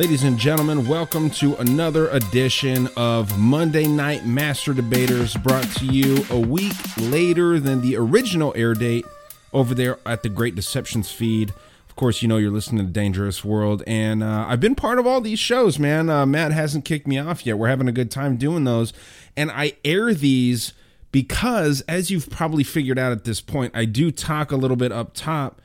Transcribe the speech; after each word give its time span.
Ladies 0.00 0.22
and 0.22 0.38
gentlemen, 0.38 0.88
welcome 0.88 1.28
to 1.28 1.56
another 1.56 2.08
edition 2.08 2.88
of 2.96 3.38
Monday 3.38 3.86
Night 3.86 4.24
Master 4.24 4.72
Debaters, 4.72 5.36
brought 5.36 5.70
to 5.72 5.84
you 5.84 6.24
a 6.30 6.40
week 6.40 6.72
later 6.96 7.60
than 7.60 7.82
the 7.82 7.96
original 7.96 8.54
air 8.56 8.72
date 8.72 9.04
over 9.52 9.74
there 9.74 9.98
at 10.06 10.22
the 10.22 10.30
Great 10.30 10.54
Deceptions 10.54 11.12
feed. 11.12 11.50
Of 11.86 11.96
course, 11.96 12.22
you 12.22 12.28
know 12.28 12.38
you're 12.38 12.50
listening 12.50 12.86
to 12.86 12.90
Dangerous 12.90 13.44
World, 13.44 13.82
and 13.86 14.22
uh, 14.22 14.46
I've 14.48 14.58
been 14.58 14.74
part 14.74 14.98
of 14.98 15.06
all 15.06 15.20
these 15.20 15.38
shows, 15.38 15.78
man. 15.78 16.08
Uh, 16.08 16.24
Matt 16.24 16.52
hasn't 16.52 16.86
kicked 16.86 17.06
me 17.06 17.18
off 17.18 17.44
yet. 17.44 17.58
We're 17.58 17.68
having 17.68 17.86
a 17.86 17.92
good 17.92 18.10
time 18.10 18.38
doing 18.38 18.64
those, 18.64 18.94
and 19.36 19.50
I 19.50 19.74
air 19.84 20.14
these 20.14 20.72
because, 21.12 21.82
as 21.82 22.10
you've 22.10 22.30
probably 22.30 22.64
figured 22.64 22.98
out 22.98 23.12
at 23.12 23.24
this 23.24 23.42
point, 23.42 23.76
I 23.76 23.84
do 23.84 24.10
talk 24.10 24.50
a 24.50 24.56
little 24.56 24.78
bit 24.78 24.92
up 24.92 25.12
top 25.12 25.60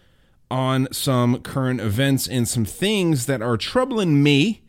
on 0.50 0.88
some 0.92 1.42
current 1.42 1.82
events 1.82 2.28
and 2.28 2.48
some 2.48 2.66
things 2.66 3.26
that 3.26 3.42
are 3.42 3.58
troubling 3.58 4.22
me 4.22 4.62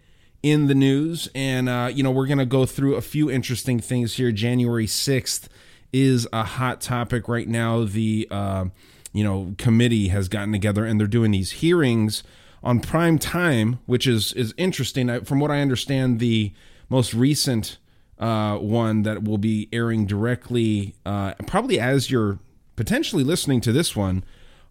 in 0.42 0.66
the 0.66 0.74
news. 0.74 1.28
And, 1.34 1.68
uh, 1.68 1.90
you 1.92 2.02
know, 2.02 2.10
we're 2.10 2.26
going 2.26 2.38
to 2.38 2.46
go 2.46 2.66
through 2.66 2.94
a 2.94 3.00
few 3.00 3.30
interesting 3.30 3.80
things 3.80 4.14
here. 4.14 4.32
January 4.32 4.86
6th 4.86 5.48
is 5.92 6.28
a 6.32 6.44
hot 6.44 6.80
topic 6.80 7.28
right 7.28 7.48
now. 7.48 7.84
The, 7.84 8.28
uh, 8.30 8.66
you 9.12 9.24
know, 9.24 9.54
committee 9.58 10.08
has 10.08 10.28
gotten 10.28 10.52
together 10.52 10.84
and 10.84 11.00
they're 11.00 11.06
doing 11.06 11.30
these 11.30 11.52
hearings 11.52 12.22
on 12.62 12.80
prime 12.80 13.18
time, 13.18 13.78
which 13.86 14.06
is, 14.06 14.32
is 14.32 14.54
interesting. 14.56 15.10
I, 15.10 15.20
from 15.20 15.40
what 15.40 15.50
I 15.50 15.60
understand, 15.60 16.20
the 16.20 16.52
most 16.88 17.14
recent 17.14 17.78
uh, 18.18 18.56
one 18.56 19.02
that 19.02 19.24
will 19.24 19.38
be 19.38 19.68
airing 19.72 20.06
directly, 20.06 20.94
uh, 21.04 21.34
probably 21.46 21.78
as 21.78 22.10
you're 22.10 22.38
potentially 22.76 23.24
listening 23.24 23.60
to 23.62 23.72
this 23.72 23.96
one, 23.96 24.24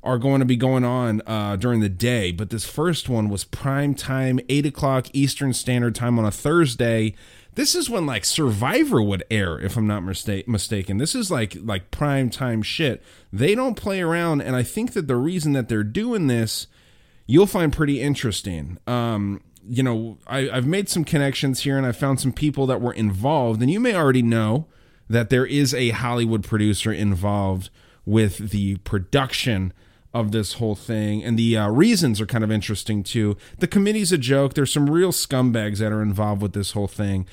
are 0.06 0.20
going 0.20 0.40
to 0.40 0.46
be 0.46 0.56
going 0.56 0.86
on 0.86 1.22
uh, 1.26 1.56
during 1.56 1.80
the 1.80 1.90
day. 1.90 2.32
But 2.32 2.52
this 2.52 2.66
first 2.66 3.10
one 3.10 3.28
was 3.28 3.44
prime 3.44 3.96
time, 3.96 4.40
8 4.48 4.68
o'clock 4.68 5.08
Eastern 5.14 5.52
Standard 5.52 5.96
Time 5.96 6.20
on 6.20 6.26
a 6.26 6.32
Thursday. 6.32 7.16
This 7.56 7.74
is 7.74 7.90
when 7.90 8.06
like 8.06 8.24
Survivor 8.24 9.02
would 9.02 9.24
air, 9.32 9.60
if 9.60 9.76
I'm 9.76 9.88
not 9.88 10.04
mistake- 10.04 10.48
mistaken. 10.48 10.98
This 10.98 11.16
is 11.16 11.32
like 11.32 11.58
like 11.60 11.90
prime 11.90 12.30
time 12.30 12.62
shit. 12.62 13.02
They 13.34 13.56
don't 13.56 13.76
play 13.76 14.02
around, 14.02 14.42
and 14.42 14.56
I 14.56 14.64
think 14.64 14.94
that 14.94 15.08
the 15.08 15.16
reason 15.16 15.54
that 15.54 15.70
they're 15.70 15.84
doing 15.84 16.28
this, 16.28 16.68
you'll 17.26 17.48
find 17.48 17.74
pretty 17.74 18.02
interesting. 18.02 18.78
Um, 18.86 19.42
you 19.68 19.82
know, 19.82 20.18
I, 20.28 20.50
I've 20.50 20.68
made 20.68 20.90
some 20.90 21.04
connections 21.04 21.62
here, 21.62 21.78
and 21.78 21.86
I 21.86 21.94
found 21.94 22.20
some 22.20 22.34
people 22.34 22.68
that 22.68 22.82
were 22.82 22.94
involved, 22.94 23.62
and 23.62 23.72
you 23.72 23.80
may 23.80 23.96
already 23.96 24.22
know 24.22 24.68
that 25.10 25.30
there 25.30 25.46
is 25.46 25.74
a 25.74 25.90
Hollywood 25.90 26.44
producer 26.44 26.92
involved 26.92 27.70
with 28.06 28.52
the 28.52 28.76
production 28.78 29.74
of 30.16 30.32
this 30.32 30.54
whole 30.54 30.76
thing. 30.76 31.22
And 31.24 31.38
the 31.38 31.58
uh, 31.58 31.70
reasons 31.70 32.22
are 32.22 32.26
kind 32.26 32.44
of 32.44 32.50
interesting 32.50 33.04
too. 33.04 33.36
The 33.60 33.68
committee's 33.68 34.14
a 34.14 34.18
joke. 34.18 34.54
There's 34.54 34.72
some 34.72 34.90
real 34.90 35.12
scumbags 35.12 35.80
that 35.80 35.92
are 35.92 36.02
involved 36.02 36.42
with 36.42 36.54
this 36.54 36.72
whole 36.72 36.88
thing. 36.88 37.28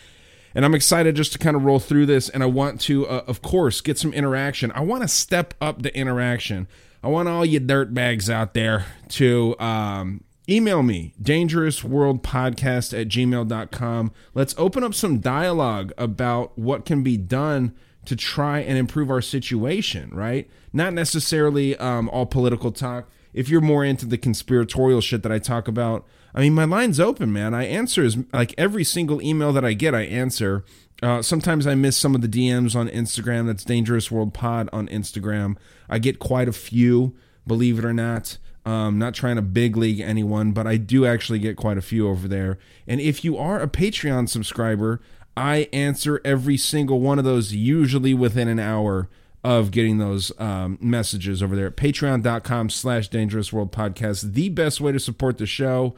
And 0.54 0.66
i'm 0.66 0.74
excited 0.74 1.16
just 1.16 1.32
to 1.32 1.38
kind 1.38 1.56
of 1.56 1.64
roll 1.64 1.78
through 1.78 2.06
this. 2.06 2.28
And 2.28 2.42
i 2.42 2.46
want 2.46 2.80
to 2.82 3.06
uh, 3.06 3.24
of 3.26 3.40
course 3.40 3.80
get 3.80 3.96
some 3.96 4.12
interaction. 4.12 4.72
I 4.72 4.80
want 4.80 5.02
to 5.02 5.08
step 5.08 5.54
up 5.60 5.82
the 5.82 5.96
interaction. 5.96 6.66
I 7.04 7.08
want 7.08 7.28
all 7.28 7.46
you 7.46 7.60
dirt 7.60 7.94
bags 7.94 8.28
out 8.28 8.52
there 8.52 8.86
to 9.10 9.58
um, 9.58 10.24
email 10.48 10.82
me 10.82 11.14
dangerousworldpodcast 11.22 13.00
at 13.00 13.08
gmail.com 13.08 14.12
let's 14.34 14.54
open 14.58 14.82
up 14.82 14.92
some 14.92 15.20
dialogue 15.20 15.92
about 15.96 16.58
what 16.58 16.84
can 16.84 17.04
be 17.04 17.16
done 17.16 17.72
to 18.04 18.16
try 18.16 18.58
and 18.60 18.78
improve 18.78 19.10
our 19.10 19.22
situation 19.22 20.10
right 20.12 20.50
not 20.72 20.92
necessarily 20.92 21.76
um, 21.76 22.08
all 22.10 22.26
political 22.26 22.72
talk 22.72 23.08
if 23.32 23.48
you're 23.48 23.60
more 23.60 23.84
into 23.84 24.06
the 24.06 24.18
conspiratorial 24.18 25.00
shit 25.00 25.22
that 25.22 25.32
i 25.32 25.38
talk 25.38 25.68
about 25.68 26.06
i 26.34 26.40
mean 26.40 26.54
my 26.54 26.64
line's 26.64 27.00
open 27.00 27.32
man 27.32 27.54
i 27.54 27.64
answer 27.64 28.04
is 28.04 28.18
like 28.32 28.54
every 28.58 28.84
single 28.84 29.22
email 29.22 29.52
that 29.52 29.64
i 29.64 29.72
get 29.72 29.94
i 29.94 30.02
answer 30.02 30.64
uh, 31.02 31.20
sometimes 31.20 31.66
I 31.66 31.74
miss 31.74 31.96
some 31.96 32.14
of 32.14 32.20
the 32.20 32.28
DMs 32.28 32.76
on 32.76 32.88
Instagram. 32.88 33.46
That's 33.46 33.64
Dangerous 33.64 34.10
World 34.10 34.32
Pod 34.32 34.68
on 34.72 34.86
Instagram. 34.86 35.56
I 35.90 35.98
get 35.98 36.20
quite 36.20 36.48
a 36.48 36.52
few, 36.52 37.16
believe 37.44 37.78
it 37.78 37.84
or 37.84 37.92
not. 37.92 38.38
Um, 38.64 39.00
not 39.00 39.12
trying 39.12 39.34
to 39.34 39.42
big 39.42 39.76
league 39.76 39.98
anyone, 39.98 40.52
but 40.52 40.68
I 40.68 40.76
do 40.76 41.04
actually 41.04 41.40
get 41.40 41.56
quite 41.56 41.76
a 41.76 41.82
few 41.82 42.08
over 42.08 42.28
there. 42.28 42.60
And 42.86 43.00
if 43.00 43.24
you 43.24 43.36
are 43.36 43.60
a 43.60 43.66
Patreon 43.66 44.28
subscriber, 44.28 45.00
I 45.36 45.68
answer 45.72 46.20
every 46.24 46.56
single 46.56 47.00
one 47.00 47.18
of 47.18 47.24
those, 47.24 47.52
usually 47.52 48.14
within 48.14 48.48
an 48.48 48.58
hour 48.58 49.08
of 49.44 49.70
getting 49.70 49.98
those 49.98 50.30
um, 50.38 50.78
messages 50.80 51.42
over 51.42 51.56
there 51.56 51.66
at 51.66 51.76
patreon.com 51.76 52.70
slash 52.70 53.08
dangerous 53.08 53.52
world 53.52 53.72
podcast 53.72 54.34
the 54.34 54.48
best 54.48 54.80
way 54.80 54.92
to 54.92 55.00
support 55.00 55.36
the 55.38 55.46
show 55.46 55.96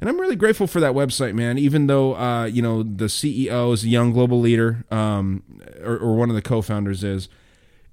and 0.00 0.08
i'm 0.08 0.20
really 0.20 0.36
grateful 0.36 0.68
for 0.68 0.78
that 0.78 0.92
website 0.92 1.34
man 1.34 1.58
even 1.58 1.88
though 1.88 2.14
uh, 2.14 2.44
you 2.44 2.62
know 2.62 2.84
the 2.84 3.06
ceo 3.06 3.72
is 3.74 3.82
a 3.82 3.88
young 3.88 4.12
global 4.12 4.38
leader 4.38 4.84
um, 4.92 5.42
or, 5.82 5.98
or 5.98 6.14
one 6.14 6.28
of 6.30 6.36
the 6.36 6.42
co-founders 6.42 7.02
is 7.02 7.28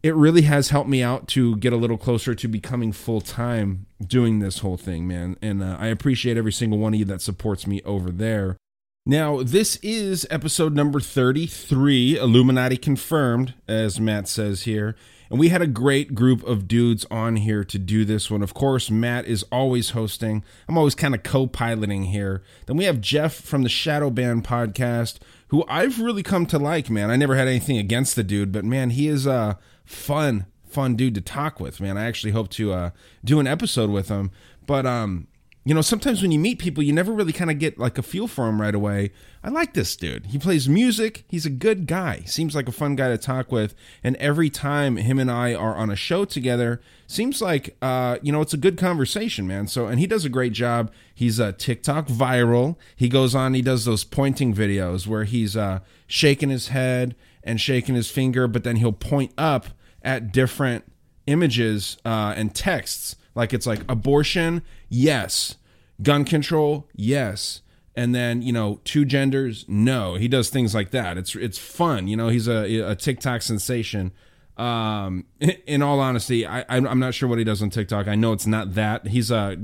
it 0.03 0.13
really 0.15 0.41
has 0.41 0.69
helped 0.69 0.89
me 0.89 1.01
out 1.01 1.29
to 1.29 1.55
get 1.55 1.71
a 1.71 1.77
little 1.77 1.97
closer 1.97 2.35
to 2.35 2.47
becoming 2.49 2.91
full 2.91 3.21
time 3.21 3.85
doing 4.05 4.39
this 4.39 4.59
whole 4.59 4.75
thing, 4.75 5.07
man. 5.07 5.37
And 5.41 5.63
uh, 5.63 5.77
I 5.79 5.87
appreciate 5.87 6.35
every 6.35 6.51
single 6.51 6.77
one 6.77 6.93
of 6.93 6.99
you 6.99 7.05
that 7.05 7.21
supports 7.21 7.65
me 7.65 7.81
over 7.83 8.11
there. 8.11 8.57
Now, 9.05 9.43
this 9.43 9.75
is 9.83 10.25
episode 10.29 10.73
number 10.73 11.01
33, 11.01 12.17
Illuminati 12.17 12.77
confirmed, 12.77 13.53
as 13.67 13.99
Matt 13.99 14.29
says 14.29 14.63
here. 14.63 14.95
And 15.29 15.37
we 15.37 15.49
had 15.49 15.61
a 15.61 15.67
great 15.67 16.15
group 16.15 16.41
of 16.45 16.69
dudes 16.69 17.05
on 17.11 17.35
here 17.35 17.65
to 17.65 17.77
do 17.77 18.05
this 18.05 18.31
one. 18.31 18.41
Of 18.41 18.53
course, 18.53 18.89
Matt 18.89 19.25
is 19.25 19.43
always 19.51 19.89
hosting. 19.89 20.41
I'm 20.69 20.77
always 20.77 20.95
kind 20.95 21.13
of 21.13 21.21
co 21.21 21.47
piloting 21.47 22.03
here. 22.03 22.43
Then 22.65 22.77
we 22.77 22.85
have 22.85 23.01
Jeff 23.01 23.33
from 23.33 23.63
the 23.63 23.69
Shadow 23.69 24.09
Band 24.09 24.45
podcast, 24.45 25.17
who 25.49 25.65
I've 25.67 25.99
really 25.99 26.23
come 26.23 26.45
to 26.45 26.57
like, 26.57 26.89
man. 26.89 27.11
I 27.11 27.17
never 27.17 27.35
had 27.35 27.49
anything 27.49 27.77
against 27.77 28.15
the 28.15 28.23
dude, 28.23 28.53
but 28.53 28.63
man, 28.63 28.91
he 28.91 29.09
is 29.09 29.25
a 29.25 29.59
fun, 29.83 30.45
fun 30.65 30.95
dude 30.95 31.15
to 31.15 31.21
talk 31.21 31.59
with, 31.59 31.81
man. 31.81 31.97
I 31.97 32.05
actually 32.05 32.31
hope 32.31 32.47
to 32.51 32.71
uh, 32.71 32.89
do 33.21 33.41
an 33.41 33.47
episode 33.47 33.89
with 33.89 34.07
him. 34.07 34.31
But 34.65 34.85
um, 34.85 35.27
you 35.65 35.73
know, 35.73 35.81
sometimes 35.81 36.21
when 36.21 36.31
you 36.31 36.39
meet 36.39 36.59
people, 36.59 36.83
you 36.83 36.91
never 36.91 37.13
really 37.13 37.31
kind 37.31 37.49
of 37.49 37.57
get 37.57 37.79
like 37.79 37.97
a 37.97 38.03
feel 38.03 38.27
for 38.27 38.45
them 38.45 38.59
right 38.59 38.75
away. 38.75 39.11
I 39.43 39.49
like 39.49 39.73
this 39.73 39.95
dude. 39.95 40.27
He 40.27 40.37
plays 40.37 40.67
music. 40.67 41.23
He's 41.29 41.45
a 41.45 41.49
good 41.49 41.87
guy. 41.87 42.23
Seems 42.25 42.53
like 42.53 42.67
a 42.67 42.73
fun 42.73 42.95
guy 42.95 43.07
to 43.09 43.17
talk 43.17 43.49
with. 43.49 43.73
And 44.03 44.17
every 44.17 44.49
time 44.49 44.97
him 44.97 45.19
and 45.19 45.31
I 45.31 45.53
are 45.53 45.75
on 45.75 45.89
a 45.89 45.95
show 45.95 46.25
together, 46.25 46.81
seems 47.07 47.41
like 47.41 47.77
uh, 47.81 48.17
you 48.21 48.31
know, 48.31 48.41
it's 48.41 48.53
a 48.53 48.57
good 48.57 48.77
conversation, 48.77 49.47
man. 49.47 49.67
So, 49.67 49.87
and 49.87 50.01
he 50.01 50.07
does 50.07 50.25
a 50.25 50.29
great 50.29 50.51
job. 50.51 50.91
He's 51.15 51.39
a 51.39 51.45
uh, 51.45 51.51
TikTok 51.53 52.07
viral. 52.07 52.75
He 52.95 53.07
goes 53.07 53.33
on. 53.33 53.53
He 53.53 53.61
does 53.61 53.85
those 53.85 54.03
pointing 54.03 54.53
videos 54.53 55.07
where 55.07 55.23
he's 55.23 55.55
uh, 55.55 55.79
shaking 56.07 56.49
his 56.49 56.69
head 56.69 57.15
and 57.41 57.59
shaking 57.59 57.95
his 57.95 58.11
finger, 58.11 58.47
but 58.47 58.65
then 58.65 58.77
he'll 58.77 58.91
point 58.91 59.31
up 59.37 59.67
at 60.01 60.33
different 60.33 60.83
images 61.25 61.97
uh, 62.03 62.33
and 62.35 62.53
texts. 62.53 63.15
Like 63.35 63.53
it's 63.53 63.65
like 63.65 63.81
abortion, 63.89 64.61
yes. 64.89 65.55
Gun 66.01 66.25
control, 66.25 66.87
yes. 66.95 67.61
And 67.95 68.13
then 68.13 68.41
you 68.41 68.51
know, 68.51 68.79
two 68.83 69.05
genders, 69.05 69.65
no. 69.67 70.15
He 70.15 70.27
does 70.27 70.49
things 70.49 70.73
like 70.73 70.91
that. 70.91 71.17
It's 71.17 71.35
it's 71.35 71.57
fun. 71.57 72.07
You 72.07 72.17
know, 72.17 72.29
he's 72.29 72.47
a, 72.47 72.91
a 72.91 72.95
TikTok 72.95 73.41
sensation. 73.41 74.11
Um, 74.57 75.25
in 75.39 75.81
all 75.81 75.99
honesty, 75.99 76.45
I 76.45 76.65
I'm 76.69 76.99
not 76.99 77.13
sure 77.13 77.29
what 77.29 77.37
he 77.37 77.43
does 77.43 77.61
on 77.61 77.69
TikTok. 77.69 78.07
I 78.07 78.15
know 78.15 78.33
it's 78.33 78.47
not 78.47 78.73
that. 78.75 79.07
He's 79.07 79.31
uh 79.31 79.55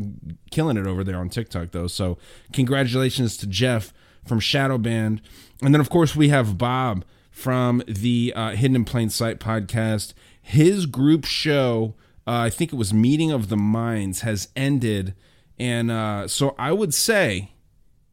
killing 0.52 0.78
it 0.78 0.88
over 0.88 1.04
there 1.04 1.18
on 1.18 1.30
TikTok 1.30 1.72
though. 1.72 1.88
So 1.88 2.18
congratulations 2.54 3.38
to 3.38 3.48
Jeff 3.48 3.94
from 4.26 4.40
Shadow 4.40 4.78
Band, 4.78 5.22
and 5.62 5.74
then 5.74 5.82
of 5.82 5.90
course 5.90 6.16
we 6.16 6.30
have 6.30 6.58
Bob 6.58 7.06
from 7.32 7.82
the 7.88 8.34
uh, 8.36 8.52
Hidden 8.52 8.76
in 8.76 8.86
Plain 8.86 9.10
Sight 9.10 9.40
podcast. 9.40 10.14
His 10.42 10.86
group 10.86 11.26
show, 11.26 11.96
uh, 12.30 12.44
I 12.44 12.52
think 12.52 12.72
it 12.72 12.76
was 12.76 12.94
Meeting 12.94 13.32
of 13.32 13.50
the 13.50 13.58
Minds, 13.58 14.22
has 14.22 14.50
ended, 14.56 15.16
and 15.58 15.90
uh, 15.90 16.28
so 16.28 16.54
I 16.60 16.72
would 16.72 16.94
say, 16.94 17.54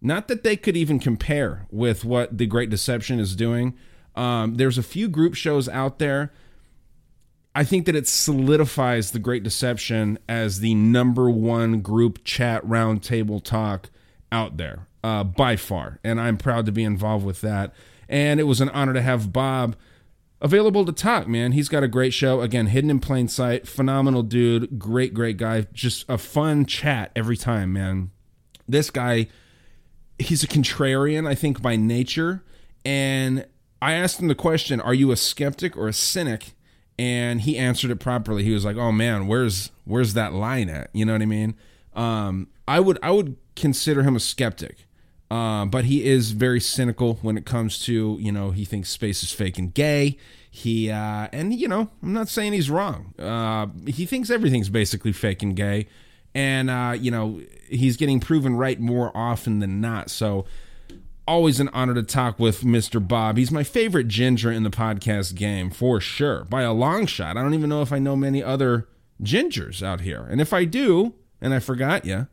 not 0.01 0.27
that 0.29 0.43
they 0.43 0.57
could 0.57 0.75
even 0.75 0.99
compare 0.99 1.67
with 1.71 2.03
what 2.03 2.39
the 2.39 2.47
Great 2.47 2.71
Deception 2.71 3.21
is 3.21 3.37
doing. 3.37 3.77
Um, 4.15 4.55
there's 4.55 4.79
a 4.79 4.83
few 4.83 5.09
group 5.09 5.35
shows 5.35 5.69
out 5.69 5.99
there. 5.99 6.33
I 7.55 7.63
think 7.63 7.85
that 7.85 7.95
it 7.95 8.09
solidifies 8.09 9.11
the 9.11 9.19
Great 9.19 9.43
Deception 9.43 10.19
as 10.27 10.61
the 10.61 10.75
number 10.75 11.29
one 11.29 11.83
group 11.83 12.25
chat 12.25 12.65
roundtable 12.65 13.45
talk 13.45 13.91
out 14.33 14.57
there 14.57 14.89
uh, 15.05 15.25
by 15.25 15.57
far, 15.57 16.01
and 16.03 16.19
I'm 16.19 16.39
proud 16.39 16.65
to 16.65 16.73
be 16.73 16.85
involved 16.85 17.27
with 17.27 17.43
that. 17.43 17.75
And 18.09 18.41
it 18.41 18.45
was 18.45 18.63
an 18.63 18.71
honor 18.71 18.95
to 18.95 19.03
have 19.03 19.31
Bob 19.31 19.77
available 20.41 20.85
to 20.85 20.93
talk, 20.93 21.27
man. 21.29 21.53
He's 21.53 21.69
got 21.69 21.83
a 21.83 21.89
great 21.89 22.13
show. 22.13 22.41
Again, 22.41 22.67
hidden 22.67 22.91
in 22.91 23.01
plain 23.01 23.29
sight. 23.29 23.67
Phenomenal 23.67 24.23
dude. 24.23 24.79
Great, 24.79 25.15
great 25.15 25.37
guy. 25.37 25.67
Just 25.73 26.05
a 26.09 26.19
fun 26.19 26.67
chat 26.67 27.11
every 27.17 27.37
time, 27.37 27.73
man. 27.73 28.11
This 28.69 28.91
guy, 28.91 29.29
he's 30.19 30.43
a 30.43 30.49
contrarian, 30.49 31.27
I 31.27 31.35
think, 31.35 31.63
by 31.63 31.77
nature. 31.77 32.43
And 32.85 33.47
I 33.81 33.95
asked 33.95 34.21
him 34.21 34.29
the 34.29 34.35
question 34.35 34.81
Are 34.81 34.95
you 34.95 35.11
a 35.11 35.17
skeptic 35.17 35.77
or 35.77 35.89
a 35.89 35.93
cynic? 35.93 36.53
And 36.99 37.43
he 37.43 37.59
answered 37.59 37.91
it 37.91 37.97
properly. 37.97 38.43
He 38.43 38.53
was 38.53 38.65
like, 38.65 38.77
"Oh 38.77 38.91
man, 38.91 39.27
where's 39.27 39.71
where's 39.85 40.15
that 40.15 40.33
line 40.33 40.71
at?" 40.71 40.89
You 40.95 41.05
know 41.05 41.13
what 41.13 41.21
I 41.21 41.27
mean? 41.27 41.55
Um, 41.95 42.49
I 42.67 42.81
would 42.81 42.99
I 43.03 43.11
would 43.11 43.37
consider 43.55 44.03
him 44.03 44.17
a 44.17 44.21
skeptic. 44.21 44.86
Uh, 45.31 45.65
but 45.65 45.87
he 45.87 46.05
is 46.05 46.31
very 46.31 46.61
cynical 46.61 47.15
when 47.23 47.37
it 47.37 47.45
comes 47.45 47.81
to 47.81 48.17
you 48.21 48.31
know 48.31 48.53
he 48.53 48.65
thinks 48.65 48.89
space 48.89 49.23
is 49.23 49.33
fake 49.33 49.59
and 49.59 49.75
gay. 49.75 50.17
He 50.51 50.91
uh, 50.91 51.29
and 51.33 51.53
you 51.53 51.69
know 51.69 51.91
I'm 52.03 52.13
not 52.13 52.29
saying 52.29 52.53
he's 52.53 52.71
wrong. 52.71 53.15
Uh, 53.19 53.67
he 53.87 54.07
thinks 54.07 54.31
everything's 54.31 54.69
basically 54.69 55.13
fake 55.13 55.43
and 55.43 55.57
gay, 55.57 55.89
and 56.35 56.71
uh, 56.71 56.97
you 56.99 57.11
know 57.11 57.41
he's 57.69 57.97
getting 57.97 58.21
proven 58.21 58.57
right 58.57 58.79
more 58.79 59.11
often 59.17 59.59
than 59.59 59.81
not. 59.81 60.11
So 60.11 60.47
always 61.27 61.59
an 61.59 61.69
honor 61.73 61.95
to 61.95 62.05
talk 62.05 62.39
with 62.39 62.61
Mr. 62.61 63.07
Bob. 63.07 63.37
He's 63.37 63.51
my 63.51 63.65
favorite 63.65 64.07
ginger 64.07 64.53
in 64.53 64.63
the 64.63 64.71
podcast 64.71 65.35
game 65.35 65.71
for 65.71 66.01
sure, 66.01 66.45
by 66.45 66.63
a 66.63 66.73
long 66.73 67.07
shot. 67.07 67.37
I 67.37 67.43
don't 67.43 67.55
even 67.55 67.69
know 67.69 67.83
if 67.83 67.93
I 67.93 67.99
know 67.99 68.15
many 68.15 68.45
other 68.45 68.87
gingers 69.23 69.83
out 69.83 70.03
here, 70.03 70.23
and 70.23 70.41
if 70.41 70.53
I 70.53 70.65
do, 70.65 71.15
and 71.41 71.53
I 71.53 71.59
forgot 71.59 72.05
you 72.05 72.29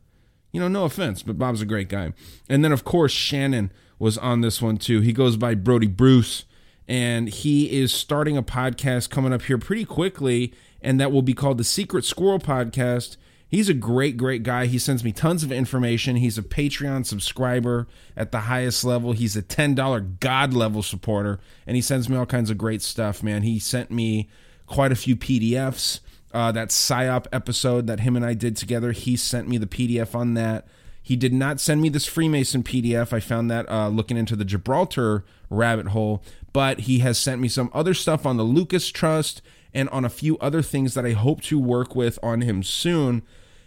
you 0.54 0.60
know, 0.60 0.68
no 0.70 0.86
offense, 0.86 1.24
but 1.24 1.38
Bob's 1.38 1.62
a 1.62 1.66
great 1.66 1.90
guy. 1.90 2.14
And 2.48 2.64
then, 2.64 2.72
of 2.72 2.86
course, 2.86 3.12
Shannon 3.12 3.74
was 4.00 4.18
on 4.20 4.42
this 4.42 4.62
one 4.62 4.78
too. 4.78 5.02
He 5.02 5.12
goes 5.12 5.36
by 5.36 5.56
Brody 5.56 5.88
Bruce, 5.88 6.46
and 6.88 7.28
he 7.28 7.72
is 7.72 7.92
starting 7.92 8.38
a 8.38 8.44
podcast 8.44 9.10
coming 9.10 9.34
up 9.34 9.42
here 9.42 9.58
pretty 9.58 9.84
quickly, 9.84 10.54
and 10.80 11.00
that 11.00 11.12
will 11.12 11.24
be 11.24 11.34
called 11.34 11.58
the 11.58 11.64
Secret 11.64 12.06
Squirrel 12.06 12.40
Podcast. 12.40 13.18
He's 13.48 13.68
a 13.70 13.74
great, 13.74 14.16
great 14.16 14.44
guy. 14.44 14.68
He 14.68 14.80
sends 14.80 15.04
me 15.04 15.12
tons 15.12 15.44
of 15.44 15.52
information. 15.52 16.18
He's 16.18 16.38
a 16.38 16.44
Patreon 16.44 17.06
subscriber 17.06 17.88
at 18.16 18.32
the 18.32 18.42
highest 18.42 18.84
level. 18.84 19.12
He's 19.12 19.36
a 19.36 19.42
$10 19.44 20.20
God 20.20 20.54
level 20.54 20.84
supporter, 20.84 21.40
and 21.66 21.76
he 21.76 21.82
sends 21.82 22.08
me 22.08 22.16
all 22.16 22.26
kinds 22.28 22.52
of 22.52 22.58
great 22.60 22.84
stuff, 22.84 23.24
man. 23.24 23.42
He 23.42 23.58
sent 23.58 23.90
me 23.90 24.30
quite 24.68 24.92
a 24.92 24.96
few 24.96 25.16
PDFs 25.16 26.00
uh, 26.34 26.52
that 26.52 26.70
psyop 26.70 27.28
episode 27.32 27.88
that 27.88 28.02
him 28.02 28.16
and 28.16 28.26
I 28.26 28.34
did 28.34 28.58
together. 28.58 28.92
He 28.92 29.16
sent 29.16 29.48
me 29.48 29.58
the 29.58 29.68
PDF 29.68 30.16
on 30.16 30.34
that. 30.34 30.68
He 31.02 31.16
did 31.16 31.34
not 31.34 31.60
send 31.60 31.82
me 31.82 31.90
this 31.90 32.06
Freemason 32.06 32.64
PDF. 32.64 33.12
I 33.12 33.20
found 33.20 33.52
that 33.52 33.70
uh, 33.70 33.90
looking 33.90 34.18
into 34.18 34.36
the 34.36 34.46
Gibraltar 34.46 35.26
rabbit 35.50 35.88
hole, 35.88 36.24
but 36.54 36.82
he 36.82 37.00
has 37.00 37.18
sent 37.18 37.42
me 37.42 37.50
some 37.50 37.70
other 37.74 37.94
stuff 37.94 38.26
on 38.26 38.38
the 38.38 38.44
Lucis 38.44 38.90
Trust 38.90 39.42
and 39.74 39.90
on 39.90 40.06
a 40.06 40.10
few 40.10 40.38
other 40.38 40.62
things 40.62 40.94
that 40.94 41.06
I 41.06 41.12
hope 41.12 41.42
to 41.44 41.60
work 41.60 41.96
with 41.96 42.18
on 42.24 42.42
him 42.42 42.64
soon. 42.64 43.24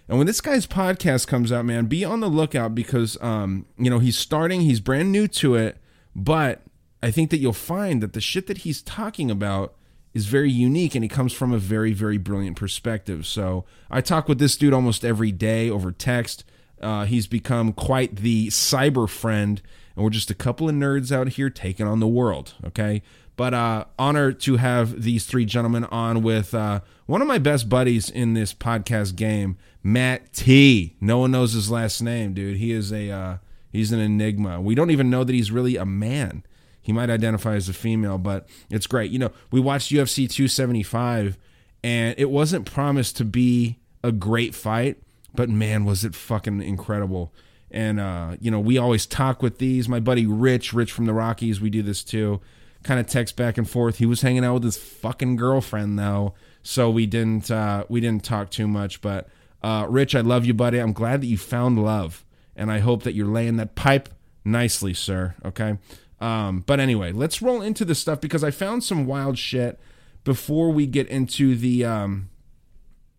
And 0.08 0.18
when 0.18 0.26
this 0.26 0.40
guy's 0.40 0.66
podcast 0.66 1.26
comes 1.26 1.52
out, 1.52 1.64
man, 1.64 1.86
be 1.86 2.04
on 2.04 2.20
the 2.20 2.28
lookout 2.28 2.74
because 2.74 3.20
um, 3.20 3.66
you 3.76 3.90
know 3.90 3.98
he's 3.98 4.16
starting, 4.16 4.62
he's 4.62 4.80
brand 4.80 5.12
new 5.12 5.28
to 5.28 5.56
it, 5.56 5.76
but 6.14 6.62
I 7.02 7.10
think 7.10 7.30
that 7.30 7.38
you'll 7.38 7.52
find 7.52 8.02
that 8.02 8.12
the 8.12 8.20
shit 8.20 8.46
that 8.46 8.58
he's 8.58 8.82
talking 8.82 9.30
about 9.30 9.74
is 10.16 10.26
very 10.26 10.50
unique 10.50 10.94
and 10.94 11.04
he 11.04 11.08
comes 11.10 11.34
from 11.34 11.52
a 11.52 11.58
very 11.58 11.92
very 11.92 12.16
brilliant 12.16 12.56
perspective. 12.56 13.26
So 13.26 13.66
i 13.90 14.00
talk 14.00 14.28
with 14.28 14.38
this 14.38 14.56
dude 14.56 14.72
almost 14.72 15.04
every 15.04 15.30
day 15.30 15.68
over 15.68 15.92
text. 15.92 16.42
Uh, 16.80 17.04
he's 17.04 17.26
become 17.26 17.72
quite 17.72 18.16
the 18.16 18.48
cyber 18.48 19.08
friend 19.08 19.60
and 19.94 20.02
we're 20.02 20.10
just 20.10 20.30
a 20.30 20.34
couple 20.34 20.68
of 20.68 20.74
nerds 20.74 21.12
out 21.12 21.28
here 21.28 21.50
taking 21.50 21.86
on 21.86 22.00
the 22.00 22.08
world 22.08 22.54
okay? 22.64 23.02
But 23.36 23.52
uh 23.52 23.84
honor 23.98 24.32
to 24.32 24.56
have 24.56 25.02
these 25.02 25.26
three 25.26 25.44
gentlemen 25.44 25.84
on 25.84 26.22
with 26.22 26.54
uh 26.54 26.80
one 27.04 27.20
of 27.20 27.28
my 27.28 27.38
best 27.38 27.68
buddies 27.68 28.08
in 28.08 28.32
this 28.32 28.54
podcast 28.54 29.16
game 29.16 29.58
matt 29.82 30.32
t. 30.32 30.96
No 30.98 31.18
one 31.18 31.30
knows 31.30 31.52
his 31.52 31.70
last 31.70 32.00
name 32.00 32.32
dude. 32.32 32.56
He 32.56 32.72
is 32.72 32.90
a 32.90 33.10
uh 33.10 33.36
he's 33.70 33.92
an 33.92 34.00
enigma. 34.00 34.62
We 34.62 34.74
don't 34.74 34.90
even 34.90 35.10
know 35.10 35.24
that 35.24 35.34
he's 35.34 35.50
really 35.50 35.76
a 35.76 35.84
man 35.84 36.42
he 36.86 36.92
might 36.92 37.10
identify 37.10 37.56
as 37.56 37.68
a 37.68 37.72
female, 37.72 38.16
but 38.16 38.48
it's 38.70 38.86
great. 38.86 39.10
You 39.10 39.18
know, 39.18 39.32
we 39.50 39.58
watched 39.58 39.90
UFC 39.90 40.30
275 40.30 41.36
and 41.82 42.14
it 42.16 42.30
wasn't 42.30 42.64
promised 42.64 43.16
to 43.16 43.24
be 43.24 43.80
a 44.04 44.12
great 44.12 44.54
fight, 44.54 45.02
but 45.34 45.48
man, 45.48 45.84
was 45.84 46.04
it 46.04 46.14
fucking 46.14 46.62
incredible. 46.62 47.34
And 47.72 47.98
uh, 47.98 48.36
you 48.40 48.52
know, 48.52 48.60
we 48.60 48.78
always 48.78 49.04
talk 49.04 49.42
with 49.42 49.58
these. 49.58 49.88
My 49.88 49.98
buddy 49.98 50.26
Rich, 50.26 50.72
Rich 50.72 50.92
from 50.92 51.06
the 51.06 51.12
Rockies, 51.12 51.60
we 51.60 51.70
do 51.70 51.82
this 51.82 52.04
too. 52.04 52.40
Kind 52.84 53.00
of 53.00 53.08
text 53.08 53.34
back 53.34 53.58
and 53.58 53.68
forth. 53.68 53.98
He 53.98 54.06
was 54.06 54.22
hanging 54.22 54.44
out 54.44 54.54
with 54.54 54.62
his 54.62 54.76
fucking 54.76 55.34
girlfriend 55.34 55.98
though, 55.98 56.34
so 56.62 56.88
we 56.88 57.04
didn't 57.06 57.50
uh, 57.50 57.82
we 57.88 58.00
didn't 58.00 58.22
talk 58.22 58.50
too 58.50 58.68
much. 58.68 59.00
But 59.00 59.28
uh, 59.60 59.88
Rich, 59.90 60.14
I 60.14 60.20
love 60.20 60.46
you, 60.46 60.54
buddy. 60.54 60.78
I'm 60.78 60.92
glad 60.92 61.20
that 61.20 61.26
you 61.26 61.36
found 61.36 61.82
love, 61.82 62.24
and 62.54 62.70
I 62.70 62.78
hope 62.78 63.02
that 63.02 63.14
you're 63.14 63.26
laying 63.26 63.56
that 63.56 63.74
pipe 63.74 64.08
nicely, 64.44 64.94
sir. 64.94 65.34
Okay. 65.44 65.78
Um, 66.20 66.60
but 66.66 66.80
anyway, 66.80 67.12
let's 67.12 67.42
roll 67.42 67.60
into 67.60 67.84
this 67.84 67.98
stuff 67.98 68.20
because 68.20 68.42
I 68.42 68.50
found 68.50 68.84
some 68.84 69.06
wild 69.06 69.38
shit 69.38 69.78
before 70.24 70.70
we 70.70 70.86
get 70.86 71.08
into 71.08 71.54
the 71.54 71.84
um, 71.84 72.30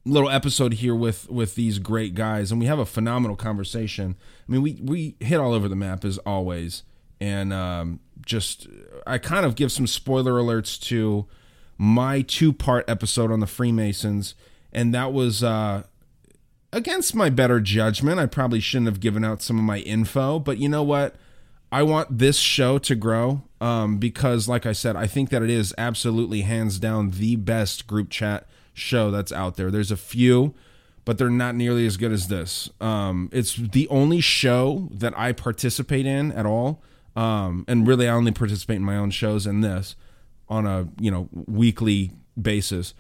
little 0.06 0.30
episode 0.30 0.75
here 0.75 0.96
with 0.96 1.30
with 1.30 1.56
these 1.56 1.80
great 1.80 2.16
guys, 2.16 2.51
and 2.51 2.60
we 2.60 2.66
have 2.66 2.80
a 2.80 2.86
phenomenal 2.86 3.36
conversation. 3.36 4.16
I 4.48 4.51
mean, 4.51 4.62
we 4.62 4.80
we 4.82 5.16
hit 5.20 5.39
all 5.39 5.54
over 5.54 5.68
the 5.68 5.75
map 5.75 6.04
as 6.04 6.18
always, 6.20 6.84
and 7.20 7.54
um, 7.54 8.00
just 8.25 8.68
I 9.06 9.18
kind 9.18 9.46
of 9.46 9.56
give 9.56 9.72
some 9.72 9.88
spoiler 9.88 10.34
alerts 10.34 10.80
to 10.84 11.27
my 11.77 12.22
two 12.22 12.51
part 12.54 12.89
episode 12.89 13.32
on 13.32 13.39
the 13.39 13.48
Freemasons, 13.48 14.34
and 14.72 14.94
that 14.94 15.13
was 15.13 15.44
uh, 15.44 15.84
against 16.74 17.13
my 17.16 17.30
better 17.30 17.60
judgment. 17.60 18.20
I 18.20 18.25
probably 18.25 18.60
shouldn't 18.60 18.88
have 18.88 19.00
given 19.00 19.24
out 19.24 19.42
some 19.42 19.58
of 19.58 19.63
my 19.63 19.80
info, 19.80 20.39
but 20.39 20.58
you 20.58 20.70
know 20.70 20.84
what? 20.84 21.16
I 21.72 21.84
want 21.84 22.18
this 22.18 22.38
show 22.38 22.78
to 22.80 22.96
grow 22.96 23.44
um, 23.60 23.98
because, 23.98 24.48
like 24.48 24.66
I 24.66 24.72
said, 24.72 24.96
I 24.96 25.08
think 25.08 25.30
that 25.30 25.42
it 25.44 25.50
is 25.50 25.74
absolutely 25.78 26.42
hands 26.42 26.80
down 26.80 27.12
the 27.12 27.36
best 27.36 27.88
group 27.88 28.10
chat 28.10 28.48
show 28.74 29.12
that's 29.12 29.32
out 29.32 29.58
there. 29.58 29.70
There's 29.70 29.92
a 29.92 29.98
few, 29.98 30.54
but 31.04 31.18
they're 31.18 31.30
not 31.30 31.56
nearly 31.56 31.86
as 31.86 31.98
good 31.98 32.12
as 32.12 32.30
this. 32.30 32.70
Um, 32.80 33.30
it's 33.34 33.56
the 33.56 33.88
only 33.90 34.22
show 34.22 34.88
that 34.92 35.18
I 35.18 35.34
participate 35.34 36.06
in 36.06 36.32
at 36.32 36.46
all, 36.46 36.82
um, 37.16 37.66
and 37.68 37.86
really, 37.86 38.08
I 38.08 38.14
only 38.14 38.32
participate 38.32 38.78
in 38.78 38.84
my 38.84 38.96
own 38.96 39.12
shows 39.12 39.46
and 39.46 39.64
this 39.64 39.96
on 40.50 40.66
a 40.66 40.88
you 41.00 41.12
know 41.12 41.28
weekly 41.34 42.12
basis. 42.42 42.94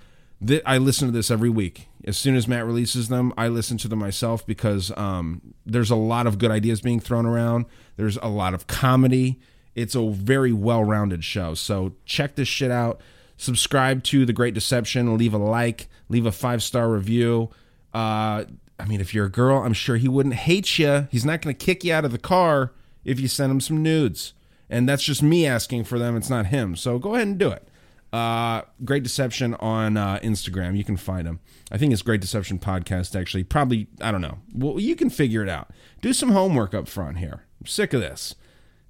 I 0.65 0.77
listen 0.77 1.07
to 1.07 1.11
this 1.11 1.31
every 1.31 1.49
week. 1.49 1.87
As 2.05 2.17
soon 2.17 2.35
as 2.35 2.47
Matt 2.47 2.65
releases 2.65 3.07
them, 3.07 3.33
I 3.37 3.47
listen 3.47 3.77
to 3.79 3.87
them 3.87 3.99
myself 3.99 4.45
because 4.45 4.95
um, 4.95 5.41
there's 5.65 5.89
a 5.89 5.95
lot 5.95 6.27
of 6.27 6.37
good 6.37 6.51
ideas 6.51 6.81
being 6.81 6.99
thrown 6.99 7.25
around. 7.25 7.65
There's 7.95 8.17
a 8.17 8.27
lot 8.27 8.53
of 8.53 8.67
comedy. 8.67 9.39
It's 9.75 9.95
a 9.95 10.09
very 10.09 10.53
well 10.53 10.83
rounded 10.83 11.23
show. 11.23 11.53
So 11.55 11.93
check 12.05 12.35
this 12.35 12.47
shit 12.47 12.71
out. 12.71 13.01
Subscribe 13.37 14.03
to 14.05 14.25
The 14.25 14.33
Great 14.33 14.53
Deception. 14.53 15.17
Leave 15.17 15.33
a 15.33 15.37
like. 15.37 15.87
Leave 16.09 16.25
a 16.25 16.31
five 16.31 16.61
star 16.61 16.89
review. 16.89 17.49
Uh, 17.93 18.45
I 18.79 18.85
mean, 18.87 19.01
if 19.01 19.13
you're 19.13 19.25
a 19.25 19.31
girl, 19.31 19.61
I'm 19.63 19.73
sure 19.73 19.97
he 19.97 20.07
wouldn't 20.07 20.35
hate 20.35 20.77
you. 20.77 21.07
He's 21.11 21.25
not 21.25 21.41
going 21.41 21.55
to 21.55 21.65
kick 21.65 21.83
you 21.83 21.93
out 21.93 22.05
of 22.05 22.11
the 22.11 22.19
car 22.19 22.73
if 23.03 23.19
you 23.19 23.27
send 23.27 23.51
him 23.51 23.61
some 23.61 23.81
nudes. 23.81 24.33
And 24.69 24.87
that's 24.87 25.03
just 25.03 25.23
me 25.23 25.47
asking 25.47 25.85
for 25.85 25.97
them. 25.97 26.15
It's 26.15 26.29
not 26.29 26.47
him. 26.47 26.75
So 26.75 26.99
go 26.99 27.15
ahead 27.15 27.27
and 27.27 27.37
do 27.37 27.49
it. 27.49 27.67
Uh, 28.13 28.61
Great 28.85 29.03
Deception 29.03 29.53
on 29.55 29.97
uh, 29.97 30.19
Instagram. 30.23 30.77
You 30.77 30.83
can 30.83 30.97
find 30.97 31.27
him. 31.27 31.39
I 31.71 31.77
think 31.77 31.91
it's 31.91 32.01
Great 32.01 32.21
Deception 32.21 32.59
Podcast, 32.59 33.19
actually. 33.19 33.43
Probably, 33.43 33.87
I 34.01 34.11
don't 34.11 34.21
know. 34.21 34.39
Well, 34.53 34.79
you 34.79 34.95
can 34.95 35.09
figure 35.09 35.43
it 35.43 35.49
out. 35.49 35.69
Do 36.01 36.13
some 36.13 36.29
homework 36.29 36.73
up 36.73 36.87
front 36.87 37.17
here. 37.17 37.45
I'm 37.59 37.67
sick 37.67 37.93
of 37.93 38.01
this. 38.01 38.35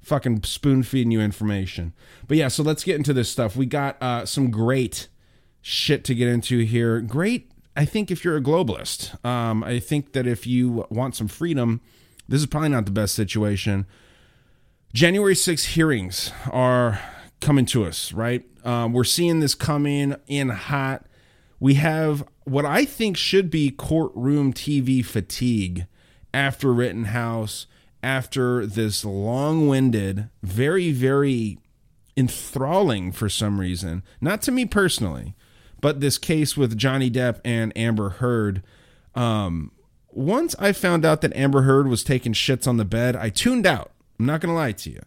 Fucking 0.01 0.43
spoon 0.43 0.83
feeding 0.83 1.11
you 1.11 1.19
information. 1.19 1.93
But 2.27 2.37
yeah, 2.37 2.47
so 2.47 2.63
let's 2.63 2.83
get 2.83 2.95
into 2.95 3.13
this 3.13 3.29
stuff. 3.29 3.55
We 3.55 3.65
got 3.65 4.01
uh, 4.01 4.25
some 4.25 4.51
great 4.51 5.07
shit 5.61 6.03
to 6.05 6.15
get 6.15 6.27
into 6.27 6.59
here. 6.59 7.01
Great, 7.01 7.51
I 7.75 7.85
think, 7.85 8.11
if 8.11 8.23
you're 8.23 8.37
a 8.37 8.41
globalist. 8.41 9.23
Um, 9.25 9.63
I 9.63 9.79
think 9.79 10.13
that 10.13 10.27
if 10.27 10.45
you 10.45 10.85
want 10.89 11.15
some 11.15 11.27
freedom, 11.27 11.81
this 12.29 12.39
is 12.39 12.45
probably 12.45 12.69
not 12.69 12.85
the 12.85 12.91
best 12.91 13.15
situation. 13.15 13.85
January 14.93 15.35
6 15.35 15.65
hearings 15.65 16.31
are 16.51 16.99
coming 17.41 17.65
to 17.67 17.85
us, 17.85 18.13
right? 18.13 18.43
Um, 18.63 18.93
we're 18.93 19.03
seeing 19.03 19.39
this 19.39 19.55
coming 19.55 20.15
in 20.27 20.49
hot. 20.49 21.05
We 21.59 21.75
have 21.75 22.23
what 22.43 22.65
I 22.65 22.85
think 22.85 23.17
should 23.17 23.49
be 23.49 23.71
courtroom 23.71 24.53
TV 24.53 25.03
fatigue 25.03 25.87
after 26.33 26.73
Rittenhouse, 26.73 27.67
after 28.03 28.65
this 28.65 29.03
long 29.03 29.67
winded, 29.67 30.29
very, 30.43 30.91
very 30.91 31.57
enthralling 32.15 33.11
for 33.11 33.29
some 33.29 33.59
reason, 33.59 34.03
not 34.19 34.41
to 34.43 34.51
me 34.51 34.65
personally, 34.65 35.35
but 35.81 35.99
this 35.99 36.17
case 36.17 36.57
with 36.57 36.77
Johnny 36.77 37.11
Depp 37.11 37.39
and 37.45 37.71
Amber 37.77 38.09
Heard. 38.09 38.63
Um, 39.13 39.71
once 40.09 40.55
I 40.57 40.71
found 40.71 41.05
out 41.05 41.21
that 41.21 41.35
Amber 41.35 41.61
Heard 41.61 41.87
was 41.87 42.03
taking 42.03 42.33
shits 42.33 42.67
on 42.67 42.77
the 42.77 42.85
bed, 42.85 43.15
I 43.15 43.29
tuned 43.29 43.67
out. 43.67 43.91
I'm 44.19 44.25
not 44.25 44.41
going 44.41 44.51
to 44.51 44.55
lie 44.55 44.71
to 44.71 44.89
you. 44.89 45.01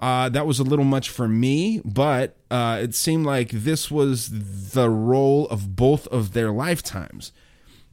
Uh, 0.00 0.28
that 0.28 0.46
was 0.46 0.60
a 0.60 0.64
little 0.64 0.84
much 0.84 1.10
for 1.10 1.26
me, 1.26 1.80
but 1.84 2.36
uh, 2.50 2.78
it 2.80 2.94
seemed 2.94 3.26
like 3.26 3.50
this 3.50 3.90
was 3.90 4.30
the 4.72 4.88
role 4.88 5.48
of 5.48 5.74
both 5.74 6.06
of 6.08 6.32
their 6.34 6.52
lifetimes. 6.52 7.32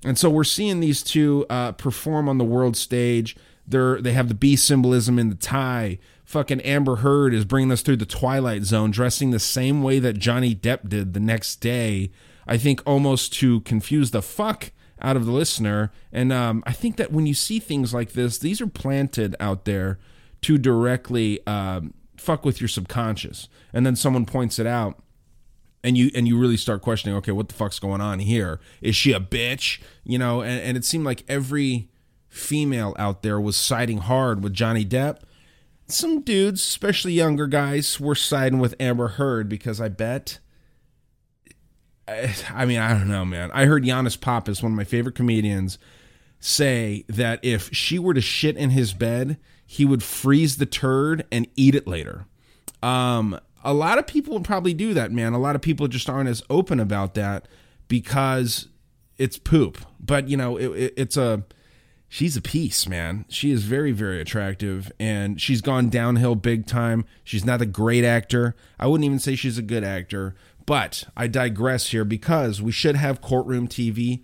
And 0.03 0.17
so 0.17 0.29
we're 0.29 0.43
seeing 0.43 0.79
these 0.79 1.01
two 1.01 1.47
uh, 1.49 1.71
perform 1.71 2.29
on 2.29 2.37
the 2.37 2.43
world 2.43 2.77
stage. 2.77 3.35
They're 3.67 3.99
they 3.99 4.13
have 4.13 4.27
the 4.27 4.35
beast 4.35 4.65
symbolism 4.65 5.17
in 5.17 5.29
the 5.29 5.35
tie. 5.35 5.97
Fucking 6.23 6.61
Amber 6.61 6.97
Heard 6.97 7.33
is 7.33 7.45
bringing 7.45 7.71
us 7.71 7.81
through 7.81 7.97
the 7.97 8.05
twilight 8.05 8.63
zone, 8.63 8.91
dressing 8.91 9.31
the 9.31 9.39
same 9.39 9.81
way 9.81 9.97
that 9.99 10.19
Johnny 10.19 10.53
Depp 10.53 10.87
did 10.89 11.13
the 11.13 11.19
next 11.19 11.55
day. 11.57 12.11
I 12.47 12.57
think 12.57 12.81
almost 12.85 13.33
to 13.33 13.61
confuse 13.61 14.11
the 14.11 14.21
fuck 14.21 14.71
out 15.01 15.15
of 15.15 15.25
the 15.25 15.31
listener. 15.31 15.91
And 16.11 16.31
um, 16.31 16.63
I 16.67 16.71
think 16.71 16.97
that 16.97 17.11
when 17.11 17.25
you 17.25 17.33
see 17.33 17.59
things 17.59 17.93
like 17.93 18.13
this, 18.13 18.37
these 18.37 18.61
are 18.61 18.67
planted 18.67 19.35
out 19.39 19.65
there 19.65 19.97
to 20.41 20.57
directly 20.57 21.45
um, 21.47 21.93
fuck 22.17 22.45
with 22.45 22.61
your 22.61 22.67
subconscious. 22.67 23.47
And 23.73 23.85
then 23.85 23.95
someone 23.95 24.25
points 24.25 24.59
it 24.59 24.67
out 24.67 25.01
and 25.85 25.97
you 25.97 26.09
and 26.15 26.27
you 26.27 26.37
really 26.37 26.57
start 26.57 26.81
questioning 26.81 27.15
okay 27.15 27.31
what 27.31 27.47
the 27.47 27.53
fuck's 27.53 27.79
going 27.79 28.01
on 28.01 28.19
here? 28.19 28.59
Is 28.81 28.95
she 28.95 29.13
a 29.13 29.19
bitch? 29.19 29.79
You 30.03 30.17
know 30.17 30.41
and, 30.41 30.59
and 30.61 30.77
it 30.77 30.83
seemed 30.83 31.05
like 31.05 31.23
every 31.29 31.89
female 32.27 32.95
out 32.97 33.21
there 33.21 33.39
was 33.39 33.55
siding 33.55 33.99
hard 33.99 34.43
with 34.43 34.53
johnny 34.53 34.83
depp. 34.83 35.19
Some 35.87 36.21
dudes 36.21 36.61
especially 36.61 37.13
younger 37.13 37.47
guys 37.47 37.99
were 37.99 38.15
siding 38.15 38.59
with 38.59 38.75
amber 38.79 39.09
heard 39.09 39.47
because 39.47 39.79
i 39.79 39.87
bet 39.87 40.39
i 42.07 42.65
mean 42.65 42.79
i 42.79 42.89
don't 42.89 43.07
know 43.07 43.23
man. 43.23 43.51
I 43.53 43.65
heard 43.65 43.83
Yannis 43.83 44.19
Pappas, 44.19 44.63
one 44.63 44.71
of 44.71 44.75
my 44.75 44.83
favorite 44.83 45.15
comedians 45.15 45.77
say 46.39 47.05
that 47.07 47.39
if 47.43 47.73
she 47.73 47.99
were 47.99 48.13
to 48.13 48.21
shit 48.21 48.57
in 48.57 48.71
his 48.71 48.93
bed 48.93 49.37
he 49.65 49.85
would 49.85 50.03
freeze 50.03 50.57
the 50.57 50.65
turd 50.65 51.25
and 51.31 51.47
eat 51.55 51.75
it 51.75 51.87
later 51.87 52.25
um 52.83 53.39
a 53.65 53.73
lot 53.73 53.97
of 53.97 54.05
people 54.05 54.39
probably 54.41 54.75
do 54.75 54.93
that, 54.93 55.11
man. 55.11 55.33
A 55.33 55.39
lot 55.39 55.55
of 55.55 55.61
people 55.61 55.87
just 55.87 56.07
aren't 56.07 56.29
as 56.29 56.43
open 56.51 56.79
about 56.79 57.15
that 57.15 57.47
because 57.87 58.67
it's 59.17 59.39
poop. 59.39 59.79
But 59.99 60.29
you 60.29 60.37
know, 60.37 60.55
it, 60.55 60.67
it, 60.67 60.93
it's 60.95 61.17
a 61.17 61.43
she's 62.07 62.37
a 62.37 62.41
piece, 62.41 62.87
man. 62.87 63.25
She 63.27 63.49
is 63.49 63.63
very, 63.63 63.91
very 63.91 64.21
attractive, 64.21 64.91
and 64.99 65.41
she's 65.41 65.61
gone 65.61 65.89
downhill 65.89 66.35
big 66.35 66.67
time. 66.67 67.05
She's 67.23 67.43
not 67.43 67.59
a 67.59 67.65
great 67.65 68.03
actor. 68.03 68.55
I 68.79 68.85
wouldn't 68.85 69.05
even 69.05 69.19
say 69.19 69.35
she's 69.35 69.57
a 69.57 69.63
good 69.63 69.83
actor. 69.83 70.35
But 70.67 71.05
I 71.17 71.25
digress 71.25 71.87
here 71.89 72.05
because 72.05 72.61
we 72.61 72.71
should 72.71 72.95
have 72.95 73.19
courtroom 73.19 73.67
TV 73.67 74.21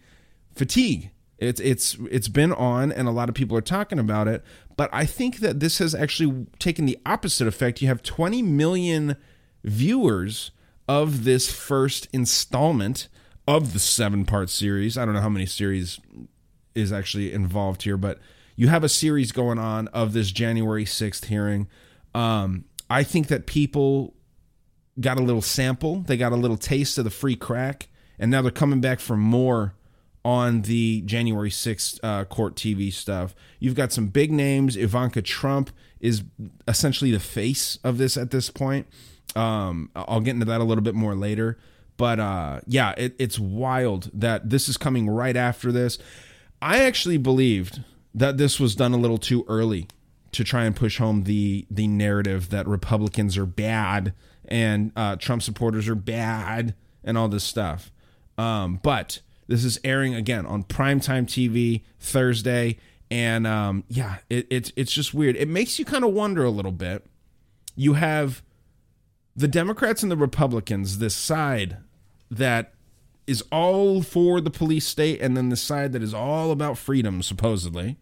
fatigue. 0.55 1.09
It's 1.41 1.59
it's 1.59 1.97
it's 2.11 2.27
been 2.27 2.53
on, 2.53 2.91
and 2.91 3.07
a 3.07 3.11
lot 3.11 3.27
of 3.27 3.35
people 3.35 3.57
are 3.57 3.61
talking 3.61 3.97
about 3.97 4.27
it. 4.27 4.43
But 4.77 4.91
I 4.93 5.05
think 5.05 5.39
that 5.39 5.59
this 5.59 5.79
has 5.79 5.95
actually 5.95 6.45
taken 6.59 6.85
the 6.85 6.99
opposite 7.03 7.47
effect. 7.47 7.81
You 7.81 7.87
have 7.87 8.03
20 8.03 8.43
million 8.43 9.17
viewers 9.63 10.51
of 10.87 11.23
this 11.23 11.51
first 11.51 12.07
installment 12.13 13.07
of 13.47 13.73
the 13.73 13.79
seven 13.79 14.23
part 14.23 14.51
series. 14.51 14.99
I 14.99 15.05
don't 15.05 15.15
know 15.15 15.21
how 15.21 15.29
many 15.29 15.47
series 15.47 15.99
is 16.75 16.93
actually 16.93 17.33
involved 17.33 17.83
here, 17.83 17.97
but 17.97 18.19
you 18.55 18.67
have 18.67 18.83
a 18.83 18.89
series 18.89 19.31
going 19.31 19.57
on 19.57 19.87
of 19.89 20.13
this 20.13 20.31
January 20.31 20.85
6th 20.85 21.25
hearing. 21.25 21.67
Um, 22.13 22.65
I 22.87 23.03
think 23.03 23.27
that 23.27 23.47
people 23.47 24.13
got 24.99 25.17
a 25.17 25.23
little 25.23 25.41
sample, 25.41 26.01
they 26.01 26.17
got 26.17 26.33
a 26.33 26.35
little 26.35 26.57
taste 26.57 26.99
of 26.99 27.03
the 27.03 27.09
free 27.09 27.35
crack, 27.35 27.87
and 28.19 28.29
now 28.29 28.43
they're 28.43 28.51
coming 28.51 28.81
back 28.81 28.99
for 28.99 29.17
more 29.17 29.73
on 30.23 30.63
the 30.63 31.01
January 31.01 31.49
6th 31.49 31.99
uh, 32.03 32.25
court 32.25 32.55
TV 32.55 32.93
stuff. 32.93 33.33
You've 33.59 33.75
got 33.75 33.91
some 33.91 34.07
big 34.07 34.31
names. 34.31 34.75
Ivanka 34.75 35.21
Trump 35.21 35.71
is 35.99 36.23
essentially 36.67 37.11
the 37.11 37.19
face 37.19 37.79
of 37.83 37.97
this 37.97 38.17
at 38.17 38.31
this 38.31 38.49
point. 38.49 38.87
Um, 39.35 39.89
I'll 39.95 40.19
get 40.19 40.31
into 40.31 40.45
that 40.45 40.61
a 40.61 40.63
little 40.63 40.83
bit 40.83 40.95
more 40.95 41.15
later. 41.15 41.57
But 41.97 42.19
uh, 42.19 42.61
yeah, 42.65 42.93
it, 42.97 43.15
it's 43.19 43.39
wild 43.39 44.09
that 44.13 44.49
this 44.49 44.67
is 44.67 44.77
coming 44.77 45.09
right 45.09 45.37
after 45.37 45.71
this. 45.71 45.97
I 46.61 46.83
actually 46.83 47.17
believed 47.17 47.83
that 48.13 48.37
this 48.37 48.59
was 48.59 48.75
done 48.75 48.93
a 48.93 48.97
little 48.97 49.17
too 49.17 49.45
early 49.47 49.87
to 50.31 50.43
try 50.43 50.63
and 50.63 50.75
push 50.75 50.97
home 50.97 51.23
the 51.23 51.65
the 51.69 51.87
narrative 51.87 52.49
that 52.49 52.67
Republicans 52.67 53.37
are 53.37 53.45
bad 53.45 54.13
and 54.45 54.91
uh, 54.95 55.15
Trump 55.15 55.41
supporters 55.41 55.87
are 55.87 55.95
bad 55.95 56.75
and 57.03 57.17
all 57.17 57.27
this 57.27 57.43
stuff. 57.43 57.91
Um, 58.37 58.79
but 58.81 59.19
this 59.51 59.65
is 59.65 59.79
airing 59.83 60.15
again 60.15 60.45
on 60.45 60.63
primetime 60.63 61.25
TV 61.25 61.83
Thursday, 61.99 62.77
and 63.09 63.45
um, 63.45 63.83
yeah, 63.89 64.17
it, 64.29 64.47
it's 64.49 64.71
it's 64.75 64.91
just 64.91 65.13
weird. 65.13 65.35
It 65.35 65.47
makes 65.47 65.77
you 65.77 65.85
kind 65.85 66.03
of 66.03 66.13
wonder 66.13 66.43
a 66.43 66.49
little 66.49 66.71
bit. 66.71 67.05
You 67.75 67.93
have 67.93 68.41
the 69.35 69.47
Democrats 69.47 70.03
and 70.03 70.11
the 70.11 70.17
Republicans, 70.17 70.99
this 70.99 71.15
side 71.15 71.77
that 72.29 72.73
is 73.27 73.43
all 73.51 74.01
for 74.01 74.41
the 74.41 74.49
police 74.49 74.85
state, 74.87 75.21
and 75.21 75.35
then 75.37 75.49
the 75.49 75.55
side 75.55 75.91
that 75.93 76.03
is 76.03 76.13
all 76.13 76.51
about 76.51 76.77
freedom, 76.77 77.21
supposedly. 77.21 77.97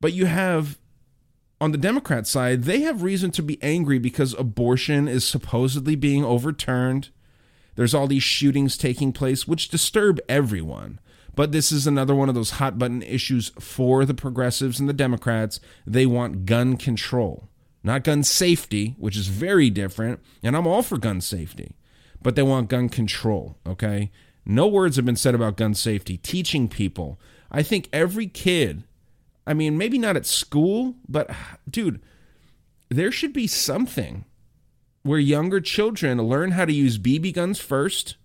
But 0.00 0.12
you 0.12 0.26
have, 0.26 0.78
on 1.60 1.72
the 1.72 1.78
Democrat 1.78 2.26
side, 2.26 2.64
they 2.64 2.80
have 2.80 3.02
reason 3.02 3.30
to 3.32 3.42
be 3.42 3.62
angry 3.62 3.98
because 3.98 4.34
abortion 4.34 5.08
is 5.08 5.26
supposedly 5.26 5.96
being 5.96 6.24
overturned. 6.24 7.10
There's 7.78 7.94
all 7.94 8.08
these 8.08 8.22
shootings 8.22 8.76
taking 8.76 9.14
place, 9.14 9.48
which 9.48 9.70
disturb 9.70 10.20
everyone. 10.28 11.00
But 11.34 11.52
this 11.52 11.72
is 11.72 11.86
another 11.86 12.14
one 12.14 12.28
of 12.28 12.34
those 12.34 12.50
hot 12.52 12.78
button 12.78 13.00
issues 13.00 13.52
for 13.58 14.04
the 14.04 14.12
progressives 14.12 14.78
and 14.78 14.88
the 14.88 14.92
Democrats. 14.92 15.60
They 15.86 16.04
want 16.04 16.44
gun 16.44 16.76
control 16.76 17.48
not 17.82 18.04
gun 18.04 18.22
safety, 18.22 18.94
which 18.98 19.16
is 19.16 19.28
very 19.28 19.70
different. 19.70 20.20
And 20.42 20.56
I'm 20.56 20.66
all 20.66 20.82
for 20.82 20.98
gun 20.98 21.20
safety, 21.20 21.74
but 22.22 22.36
they 22.36 22.42
want 22.42 22.68
gun 22.68 22.88
control. 22.88 23.56
Okay. 23.66 24.10
No 24.44 24.66
words 24.66 24.96
have 24.96 25.04
been 25.04 25.16
said 25.16 25.34
about 25.34 25.56
gun 25.56 25.74
safety, 25.74 26.16
teaching 26.16 26.68
people. 26.68 27.20
I 27.50 27.62
think 27.62 27.88
every 27.92 28.26
kid, 28.26 28.84
I 29.46 29.54
mean, 29.54 29.76
maybe 29.76 29.98
not 29.98 30.16
at 30.16 30.26
school, 30.26 30.96
but 31.08 31.30
dude, 31.68 32.00
there 32.88 33.12
should 33.12 33.32
be 33.32 33.46
something 33.46 34.24
where 35.02 35.18
younger 35.18 35.60
children 35.60 36.20
learn 36.22 36.52
how 36.52 36.64
to 36.64 36.72
use 36.72 36.98
BB 36.98 37.34
guns 37.34 37.60
first 37.60 38.16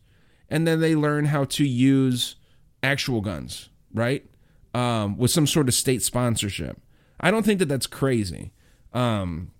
and 0.49 0.67
then 0.67 0.79
they 0.79 0.95
learn 0.95 1.25
how 1.25 1.45
to 1.45 1.65
use 1.65 2.35
actual 2.83 3.21
guns, 3.21 3.69
right? 3.93 4.25
Um, 4.73 5.17
with 5.17 5.31
some 5.31 5.47
sort 5.47 5.67
of 5.67 5.73
state 5.73 6.03
sponsorship. 6.03 6.79
I 7.19 7.31
don't 7.31 7.43
think 7.43 7.59
that 7.59 7.69
that's 7.69 7.87
crazy. 7.87 8.51
Um, 8.93 9.51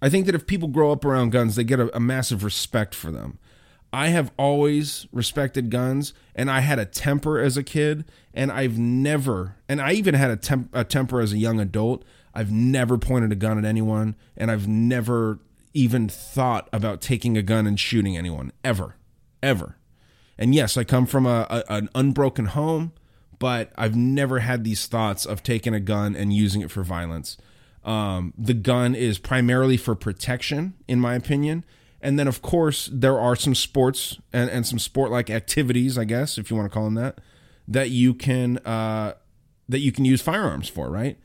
I 0.00 0.08
think 0.08 0.26
that 0.26 0.34
if 0.34 0.46
people 0.46 0.68
grow 0.68 0.90
up 0.90 1.04
around 1.04 1.30
guns, 1.30 1.54
they 1.54 1.64
get 1.64 1.78
a, 1.78 1.94
a 1.96 2.00
massive 2.00 2.42
respect 2.42 2.94
for 2.94 3.12
them. 3.12 3.38
I 3.92 4.08
have 4.08 4.32
always 4.38 5.06
respected 5.12 5.70
guns, 5.70 6.14
and 6.34 6.50
I 6.50 6.60
had 6.60 6.78
a 6.78 6.86
temper 6.86 7.38
as 7.38 7.56
a 7.56 7.62
kid, 7.62 8.06
and 8.32 8.50
I've 8.50 8.78
never, 8.78 9.56
and 9.68 9.80
I 9.82 9.92
even 9.92 10.14
had 10.14 10.30
a, 10.30 10.36
temp, 10.36 10.70
a 10.72 10.82
temper 10.82 11.20
as 11.20 11.32
a 11.32 11.38
young 11.38 11.60
adult. 11.60 12.04
I've 12.34 12.50
never 12.50 12.96
pointed 12.96 13.30
a 13.30 13.36
gun 13.36 13.58
at 13.58 13.66
anyone, 13.66 14.16
and 14.36 14.50
I've 14.50 14.66
never 14.66 15.40
even 15.74 16.08
thought 16.08 16.68
about 16.72 17.00
taking 17.00 17.36
a 17.36 17.42
gun 17.42 17.66
and 17.66 17.78
shooting 17.78 18.16
anyone 18.16 18.52
ever, 18.62 18.96
ever. 19.42 19.76
And 20.38 20.54
yes, 20.54 20.76
I 20.76 20.84
come 20.84 21.06
from 21.06 21.26
a, 21.26 21.46
a, 21.50 21.64
an 21.68 21.88
unbroken 21.94 22.46
home, 22.46 22.92
but 23.38 23.72
I've 23.76 23.96
never 23.96 24.40
had 24.40 24.64
these 24.64 24.86
thoughts 24.86 25.24
of 25.24 25.42
taking 25.42 25.74
a 25.74 25.80
gun 25.80 26.14
and 26.16 26.32
using 26.32 26.62
it 26.62 26.70
for 26.70 26.82
violence. 26.82 27.36
Um, 27.84 28.32
the 28.38 28.54
gun 28.54 28.94
is 28.94 29.18
primarily 29.18 29.76
for 29.76 29.94
protection, 29.94 30.74
in 30.86 31.00
my 31.00 31.14
opinion. 31.14 31.64
And 32.00 32.18
then, 32.18 32.28
of 32.28 32.42
course, 32.42 32.88
there 32.92 33.18
are 33.18 33.36
some 33.36 33.54
sports 33.54 34.18
and, 34.32 34.50
and 34.50 34.66
some 34.66 34.78
sport 34.78 35.10
like 35.10 35.30
activities, 35.30 35.96
I 35.96 36.04
guess, 36.04 36.38
if 36.38 36.50
you 36.50 36.56
want 36.56 36.70
to 36.70 36.74
call 36.74 36.84
them 36.84 36.94
that, 36.94 37.20
that 37.68 37.90
you 37.90 38.14
can 38.14 38.58
uh, 38.58 39.14
that 39.68 39.78
you 39.78 39.92
can 39.92 40.04
use 40.04 40.20
firearms 40.20 40.68
for, 40.68 40.90
right? 40.90 41.18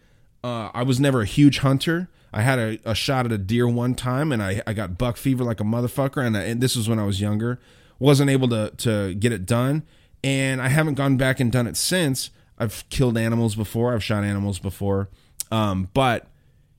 Uh, 0.44 0.70
I 0.74 0.84
was 0.84 1.00
never 1.00 1.22
a 1.22 1.26
huge 1.26 1.60
hunter. 1.60 2.10
I 2.34 2.42
had 2.42 2.60
a, 2.60 2.80
a, 2.86 2.96
shot 2.96 3.26
at 3.26 3.32
a 3.32 3.38
deer 3.38 3.68
one 3.68 3.96
time, 3.96 4.32
and 4.32 4.44
I, 4.44 4.62
I 4.68 4.74
got 4.74 4.98
buck 4.98 5.18
fever 5.18 5.44
like 5.44 5.60
a 5.60 5.64
motherfucker. 5.64 6.26
And, 6.26 6.36
I, 6.36 6.44
and 6.44 6.62
this 6.62 6.76
was 6.76 6.90
when 6.90 7.00
I 7.00 7.06
was 7.06 7.22
younger. 7.22 7.60
wasn't 8.00 8.30
able 8.30 8.50
to 8.50 8.72
to 8.78 9.14
get 9.16 9.32
it 9.32 9.46
done, 9.46 9.84
and 10.24 10.62
I 10.62 10.68
haven't 10.70 10.96
gone 10.96 11.18
back 11.18 11.40
and 11.40 11.52
done 11.52 11.68
it 11.68 11.78
since. 11.78 12.30
I've 12.60 12.88
killed 12.90 13.18
animals 13.18 13.56
before. 13.56 13.94
I've 13.94 14.04
shot 14.04 14.24
animals 14.24 14.60
before, 14.60 15.10
um, 15.52 15.90
but 15.94 16.28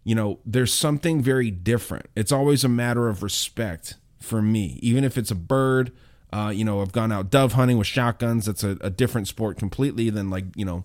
you 0.04 0.14
know, 0.14 0.38
there's 0.44 0.72
something 0.72 1.22
very 1.22 1.50
different. 1.50 2.06
It's 2.16 2.32
always 2.32 2.64
a 2.64 2.68
matter 2.68 3.08
of 3.08 3.22
respect 3.22 3.96
for 4.20 4.40
me, 4.40 4.78
even 4.80 5.04
if 5.04 5.18
it's 5.18 5.30
a 5.30 5.34
bird. 5.34 5.92
Uh, 6.32 6.52
you 6.54 6.64
know, 6.64 6.82
I've 6.82 6.92
gone 6.92 7.10
out 7.10 7.30
dove 7.30 7.52
hunting 7.52 7.78
with 7.78 7.86
shotguns. 7.86 8.46
That's 8.46 8.64
a, 8.64 8.76
a 8.80 8.90
different 8.90 9.28
sport 9.28 9.58
completely 9.58 10.10
than 10.10 10.30
like 10.30 10.44
you 10.56 10.64
know, 10.64 10.84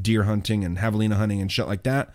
deer 0.00 0.24
hunting 0.24 0.64
and 0.64 0.78
javelina 0.78 1.14
hunting 1.14 1.40
and 1.40 1.50
shit 1.50 1.66
like 1.66 1.82
that. 1.84 2.12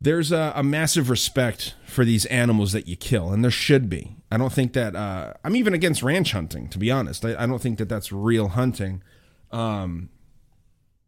There's 0.00 0.32
a, 0.32 0.52
a, 0.54 0.62
massive 0.62 1.08
respect 1.08 1.74
for 1.86 2.04
these 2.04 2.26
animals 2.26 2.72
that 2.72 2.86
you 2.86 2.94
kill, 2.94 3.30
and 3.30 3.42
there 3.42 3.50
should 3.50 3.88
be. 3.88 4.16
I 4.30 4.36
don't 4.36 4.52
think 4.52 4.74
that 4.74 4.94
uh, 4.94 5.32
I'm 5.42 5.56
even 5.56 5.72
against 5.72 6.02
ranch 6.02 6.32
hunting, 6.32 6.68
to 6.68 6.78
be 6.78 6.90
honest. 6.90 7.24
I, 7.24 7.42
I 7.42 7.46
don't 7.46 7.60
think 7.60 7.78
that 7.78 7.88
that's 7.88 8.12
real 8.12 8.48
hunting. 8.48 9.02
Um, 9.50 10.10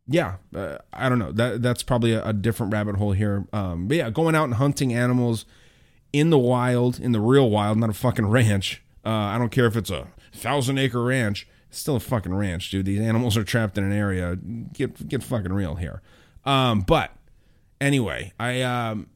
yeah, 0.08 0.36
uh, 0.54 0.78
I 0.92 1.08
don't 1.08 1.18
know. 1.18 1.32
That 1.32 1.62
that's 1.62 1.82
probably 1.82 2.12
a, 2.12 2.24
a 2.24 2.32
different 2.32 2.72
rabbit 2.72 2.96
hole 2.96 3.12
here. 3.12 3.46
Um, 3.52 3.88
but 3.88 3.96
yeah, 3.96 4.10
going 4.10 4.34
out 4.34 4.44
and 4.44 4.54
hunting 4.54 4.94
animals 4.94 5.44
in 6.12 6.30
the 6.30 6.38
wild, 6.38 6.98
in 7.00 7.12
the 7.12 7.20
real 7.20 7.50
wild, 7.50 7.78
not 7.78 7.90
a 7.90 7.94
fucking 7.94 8.26
ranch. 8.26 8.82
Uh, 9.04 9.10
I 9.10 9.38
don't 9.38 9.50
care 9.50 9.66
if 9.66 9.76
it's 9.76 9.90
a 9.90 10.08
thousand 10.32 10.78
acre 10.78 11.02
ranch. 11.02 11.46
It's 11.68 11.78
still 11.78 11.96
a 11.96 12.00
fucking 12.00 12.34
ranch, 12.34 12.70
dude. 12.70 12.86
These 12.86 13.00
animals 13.00 13.36
are 13.36 13.44
trapped 13.44 13.76
in 13.76 13.84
an 13.84 13.92
area. 13.92 14.36
Get 14.36 15.08
get 15.08 15.22
fucking 15.22 15.52
real 15.52 15.74
here. 15.74 16.02
Um, 16.44 16.80
but 16.80 17.10
anyway, 17.80 18.32
I 18.38 18.62
um, 18.62 19.08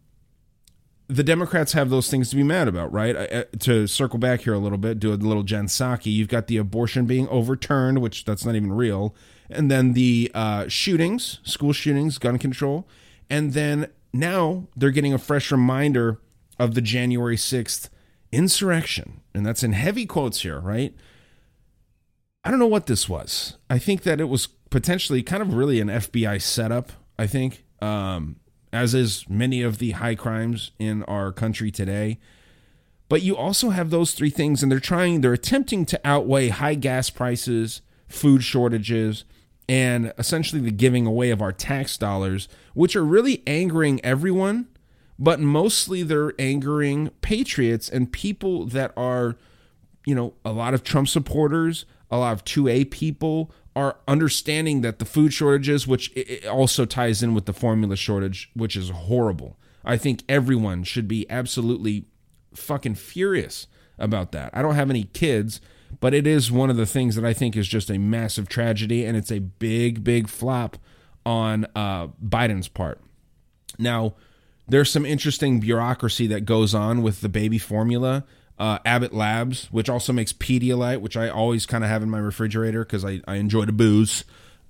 the 1.08 1.24
Democrats 1.24 1.72
have 1.72 1.90
those 1.90 2.10
things 2.10 2.30
to 2.30 2.36
be 2.36 2.42
mad 2.42 2.68
about, 2.68 2.92
right? 2.92 3.16
Uh, 3.16 3.44
to 3.60 3.86
circle 3.86 4.18
back 4.18 4.42
here 4.42 4.54
a 4.54 4.58
little 4.58 4.78
bit, 4.78 5.00
do 5.00 5.12
a 5.12 5.14
little 5.14 5.42
Jen 5.42 5.66
Psaki. 5.66 6.12
You've 6.12 6.28
got 6.28 6.46
the 6.46 6.56
abortion 6.56 7.06
being 7.06 7.28
overturned, 7.28 8.00
which 8.00 8.24
that's 8.24 8.44
not 8.44 8.54
even 8.54 8.72
real 8.72 9.14
and 9.50 9.70
then 9.70 9.92
the 9.92 10.30
uh, 10.34 10.68
shootings, 10.68 11.40
school 11.42 11.72
shootings, 11.72 12.18
gun 12.18 12.38
control, 12.38 12.88
and 13.28 13.52
then 13.52 13.88
now 14.12 14.68
they're 14.76 14.90
getting 14.90 15.12
a 15.12 15.18
fresh 15.18 15.50
reminder 15.50 16.20
of 16.58 16.74
the 16.74 16.80
January 16.80 17.36
6th 17.36 17.88
insurrection. 18.32 19.20
And 19.34 19.44
that's 19.44 19.62
in 19.62 19.72
heavy 19.72 20.06
quotes 20.06 20.42
here, 20.42 20.60
right? 20.60 20.94
I 22.44 22.50
don't 22.50 22.60
know 22.60 22.66
what 22.66 22.86
this 22.86 23.08
was. 23.08 23.56
I 23.68 23.78
think 23.78 24.02
that 24.04 24.20
it 24.20 24.28
was 24.28 24.46
potentially 24.46 25.22
kind 25.22 25.42
of 25.42 25.54
really 25.54 25.80
an 25.80 25.88
FBI 25.88 26.40
setup, 26.40 26.92
I 27.18 27.26
think, 27.26 27.64
um, 27.82 28.36
as 28.72 28.94
is 28.94 29.28
many 29.28 29.62
of 29.62 29.78
the 29.78 29.92
high 29.92 30.14
crimes 30.14 30.70
in 30.78 31.02
our 31.04 31.32
country 31.32 31.70
today. 31.70 32.18
But 33.08 33.22
you 33.22 33.36
also 33.36 33.70
have 33.70 33.90
those 33.90 34.12
three 34.12 34.30
things, 34.30 34.62
and 34.62 34.70
they're 34.70 34.78
trying, 34.78 35.20
they're 35.20 35.32
attempting 35.32 35.84
to 35.86 36.00
outweigh 36.04 36.48
high 36.48 36.76
gas 36.76 37.10
prices, 37.10 37.82
food 38.08 38.44
shortages, 38.44 39.24
and 39.68 40.12
essentially 40.16 40.60
the 40.60 40.70
giving 40.70 41.06
away 41.06 41.30
of 41.30 41.42
our 41.42 41.52
tax 41.52 41.96
dollars, 41.96 42.48
which 42.74 42.94
are 42.94 43.04
really 43.04 43.42
angering 43.46 44.00
everyone, 44.04 44.68
but 45.18 45.40
mostly 45.40 46.02
they're 46.02 46.32
angering 46.38 47.10
patriots 47.20 47.88
and 47.88 48.12
people 48.12 48.66
that 48.66 48.92
are, 48.96 49.36
you 50.06 50.14
know, 50.14 50.34
a 50.44 50.52
lot 50.52 50.74
of 50.74 50.82
Trump 50.82 51.08
supporters, 51.08 51.84
a 52.10 52.18
lot 52.18 52.32
of 52.32 52.44
2A 52.44 52.90
people 52.90 53.52
are 53.76 53.96
understanding 54.08 54.80
that 54.80 54.98
the 54.98 55.04
food 55.04 55.32
shortages, 55.32 55.86
which 55.86 56.12
also 56.48 56.84
ties 56.84 57.22
in 57.22 57.34
with 57.34 57.46
the 57.46 57.52
formula 57.52 57.96
shortage, 57.96 58.50
which 58.54 58.76
is 58.76 58.90
horrible. 58.90 59.56
I 59.84 59.96
think 59.96 60.24
everyone 60.28 60.82
should 60.84 61.08
be 61.08 61.28
absolutely 61.30 62.06
fucking 62.54 62.96
furious 62.96 63.66
about 63.98 64.32
that. 64.32 64.50
I 64.52 64.62
don't 64.62 64.74
have 64.74 64.90
any 64.90 65.04
kids, 65.04 65.60
but 66.00 66.14
it 66.14 66.26
is 66.26 66.50
one 66.50 66.70
of 66.70 66.76
the 66.76 66.86
things 66.86 67.14
that 67.14 67.24
I 67.24 67.32
think 67.32 67.56
is 67.56 67.68
just 67.68 67.90
a 67.90 67.98
massive 67.98 68.48
tragedy, 68.48 69.04
and 69.04 69.16
it's 69.16 69.30
a 69.30 69.38
big, 69.38 70.02
big 70.02 70.28
flop 70.28 70.76
on 71.24 71.66
uh, 71.74 72.08
Biden's 72.24 72.68
part. 72.68 73.00
Now, 73.78 74.14
there's 74.68 74.90
some 74.90 75.06
interesting 75.06 75.60
bureaucracy 75.60 76.26
that 76.28 76.44
goes 76.44 76.74
on 76.74 77.02
with 77.02 77.20
the 77.20 77.28
baby 77.28 77.58
formula. 77.58 78.24
Uh, 78.60 78.78
Abbott 78.84 79.14
Labs, 79.14 79.68
which 79.72 79.88
also 79.88 80.12
makes 80.12 80.34
Pedialyte, 80.34 81.00
which 81.00 81.16
I 81.16 81.30
always 81.30 81.64
kind 81.64 81.82
of 81.82 81.88
have 81.88 82.02
in 82.02 82.10
my 82.10 82.18
refrigerator 82.18 82.84
because 82.84 83.06
I, 83.06 83.22
I 83.26 83.36
enjoy 83.36 83.64
the 83.64 83.72
booze. 83.72 84.22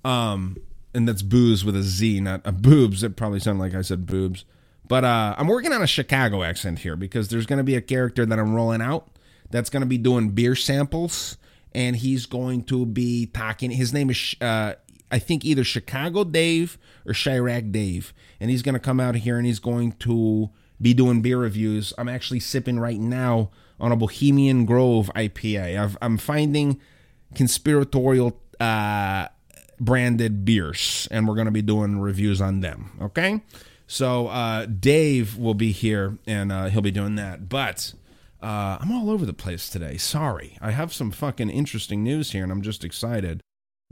Um, 0.05 0.55
and 0.93 1.05
that's 1.07 1.21
booze 1.21 1.65
with 1.65 1.75
a 1.75 1.83
Z, 1.83 2.21
not 2.21 2.41
a 2.45 2.53
boobs. 2.53 3.03
It 3.03 3.17
probably 3.17 3.41
sounded 3.41 3.61
like 3.61 3.75
I 3.75 3.81
said 3.81 4.05
boobs. 4.05 4.45
But 4.87 5.03
uh, 5.03 5.35
I'm 5.37 5.47
working 5.47 5.73
on 5.73 5.81
a 5.81 5.87
Chicago 5.87 6.41
accent 6.41 6.79
here 6.79 6.95
because 6.95 7.27
there's 7.27 7.45
going 7.45 7.57
to 7.57 7.63
be 7.65 7.75
a 7.75 7.81
character 7.81 8.25
that 8.25 8.39
I'm 8.39 8.55
rolling 8.55 8.81
out 8.81 9.09
that's 9.49 9.69
going 9.69 9.81
to 9.81 9.87
be 9.87 9.97
doing 9.97 10.29
beer 10.29 10.55
samples, 10.55 11.37
and 11.73 11.95
he's 11.95 12.25
going 12.25 12.63
to 12.65 12.85
be 12.85 13.25
talking. 13.25 13.71
His 13.71 13.93
name 13.93 14.09
is, 14.09 14.35
uh, 14.41 14.75
I 15.11 15.19
think, 15.19 15.45
either 15.45 15.63
Chicago 15.63 16.23
Dave 16.23 16.77
or 17.05 17.13
Chiraq 17.13 17.71
Dave, 17.71 18.13
and 18.39 18.49
he's 18.49 18.61
going 18.61 18.73
to 18.73 18.79
come 18.79 18.99
out 18.99 19.15
here 19.15 19.37
and 19.37 19.45
he's 19.45 19.59
going 19.59 19.91
to 19.93 20.49
be 20.81 20.93
doing 20.93 21.21
beer 21.21 21.37
reviews. 21.37 21.93
I'm 21.97 22.09
actually 22.09 22.39
sipping 22.39 22.79
right 22.79 22.99
now 22.99 23.51
on 23.81 23.91
a 23.91 23.95
Bohemian 23.97 24.65
Grove 24.65 25.11
IPA. 25.15 25.97
i 25.99 26.05
am 26.05 26.17
finding 26.17 26.79
conspiratorial 27.35 28.39
uh, 28.59 29.27
branded 29.79 30.45
beers, 30.45 31.07
and 31.11 31.27
we're 31.27 31.35
going 31.35 31.45
to 31.45 31.51
be 31.51 31.63
doing 31.63 31.99
reviews 31.99 32.39
on 32.39 32.61
them. 32.61 32.91
Okay. 33.01 33.41
So 33.87 34.27
uh, 34.27 34.67
Dave 34.67 35.37
will 35.37 35.55
be 35.55 35.71
here, 35.71 36.17
and 36.25 36.51
uh, 36.51 36.65
he'll 36.67 36.81
be 36.81 36.91
doing 36.91 37.15
that. 37.15 37.49
But 37.49 37.93
uh, 38.41 38.77
I'm 38.79 38.91
all 38.91 39.09
over 39.09 39.25
the 39.25 39.33
place 39.33 39.69
today. 39.69 39.97
Sorry. 39.97 40.57
I 40.61 40.71
have 40.71 40.93
some 40.93 41.11
fucking 41.11 41.49
interesting 41.49 42.03
news 42.03 42.31
here, 42.31 42.43
and 42.43 42.51
I'm 42.51 42.61
just 42.61 42.85
excited. 42.85 43.41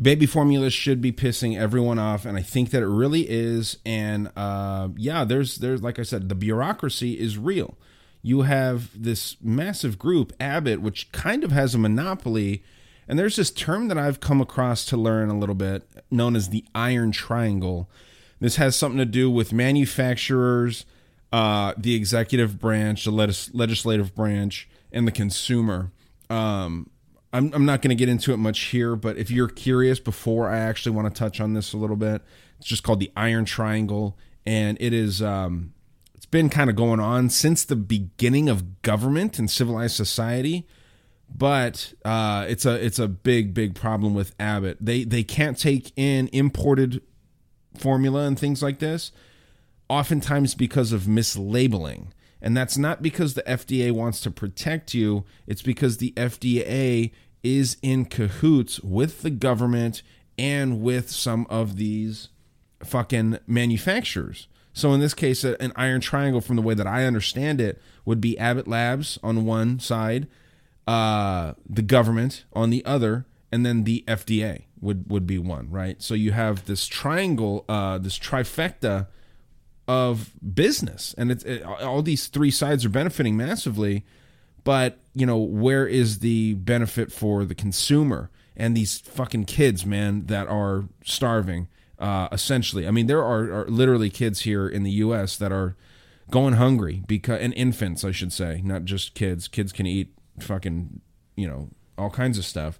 Baby 0.01 0.25
formula 0.25 0.69
should 0.69 1.01
be 1.01 1.11
pissing 1.11 1.59
everyone 1.59 1.99
off, 1.99 2.25
and 2.25 2.37
I 2.37 2.41
think 2.41 2.69
that 2.69 2.81
it 2.81 2.87
really 2.87 3.25
is. 3.27 3.79
And 3.85 4.31
uh, 4.37 4.89
yeah, 4.95 5.25
there's 5.25 5.57
there's 5.57 5.81
like 5.81 5.99
I 5.99 6.03
said, 6.03 6.29
the 6.29 6.35
bureaucracy 6.35 7.19
is 7.19 7.37
real. 7.37 7.77
You 8.21 8.41
have 8.41 8.89
this 9.01 9.37
massive 9.41 9.97
group, 9.97 10.33
Abbott, 10.39 10.81
which 10.81 11.11
kind 11.11 11.43
of 11.43 11.51
has 11.51 11.73
a 11.73 11.77
monopoly. 11.77 12.63
And 13.07 13.17
there's 13.17 13.37
this 13.37 13.51
term 13.51 13.87
that 13.87 13.97
I've 13.97 14.19
come 14.19 14.41
across 14.41 14.85
to 14.85 14.97
learn 14.97 15.29
a 15.29 15.37
little 15.37 15.55
bit, 15.55 15.89
known 16.11 16.35
as 16.35 16.49
the 16.49 16.65
Iron 16.75 17.11
Triangle. 17.11 17.89
This 18.39 18.57
has 18.57 18.75
something 18.75 18.99
to 18.99 19.05
do 19.05 19.29
with 19.29 19.51
manufacturers, 19.51 20.85
uh, 21.31 21.73
the 21.77 21.95
executive 21.95 22.59
branch, 22.59 23.05
the 23.05 23.11
legis- 23.11 23.53
legislative 23.53 24.13
branch, 24.15 24.69
and 24.91 25.07
the 25.07 25.11
consumer. 25.11 25.91
Um, 26.29 26.89
I'm, 27.31 27.53
I'm 27.53 27.65
not 27.65 27.81
going 27.81 27.89
to 27.89 27.95
get 27.95 28.09
into 28.09 28.33
it 28.33 28.37
much 28.37 28.59
here, 28.59 28.95
but 28.95 29.17
if 29.17 29.29
you're 29.29 29.47
curious, 29.47 29.99
before 29.99 30.49
I 30.49 30.57
actually 30.59 30.95
want 30.95 31.13
to 31.13 31.17
touch 31.17 31.39
on 31.39 31.53
this 31.53 31.73
a 31.73 31.77
little 31.77 31.95
bit, 31.95 32.21
it's 32.57 32.67
just 32.67 32.83
called 32.83 32.99
the 32.99 33.11
Iron 33.15 33.45
Triangle, 33.45 34.17
and 34.45 34.77
it 34.81 34.93
is 34.93 35.21
um, 35.21 35.73
been 36.31 36.49
kind 36.49 36.69
of 36.69 36.75
going 36.75 36.99
on 36.99 37.29
since 37.29 37.63
the 37.63 37.75
beginning 37.75 38.49
of 38.49 38.81
government 38.81 39.39
and 39.39 39.49
civilized 39.49 39.95
society. 39.95 40.67
But 41.33 41.93
uh, 42.03 42.45
it's 42.49 42.65
a 42.65 42.83
it's 42.83 42.99
a 42.99 43.07
big 43.07 43.53
big 43.53 43.75
problem 43.75 44.15
with 44.15 44.33
Abbott. 44.39 44.77
They 44.81 45.03
they 45.03 45.23
can't 45.23 45.57
take 45.57 45.91
in 45.95 46.27
imported 46.33 47.01
formula 47.77 48.25
and 48.25 48.37
things 48.37 48.63
like 48.63 48.79
this 48.79 49.11
oftentimes 49.89 50.55
because 50.55 50.93
of 50.93 51.03
mislabeling. 51.03 52.07
And 52.41 52.55
that's 52.55 52.77
not 52.77 53.01
because 53.01 53.33
the 53.33 53.43
FDA 53.43 53.91
wants 53.91 54.21
to 54.21 54.31
protect 54.31 54.93
you, 54.93 55.25
it's 55.45 55.61
because 55.61 55.97
the 55.97 56.13
FDA 56.15 57.11
is 57.43 57.75
in 57.81 58.05
cahoots 58.05 58.79
with 58.81 59.23
the 59.23 59.29
government 59.29 60.01
and 60.37 60.81
with 60.81 61.09
some 61.09 61.45
of 61.49 61.75
these 61.75 62.29
fucking 62.83 63.39
manufacturers. 63.45 64.47
So 64.79 64.93
in 64.93 64.99
this 64.99 65.13
case, 65.13 65.43
an 65.43 65.71
iron 65.75 66.01
triangle, 66.01 66.41
from 66.41 66.55
the 66.55 66.61
way 66.61 66.73
that 66.73 66.87
I 66.87 67.05
understand 67.05 67.59
it, 67.59 67.81
would 68.05 68.21
be 68.21 68.37
Abbott 68.37 68.67
Labs 68.67 69.19
on 69.21 69.45
one 69.45 69.79
side, 69.79 70.27
uh, 70.87 71.53
the 71.69 71.81
government 71.81 72.45
on 72.53 72.69
the 72.69 72.83
other, 72.85 73.25
and 73.51 73.65
then 73.65 73.83
the 73.83 74.03
FDA 74.07 74.63
would 74.81 75.09
would 75.09 75.27
be 75.27 75.37
one, 75.37 75.69
right? 75.69 76.01
So 76.01 76.13
you 76.13 76.31
have 76.31 76.65
this 76.65 76.87
triangle, 76.87 77.65
uh, 77.67 77.97
this 77.97 78.17
trifecta 78.17 79.07
of 79.89 80.33
business 80.53 81.15
and 81.17 81.31
it's 81.31 81.43
it, 81.45 81.63
all 81.63 82.03
these 82.03 82.27
three 82.27 82.51
sides 82.51 82.85
are 82.85 82.89
benefiting 82.89 83.35
massively 83.35 84.05
but 84.63 84.99
you 85.15 85.25
know 85.25 85.39
where 85.39 85.87
is 85.87 86.19
the 86.19 86.53
benefit 86.53 87.11
for 87.11 87.43
the 87.43 87.55
consumer 87.55 88.29
and 88.55 88.77
these 88.77 88.99
fucking 88.99 89.45
kids 89.45 89.87
man 89.87 90.27
that 90.27 90.47
are 90.47 90.83
starving 91.03 91.67
uh, 91.99 92.27
essentially 92.31 92.87
i 92.87 92.91
mean 92.91 93.07
there 93.07 93.23
are, 93.23 93.61
are, 93.61 93.65
literally 93.67 94.09
kids 94.09 94.41
here 94.41 94.67
in 94.67 94.83
the 94.83 94.91
us 94.91 95.35
that 95.35 95.51
are 95.51 95.75
going 96.29 96.53
hungry 96.53 97.03
because 97.07 97.41
and 97.41 97.53
infants, 97.53 98.03
I 98.03 98.11
should 98.11 98.33
say, 98.33 98.61
not 98.63 98.85
just 98.85 99.13
kids. 99.13 99.47
Kids 99.47 99.71
can 99.71 99.85
eat 99.85 100.13
fucking, 100.39 101.01
you 101.35 101.47
know, 101.47 101.69
all 101.97 102.09
kinds 102.09 102.37
of 102.37 102.45
stuff. 102.45 102.79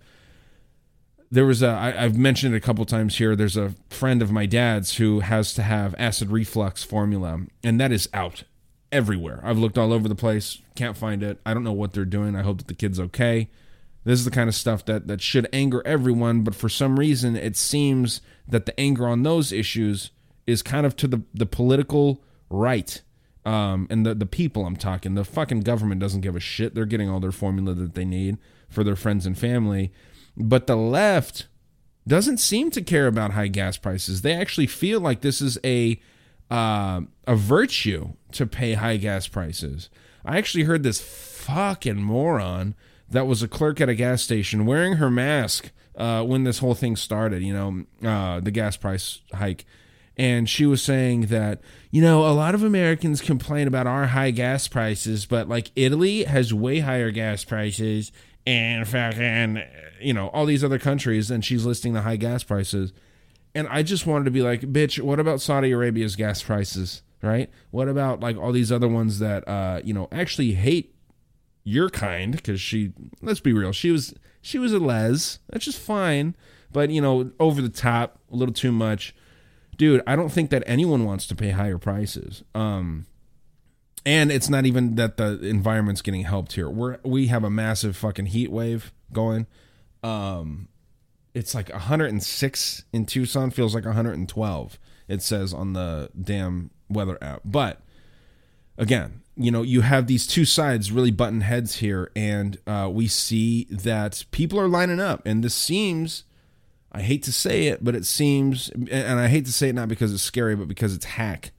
There 1.32 1.46
was 1.46 1.62
a 1.62 1.70
I, 1.70 2.06
I've 2.06 2.18
mentioned 2.18 2.54
it 2.54 2.58
a 2.58 2.62
couple 2.62 2.86
times 2.86 3.18
here. 3.18 3.36
There's 3.36 3.58
a 3.58 3.76
friend 3.90 4.22
of 4.22 4.32
my 4.32 4.46
dad's 4.46 4.98
who 4.98 5.20
has 5.20 5.54
to 5.56 5.64
have 5.64 5.94
acid 5.98 6.30
reflux 6.30 6.84
formula, 6.84 7.42
and 7.64 7.80
that 7.80 7.92
is 7.92 8.10
out 8.14 8.44
everywhere. 8.92 9.40
I've 9.44 9.60
looked 9.60 9.78
all 9.78 9.94
over 9.94 10.08
the 10.08 10.16
place, 10.16 10.60
can't 10.76 10.98
find 10.98 11.22
it. 11.22 11.40
I 11.46 11.54
don't 11.54 11.64
know 11.64 11.74
what 11.74 11.94
they're 11.94 12.06
doing. 12.06 12.36
I 12.36 12.42
hope 12.42 12.60
that 12.60 12.68
the 12.68 12.74
kid's 12.74 13.00
okay. 13.00 13.50
This 14.10 14.18
is 14.18 14.26
the 14.26 14.32
kind 14.32 14.50
of 14.50 14.56
stuff 14.56 14.84
that 14.86 15.06
that 15.06 15.22
should 15.22 15.48
anger 15.54 15.84
everyone, 15.86 16.42
but 16.42 16.56
for 16.56 16.68
some 16.68 16.98
reason 16.98 17.36
it 17.36 17.56
seems 17.56 18.22
that 18.48 18.66
the 18.66 18.78
anger 18.80 19.08
on 19.08 19.22
those 19.22 19.52
issues 19.52 20.10
is 20.48 20.64
kind 20.64 20.88
of 20.88 20.96
to 20.96 21.08
the 21.08 21.22
the 21.32 21.46
political 21.46 22.24
right. 22.50 23.04
Um, 23.46 23.86
and 23.92 24.08
the 24.08 24.16
the 24.16 24.26
people 24.26 24.66
I'm 24.66 24.78
talking, 24.78 25.14
the 25.14 25.24
fucking 25.24 25.60
government 25.60 26.02
doesn't 26.02 26.22
give 26.22 26.36
a 26.36 26.40
shit. 26.40 26.74
They're 26.74 26.86
getting 26.86 27.08
all 27.08 27.20
their 27.20 27.32
formula 27.32 27.76
that 27.76 27.94
they 27.94 28.04
need 28.04 28.40
for 28.68 28.84
their 28.84 28.96
friends 28.96 29.28
and 29.28 29.38
family. 29.38 29.94
But 30.36 30.66
the 30.66 30.76
left 30.76 31.46
doesn't 32.08 32.40
seem 32.40 32.72
to 32.72 32.82
care 32.82 33.06
about 33.06 33.34
high 33.34 33.48
gas 33.48 33.78
prices. 33.78 34.24
They 34.24 34.34
actually 34.34 34.66
feel 34.66 35.00
like 35.00 35.22
this 35.22 35.40
is 35.40 35.60
a 35.64 36.02
uh, 36.50 37.02
a 37.28 37.36
virtue 37.36 38.14
to 38.32 38.48
pay 38.48 38.74
high 38.74 38.98
gas 38.98 39.28
prices. 39.28 39.92
I 40.26 40.40
actually 40.40 40.64
heard 40.64 40.82
this 40.82 41.00
fucking 41.00 42.02
moron 42.02 42.74
that 43.12 43.28
was 43.28 43.44
a 43.44 43.48
clerk 43.48 43.82
at 43.82 43.90
a 43.90 43.96
gas 43.96 44.22
station 44.22 44.66
wearing 44.66 44.94
her 44.94 45.10
mask 45.10 45.72
uh, 45.96 46.24
when 46.24 46.44
this 46.44 46.60
whole 46.60 46.76
thing 46.76 46.96
started, 46.96 47.44
you 47.44 47.54
know, 47.54 47.86
uh, 48.08 48.40
the 48.40 48.52
gas 48.52 48.78
price 48.78 49.22
hike. 49.34 49.66
And 50.18 50.50
she 50.50 50.66
was 50.66 50.82
saying 50.82 51.28
that, 51.28 51.62
you 51.92 52.02
know, 52.02 52.26
a 52.28 52.34
lot 52.34 52.54
of 52.54 52.62
Americans 52.62 53.22
complain 53.22 53.68
about 53.68 53.88
our 53.88 54.08
high 54.08 54.32
gas 54.32 54.68
prices, 54.68 55.26
but 55.26 55.48
like 55.48 55.72
Italy 55.78 56.26
has 56.26 56.54
way 56.54 56.80
higher 56.80 57.10
gas 57.10 57.46
prices 57.46 58.12
and 58.46 58.86
fucking, 58.88 59.64
you 60.02 60.14
know, 60.14 60.28
all 60.30 60.46
these 60.46 60.64
other 60.64 60.80
countries. 60.80 61.32
And 61.32 61.44
she's 61.44 61.66
listing 61.66 61.94
the 61.94 62.02
high 62.02 62.18
gas 62.18 62.44
prices. 62.44 62.92
And 63.56 63.68
I 63.70 63.82
just 63.82 64.06
wanted 64.06 64.26
to 64.26 64.32
be 64.32 64.42
like, 64.42 64.62
bitch, 64.62 65.02
what 65.02 65.22
about 65.22 65.40
Saudi 65.40 65.72
Arabia's 65.72 66.18
gas 66.18 66.44
prices? 66.44 67.02
Right? 67.22 67.50
What 67.72 67.88
about 67.88 68.20
like 68.20 68.38
all 68.38 68.52
these 68.52 68.72
other 68.72 68.88
ones 68.88 69.20
that, 69.20 69.48
uh, 69.48 69.82
you 69.84 69.94
know, 69.94 70.10
actually 70.12 70.52
hate 70.52 70.96
your 71.70 71.90
kind 71.90 72.36
because 72.36 72.60
she 72.60 72.92
let's 73.22 73.40
be 73.40 73.54
real 73.54 73.72
she 73.72 73.92
was 73.92 74.14
she 74.42 74.58
was 74.58 74.74
a 74.74 74.80
les 74.80 75.40
that's 75.50 75.66
just 75.66 75.80
fine 75.80 76.36
but 76.72 76.90
you 76.90 77.02
know 77.02 77.32
over 77.40 77.62
the 77.62 77.70
top 77.70 78.20
a 78.32 78.36
little 78.36 78.54
too 78.54 78.72
much. 78.72 79.16
Dude 79.78 80.02
i 80.06 80.16
don't 80.16 80.30
think 80.30 80.50
that 80.50 80.64
anyone 80.68 81.06
wants 81.06 81.26
to 81.28 81.36
pay 81.36 81.52
higher 81.52 81.78
prices 81.78 82.44
um 82.54 83.06
and 84.06 84.32
it's 84.32 84.50
not 84.50 84.66
even 84.66 84.96
that 84.96 85.18
the 85.18 85.40
environment's 85.46 86.02
getting 86.02 86.24
helped 86.24 86.54
here. 86.54 86.70
We're 86.70 86.98
we 87.04 87.28
have 87.28 87.44
a 87.44 87.50
massive 87.50 87.96
fucking 87.96 88.28
heat 88.28 88.52
wave 88.52 88.92
going 89.12 89.46
um 90.04 90.68
it's 91.34 91.54
like 91.54 91.70
106 91.70 92.86
in 92.94 93.06
tucson 93.06 93.52
feels 93.52 93.76
like 93.76 93.86
112 93.86 94.80
it 95.08 95.22
says 95.22 95.54
on 95.54 95.74
the 95.74 96.10
damn 96.20 96.70
weather 96.90 97.18
app 97.22 97.42
but 97.44 97.82
again 98.80 99.20
you 99.40 99.52
know, 99.52 99.62
you 99.62 99.82
have 99.82 100.08
these 100.08 100.28
two 100.28 100.44
sides 100.44 100.92
really 100.92 101.12
button 101.12 101.40
heads 101.40 101.78
here, 101.78 102.12
and 102.14 102.58
uh, 102.68 102.90
we 102.92 103.08
see 103.08 103.68
that 103.72 104.26
people 104.32 104.60
are 104.60 104.68
lining 104.68 105.00
up, 105.00 105.22
and 105.26 105.44
this 105.44 105.56
seems. 105.56 106.26
I 106.92 107.02
hate 107.02 107.24
to 107.24 107.32
say 107.32 107.68
it, 107.68 107.84
but 107.84 107.96
it 107.96 108.06
seems, 108.06 108.70
and 108.70 109.20
I 109.20 109.28
hate 109.28 109.46
to 109.46 109.54
say 109.54 109.70
it 109.70 109.76
not 109.76 109.88
because 109.88 110.12
it's 110.12 110.24
scary, 110.24 110.56
but 110.56 110.68
because 110.68 110.94
it's 110.94 111.06
hack. 111.06 111.52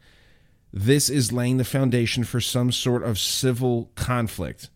This 0.72 1.08
is 1.08 1.32
laying 1.32 1.56
the 1.56 1.64
foundation 1.64 2.24
for 2.24 2.40
some 2.40 2.70
sort 2.70 3.02
of 3.02 3.18
civil 3.18 3.92
conflict. 3.94 4.68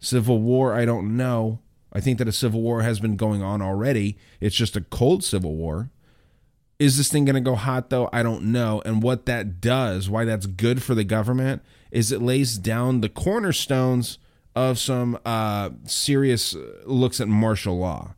Civil 0.00 0.42
war, 0.42 0.74
I 0.74 0.84
don't 0.84 1.16
know. 1.16 1.60
I 1.92 2.00
think 2.00 2.18
that 2.18 2.28
a 2.28 2.32
civil 2.32 2.60
war 2.60 2.82
has 2.82 3.00
been 3.00 3.16
going 3.16 3.40
on 3.40 3.62
already. 3.62 4.18
It's 4.40 4.56
just 4.56 4.76
a 4.76 4.80
cold 4.82 5.24
civil 5.24 5.54
war. 5.54 5.90
Is 6.78 6.98
this 6.98 7.08
thing 7.08 7.24
going 7.24 7.34
to 7.36 7.40
go 7.40 7.54
hot 7.54 7.88
though? 7.88 8.10
I 8.12 8.22
don't 8.22 8.44
know. 8.44 8.82
And 8.84 9.02
what 9.02 9.26
that 9.26 9.60
does, 9.60 10.10
why 10.10 10.24
that's 10.24 10.46
good 10.46 10.82
for 10.82 10.94
the 10.94 11.04
government, 11.04 11.62
is 11.90 12.12
it 12.12 12.22
lays 12.22 12.58
down 12.58 13.00
the 13.00 13.08
cornerstones 13.08 14.18
of 14.54 14.78
some 14.78 15.18
uh, 15.24 15.70
serious 15.84 16.56
looks 16.84 17.20
at 17.20 17.28
martial 17.28 17.78
law. 17.78 18.14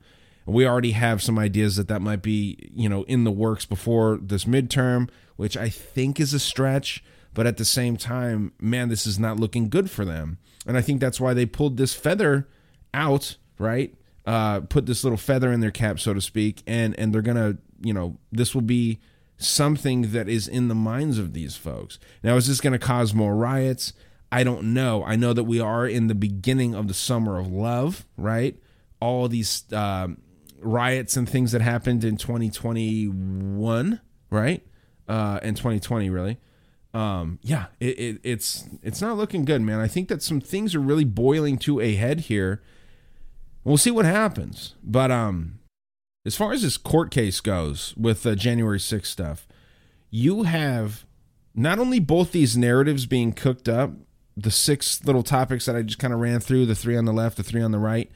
We 0.46 0.66
already 0.66 0.92
have 0.92 1.22
some 1.22 1.38
ideas 1.38 1.76
that 1.76 1.88
that 1.88 2.02
might 2.02 2.22
be, 2.22 2.70
you 2.74 2.88
know, 2.88 3.04
in 3.04 3.24
the 3.24 3.30
works 3.30 3.64
before 3.64 4.18
this 4.20 4.44
midterm, 4.44 5.08
which 5.36 5.56
I 5.56 5.68
think 5.68 6.18
is 6.18 6.34
a 6.34 6.40
stretch. 6.40 7.04
But 7.34 7.46
at 7.46 7.56
the 7.56 7.64
same 7.64 7.96
time, 7.96 8.52
man, 8.60 8.88
this 8.88 9.06
is 9.06 9.18
not 9.18 9.38
looking 9.38 9.68
good 9.68 9.90
for 9.90 10.04
them. 10.04 10.38
And 10.66 10.76
I 10.76 10.82
think 10.82 11.00
that's 11.00 11.20
why 11.20 11.32
they 11.32 11.46
pulled 11.46 11.76
this 11.76 11.94
feather 11.94 12.48
out, 12.92 13.36
right? 13.58 13.94
Uh, 14.26 14.60
put 14.60 14.86
this 14.86 15.02
little 15.02 15.16
feather 15.16 15.50
in 15.52 15.60
their 15.60 15.70
cap, 15.70 15.98
so 15.98 16.14
to 16.14 16.20
speak, 16.20 16.62
and 16.66 16.96
and 16.98 17.12
they're 17.12 17.22
gonna, 17.22 17.56
you 17.82 17.92
know, 17.92 18.18
this 18.30 18.54
will 18.54 18.62
be 18.62 19.00
something 19.44 20.12
that 20.12 20.28
is 20.28 20.48
in 20.48 20.68
the 20.68 20.74
minds 20.74 21.18
of 21.18 21.32
these 21.32 21.56
folks. 21.56 21.98
Now, 22.22 22.36
is 22.36 22.46
this 22.46 22.60
going 22.60 22.72
to 22.72 22.78
cause 22.78 23.14
more 23.14 23.34
riots? 23.34 23.92
I 24.30 24.44
don't 24.44 24.72
know. 24.72 25.04
I 25.04 25.16
know 25.16 25.32
that 25.32 25.44
we 25.44 25.60
are 25.60 25.86
in 25.86 26.06
the 26.06 26.14
beginning 26.14 26.74
of 26.74 26.88
the 26.88 26.94
summer 26.94 27.38
of 27.38 27.52
love, 27.52 28.06
right? 28.16 28.56
All 29.00 29.28
these 29.28 29.64
uh, 29.72 30.08
riots 30.58 31.16
and 31.16 31.28
things 31.28 31.52
that 31.52 31.60
happened 31.60 32.02
in 32.04 32.16
2021, 32.16 34.00
right? 34.30 34.66
Uh, 35.08 35.38
and 35.42 35.56
2020, 35.56 36.08
really. 36.08 36.38
Um, 36.94 37.38
yeah, 37.42 37.66
it, 37.80 37.98
it, 37.98 38.20
it's 38.22 38.68
it's 38.82 39.00
not 39.00 39.16
looking 39.16 39.44
good, 39.44 39.62
man. 39.62 39.80
I 39.80 39.88
think 39.88 40.08
that 40.08 40.22
some 40.22 40.40
things 40.40 40.74
are 40.74 40.80
really 40.80 41.04
boiling 41.04 41.56
to 41.58 41.80
a 41.80 41.94
head 41.94 42.20
here. 42.20 42.62
We'll 43.64 43.78
see 43.78 43.90
what 43.90 44.04
happens, 44.04 44.74
but 44.82 45.10
um, 45.10 45.58
as 46.24 46.36
far 46.36 46.52
as 46.52 46.62
this 46.62 46.76
court 46.76 47.10
case 47.10 47.40
goes 47.40 47.94
with 47.96 48.22
the 48.22 48.36
January 48.36 48.78
6th 48.78 49.06
stuff, 49.06 49.48
you 50.10 50.44
have 50.44 51.04
not 51.54 51.78
only 51.78 51.98
both 51.98 52.32
these 52.32 52.56
narratives 52.56 53.06
being 53.06 53.32
cooked 53.32 53.68
up, 53.68 53.92
the 54.36 54.50
six 54.50 55.04
little 55.04 55.22
topics 55.22 55.66
that 55.66 55.76
I 55.76 55.82
just 55.82 55.98
kind 55.98 56.14
of 56.14 56.20
ran 56.20 56.40
through, 56.40 56.66
the 56.66 56.74
three 56.74 56.96
on 56.96 57.04
the 57.04 57.12
left, 57.12 57.36
the 57.36 57.42
three 57.42 57.62
on 57.62 57.72
the 57.72 57.78
right, 57.78 58.10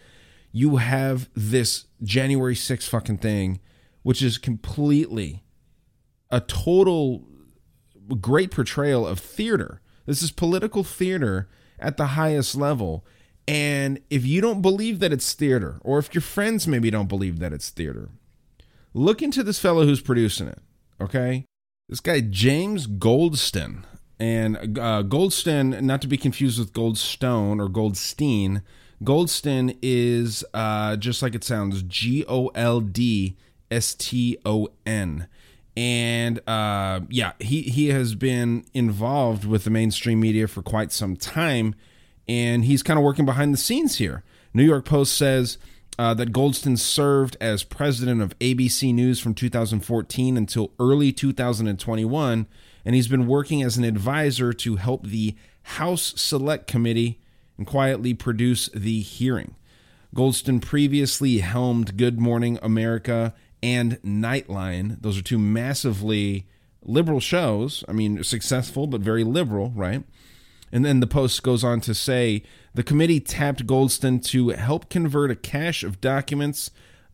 you 0.52 0.76
have 0.76 1.28
this 1.34 1.86
January 2.02 2.54
6th 2.54 2.88
fucking 2.88 3.18
thing, 3.18 3.60
which 4.02 4.22
is 4.22 4.38
completely 4.38 5.44
a 6.30 6.40
total 6.40 7.24
great 8.20 8.50
portrayal 8.50 9.06
of 9.06 9.18
theater. 9.18 9.80
This 10.06 10.22
is 10.22 10.30
political 10.30 10.84
theater 10.84 11.48
at 11.78 11.96
the 11.96 12.06
highest 12.06 12.54
level. 12.54 13.04
And 13.48 14.00
if 14.10 14.26
you 14.26 14.40
don't 14.40 14.60
believe 14.60 14.98
that 14.98 15.12
it's 15.12 15.32
theater, 15.32 15.78
or 15.82 15.98
if 15.98 16.14
your 16.14 16.22
friends 16.22 16.66
maybe 16.66 16.90
don't 16.90 17.08
believe 17.08 17.38
that 17.38 17.52
it's 17.52 17.70
theater, 17.70 18.10
look 18.92 19.22
into 19.22 19.42
this 19.42 19.58
fellow 19.58 19.84
who's 19.84 20.00
producing 20.00 20.48
it. 20.48 20.58
Okay. 21.00 21.44
This 21.88 22.00
guy, 22.00 22.20
James 22.20 22.86
Goldston. 22.86 23.84
And 24.18 24.56
uh, 24.56 25.02
Goldston, 25.02 25.80
not 25.82 26.00
to 26.02 26.08
be 26.08 26.16
confused 26.16 26.58
with 26.58 26.72
Goldstone 26.72 27.60
or 27.60 27.68
Goldstein, 27.68 28.62
Goldston 29.04 29.76
is 29.82 30.44
uh, 30.54 30.96
just 30.96 31.22
like 31.22 31.34
it 31.34 31.44
sounds 31.44 31.82
G 31.82 32.24
O 32.26 32.48
L 32.48 32.80
D 32.80 33.36
S 33.70 33.94
T 33.94 34.38
O 34.44 34.68
N. 34.86 35.28
And 35.76 36.40
uh, 36.48 37.00
yeah, 37.10 37.32
he, 37.38 37.62
he 37.62 37.88
has 37.88 38.14
been 38.14 38.64
involved 38.72 39.44
with 39.44 39.64
the 39.64 39.70
mainstream 39.70 40.18
media 40.18 40.48
for 40.48 40.62
quite 40.62 40.90
some 40.90 41.14
time 41.14 41.74
and 42.28 42.64
he's 42.64 42.82
kind 42.82 42.98
of 42.98 43.04
working 43.04 43.24
behind 43.24 43.52
the 43.52 43.58
scenes 43.58 43.96
here. 43.96 44.22
New 44.52 44.64
York 44.64 44.84
Post 44.84 45.16
says 45.16 45.58
uh, 45.98 46.14
that 46.14 46.32
Goldstein 46.32 46.76
served 46.76 47.36
as 47.40 47.62
president 47.62 48.20
of 48.20 48.38
ABC 48.38 48.92
News 48.92 49.20
from 49.20 49.34
2014 49.34 50.36
until 50.36 50.72
early 50.78 51.12
2021, 51.12 52.46
and 52.84 52.94
he's 52.94 53.08
been 53.08 53.26
working 53.26 53.62
as 53.62 53.76
an 53.76 53.84
advisor 53.84 54.52
to 54.52 54.76
help 54.76 55.06
the 55.06 55.34
House 55.62 56.14
Select 56.16 56.66
Committee 56.66 57.20
and 57.58 57.66
quietly 57.66 58.14
produce 58.14 58.68
the 58.68 59.00
hearing. 59.00 59.54
Goldstein 60.14 60.60
previously 60.60 61.38
helmed 61.38 61.96
Good 61.96 62.18
Morning 62.18 62.58
America 62.62 63.34
and 63.62 64.00
Nightline. 64.02 65.00
Those 65.00 65.18
are 65.18 65.22
two 65.22 65.38
massively 65.38 66.46
liberal 66.82 67.20
shows. 67.20 67.84
I 67.88 67.92
mean, 67.92 68.22
successful, 68.22 68.86
but 68.86 69.00
very 69.00 69.24
liberal, 69.24 69.72
right? 69.74 70.04
And 70.72 70.84
then 70.84 71.00
the 71.00 71.06
post 71.06 71.42
goes 71.42 71.62
on 71.62 71.80
to 71.82 71.94
say 71.94 72.42
the 72.74 72.82
committee 72.82 73.20
tapped 73.20 73.66
Goldston 73.66 74.22
to 74.26 74.50
help 74.50 74.90
convert 74.90 75.30
a 75.30 75.36
cache 75.36 75.82
of 75.82 76.00
documents, 76.00 76.70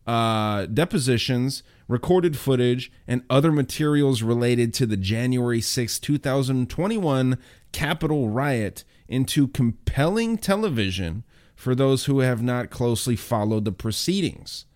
uh, 0.06 0.66
depositions, 0.66 1.62
recorded 1.86 2.36
footage, 2.36 2.90
and 3.06 3.22
other 3.28 3.52
materials 3.52 4.22
related 4.22 4.72
to 4.74 4.86
the 4.86 4.96
January 4.96 5.60
6, 5.60 5.98
2021 5.98 7.38
Capitol 7.72 8.28
riot 8.28 8.84
into 9.08 9.48
compelling 9.48 10.38
television 10.38 11.24
for 11.54 11.74
those 11.74 12.06
who 12.06 12.20
have 12.20 12.42
not 12.42 12.70
closely 12.70 13.14
followed 13.14 13.64
the 13.64 13.72
proceedings. 13.72 14.66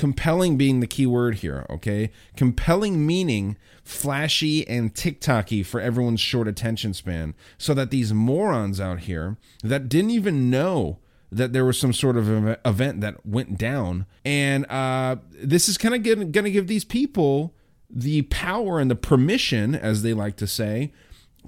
Compelling 0.00 0.56
being 0.56 0.80
the 0.80 0.86
key 0.86 1.04
word 1.04 1.34
here, 1.36 1.66
okay? 1.68 2.10
Compelling 2.34 3.06
meaning 3.06 3.58
flashy 3.84 4.66
and 4.66 4.94
TikToky 4.94 5.64
for 5.66 5.78
everyone's 5.78 6.22
short 6.22 6.48
attention 6.48 6.94
span, 6.94 7.34
so 7.58 7.74
that 7.74 7.90
these 7.90 8.14
morons 8.14 8.80
out 8.80 9.00
here 9.00 9.36
that 9.62 9.90
didn't 9.90 10.12
even 10.12 10.48
know 10.48 11.00
that 11.30 11.52
there 11.52 11.66
was 11.66 11.78
some 11.78 11.92
sort 11.92 12.16
of 12.16 12.56
event 12.64 13.02
that 13.02 13.26
went 13.26 13.58
down, 13.58 14.06
and 14.24 14.64
uh, 14.70 15.16
this 15.32 15.68
is 15.68 15.76
kind 15.76 15.94
of 15.94 16.02
going 16.32 16.32
to 16.32 16.50
give 16.50 16.66
these 16.66 16.86
people 16.86 17.54
the 17.90 18.22
power 18.22 18.80
and 18.80 18.90
the 18.90 18.96
permission, 18.96 19.74
as 19.74 20.02
they 20.02 20.14
like 20.14 20.36
to 20.36 20.46
say, 20.46 20.94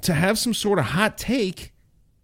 to 0.02 0.12
have 0.12 0.38
some 0.38 0.52
sort 0.52 0.78
of 0.78 0.84
hot 0.84 1.16
take, 1.16 1.72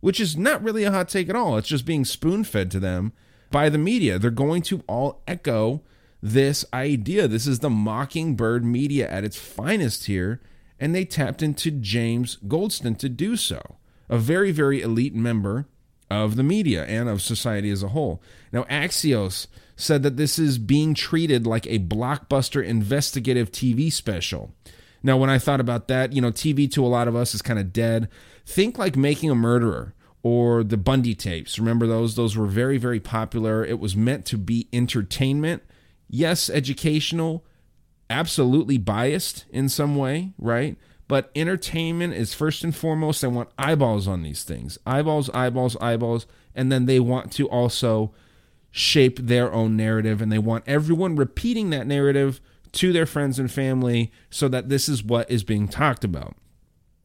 which 0.00 0.20
is 0.20 0.36
not 0.36 0.62
really 0.62 0.84
a 0.84 0.92
hot 0.92 1.08
take 1.08 1.30
at 1.30 1.36
all. 1.36 1.56
It's 1.56 1.68
just 1.68 1.86
being 1.86 2.04
spoon 2.04 2.44
fed 2.44 2.70
to 2.72 2.78
them 2.78 3.14
by 3.50 3.70
the 3.70 3.78
media. 3.78 4.18
They're 4.18 4.30
going 4.30 4.60
to 4.64 4.84
all 4.86 5.22
echo 5.26 5.80
this 6.22 6.64
idea. 6.72 7.28
This 7.28 7.46
is 7.46 7.60
the 7.60 7.70
mockingbird 7.70 8.64
media 8.64 9.08
at 9.10 9.24
its 9.24 9.36
finest 9.36 10.06
here, 10.06 10.40
and 10.78 10.94
they 10.94 11.04
tapped 11.04 11.42
into 11.42 11.70
James 11.70 12.38
Goldston 12.46 12.98
to 12.98 13.08
do 13.08 13.36
so, 13.36 13.76
a 14.08 14.18
very, 14.18 14.50
very 14.50 14.82
elite 14.82 15.14
member 15.14 15.66
of 16.10 16.36
the 16.36 16.42
media 16.42 16.84
and 16.86 17.08
of 17.08 17.22
society 17.22 17.70
as 17.70 17.82
a 17.82 17.88
whole. 17.88 18.22
Now, 18.52 18.64
Axios 18.64 19.46
said 19.76 20.02
that 20.02 20.16
this 20.16 20.38
is 20.38 20.58
being 20.58 20.94
treated 20.94 21.46
like 21.46 21.66
a 21.66 21.78
blockbuster 21.78 22.64
investigative 22.64 23.52
TV 23.52 23.92
special. 23.92 24.54
Now, 25.02 25.16
when 25.16 25.30
I 25.30 25.38
thought 25.38 25.60
about 25.60 25.88
that, 25.88 26.12
you 26.12 26.20
know, 26.20 26.32
TV 26.32 26.70
to 26.72 26.84
a 26.84 26.88
lot 26.88 27.06
of 27.06 27.14
us 27.14 27.34
is 27.34 27.42
kind 27.42 27.58
of 27.58 27.72
dead. 27.72 28.08
Think 28.44 28.78
like 28.78 28.96
Making 28.96 29.30
a 29.30 29.36
Murderer 29.36 29.94
or 30.22 30.64
the 30.64 30.76
Bundy 30.76 31.14
tapes. 31.14 31.58
Remember 31.58 31.86
those? 31.86 32.16
Those 32.16 32.36
were 32.36 32.46
very, 32.46 32.78
very 32.78 32.98
popular. 32.98 33.64
It 33.64 33.78
was 33.78 33.94
meant 33.94 34.26
to 34.26 34.38
be 34.38 34.68
entertainment 34.72 35.62
yes, 36.08 36.48
educational, 36.50 37.44
absolutely 38.10 38.78
biased 38.78 39.44
in 39.50 39.68
some 39.68 39.96
way, 39.96 40.32
right? 40.38 40.76
But 41.08 41.30
entertainment 41.34 42.14
is 42.14 42.34
first 42.34 42.62
and 42.62 42.76
foremost. 42.76 43.22
They 43.22 43.28
want 43.28 43.48
eyeballs 43.58 44.06
on 44.06 44.22
these 44.22 44.44
things 44.44 44.78
eyeballs, 44.86 45.30
eyeballs, 45.30 45.76
eyeballs. 45.80 46.26
And 46.54 46.70
then 46.70 46.86
they 46.86 47.00
want 47.00 47.32
to 47.32 47.48
also 47.48 48.12
shape 48.70 49.18
their 49.18 49.52
own 49.52 49.76
narrative. 49.76 50.20
And 50.20 50.30
they 50.30 50.38
want 50.38 50.64
everyone 50.66 51.16
repeating 51.16 51.70
that 51.70 51.86
narrative 51.86 52.40
to 52.72 52.92
their 52.92 53.06
friends 53.06 53.38
and 53.38 53.50
family 53.50 54.12
so 54.28 54.48
that 54.48 54.68
this 54.68 54.88
is 54.88 55.02
what 55.02 55.30
is 55.30 55.44
being 55.44 55.68
talked 55.68 56.04
about. 56.04 56.36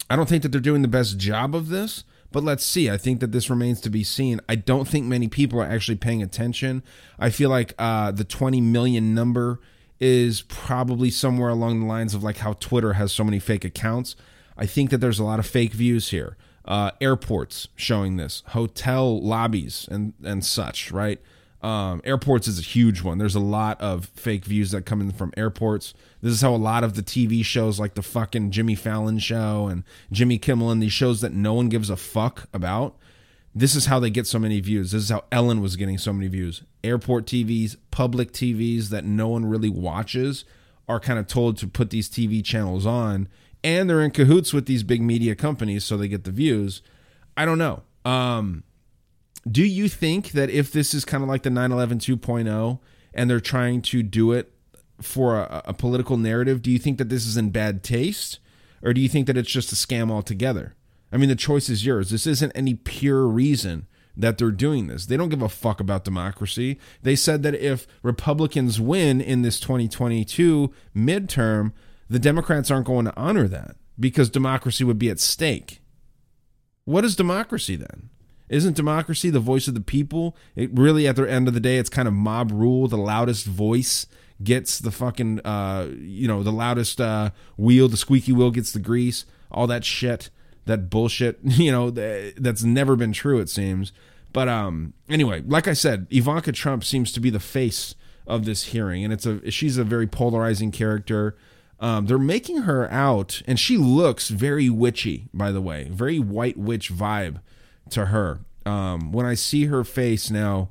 I 0.10 0.18
don't 0.18 0.28
think 0.28 0.44
that 0.44 0.50
they're 0.50 0.60
doing 0.60 0.82
the 0.82 0.90
best 0.90 1.18
job 1.18 1.56
of 1.56 1.70
this, 1.70 2.04
but 2.34 2.44
let's 2.44 2.66
see. 2.66 2.90
I 2.90 2.98
think 2.98 3.22
that 3.22 3.32
this 3.32 3.50
remains 3.50 3.80
to 3.82 3.90
be 3.90 4.04
seen. 4.04 4.42
I 4.50 4.56
don't 4.56 4.88
think 4.88 5.06
many 5.06 5.30
people 5.30 5.62
are 5.62 5.66
actually 5.66 5.98
paying 5.98 6.22
attention. 6.22 6.84
I 7.18 7.30
feel 7.30 7.50
like 7.50 7.74
uh, 7.78 8.12
the 8.12 8.26
20 8.26 8.60
million 8.60 9.14
number 9.14 9.62
is 10.00 10.42
probably 10.42 11.12
somewhere 11.12 11.50
along 11.50 11.80
the 11.80 11.86
lines 11.86 12.14
of 12.14 12.24
like 12.24 12.38
how 12.38 12.54
Twitter 12.54 12.94
has 12.94 13.14
so 13.14 13.24
many 13.24 13.40
fake 13.40 13.64
accounts. 13.64 14.16
I 14.58 14.66
think 14.66 14.90
that 14.90 14.98
there's 14.98 15.20
a 15.20 15.24
lot 15.24 15.40
of 15.40 15.46
fake 15.46 15.74
views 15.74 16.10
here. 16.10 16.36
Uh, 16.66 16.92
airports 17.00 17.68
showing 17.76 18.18
this, 18.18 18.42
hotel 18.48 19.22
lobbies 19.22 19.88
and 19.92 20.14
and 20.24 20.44
such, 20.44 20.92
right? 20.92 21.22
Um, 21.64 22.02
airports 22.04 22.50
is 22.50 22.60
a 22.60 22.62
huge 22.62 23.02
one. 23.02 23.20
There's 23.20 23.36
a 23.36 23.40
lot 23.40 23.80
of 23.80 24.12
fake 24.16 24.44
views 24.44 24.72
that 24.72 24.86
come 24.86 25.00
in 25.00 25.12
from 25.12 25.34
airports. 25.38 25.94
This 26.22 26.34
is 26.34 26.42
how 26.42 26.54
a 26.54 26.58
lot 26.58 26.84
of 26.84 26.96
the 26.96 27.02
TV 27.02 27.44
shows, 27.44 27.80
like 27.80 27.94
the 27.94 28.02
fucking 28.02 28.52
Jimmy 28.52 28.76
Fallon 28.76 29.18
show 29.18 29.68
and 29.68 29.86
Jimmy 30.12 30.38
Kimmel, 30.38 30.72
and 30.72 30.84
these 30.84 30.92
shows 30.92 31.22
that 31.22 31.32
no 31.32 31.54
one 31.54 31.70
gives 31.70 31.90
a 31.90 31.96
fuck 31.96 32.50
about, 32.54 32.98
this 33.56 33.76
is 33.76 33.86
how 33.86 34.00
they 34.00 34.10
get 34.10 34.28
so 34.28 34.40
many 34.40 34.60
views. 34.60 34.92
This 34.92 35.04
is 35.04 35.10
how 35.10 35.24
Ellen 35.32 35.62
was 35.62 35.76
getting 35.78 35.98
so 35.98 36.12
many 36.12 36.28
views. 36.28 36.64
Airport 36.84 37.26
TVs, 37.28 37.78
public 37.92 38.34
TVs 38.34 38.90
that 38.90 39.06
no 39.06 39.30
one 39.30 39.46
really 39.46 39.70
watches 39.70 40.44
are 40.90 41.00
kind 41.00 41.18
of 41.18 41.28
told 41.28 41.58
to 41.58 41.68
put 41.68 41.92
these 41.92 42.10
TV 42.10 42.44
channels 42.44 42.86
on, 42.86 43.30
and 43.64 43.90
they're 43.90 44.02
in 44.02 44.12
cahoots 44.12 44.54
with 44.54 44.66
these 44.66 44.84
big 44.84 45.02
media 45.02 45.34
companies 45.34 45.86
so 45.86 45.96
they 45.96 46.10
get 46.10 46.26
the 46.26 46.32
views. 46.32 46.82
I 47.38 47.46
don't 47.46 47.58
know. 47.58 47.84
Um, 48.04 48.64
do 49.50 49.64
you 49.64 49.90
think 49.90 50.32
that 50.32 50.50
if 50.50 50.72
this 50.72 50.94
is 50.94 51.06
kind 51.06 51.24
of 51.24 51.30
like 51.30 51.44
the 51.44 51.50
9/11 51.50 52.00
2.0 52.00 52.80
and 53.14 53.30
they're 53.30 53.40
trying 53.40 53.82
to 53.82 54.04
do 54.04 54.32
it 54.32 54.54
for 55.02 55.38
a, 55.38 55.62
a, 55.66 55.74
political 55.74 56.18
narrative, 56.18 56.62
do 56.62 56.72
you 56.72 56.80
think 56.80 56.98
that 56.98 57.10
this 57.10 57.26
is 57.26 57.36
in 57.36 57.50
bad 57.50 57.84
taste 57.84 58.40
or 58.82 58.94
do 58.94 59.02
you 59.02 59.10
think 59.10 59.28
that 59.28 59.38
it's 59.38 59.52
just 59.52 59.72
a 59.72 59.76
scam 59.76 60.12
altogether? 60.12 60.76
I 61.12 61.18
mean, 61.18 61.30
the 61.30 61.36
choice 61.36 61.70
is 61.70 61.86
yours. 61.86 62.10
This 62.10 62.26
isn't 62.26 62.52
any 62.56 62.74
pure 62.74 63.28
reason 63.28 63.88
that 64.16 64.38
they're 64.38 64.52
doing 64.52 64.88
this. 64.88 65.06
They 65.06 65.18
don't 65.18 65.30
give 65.30 65.42
a 65.42 65.50
fuck 65.50 65.80
about 65.80 66.04
democracy. 66.04 66.80
They 67.02 67.16
said 67.16 67.44
that 67.44 67.56
if 67.56 67.88
Republicans 68.02 68.80
win 68.80 69.22
in 69.22 69.42
this 69.42 69.60
2022 69.60 70.72
midterm, 70.96 71.74
the 72.10 72.20
Democrats 72.20 72.70
aren't 72.70 72.86
going 72.86 73.06
to 73.06 73.18
honor 73.18 73.48
that 73.48 73.76
because 74.00 74.30
democracy 74.30 74.84
would 74.84 75.00
be 75.00 75.10
at 75.10 75.20
stake. 75.20 75.82
What 76.86 77.06
is 77.06 77.16
democracy 77.16 77.76
then? 77.76 78.10
Isn't 78.54 78.76
democracy 78.76 79.32
the 79.32 79.40
voice 79.40 79.68
of 79.68 79.74
the 79.74 79.82
people? 79.82 80.38
It 80.56 80.70
really, 80.74 81.08
at 81.08 81.16
the 81.16 81.30
end 81.30 81.48
of 81.48 81.56
the 81.56 81.60
day, 81.60 81.78
it's 81.78 81.90
kind 81.90 82.08
of 82.08 82.14
mob 82.14 82.52
rule. 82.52 82.88
The 82.88 82.98
loudest 82.98 83.48
voice 83.48 84.06
gets 84.44 84.78
the 84.78 84.92
fucking, 84.92 85.40
uh, 85.40 85.90
you 85.98 86.28
know, 86.28 86.44
the 86.44 86.52
loudest 86.52 87.02
uh, 87.02 87.32
wheel, 87.58 87.88
the 87.88 87.98
squeaky 87.98 88.32
wheel 88.32 88.52
gets 88.52 88.72
the 88.72 88.80
grease. 88.80 89.26
All 89.50 89.66
that 89.66 89.84
shit, 89.84 90.30
that 90.66 90.92
bullshit, 90.92 91.40
you 91.44 91.72
know, 91.72 91.90
that's 91.90 92.64
never 92.64 92.96
been 92.96 93.12
true. 93.12 93.40
It 93.40 93.50
seems. 93.50 93.92
But 94.32 94.48
um, 94.48 94.94
anyway, 95.10 95.42
like 95.48 95.68
I 95.68 95.74
said, 95.74 96.06
Ivanka 96.12 96.52
Trump 96.52 96.84
seems 96.84 97.12
to 97.14 97.20
be 97.20 97.32
the 97.32 97.40
face 97.40 97.96
of 98.28 98.46
this 98.46 98.66
hearing, 98.66 99.04
and 99.04 99.12
it's 99.12 99.26
a 99.26 99.50
she's 99.50 99.78
a 99.80 99.84
very 99.84 100.06
polarizing 100.06 100.72
character. 100.72 101.36
Um, 101.80 102.06
they're 102.06 102.20
making 102.20 102.62
her 102.62 102.90
out, 102.92 103.42
and 103.48 103.60
she 103.60 103.78
looks 103.78 104.30
very 104.30 104.70
witchy, 104.70 105.28
by 105.34 105.52
the 105.52 105.60
way, 105.60 105.90
very 105.92 106.20
white 106.20 106.56
witch 106.56 106.92
vibe 106.94 107.40
to 107.90 108.08
her. 108.08 108.40
Um, 108.66 109.12
when 109.12 109.26
I 109.26 109.34
see 109.34 109.66
her 109.66 109.84
face 109.84 110.30
now, 110.30 110.70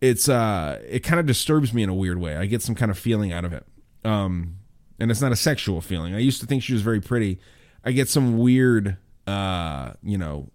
it's 0.00 0.28
uh, 0.28 0.80
it 0.88 1.00
kind 1.00 1.20
of 1.20 1.26
disturbs 1.26 1.72
me 1.72 1.82
in 1.82 1.88
a 1.88 1.94
weird 1.94 2.18
way. 2.18 2.36
I 2.36 2.46
get 2.46 2.62
some 2.62 2.74
kind 2.74 2.90
of 2.90 2.98
feeling 2.98 3.32
out 3.32 3.44
of 3.44 3.52
it. 3.52 3.64
Um, 4.04 4.56
and 4.98 5.10
it's 5.10 5.20
not 5.20 5.32
a 5.32 5.36
sexual 5.36 5.80
feeling. 5.80 6.14
I 6.14 6.18
used 6.18 6.40
to 6.40 6.46
think 6.46 6.62
she 6.62 6.72
was 6.72 6.82
very 6.82 7.00
pretty. 7.00 7.38
I 7.84 7.92
get 7.92 8.08
some 8.08 8.38
weird, 8.38 8.96
uh, 9.26 9.92
you 10.02 10.18
know, 10.18 10.48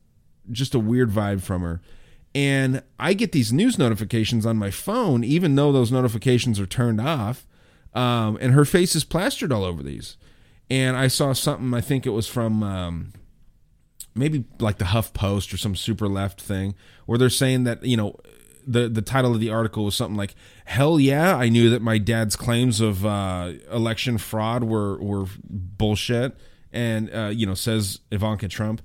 just 0.52 0.76
a 0.76 0.80
weird 0.80 1.10
vibe 1.10 1.42
from 1.42 1.62
her. 1.62 1.82
And 2.36 2.84
I 3.00 3.14
get 3.14 3.32
these 3.32 3.52
news 3.52 3.78
notifications 3.78 4.46
on 4.46 4.58
my 4.58 4.70
phone, 4.70 5.24
even 5.24 5.56
though 5.56 5.72
those 5.72 5.92
notifications 5.92 6.60
are 6.60 6.66
turned 6.66 7.02
off. 7.02 7.48
Um, 7.94 8.38
and 8.40 8.54
her 8.54 8.64
face 8.64 8.96
is 8.96 9.04
plastered 9.04 9.52
all 9.52 9.64
over 9.64 9.82
these. 9.82 10.18
And 10.70 10.96
I 10.96 11.08
saw 11.08 11.34
something, 11.34 11.74
I 11.74 11.82
think 11.82 12.06
it 12.06 12.12
was 12.12 12.28
from 12.28 12.62
um, 12.62 13.14
maybe 14.18 14.46
like 14.60 14.78
the 14.78 14.86
Huff 14.86 15.14
Post 15.14 15.54
or 15.54 15.58
some 15.58 15.76
super 15.76 16.08
left 16.08 16.42
thing 16.42 16.76
where 17.06 17.18
they're 17.18 17.30
saying 17.30 17.64
that 17.66 17.84
you 17.84 17.98
know 17.98 18.16
the 18.66 18.90
the 18.90 19.02
title 19.02 19.34
of 19.34 19.40
the 19.40 19.50
article 19.50 19.86
was 19.86 19.96
something 19.96 20.18
like 20.18 20.36
hell 20.66 21.00
yeah 21.00 21.36
I 21.36 21.50
knew 21.50 21.70
that 21.70 21.82
my 21.82 21.98
dad's 21.98 22.36
claims 22.36 22.82
of 22.82 23.06
uh, 23.06 23.54
election 23.72 24.18
fraud 24.18 24.64
were 24.64 24.98
were 25.02 25.26
bullshit 25.50 26.38
and 26.74 27.14
uh, 27.14 27.28
you 27.34 27.46
know 27.46 27.54
says 27.54 28.00
Ivanka 28.12 28.48
Trump. 28.48 28.82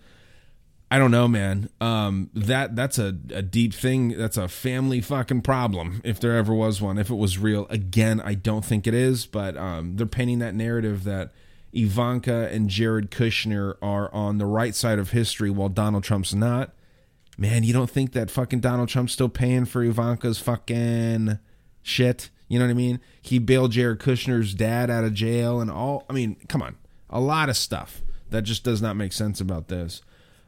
I 0.90 0.98
don't 0.98 1.10
know, 1.10 1.26
man. 1.26 1.70
Um, 1.80 2.28
that 2.34 2.76
that's 2.76 2.98
a, 2.98 3.16
a 3.32 3.40
deep 3.40 3.72
thing. 3.72 4.10
That's 4.10 4.36
a 4.36 4.46
family 4.46 5.00
fucking 5.00 5.40
problem. 5.40 6.02
If 6.04 6.20
there 6.20 6.36
ever 6.36 6.52
was 6.52 6.82
one, 6.82 6.98
if 6.98 7.08
it 7.08 7.14
was 7.14 7.38
real, 7.38 7.66
again, 7.70 8.20
I 8.20 8.34
don't 8.34 8.62
think 8.62 8.86
it 8.86 8.92
is. 8.92 9.24
But 9.24 9.56
um, 9.56 9.96
they're 9.96 10.06
painting 10.06 10.40
that 10.40 10.54
narrative 10.54 11.04
that 11.04 11.32
Ivanka 11.72 12.48
and 12.52 12.68
Jared 12.68 13.11
Kushner 13.11 13.76
are 13.80 14.12
on 14.12 14.38
the 14.38 14.46
right 14.46 14.74
side 14.74 14.98
of 14.98 15.11
history 15.11 15.50
while 15.50 15.68
Donald 15.68 16.04
Trump's 16.04 16.35
not. 16.35 16.72
Man, 17.38 17.64
you 17.64 17.72
don't 17.72 17.90
think 17.90 18.12
that 18.12 18.30
fucking 18.30 18.61
Donald 18.61 18.88
Trump's 18.88 19.12
still 19.12 19.28
paying 19.28 19.64
for 19.64 19.82
Ivanka's 19.82 20.38
fucking 20.38 21.38
shit? 21.82 22.30
You 22.48 22.58
know 22.58 22.66
what 22.66 22.72
I 22.72 22.74
mean? 22.74 23.00
He 23.20 23.38
bailed 23.38 23.72
Jared 23.72 24.00
Kushner's 24.00 24.54
dad 24.54 24.90
out 24.90 25.04
of 25.04 25.14
jail 25.14 25.61
and 25.61 25.70
all. 25.70 26.04
I 26.11 26.12
mean, 26.12 26.37
come 26.48 26.61
on. 26.61 26.76
A 27.08 27.20
lot 27.20 27.48
of 27.48 27.56
stuff 27.56 28.02
that 28.28 28.42
just 28.42 28.64
does 28.64 28.82
not 28.82 28.96
make 28.96 29.12
sense 29.12 29.40
about 29.40 29.68
this. 29.68 30.02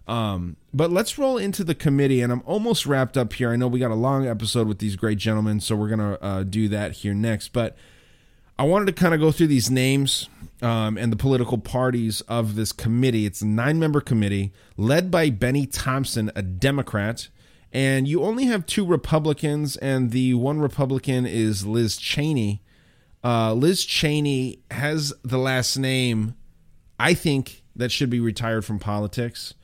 Um, 0.06 0.56
but 0.74 0.90
let's 0.90 1.16
roll 1.16 1.38
into 1.38 1.64
the 1.64 1.74
committee, 1.74 2.20
and 2.20 2.30
I'm 2.30 2.42
almost 2.44 2.84
wrapped 2.84 3.16
up 3.16 3.32
here. 3.32 3.50
I 3.50 3.56
know 3.56 3.68
we 3.68 3.78
got 3.78 3.90
a 3.90 3.94
long 3.94 4.26
episode 4.26 4.68
with 4.68 4.78
these 4.78 4.96
great 4.96 5.18
gentlemen, 5.18 5.60
so 5.60 5.76
we're 5.76 5.88
gonna 5.88 6.18
uh, 6.20 6.42
do 6.42 6.68
that 6.68 6.92
here 6.92 7.14
next. 7.14 7.54
But 7.54 7.76
I 8.58 8.62
wanted 8.64 8.86
to 8.86 8.92
kind 8.92 9.14
of 9.14 9.20
go 9.20 9.32
through 9.32 9.48
these 9.48 9.70
names 9.70 10.28
um, 10.62 10.96
and 10.96 11.10
the 11.10 11.16
political 11.16 11.58
parties 11.58 12.20
of 12.22 12.54
this 12.54 12.70
committee. 12.70 13.26
It's 13.26 13.42
a 13.42 13.46
nine 13.46 13.80
member 13.80 14.00
committee 14.00 14.52
led 14.76 15.10
by 15.10 15.30
Bennie 15.30 15.66
Thompson, 15.66 16.30
a 16.36 16.42
Democrat. 16.42 17.28
And 17.72 18.06
you 18.06 18.22
only 18.22 18.44
have 18.44 18.66
two 18.66 18.86
Republicans, 18.86 19.76
and 19.78 20.12
the 20.12 20.34
one 20.34 20.60
Republican 20.60 21.26
is 21.26 21.66
Liz 21.66 21.96
Cheney. 21.96 22.62
Uh, 23.24 23.52
Liz 23.52 23.84
Cheney 23.84 24.60
has 24.70 25.12
the 25.24 25.38
last 25.38 25.76
name, 25.76 26.36
I 27.00 27.14
think, 27.14 27.64
that 27.74 27.90
should 27.90 28.10
be 28.10 28.20
retired 28.20 28.64
from 28.64 28.78
politics 28.78 29.54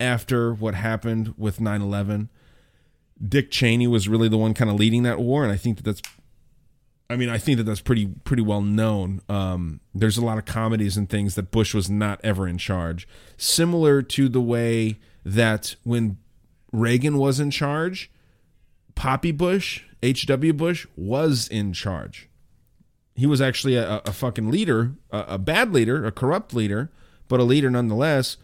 after 0.00 0.52
what 0.52 0.74
happened 0.74 1.34
with 1.36 1.60
9 1.60 1.80
11. 1.80 2.28
Dick 3.24 3.52
Cheney 3.52 3.86
was 3.86 4.08
really 4.08 4.28
the 4.28 4.36
one 4.38 4.54
kind 4.54 4.68
of 4.68 4.76
leading 4.76 5.04
that 5.04 5.20
war, 5.20 5.44
and 5.44 5.52
I 5.52 5.56
think 5.56 5.76
that 5.76 5.84
that's 5.84 6.02
I 7.12 7.16
mean, 7.16 7.28
I 7.28 7.38
think 7.38 7.58
that 7.58 7.64
that's 7.64 7.80
pretty 7.80 8.06
pretty 8.24 8.42
well 8.42 8.62
known. 8.62 9.20
Um, 9.28 9.80
there's 9.94 10.16
a 10.16 10.24
lot 10.24 10.38
of 10.38 10.44
comedies 10.44 10.96
and 10.96 11.08
things 11.08 11.34
that 11.34 11.50
Bush 11.50 11.74
was 11.74 11.90
not 11.90 12.20
ever 12.24 12.48
in 12.48 12.58
charge, 12.58 13.06
similar 13.36 14.02
to 14.02 14.28
the 14.28 14.40
way 14.40 14.98
that 15.24 15.76
when 15.84 16.18
Reagan 16.72 17.18
was 17.18 17.38
in 17.38 17.50
charge, 17.50 18.10
Poppy 18.94 19.32
Bush, 19.32 19.84
H.W. 20.02 20.52
Bush, 20.52 20.86
was 20.96 21.48
in 21.48 21.72
charge. 21.72 22.28
He 23.14 23.26
was 23.26 23.40
actually 23.40 23.76
a, 23.76 24.00
a 24.04 24.12
fucking 24.12 24.50
leader, 24.50 24.92
a, 25.10 25.24
a 25.28 25.38
bad 25.38 25.72
leader, 25.72 26.04
a 26.04 26.12
corrupt 26.12 26.54
leader, 26.54 26.90
but 27.28 27.40
a 27.40 27.44
leader 27.44 27.70
nonetheless. 27.70 28.36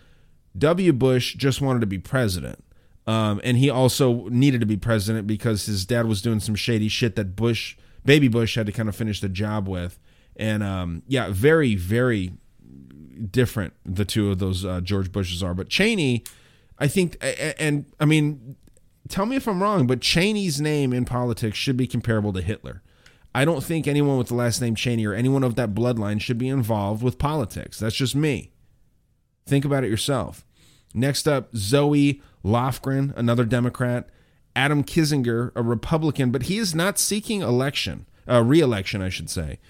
W. 0.56 0.92
Bush 0.92 1.34
just 1.34 1.60
wanted 1.60 1.80
to 1.80 1.86
be 1.86 1.98
president. 1.98 2.64
Um, 3.06 3.40
and 3.42 3.56
he 3.56 3.70
also 3.70 4.28
needed 4.28 4.60
to 4.60 4.66
be 4.66 4.76
president 4.76 5.26
because 5.26 5.64
his 5.64 5.86
dad 5.86 6.06
was 6.06 6.20
doing 6.20 6.40
some 6.40 6.54
shady 6.54 6.88
shit 6.88 7.16
that 7.16 7.34
Bush, 7.34 7.76
baby 8.08 8.26
Bush, 8.26 8.54
had 8.54 8.64
to 8.64 8.72
kind 8.72 8.88
of 8.88 8.96
finish 8.96 9.20
the 9.20 9.28
job 9.28 9.68
with. 9.68 9.98
And 10.34 10.62
um, 10.62 11.02
yeah, 11.06 11.28
very, 11.30 11.74
very 11.74 12.32
different 13.30 13.74
the 13.84 14.06
two 14.06 14.30
of 14.30 14.38
those 14.38 14.64
uh, 14.64 14.80
George 14.80 15.12
Bushes 15.12 15.42
are. 15.42 15.52
But 15.52 15.68
Cheney, 15.68 16.24
I 16.78 16.88
think, 16.88 17.18
and 17.60 17.84
I 18.00 18.06
mean, 18.06 18.56
tell 19.10 19.26
me 19.26 19.36
if 19.36 19.46
I'm 19.46 19.62
wrong, 19.62 19.86
but 19.86 20.00
Cheney's 20.00 20.58
name 20.58 20.94
in 20.94 21.04
politics 21.04 21.58
should 21.58 21.76
be 21.76 21.86
comparable 21.86 22.32
to 22.32 22.40
Hitler. 22.40 22.82
I 23.34 23.44
don't 23.44 23.62
think 23.62 23.86
anyone 23.86 24.16
with 24.16 24.28
the 24.28 24.34
last 24.34 24.62
name 24.62 24.74
Cheney 24.74 25.04
or 25.06 25.12
anyone 25.12 25.44
of 25.44 25.56
that 25.56 25.74
bloodline 25.74 26.18
should 26.18 26.38
be 26.38 26.48
involved 26.48 27.02
with 27.02 27.18
politics. 27.18 27.78
That's 27.78 27.94
just 27.94 28.16
me. 28.16 28.52
Think 29.44 29.66
about 29.66 29.84
it 29.84 29.90
yourself. 29.90 30.46
Next 30.94 31.28
up, 31.28 31.54
Zoe 31.54 32.22
Lofgren, 32.42 33.14
another 33.18 33.44
Democrat. 33.44 34.08
Adam 34.58 34.82
Kinzinger, 34.82 35.52
a 35.54 35.62
Republican, 35.62 36.32
but 36.32 36.42
he 36.42 36.58
is 36.58 36.74
not 36.74 36.98
seeking 36.98 37.42
election, 37.42 38.06
uh, 38.28 38.42
re-election, 38.42 39.00
I 39.00 39.08
should 39.08 39.30
say. 39.30 39.60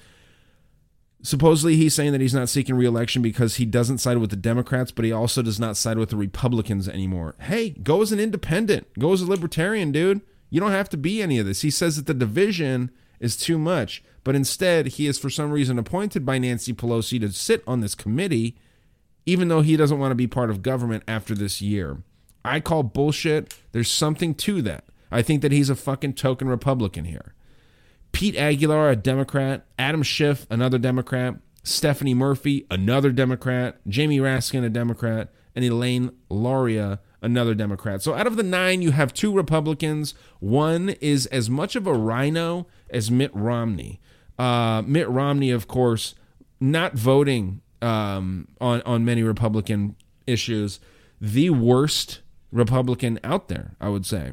Supposedly, 1.20 1.77
he's 1.77 1.92
saying 1.92 2.12
that 2.12 2.22
he's 2.22 2.33
not 2.33 2.48
seeking 2.48 2.74
re-election 2.74 3.20
because 3.20 3.57
he 3.57 3.66
doesn't 3.66 3.98
side 3.98 4.16
with 4.16 4.31
the 4.31 4.37
Democrats, 4.37 4.90
but 4.90 5.05
he 5.05 5.12
also 5.12 5.42
does 5.42 5.61
not 5.61 5.77
side 5.77 5.98
with 5.98 6.09
the 6.09 6.16
Republicans 6.16 6.88
anymore. 6.88 7.35
Hey, 7.38 7.70
go 7.70 8.01
as 8.01 8.12
an 8.12 8.18
independent, 8.18 8.87
go 8.98 9.12
as 9.12 9.20
a 9.20 9.31
libertarian, 9.31 9.92
dude. 9.92 10.22
You 10.48 10.59
don't 10.59 10.70
have 10.70 10.88
to 10.88 10.96
be 10.96 11.20
any 11.20 11.38
of 11.38 11.44
this. 11.44 11.61
He 11.61 11.70
says 11.70 11.96
that 11.96 12.07
the 12.07 12.14
division 12.14 12.90
is 13.20 13.37
too 13.37 13.59
much, 13.59 14.03
but 14.24 14.35
instead, 14.35 14.87
he 14.87 15.07
is 15.07 15.18
for 15.18 15.29
some 15.29 15.51
reason 15.51 15.79
appointed 15.79 16.24
by 16.24 16.38
Nancy 16.38 16.72
Pelosi 16.72 17.20
to 17.20 17.31
sit 17.31 17.62
on 17.66 17.83
this 17.83 17.94
committee, 17.94 18.57
even 19.27 19.48
though 19.48 19.61
he 19.61 19.77
doesn't 19.77 19.98
want 19.98 20.12
to 20.12 20.14
be 20.14 20.27
part 20.27 20.48
of 20.48 20.62
government 20.62 21.03
after 21.07 21.35
this 21.35 21.61
year. 21.61 21.98
I 22.48 22.61
call 22.61 22.82
bullshit. 22.82 23.54
There's 23.72 23.90
something 23.90 24.34
to 24.37 24.62
that. 24.62 24.84
I 25.11 25.22
think 25.22 25.42
that 25.42 25.52
he's 25.52 25.70
a 25.70 25.74
fucking 25.74 26.14
token 26.14 26.48
Republican 26.48 27.04
here. 27.04 27.34
Pete 28.12 28.37
Aguilar, 28.37 28.90
a 28.90 28.96
Democrat. 28.96 29.66
Adam 29.78 30.02
Schiff, 30.02 30.46
another 30.50 30.78
Democrat. 30.78 31.37
Stephanie 31.62 32.14
Murphy, 32.14 32.66
another 32.70 33.11
Democrat. 33.12 33.78
Jamie 33.87 34.18
Raskin, 34.18 34.64
a 34.64 34.70
Democrat. 34.70 35.30
And 35.54 35.64
Elaine 35.64 36.11
Luria, 36.28 37.00
another 37.20 37.54
Democrat. 37.54 38.02
So 38.02 38.14
out 38.14 38.26
of 38.26 38.37
the 38.37 38.42
nine, 38.42 38.82
you 38.82 38.92
have 38.92 39.12
two 39.12 39.32
Republicans. 39.32 40.14
One 40.40 40.90
is 41.00 41.26
as 41.26 41.50
much 41.50 41.74
of 41.76 41.87
a 41.87 41.94
RINO 41.94 42.66
as 42.90 43.11
Mitt 43.11 43.34
Romney. 43.34 44.00
Uh, 44.38 44.82
Mitt 44.87 45.08
Romney, 45.08 45.50
of 45.50 45.66
course, 45.66 46.14
not 46.61 46.94
voting 46.94 47.61
um, 47.82 48.48
on 48.61 48.82
on 48.82 49.04
many 49.04 49.22
Republican 49.22 49.96
issues. 50.26 50.80
The 51.20 51.50
worst 51.50 52.20
Republican 52.52 53.18
out 53.22 53.48
there, 53.48 53.74
I 53.80 53.88
would 53.88 54.06
say. 54.06 54.32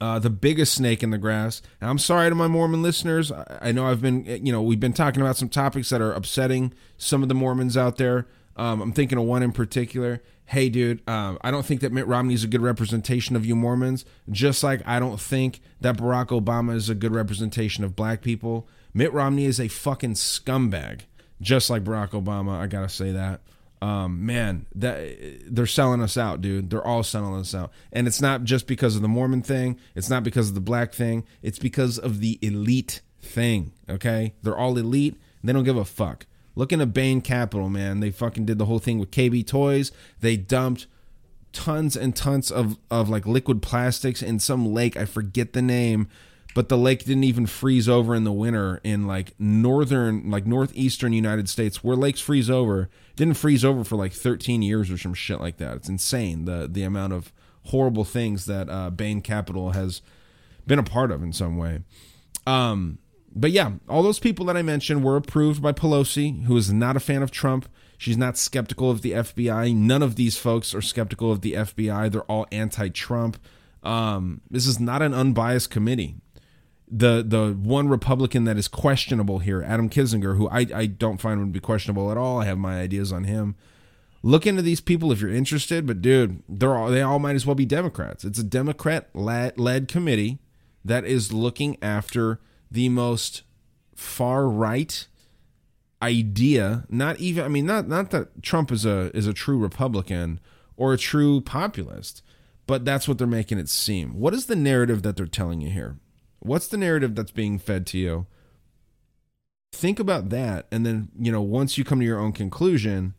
Uh, 0.00 0.18
the 0.18 0.30
biggest 0.30 0.74
snake 0.74 1.02
in 1.02 1.10
the 1.10 1.18
grass. 1.18 1.62
And 1.80 1.88
I'm 1.88 1.98
sorry 1.98 2.28
to 2.28 2.34
my 2.34 2.48
Mormon 2.48 2.82
listeners. 2.82 3.30
I, 3.30 3.58
I, 3.62 3.72
know 3.72 3.86
I've 3.86 4.02
been, 4.02 4.24
you 4.24 4.52
know, 4.52 4.60
we've 4.60 4.80
been 4.80 4.92
talking 4.92 5.22
about 5.22 5.36
some 5.36 5.48
topics 5.48 5.90
that 5.90 6.00
are 6.00 6.12
upsetting 6.12 6.72
some 6.98 7.22
of 7.22 7.28
the 7.28 7.36
Mormons 7.36 7.76
out 7.76 7.96
there. 7.96 8.26
Um, 8.56 8.80
I'm 8.80 8.92
thinking 8.92 9.16
of 9.16 9.24
one 9.24 9.42
in 9.42 9.52
particular. 9.52 10.22
Hey, 10.46 10.68
dude, 10.68 11.02
uh, 11.08 11.36
I 11.40 11.50
don't 11.50 11.64
think 11.64 11.82
that 11.82 11.92
Mitt 11.92 12.06
Romney 12.06 12.34
is 12.34 12.42
a 12.42 12.48
good 12.48 12.62
representation 12.62 13.36
of 13.36 13.46
you 13.46 13.54
Mormons, 13.54 14.04
just 14.30 14.62
like 14.62 14.80
I 14.86 14.98
don't 14.98 15.20
think 15.20 15.60
that 15.80 15.96
Barack 15.96 16.28
Obama 16.28 16.74
is 16.74 16.88
a 16.88 16.94
good 16.94 17.12
representation 17.12 17.84
of 17.84 17.96
black 17.96 18.22
people. 18.22 18.68
Mitt 18.94 19.12
Romney 19.12 19.44
is 19.44 19.60
a 19.60 19.68
fucking 19.68 20.14
scumbag, 20.14 21.02
just 21.40 21.68
like 21.68 21.84
Barack 21.84 22.10
Obama. 22.10 22.58
I 22.58 22.66
gotta 22.66 22.88
say 22.88 23.12
that 23.12 23.40
um, 23.82 24.24
man, 24.24 24.66
that 24.74 25.54
they're 25.54 25.66
selling 25.66 26.00
us 26.00 26.16
out, 26.16 26.40
dude. 26.40 26.70
They're 26.70 26.86
all 26.86 27.02
selling 27.02 27.38
us 27.40 27.54
out, 27.54 27.72
and 27.92 28.06
it's 28.06 28.20
not 28.20 28.44
just 28.44 28.66
because 28.66 28.96
of 28.96 29.02
the 29.02 29.08
Mormon 29.08 29.42
thing. 29.42 29.78
It's 29.94 30.10
not 30.10 30.24
because 30.24 30.48
of 30.48 30.54
the 30.54 30.60
black 30.60 30.94
thing. 30.94 31.24
It's 31.42 31.58
because 31.58 31.98
of 31.98 32.20
the 32.20 32.38
elite 32.42 33.02
thing. 33.20 33.72
Okay, 33.88 34.34
they're 34.42 34.56
all 34.56 34.78
elite. 34.78 35.16
They 35.44 35.52
don't 35.52 35.64
give 35.64 35.76
a 35.76 35.84
fuck. 35.84 36.26
Look 36.54 36.72
into 36.72 36.86
Bain 36.86 37.20
Capital, 37.20 37.68
man. 37.68 38.00
They 38.00 38.10
fucking 38.10 38.46
did 38.46 38.58
the 38.58 38.64
whole 38.64 38.78
thing 38.78 38.98
with 38.98 39.10
KB 39.10 39.46
Toys. 39.46 39.92
They 40.20 40.36
dumped 40.36 40.86
tons 41.52 41.96
and 41.96 42.16
tons 42.16 42.50
of 42.50 42.78
of 42.90 43.08
like 43.08 43.26
liquid 43.26 43.62
plastics 43.62 44.22
in 44.22 44.38
some 44.38 44.72
lake. 44.72 44.96
I 44.96 45.04
forget 45.04 45.52
the 45.52 45.62
name 45.62 46.08
but 46.56 46.70
the 46.70 46.78
lake 46.78 47.04
didn't 47.04 47.24
even 47.24 47.44
freeze 47.44 47.86
over 47.86 48.14
in 48.14 48.24
the 48.24 48.32
winter 48.32 48.80
in 48.82 49.06
like 49.06 49.34
northern 49.38 50.30
like 50.30 50.46
northeastern 50.46 51.12
united 51.12 51.50
states 51.50 51.84
where 51.84 51.94
lakes 51.94 52.18
freeze 52.18 52.48
over 52.48 52.88
didn't 53.16 53.34
freeze 53.34 53.64
over 53.64 53.82
for 53.82 53.96
like 53.96 54.12
13 54.12 54.62
years 54.62 54.90
or 54.90 54.98
some 54.98 55.14
shit 55.14 55.40
like 55.40 55.56
that. 55.56 55.76
It's 55.76 55.88
insane 55.88 56.44
the 56.44 56.68
the 56.70 56.82
amount 56.82 57.14
of 57.14 57.32
horrible 57.64 58.04
things 58.04 58.46
that 58.46 58.68
uh, 58.68 58.90
bain 58.90 59.20
capital 59.20 59.72
has 59.72 60.02
been 60.66 60.78
a 60.78 60.84
part 60.84 61.10
of 61.10 61.22
in 61.22 61.32
some 61.32 61.56
way. 61.56 61.80
Um 62.46 62.98
but 63.38 63.50
yeah 63.50 63.72
all 63.88 64.02
those 64.02 64.18
people 64.18 64.46
that 64.46 64.56
i 64.56 64.62
mentioned 64.62 65.04
were 65.04 65.16
approved 65.16 65.60
by 65.60 65.70
pelosi 65.70 66.44
who 66.44 66.56
is 66.56 66.72
not 66.72 66.96
a 66.96 67.00
fan 67.00 67.22
of 67.22 67.30
trump. 67.30 67.68
She's 67.98 68.16
not 68.16 68.36
skeptical 68.36 68.90
of 68.90 69.02
the 69.02 69.12
fbi 69.12 69.74
none 69.74 70.02
of 70.02 70.16
these 70.16 70.36
folks 70.36 70.74
are 70.74 70.82
skeptical 70.82 71.32
of 71.32 71.40
the 71.40 71.54
fbi 71.54 72.10
they're 72.10 72.22
all 72.22 72.46
anti-trump. 72.52 73.38
Um, 73.82 74.40
this 74.50 74.66
is 74.66 74.80
not 74.80 75.00
an 75.00 75.14
unbiased 75.14 75.70
committee 75.70 76.16
the 76.88 77.24
the 77.26 77.52
one 77.52 77.88
Republican 77.88 78.44
that 78.44 78.56
is 78.56 78.68
questionable 78.68 79.40
here, 79.40 79.62
Adam 79.62 79.88
Kinzinger, 79.88 80.36
who 80.36 80.48
I, 80.48 80.66
I 80.74 80.86
don't 80.86 81.20
find 81.20 81.40
would 81.40 81.52
be 81.52 81.60
questionable 81.60 82.10
at 82.10 82.16
all. 82.16 82.40
I 82.40 82.44
have 82.44 82.58
my 82.58 82.80
ideas 82.80 83.12
on 83.12 83.24
him. 83.24 83.56
Look 84.22 84.46
into 84.46 84.62
these 84.62 84.80
people 84.80 85.12
if 85.12 85.20
you're 85.20 85.30
interested, 85.30 85.86
but 85.86 86.00
dude, 86.00 86.42
they're 86.48 86.76
all 86.76 86.90
they 86.90 87.02
all 87.02 87.18
might 87.18 87.36
as 87.36 87.46
well 87.46 87.54
be 87.54 87.66
Democrats. 87.66 88.24
It's 88.24 88.38
a 88.38 88.44
Democrat 88.44 89.08
led 89.14 89.88
committee 89.88 90.38
that 90.84 91.04
is 91.04 91.32
looking 91.32 91.76
after 91.82 92.40
the 92.70 92.88
most 92.88 93.42
far 93.94 94.48
right 94.48 95.06
idea. 96.00 96.84
Not 96.88 97.18
even 97.18 97.44
I 97.44 97.48
mean 97.48 97.66
not 97.66 97.88
not 97.88 98.10
that 98.10 98.42
Trump 98.42 98.70
is 98.70 98.84
a 98.84 99.10
is 99.16 99.26
a 99.26 99.32
true 99.32 99.58
Republican 99.58 100.40
or 100.76 100.92
a 100.92 100.98
true 100.98 101.40
populist, 101.40 102.22
but 102.66 102.84
that's 102.84 103.08
what 103.08 103.18
they're 103.18 103.26
making 103.26 103.58
it 103.58 103.68
seem. 103.68 104.18
What 104.18 104.34
is 104.34 104.46
the 104.46 104.56
narrative 104.56 105.02
that 105.02 105.16
they're 105.16 105.26
telling 105.26 105.60
you 105.60 105.70
here? 105.70 105.98
What's 106.46 106.68
the 106.68 106.76
narrative 106.76 107.14
that's 107.14 107.32
being 107.32 107.58
fed 107.58 107.86
to 107.88 107.98
you? 107.98 108.26
Think 109.72 109.98
about 109.98 110.30
that. 110.30 110.66
And 110.70 110.86
then, 110.86 111.08
you 111.18 111.32
know, 111.32 111.42
once 111.42 111.76
you 111.76 111.84
come 111.84 111.98
to 111.98 112.06
your 112.06 112.18
own 112.18 112.32
conclusion, 112.32 113.14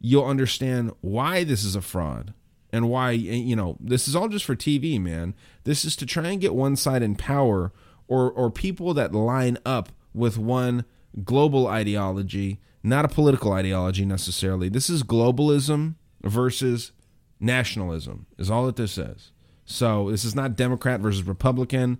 you'll 0.00 0.26
understand 0.26 0.92
why 1.00 1.44
this 1.44 1.64
is 1.64 1.74
a 1.74 1.80
fraud 1.80 2.34
and 2.72 2.90
why, 2.90 3.12
eh, 3.12 3.14
you 3.14 3.56
know, 3.56 3.76
this 3.80 4.08
is 4.08 4.16
all 4.16 4.28
just 4.28 4.44
for 4.44 4.56
TV, 4.56 5.00
man. 5.00 5.34
This 5.64 5.84
is 5.84 5.96
to 5.96 6.06
try 6.06 6.28
and 6.28 6.40
get 6.40 6.54
one 6.54 6.76
side 6.76 7.02
in 7.02 7.14
power 7.14 7.72
or, 8.08 8.30
or 8.30 8.50
people 8.50 8.92
that 8.94 9.14
line 9.14 9.58
up 9.64 9.90
with 10.12 10.36
one 10.36 10.84
global 11.24 11.66
ideology, 11.66 12.60
not 12.82 13.04
a 13.04 13.08
political 13.08 13.52
ideology 13.52 14.04
necessarily. 14.04 14.68
This 14.68 14.90
is 14.90 15.02
globalism 15.02 15.94
versus 16.22 16.92
nationalism, 17.40 18.26
is 18.38 18.50
all 18.50 18.66
that 18.66 18.76
this 18.76 18.98
is. 18.98 19.32
So 19.64 20.10
this 20.10 20.24
is 20.24 20.34
not 20.34 20.56
Democrat 20.56 21.00
versus 21.00 21.24
Republican. 21.24 21.98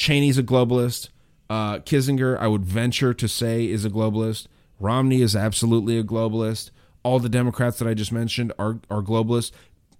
Cheney's 0.00 0.38
a 0.38 0.42
globalist. 0.42 1.10
Uh, 1.50 1.78
Kinzinger, 1.80 2.38
I 2.38 2.46
would 2.46 2.64
venture 2.64 3.12
to 3.12 3.28
say, 3.28 3.68
is 3.68 3.84
a 3.84 3.90
globalist. 3.90 4.46
Romney 4.78 5.20
is 5.20 5.36
absolutely 5.36 5.98
a 5.98 6.02
globalist. 6.02 6.70
All 7.02 7.18
the 7.18 7.28
Democrats 7.28 7.78
that 7.78 7.86
I 7.86 7.92
just 7.92 8.10
mentioned 8.10 8.52
are 8.58 8.80
are 8.90 9.02
globalists. 9.02 9.52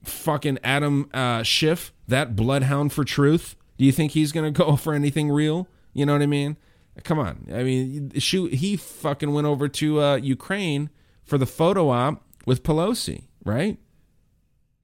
Fucking 0.03 0.59
Adam 0.65 1.11
uh, 1.13 1.43
Schiff, 1.43 1.93
that 2.09 2.35
bloodhound 2.35 2.95
for 2.95 3.05
truth. 3.05 3.57
Do 3.77 3.85
you 3.85 3.93
think 3.93 4.13
he's 4.13 4.33
gonna 4.33 4.51
go 4.51 4.75
for 4.85 4.95
anything 4.95 5.31
real? 5.31 5.69
You 5.93 6.07
know 6.07 6.15
what 6.15 6.23
I 6.23 6.27
mean? 6.27 6.57
Come 7.05 7.19
on. 7.19 7.47
I 7.53 7.63
mean, 7.63 8.13
shoot, 8.19 8.55
he 8.55 8.77
fucking 8.77 9.33
went 9.33 9.47
over 9.47 9.69
to 9.69 10.01
uh, 10.01 10.17
Ukraine 10.17 10.89
for 11.23 11.37
the 11.37 11.47
photo 11.47 11.91
op 11.91 12.23
with 12.47 12.63
Pelosi, 12.63 13.25
right? 13.45 13.79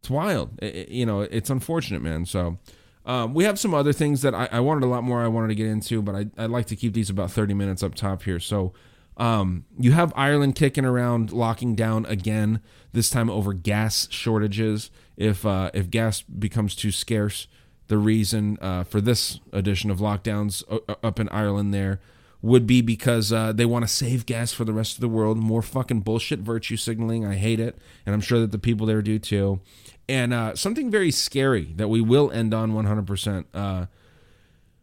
It's 0.00 0.10
wild. 0.10 0.58
It, 0.62 0.90
you 0.90 1.06
know, 1.06 1.22
it's 1.22 1.48
unfortunate, 1.48 2.02
man. 2.02 2.26
So 2.26 2.58
um, 3.06 3.34
we 3.34 3.44
have 3.44 3.58
some 3.58 3.72
other 3.72 3.92
things 3.92 4.22
that 4.22 4.34
I, 4.34 4.48
I, 4.50 4.60
wanted 4.60 4.84
a 4.84 4.88
lot 4.88 5.04
more 5.04 5.22
I 5.22 5.28
wanted 5.28 5.48
to 5.48 5.54
get 5.54 5.68
into, 5.68 6.02
but 6.02 6.14
I, 6.16 6.26
I'd 6.36 6.50
like 6.50 6.66
to 6.66 6.76
keep 6.76 6.92
these 6.92 7.08
about 7.08 7.30
30 7.30 7.54
minutes 7.54 7.84
up 7.84 7.94
top 7.94 8.24
here. 8.24 8.40
So 8.40 8.72
um, 9.16 9.64
you 9.78 9.92
have 9.92 10.12
Ireland 10.16 10.56
kicking 10.56 10.84
around, 10.84 11.32
locking 11.32 11.76
down 11.76 12.04
again, 12.06 12.60
this 12.92 13.08
time 13.08 13.30
over 13.30 13.52
gas 13.52 14.08
shortages. 14.10 14.90
If, 15.16 15.46
uh, 15.46 15.70
if 15.72 15.88
gas 15.88 16.22
becomes 16.22 16.74
too 16.74 16.90
scarce, 16.90 17.46
the 17.86 17.96
reason 17.96 18.58
uh, 18.60 18.82
for 18.82 19.00
this 19.00 19.38
edition 19.52 19.90
of 19.90 19.98
lockdowns 19.98 20.64
up 21.02 21.20
in 21.20 21.28
Ireland 21.28 21.72
there. 21.72 22.00
would 22.42 22.66
be 22.66 22.80
because 22.80 23.32
uh, 23.32 23.52
they 23.52 23.64
want 23.64 23.84
to 23.84 23.88
save 23.88 24.26
gas 24.26 24.52
for 24.52 24.64
the 24.64 24.72
rest 24.72 24.96
of 24.96 25.00
the 25.00 25.08
world. 25.08 25.38
More 25.38 25.62
fucking 25.62 26.00
bullshit 26.00 26.40
virtue 26.40 26.76
signaling. 26.76 27.24
I 27.24 27.36
hate 27.36 27.60
it, 27.60 27.78
and 28.04 28.14
I'm 28.14 28.20
sure 28.20 28.40
that 28.40 28.50
the 28.50 28.58
people 28.58 28.86
there 28.86 29.02
do 29.02 29.20
too. 29.20 29.60
And 30.08 30.32
uh, 30.32 30.54
something 30.54 30.90
very 30.90 31.10
scary 31.10 31.72
that 31.76 31.88
we 31.88 32.00
will 32.00 32.30
end 32.30 32.54
on 32.54 32.72
100%. 32.72 33.44
Uh, 33.52 33.86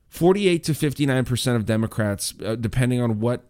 48 0.10 0.64
to 0.66 0.74
59 0.76 1.26
percent 1.26 1.56
of 1.56 1.66
Democrats, 1.66 2.36
uh, 2.46 2.54
depending 2.56 3.02
on 3.02 3.20
what 3.20 3.46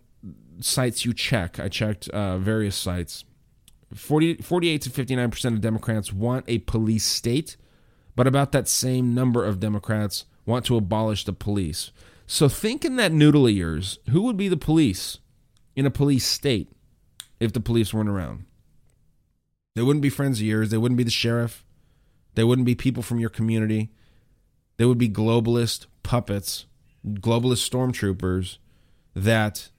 sites 0.62 1.04
you 1.04 1.14
check. 1.14 1.60
I 1.60 1.68
checked 1.68 2.08
uh, 2.10 2.38
various 2.38 2.76
sites. 2.76 3.26
40, 3.94 4.36
48 4.36 4.82
to 4.84 4.90
59 4.90 5.32
percent 5.32 5.56
of 5.56 5.62
Democrats 5.62 6.14
want 6.14 6.46
a 6.48 6.60
police 6.60 7.06
state, 7.06 7.58
but 8.16 8.28
about 8.28 8.54
that 8.54 8.70
same 8.70 9.14
number 9.14 9.44
of 9.44 9.60
Democrats 9.60 10.24
want 10.46 10.66
to 10.66 10.78
abolish 10.78 11.26
the 11.26 11.34
police. 11.34 11.92
So 12.26 12.48
think 12.48 12.86
in 12.86 12.96
that 12.96 13.12
noodle 13.12 13.48
of 13.48 13.54
yours, 13.54 14.00
who 14.10 14.22
would 14.22 14.38
be 14.38 14.48
the 14.48 14.58
police 14.58 15.20
in 15.76 15.86
a 15.86 15.92
police 15.92 16.26
state 16.26 16.72
if 17.40 17.52
the 17.52 17.60
police 17.60 17.94
weren't 17.94 18.10
around? 18.10 18.46
They 19.76 19.82
wouldn't 19.82 20.04
be 20.04 20.10
friends 20.10 20.40
of 20.40 20.46
yours. 20.46 20.70
They 20.70 20.78
wouldn't 20.78 20.98
be 20.98 21.04
the 21.04 21.12
sheriff. 21.12 21.66
They 22.36 22.44
wouldn't 22.44 22.66
be 22.66 22.76
people 22.76 23.04
from 23.04 23.20
your 23.20 23.30
community. 23.30 23.92
They 24.78 24.86
would 24.86 24.98
be 24.98 25.10
globalist 25.10 25.88
puppets, 26.04 26.66
globalist 27.06 27.70
stormtroopers 27.70 28.58
that 29.16 29.70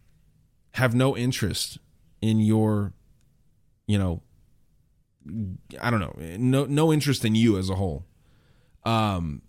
have 0.72 0.94
no 0.94 1.16
interest 1.16 1.78
in 2.20 2.40
your, 2.40 2.92
you 3.86 3.98
know, 3.98 4.22
I 5.80 5.90
don't 5.90 6.00
know, 6.00 6.14
no 6.36 6.66
no 6.66 6.92
interest 6.92 7.24
in 7.24 7.34
you 7.34 7.56
as 7.56 7.70
a 7.70 7.74
whole. 7.74 8.04
Um, 8.84 9.42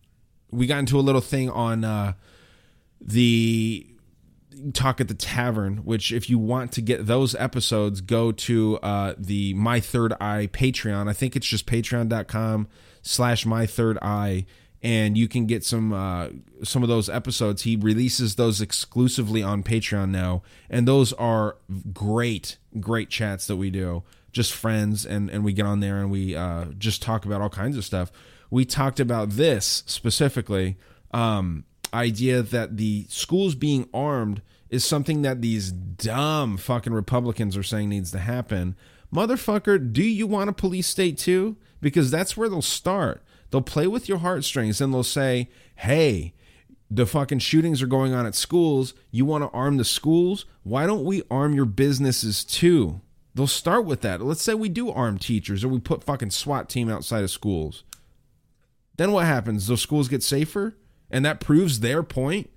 we 0.51 0.67
got 0.67 0.79
into 0.79 0.97
a 0.97 1.01
little 1.01 1.21
thing 1.21 1.49
on 1.49 1.83
uh, 1.83 2.13
the 3.01 3.94
talk 4.73 5.01
at 5.01 5.07
the 5.07 5.13
tavern 5.13 5.77
which 5.77 6.11
if 6.11 6.29
you 6.29 6.37
want 6.37 6.71
to 6.71 6.81
get 6.81 7.05
those 7.05 7.35
episodes 7.35 8.01
go 8.01 8.31
to 8.31 8.77
uh, 8.79 9.13
the 9.17 9.53
my 9.53 9.79
third 9.79 10.13
eye 10.19 10.49
patreon. 10.51 11.09
I 11.09 11.13
think 11.13 11.35
it's 11.35 11.47
just 11.47 11.65
patreon.com 11.65 12.67
slash 13.01 13.45
my 13.45 13.65
third 13.65 13.97
eye 14.01 14.45
and 14.81 15.17
you 15.17 15.27
can 15.27 15.45
get 15.45 15.63
some 15.63 15.93
uh, 15.93 16.29
some 16.63 16.83
of 16.83 16.89
those 16.89 17.09
episodes. 17.09 17.63
He 17.63 17.75
releases 17.75 18.35
those 18.35 18.61
exclusively 18.61 19.41
on 19.41 19.63
patreon 19.63 20.09
now 20.09 20.43
and 20.69 20.87
those 20.87 21.13
are 21.13 21.57
great 21.93 22.57
great 22.79 23.09
chats 23.09 23.47
that 23.47 23.57
we 23.57 23.69
do. 23.69 24.03
Just 24.31 24.53
friends 24.53 25.05
and 25.05 25.29
and 25.29 25.43
we 25.43 25.53
get 25.53 25.65
on 25.65 25.79
there 25.79 25.97
and 25.97 26.11
we 26.11 26.35
uh, 26.35 26.65
just 26.77 27.01
talk 27.01 27.25
about 27.25 27.41
all 27.41 27.49
kinds 27.49 27.77
of 27.77 27.85
stuff. 27.85 28.11
We 28.49 28.63
talked 28.63 28.99
about 28.99 29.31
this 29.31 29.83
specifically 29.85 30.77
um, 31.11 31.65
idea 31.95 32.41
that 32.41 32.77
the 32.77 33.05
schools 33.09 33.55
being 33.55 33.89
armed 33.93 34.41
is 34.69 34.83
something 34.83 35.21
that 35.21 35.41
these 35.41 35.71
dumb 35.71 36.57
fucking 36.57 36.93
Republicans 36.93 37.55
are 37.55 37.63
saying 37.63 37.89
needs 37.89 38.11
to 38.11 38.19
happen. 38.19 38.75
Motherfucker, 39.13 39.93
do 39.93 40.03
you 40.03 40.27
want 40.27 40.49
a 40.49 40.53
police 40.53 40.87
state 40.87 41.17
too? 41.17 41.55
Because 41.81 42.11
that's 42.11 42.35
where 42.35 42.49
they'll 42.49 42.61
start. 42.61 43.23
They'll 43.49 43.61
play 43.61 43.87
with 43.87 44.09
your 44.09 44.17
heartstrings 44.17 44.81
and 44.81 44.93
they'll 44.93 45.03
say, 45.03 45.49
hey, 45.75 46.33
the 46.89 47.05
fucking 47.05 47.39
shootings 47.39 47.81
are 47.81 47.87
going 47.87 48.13
on 48.13 48.25
at 48.25 48.35
schools. 48.35 48.93
You 49.11 49.25
want 49.25 49.43
to 49.43 49.49
arm 49.49 49.77
the 49.77 49.85
schools? 49.85 50.45
Why 50.63 50.85
don't 50.85 51.05
we 51.05 51.23
arm 51.31 51.53
your 51.53 51.65
businesses 51.65 52.43
too? 52.43 53.01
They'll 53.33 53.47
start 53.47 53.85
with 53.85 54.01
that. 54.01 54.21
Let's 54.21 54.41
say 54.41 54.53
we 54.53 54.69
do 54.69 54.89
arm 54.89 55.17
teachers 55.17 55.63
or 55.63 55.67
we 55.67 55.79
put 55.79 56.03
fucking 56.03 56.31
SWAT 56.31 56.69
team 56.69 56.89
outside 56.89 57.23
of 57.23 57.31
schools. 57.31 57.83
Then 58.97 59.11
what 59.11 59.25
happens? 59.25 59.67
Those 59.67 59.81
schools 59.81 60.07
get 60.07 60.23
safer? 60.23 60.75
And 61.15 61.23
that 61.23 61.39
proves 61.39 61.79
their 61.79 62.03
point 62.03 62.49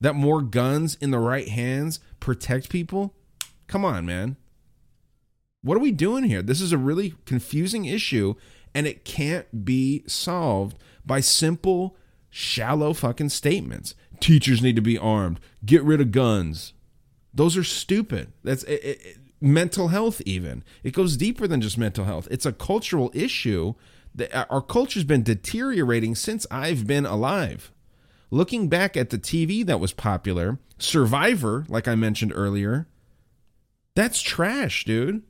that 0.00 0.14
more 0.14 0.40
guns 0.40 0.94
in 1.00 1.10
the 1.10 1.18
right 1.18 1.48
hands 1.48 1.98
protect 2.20 2.70
people? 2.70 3.12
Come 3.66 3.84
on, 3.84 4.06
man. 4.06 4.36
What 5.62 5.76
are 5.76 5.80
we 5.80 5.90
doing 5.90 6.22
here? 6.22 6.40
This 6.40 6.60
is 6.60 6.70
a 6.70 6.78
really 6.78 7.14
confusing 7.24 7.86
issue, 7.86 8.36
and 8.72 8.86
it 8.86 9.04
can't 9.04 9.64
be 9.64 10.04
solved 10.06 10.78
by 11.04 11.18
simple, 11.18 11.96
shallow 12.30 12.92
fucking 12.92 13.30
statements. 13.30 13.96
Teachers 14.20 14.62
need 14.62 14.76
to 14.76 14.80
be 14.80 14.96
armed. 14.96 15.40
Get 15.64 15.82
rid 15.82 16.00
of 16.00 16.12
guns. 16.12 16.74
Those 17.34 17.56
are 17.56 17.64
stupid. 17.64 18.32
That's 18.44 18.62
it, 18.62 18.84
it, 18.84 19.16
mental 19.40 19.88
health, 19.88 20.22
even. 20.24 20.62
It 20.84 20.92
goes 20.94 21.16
deeper 21.16 21.48
than 21.48 21.60
just 21.60 21.76
mental 21.76 22.04
health. 22.04 22.28
It's 22.30 22.46
a 22.46 22.52
cultural 22.52 23.10
issue. 23.12 23.74
Our 24.32 24.62
culture's 24.62 25.02
been 25.02 25.24
deteriorating 25.24 26.14
since 26.14 26.46
I've 26.48 26.86
been 26.86 27.04
alive 27.04 27.72
looking 28.30 28.68
back 28.68 28.96
at 28.96 29.10
the 29.10 29.18
TV 29.18 29.64
that 29.66 29.80
was 29.80 29.92
popular, 29.92 30.58
Survivor, 30.78 31.64
like 31.68 31.88
I 31.88 31.94
mentioned 31.94 32.32
earlier, 32.34 32.86
that's 33.94 34.22
trash, 34.22 34.84
dude. 34.84 35.22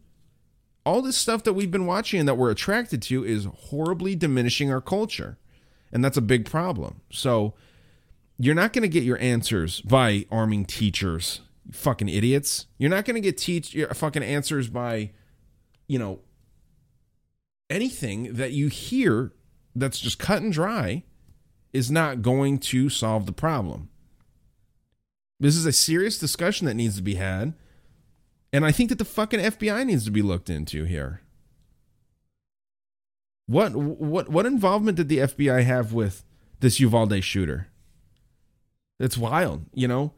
All 0.84 1.02
this 1.02 1.16
stuff 1.16 1.42
that 1.44 1.52
we've 1.52 1.70
been 1.70 1.86
watching 1.86 2.20
and 2.20 2.28
that 2.28 2.36
we're 2.36 2.50
attracted 2.50 3.02
to 3.02 3.24
is 3.24 3.46
horribly 3.46 4.14
diminishing 4.14 4.70
our 4.70 4.80
culture. 4.80 5.38
And 5.92 6.04
that's 6.04 6.16
a 6.16 6.22
big 6.22 6.44
problem. 6.44 7.00
So 7.10 7.54
you're 8.38 8.54
not 8.54 8.72
going 8.72 8.82
to 8.82 8.88
get 8.88 9.04
your 9.04 9.18
answers 9.18 9.80
by 9.82 10.26
arming 10.30 10.64
teachers, 10.64 11.40
fucking 11.72 12.08
idiots. 12.08 12.66
You're 12.78 12.90
not 12.90 13.04
going 13.04 13.16
to 13.16 13.20
get 13.20 13.38
teach 13.38 13.74
your 13.74 13.88
fucking 13.88 14.22
answers 14.22 14.68
by, 14.68 15.12
you 15.86 15.98
know, 15.98 16.20
anything 17.70 18.34
that 18.34 18.52
you 18.52 18.68
hear 18.68 19.32
that's 19.74 19.98
just 19.98 20.18
cut 20.18 20.42
and 20.42 20.52
dry 20.52 21.04
is 21.72 21.90
not 21.90 22.22
going 22.22 22.58
to 22.58 22.88
solve 22.88 23.26
the 23.26 23.32
problem. 23.32 23.88
This 25.40 25.56
is 25.56 25.66
a 25.66 25.72
serious 25.72 26.18
discussion 26.18 26.66
that 26.66 26.74
needs 26.74 26.96
to 26.96 27.02
be 27.02 27.14
had. 27.14 27.54
And 28.52 28.64
I 28.64 28.72
think 28.72 28.88
that 28.88 28.98
the 28.98 29.04
fucking 29.04 29.40
FBI 29.40 29.86
needs 29.86 30.04
to 30.04 30.10
be 30.10 30.22
looked 30.22 30.50
into 30.50 30.84
here. 30.84 31.20
What 33.46 33.74
what 33.74 34.28
what 34.28 34.46
involvement 34.46 34.96
did 34.96 35.08
the 35.08 35.18
FBI 35.18 35.64
have 35.64 35.92
with 35.92 36.24
this 36.60 36.80
Uvalde 36.80 37.22
shooter? 37.24 37.68
It's 38.98 39.16
wild, 39.16 39.66
you 39.72 39.88
know. 39.88 40.12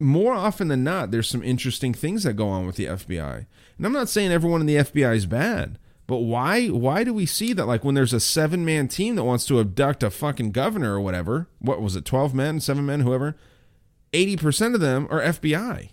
More 0.00 0.34
often 0.34 0.68
than 0.68 0.84
not, 0.84 1.10
there's 1.10 1.28
some 1.28 1.42
interesting 1.42 1.92
things 1.92 2.22
that 2.22 2.34
go 2.34 2.48
on 2.48 2.66
with 2.66 2.76
the 2.76 2.84
FBI. 2.84 3.46
And 3.76 3.86
I'm 3.86 3.92
not 3.92 4.08
saying 4.08 4.30
everyone 4.30 4.60
in 4.60 4.66
the 4.66 4.76
FBI 4.76 5.16
is 5.16 5.26
bad. 5.26 5.78
But 6.08 6.20
why 6.20 6.68
why 6.68 7.04
do 7.04 7.12
we 7.12 7.26
see 7.26 7.52
that 7.52 7.66
like 7.66 7.84
when 7.84 7.94
there's 7.94 8.14
a 8.14 8.18
seven 8.18 8.64
man 8.64 8.88
team 8.88 9.14
that 9.16 9.24
wants 9.24 9.44
to 9.44 9.60
abduct 9.60 10.02
a 10.02 10.10
fucking 10.10 10.52
governor 10.52 10.94
or 10.94 11.00
whatever, 11.00 11.48
what 11.58 11.82
was 11.82 11.94
it, 11.94 12.06
twelve 12.06 12.34
men, 12.34 12.60
seven 12.60 12.86
men, 12.86 13.00
whoever, 13.00 13.36
eighty 14.14 14.34
percent 14.34 14.74
of 14.74 14.80
them 14.80 15.06
are 15.10 15.20
FBI. 15.20 15.90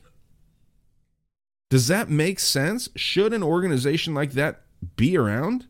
Does 1.69 1.87
that 1.89 2.09
make 2.09 2.39
sense? 2.39 2.87
Should 2.95 3.33
an 3.33 3.43
organization 3.43 4.13
like 4.13 4.31
that 4.31 4.61
be 4.95 5.17
around? 5.17 5.67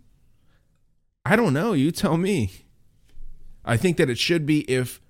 I 1.26 1.36
don't 1.36 1.54
know. 1.54 1.74
You 1.74 1.92
tell 1.92 2.16
me. 2.16 2.52
I 3.66 3.78
think 3.78 3.98
that 3.98 4.12
it 4.12 4.20
should 4.20 4.46
be 4.46 4.60
if 4.70 5.02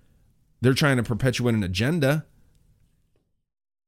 they're 0.62 0.74
trying 0.74 0.96
to 0.96 1.04
perpetuate 1.04 1.56
an 1.56 1.64
agenda. 1.64 2.26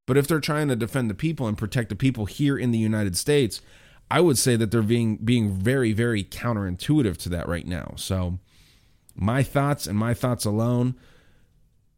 But 0.06 0.18
if 0.18 0.28
they're 0.28 0.42
trying 0.42 0.68
to 0.68 0.76
defend 0.76 1.10
the 1.10 1.14
people 1.14 1.48
and 1.48 1.58
protect 1.58 1.88
the 1.88 1.96
people 1.96 2.26
here 2.26 2.58
in 2.58 2.72
the 2.72 2.78
United 2.78 3.16
States, 3.16 3.62
I 4.10 4.22
would 4.22 4.38
say 4.38 4.56
that 4.56 4.72
they're 4.72 4.82
being 4.82 5.18
being 5.18 5.52
very 5.52 5.94
very 5.94 6.24
counterintuitive 6.24 7.18
to 7.18 7.30
that 7.30 7.48
right 7.48 7.66
now. 7.66 7.94
So 7.98 8.40
my 9.16 9.44
thoughts 9.44 9.88
and 9.88 9.98
my 9.98 10.14
thoughts 10.14 10.46
alone 10.46 10.96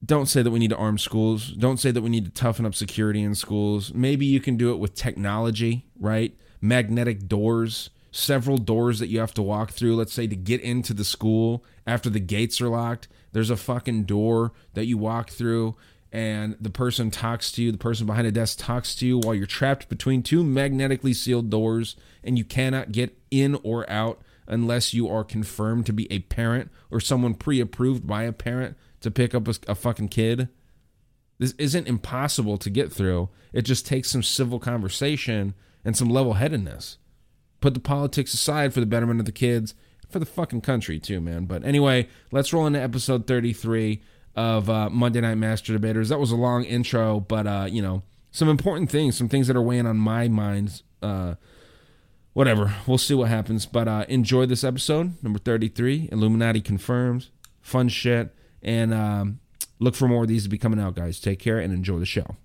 don't 0.04 0.28
say 0.28 0.42
that 0.42 0.52
we 0.52 0.60
need 0.60 0.70
to 0.70 0.78
arm 0.78 0.98
schools. 0.98 1.50
Don't 1.50 1.78
say 1.78 1.92
that 1.92 2.02
we 2.02 2.10
need 2.10 2.26
to 2.26 2.32
toughen 2.32 2.66
up 2.66 2.74
security 2.74 3.22
in 3.22 3.36
schools. 3.36 3.94
Maybe 3.94 4.26
you 4.26 4.40
can 4.40 4.56
do 4.56 4.72
it 4.72 4.78
with 4.78 4.96
technology, 4.96 5.86
right? 6.00 6.34
Magnetic 6.62 7.28
doors, 7.28 7.90
several 8.12 8.58
doors 8.58 9.00
that 9.00 9.08
you 9.08 9.20
have 9.20 9.34
to 9.34 9.42
walk 9.42 9.72
through, 9.72 9.98
let's 9.98 10.14
say 10.14 10.26
to 10.28 10.36
get 10.36 10.62
into 10.62 10.94
the 10.94 11.04
school 11.04 11.66
after 11.86 12.10
the 12.10 12.22
gates 12.22 12.62
are 12.62 12.70
locked. 12.70 13.10
There's 13.34 13.50
a 13.50 13.58
fucking 13.58 14.06
door 14.06 14.54
that 14.74 14.86
you 14.86 14.98
walk 14.98 15.30
through 15.32 15.76
and 16.12 16.56
the 16.60 16.70
person 16.70 17.12
talks 17.12 17.52
to 17.52 17.64
you, 17.64 17.72
the 17.72 17.78
person 17.78 18.08
behind 18.08 18.26
a 18.26 18.32
desk 18.32 18.58
talks 18.60 18.96
to 18.96 19.06
you 19.06 19.20
while 19.20 19.36
you're 19.36 19.46
trapped 19.46 19.90
between 19.90 20.24
two 20.24 20.44
magnetically 20.44 21.14
sealed 21.14 21.50
doors 21.50 21.96
and 22.24 22.38
you 22.38 22.44
cannot 22.44 22.92
get 22.92 23.18
in 23.30 23.56
or 23.64 23.88
out 23.90 24.22
unless 24.48 24.94
you 24.94 25.08
are 25.08 25.24
confirmed 25.24 25.86
to 25.86 25.94
be 25.94 26.12
a 26.12 26.20
parent 26.20 26.72
or 26.90 27.00
someone 27.00 27.36
pre 27.36 27.60
approved 27.60 28.08
by 28.08 28.24
a 28.24 28.34
parent 28.34 28.76
to 29.02 29.12
pick 29.12 29.36
up 29.36 29.48
a, 29.48 29.54
a, 29.68 29.76
fucking 29.76 30.10
kid. 30.10 30.50
This 31.38 31.54
isn't 31.58 31.88
impossible 31.88 32.58
to 32.58 32.70
get 32.70 32.92
through. 32.92 33.30
It 33.54 33.62
just 33.62 33.86
takes 33.86 34.10
some 34.10 34.24
civil 34.24 34.60
conversation 34.60 35.54
and 35.86 35.96
some 35.96 36.10
level 36.10 36.34
headedness. 36.34 36.98
Put 37.62 37.76
the 37.76 37.80
politics 37.80 38.34
aside 38.34 38.74
for 38.74 38.80
the 38.80 38.86
betterment 38.86 39.20
of 39.20 39.26
the 39.26 39.32
kids, 39.32 39.76
for 40.10 40.20
the 40.20 40.26
fucking 40.26 40.62
country 40.62 41.00
too, 41.00 41.22
man. 41.22 41.46
But 41.46 41.64
anyway, 41.64 42.10
let's 42.32 42.52
roll 42.52 42.66
into 42.66 42.82
episode 42.82 43.28
33 43.28 44.02
of 44.40 44.70
uh, 44.70 44.90
Monday 44.90 45.20
Night 45.20 45.36
Master 45.36 45.74
Debaters. 45.74 46.08
That 46.08 46.20
was 46.20 46.32
a 46.32 46.36
long 46.38 46.64
intro, 46.64 47.20
but 47.20 47.46
uh, 47.46 47.68
you 47.70 47.82
know, 47.82 48.04
some 48.32 48.48
important 48.48 48.90
things, 48.90 49.18
some 49.18 49.28
things 49.28 49.48
that 49.48 49.58
are 49.58 49.62
weighing 49.62 49.86
on 49.86 49.98
my 49.98 50.30
mind. 50.30 50.82
Uh, 51.02 51.36
whatever, 52.32 52.74
we'll 52.88 52.98
see 52.98 53.14
what 53.14 53.28
happens. 53.28 53.66
But 53.66 53.88
uh, 53.90 54.06
enjoy 54.08 54.46
this 54.46 54.64
episode, 54.64 55.22
number 55.22 55.40
thirty-three. 55.40 56.08
Illuminati 56.12 56.62
confirms, 56.62 57.32
fun 57.62 57.90
shit, 57.90 58.34
and 58.62 58.94
um, 58.94 59.40
Look 59.82 59.96
for 59.96 60.10
more 60.10 60.24
of 60.24 60.28
these 60.28 60.44
to 60.44 60.50
be 60.50 60.58
coming 60.58 60.80
out, 60.80 60.96
guys. 60.96 61.22
Take 61.22 61.40
care 61.40 61.58
and 61.58 61.74
enjoy 61.74 62.00
the 62.00 62.06
show. 62.06 62.36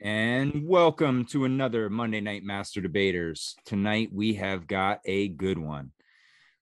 And 0.00 0.66
welcome 0.66 1.26
to 1.26 1.44
another 1.44 1.90
Monday 1.90 2.20
Night 2.20 2.42
Master 2.44 2.80
Debaters. 2.80 3.56
Tonight 3.64 4.10
we 4.12 4.34
have 4.34 4.66
got 4.66 5.00
a 5.04 5.28
good 5.28 5.58
one. 5.58 5.92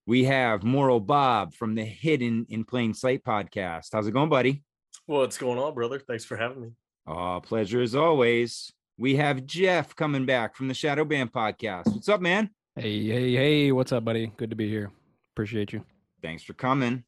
We 0.04 0.24
have 0.24 0.64
Moral 0.64 0.98
Bob 0.98 1.54
from 1.54 1.76
the 1.76 1.84
Hidden 1.84 2.46
in 2.48 2.64
Plain 2.64 2.92
Sight 2.92 3.22
podcast. 3.22 3.90
How's 3.92 4.08
it 4.08 4.12
going, 4.12 4.28
buddy? 4.28 4.64
Well, 5.06 5.20
what's 5.20 5.38
going 5.38 5.60
on, 5.60 5.74
brother? 5.74 6.00
Thanks 6.00 6.24
for 6.24 6.36
having 6.36 6.60
me. 6.60 6.70
Oh, 7.06 7.40
pleasure 7.40 7.80
as 7.80 7.94
always. 7.94 8.72
We 8.98 9.14
have 9.16 9.46
Jeff 9.46 9.94
coming 9.94 10.26
back 10.26 10.56
from 10.56 10.66
the 10.66 10.74
Shadow 10.74 11.04
Band 11.04 11.32
podcast. 11.32 11.86
What's 11.86 12.08
up, 12.08 12.20
man? 12.20 12.50
Hey, 12.74 13.04
hey, 13.06 13.32
hey, 13.32 13.70
what's 13.70 13.92
up, 13.92 14.04
buddy? 14.04 14.32
Good 14.36 14.50
to 14.50 14.56
be 14.56 14.68
here. 14.68 14.90
Appreciate 15.34 15.72
you. 15.72 15.84
Thanks 16.20 16.42
for 16.42 16.54
coming. 16.54 17.04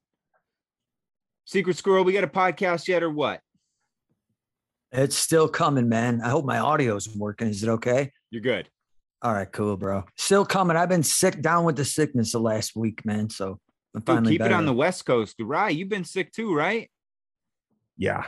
Secret 1.44 1.76
Squirrel, 1.76 2.04
we 2.04 2.12
got 2.12 2.22
a 2.22 2.28
podcast 2.28 2.86
yet 2.86 3.02
or 3.02 3.10
what? 3.10 3.40
It's 4.92 5.16
still 5.16 5.48
coming, 5.48 5.88
man. 5.88 6.20
I 6.22 6.28
hope 6.28 6.44
my 6.44 6.60
audio's 6.60 7.08
working. 7.16 7.48
Is 7.48 7.64
it 7.64 7.68
okay? 7.70 8.12
You're 8.30 8.40
good. 8.40 8.68
All 9.24 9.32
right, 9.32 9.50
cool, 9.50 9.76
bro. 9.78 10.04
Still 10.16 10.44
coming. 10.44 10.76
I've 10.76 10.90
been 10.90 11.02
sick 11.02 11.40
down 11.40 11.64
with 11.64 11.76
the 11.76 11.84
sickness 11.84 12.32
the 12.32 12.38
last 12.40 12.76
week, 12.76 13.04
man. 13.06 13.30
So 13.30 13.58
I'm 13.94 14.00
Dude, 14.00 14.06
finally 14.06 14.32
keep 14.34 14.42
it 14.42 14.52
on 14.52 14.66
the 14.66 14.72
West 14.74 15.06
Coast. 15.06 15.36
Right. 15.40 15.74
You've 15.74 15.88
been 15.88 16.04
sick 16.04 16.30
too, 16.30 16.54
right? 16.54 16.90
Yeah, 17.96 18.24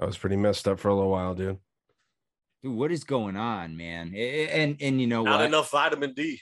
I 0.00 0.06
was 0.06 0.18
pretty 0.18 0.36
messed 0.36 0.66
up 0.66 0.80
for 0.80 0.88
a 0.88 0.94
little 0.94 1.10
while, 1.10 1.34
dude. 1.34 1.58
Dude, 2.64 2.74
what 2.74 2.90
is 2.90 3.04
going 3.04 3.36
on, 3.36 3.76
man? 3.76 4.12
A- 4.14 4.18
a- 4.18 4.48
And 4.48 4.76
and 4.80 5.00
you 5.00 5.06
know 5.06 5.22
Not 5.22 5.38
what? 5.38 5.46
enough 5.46 5.70
vitamin 5.70 6.14
D, 6.14 6.40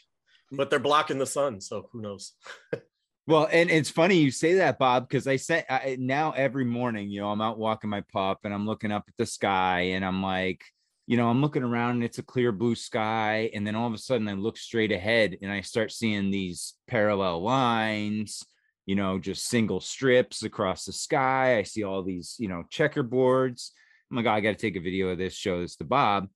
but 0.53 0.71
they're 0.71 0.79
blocking 0.79 1.19
the 1.19 1.27
sun, 1.27 1.61
so 1.61 1.89
who 1.93 2.01
knows? 2.01 2.33
Well, 3.27 3.47
and 3.53 3.71
it's 3.71 3.91
funny 3.91 4.15
you 4.15 4.31
say 4.31 4.55
that, 4.55 4.79
Bob, 4.79 5.07
because 5.07 5.27
I 5.27 5.37
said 5.37 5.67
now 5.99 6.31
every 6.31 6.65
morning, 6.65 7.11
you 7.11 7.21
know, 7.21 7.29
I'm 7.29 7.43
out 7.43 7.59
walking 7.59 7.91
my 7.91 8.01
pup 8.11 8.39
and 8.45 8.55
I'm 8.55 8.65
looking 8.65 8.91
up 8.91 9.05
at 9.07 9.13
the 9.19 9.27
sky 9.27 9.81
and 9.91 10.03
I'm 10.03 10.23
like, 10.23 10.65
you 11.09 11.17
know, 11.17 11.31
I'm 11.31 11.41
looking 11.41 11.63
around 11.63 11.93
and 11.93 12.05
it's 12.05 12.19
a 12.19 12.23
clear 12.23 12.53
blue 12.53 12.75
sky. 12.75 13.51
And 13.55 13.67
then 13.67 13.75
all 13.75 13.87
of 13.87 13.95
a 13.95 13.99
sudden 13.99 14.29
I 14.29 14.35
look 14.35 14.59
straight 14.59 14.93
ahead 14.93 15.39
and 15.41 15.51
I 15.51 15.63
start 15.63 15.91
seeing 15.91 16.31
these 16.31 16.75
parallel 16.87 17.43
lines, 17.43 18.45
you 18.85 18.95
know, 18.95 19.19
just 19.19 19.47
single 19.47 19.81
strips 19.81 20.43
across 20.43 20.85
the 20.85 20.93
sky. 20.93 21.57
I 21.57 21.63
see 21.63 21.83
all 21.83 22.03
these, 22.03 22.37
you 22.39 22.49
know, 22.49 22.63
checkerboards. 22.71 23.71
I'm 24.11 24.19
like, 24.19 24.27
oh, 24.27 24.33
I 24.33 24.41
got 24.41 24.51
to 24.51 24.57
take 24.57 24.77
a 24.77 24.81
video 24.81 25.09
of 25.09 25.17
this, 25.17 25.33
show 25.33 25.63
this 25.63 25.77
to 25.77 25.85
Bob. 25.85 26.29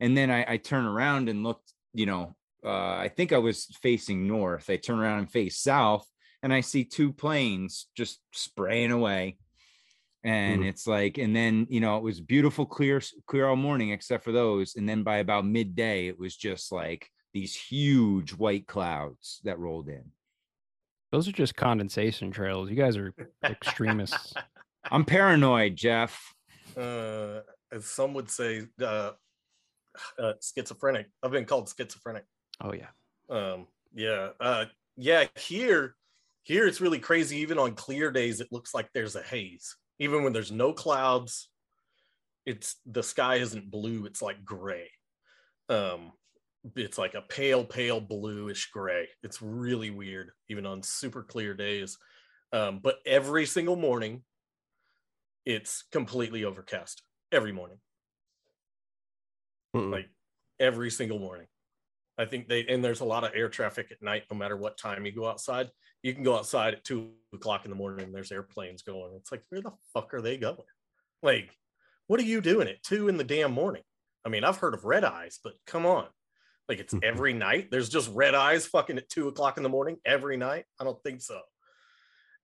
And 0.00 0.14
then 0.14 0.30
I, 0.30 0.44
I 0.46 0.56
turn 0.58 0.84
around 0.84 1.30
and 1.30 1.42
look, 1.42 1.62
you 1.94 2.04
know, 2.04 2.36
uh, 2.62 2.68
I 2.68 3.10
think 3.16 3.32
I 3.32 3.38
was 3.38 3.74
facing 3.80 4.28
north. 4.28 4.68
I 4.68 4.76
turn 4.76 4.98
around 4.98 5.20
and 5.20 5.32
face 5.32 5.62
south 5.62 6.06
and 6.42 6.52
I 6.52 6.60
see 6.60 6.84
two 6.84 7.14
planes 7.14 7.86
just 7.96 8.20
spraying 8.32 8.92
away. 8.92 9.38
And 10.22 10.64
it's 10.64 10.86
like, 10.86 11.16
and 11.16 11.34
then 11.34 11.66
you 11.70 11.80
know, 11.80 11.96
it 11.96 12.02
was 12.02 12.20
beautiful, 12.20 12.66
clear, 12.66 13.00
clear 13.26 13.46
all 13.48 13.56
morning, 13.56 13.90
except 13.90 14.22
for 14.22 14.32
those. 14.32 14.76
And 14.76 14.88
then 14.88 15.02
by 15.02 15.18
about 15.18 15.46
midday, 15.46 16.08
it 16.08 16.18
was 16.18 16.36
just 16.36 16.72
like 16.72 17.10
these 17.32 17.54
huge 17.54 18.32
white 18.32 18.66
clouds 18.66 19.40
that 19.44 19.58
rolled 19.58 19.88
in. 19.88 20.04
Those 21.10 21.26
are 21.26 21.32
just 21.32 21.56
condensation 21.56 22.30
trails. 22.30 22.70
You 22.70 22.76
guys 22.76 22.96
are 22.96 23.14
extremists. 23.44 24.34
I'm 24.90 25.04
paranoid, 25.04 25.76
Jeff. 25.76 26.34
Uh, 26.76 27.40
as 27.72 27.84
some 27.84 28.14
would 28.14 28.30
say, 28.30 28.66
uh, 28.80 29.12
uh, 30.18 30.32
schizophrenic. 30.40 31.06
I've 31.22 31.32
been 31.32 31.44
called 31.44 31.72
schizophrenic. 31.76 32.24
Oh 32.60 32.72
yeah. 32.72 32.88
Um, 33.28 33.66
yeah, 33.94 34.30
uh, 34.40 34.66
yeah. 34.96 35.24
Here, 35.36 35.94
here 36.42 36.66
it's 36.66 36.80
really 36.80 36.98
crazy. 36.98 37.38
Even 37.38 37.58
on 37.58 37.74
clear 37.74 38.10
days, 38.10 38.40
it 38.40 38.48
looks 38.50 38.74
like 38.74 38.88
there's 38.92 39.16
a 39.16 39.22
haze. 39.22 39.76
Even 40.00 40.24
when 40.24 40.32
there's 40.32 40.50
no 40.50 40.72
clouds, 40.72 41.48
it's 42.44 42.76
the 42.86 43.02
sky 43.02 43.36
isn't 43.36 43.70
blue. 43.70 44.06
It's 44.06 44.20
like 44.20 44.44
gray. 44.44 44.90
Um, 45.68 46.12
it's 46.74 46.98
like 46.98 47.14
a 47.14 47.22
pale, 47.22 47.64
pale 47.64 48.00
bluish 48.00 48.70
gray. 48.72 49.08
It's 49.22 49.40
really 49.40 49.90
weird, 49.90 50.32
even 50.48 50.66
on 50.66 50.82
super 50.82 51.22
clear 51.22 51.54
days. 51.54 51.96
Um, 52.52 52.80
but 52.82 52.96
every 53.06 53.46
single 53.46 53.76
morning, 53.76 54.24
it's 55.44 55.84
completely 55.92 56.44
overcast. 56.44 57.02
Every 57.30 57.52
morning 57.52 57.78
Mm-mm. 59.74 59.92
like 59.92 60.08
every 60.58 60.90
single 60.90 61.18
morning. 61.18 61.46
I 62.18 62.24
think 62.26 62.48
they 62.48 62.66
and 62.66 62.84
there's 62.84 63.00
a 63.00 63.06
lot 63.06 63.24
of 63.24 63.32
air 63.34 63.48
traffic 63.48 63.90
at 63.90 64.02
night, 64.02 64.24
no 64.30 64.36
matter 64.36 64.56
what 64.56 64.78
time 64.78 65.06
you 65.06 65.12
go 65.12 65.26
outside. 65.26 65.70
You 66.02 66.14
can 66.14 66.22
go 66.22 66.36
outside 66.36 66.74
at 66.74 66.84
two 66.84 67.10
o'clock 67.34 67.64
in 67.64 67.70
the 67.70 67.76
morning 67.76 68.04
and 68.04 68.14
there's 68.14 68.32
airplanes 68.32 68.82
going. 68.82 69.12
It's 69.16 69.30
like, 69.30 69.42
where 69.50 69.60
the 69.60 69.72
fuck 69.92 70.14
are 70.14 70.22
they 70.22 70.36
going? 70.36 70.56
Like, 71.22 71.50
what 72.06 72.20
are 72.20 72.24
you 72.24 72.40
doing 72.40 72.68
at 72.68 72.82
two 72.82 73.08
in 73.08 73.16
the 73.16 73.24
damn 73.24 73.52
morning? 73.52 73.82
I 74.24 74.28
mean, 74.28 74.44
I've 74.44 74.56
heard 74.56 74.74
of 74.74 74.84
red 74.84 75.04
eyes, 75.04 75.38
but 75.42 75.54
come 75.66 75.86
on. 75.86 76.06
Like 76.68 76.78
it's 76.78 76.94
every 77.02 77.32
night. 77.32 77.68
There's 77.70 77.88
just 77.88 78.10
red 78.14 78.34
eyes 78.34 78.66
fucking 78.66 78.98
at 78.98 79.08
two 79.08 79.28
o'clock 79.28 79.56
in 79.56 79.62
the 79.62 79.68
morning 79.68 79.96
every 80.04 80.36
night. 80.36 80.64
I 80.80 80.84
don't 80.84 81.02
think 81.02 81.20
so. 81.20 81.40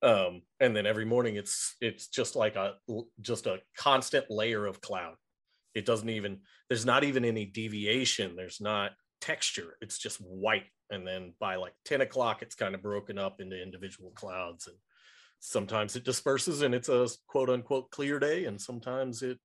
Um, 0.02 0.42
and 0.60 0.76
then 0.76 0.84
every 0.84 1.06
morning 1.06 1.36
it's 1.36 1.74
it's 1.80 2.08
just 2.08 2.36
like 2.36 2.56
a 2.56 2.74
just 3.20 3.46
a 3.46 3.60
constant 3.78 4.30
layer 4.30 4.66
of 4.66 4.80
cloud. 4.80 5.14
It 5.74 5.86
doesn't 5.86 6.08
even 6.08 6.40
there's 6.68 6.84
not 6.84 7.04
even 7.04 7.24
any 7.24 7.46
deviation. 7.46 8.36
There's 8.36 8.60
not 8.60 8.92
texture. 9.26 9.76
It's 9.80 9.98
just 9.98 10.18
white. 10.18 10.66
And 10.90 11.06
then 11.06 11.32
by 11.40 11.56
like 11.56 11.74
10 11.84 12.00
o'clock, 12.00 12.42
it's 12.42 12.54
kind 12.54 12.74
of 12.74 12.82
broken 12.82 13.18
up 13.18 13.40
into 13.40 13.60
individual 13.60 14.10
clouds. 14.14 14.66
And 14.68 14.76
sometimes 15.40 15.96
it 15.96 16.04
disperses 16.04 16.62
and 16.62 16.74
it's 16.74 16.88
a 16.88 17.08
quote 17.26 17.50
unquote 17.50 17.90
clear 17.90 18.18
day. 18.18 18.44
And 18.44 18.60
sometimes 18.60 19.22
it 19.22 19.38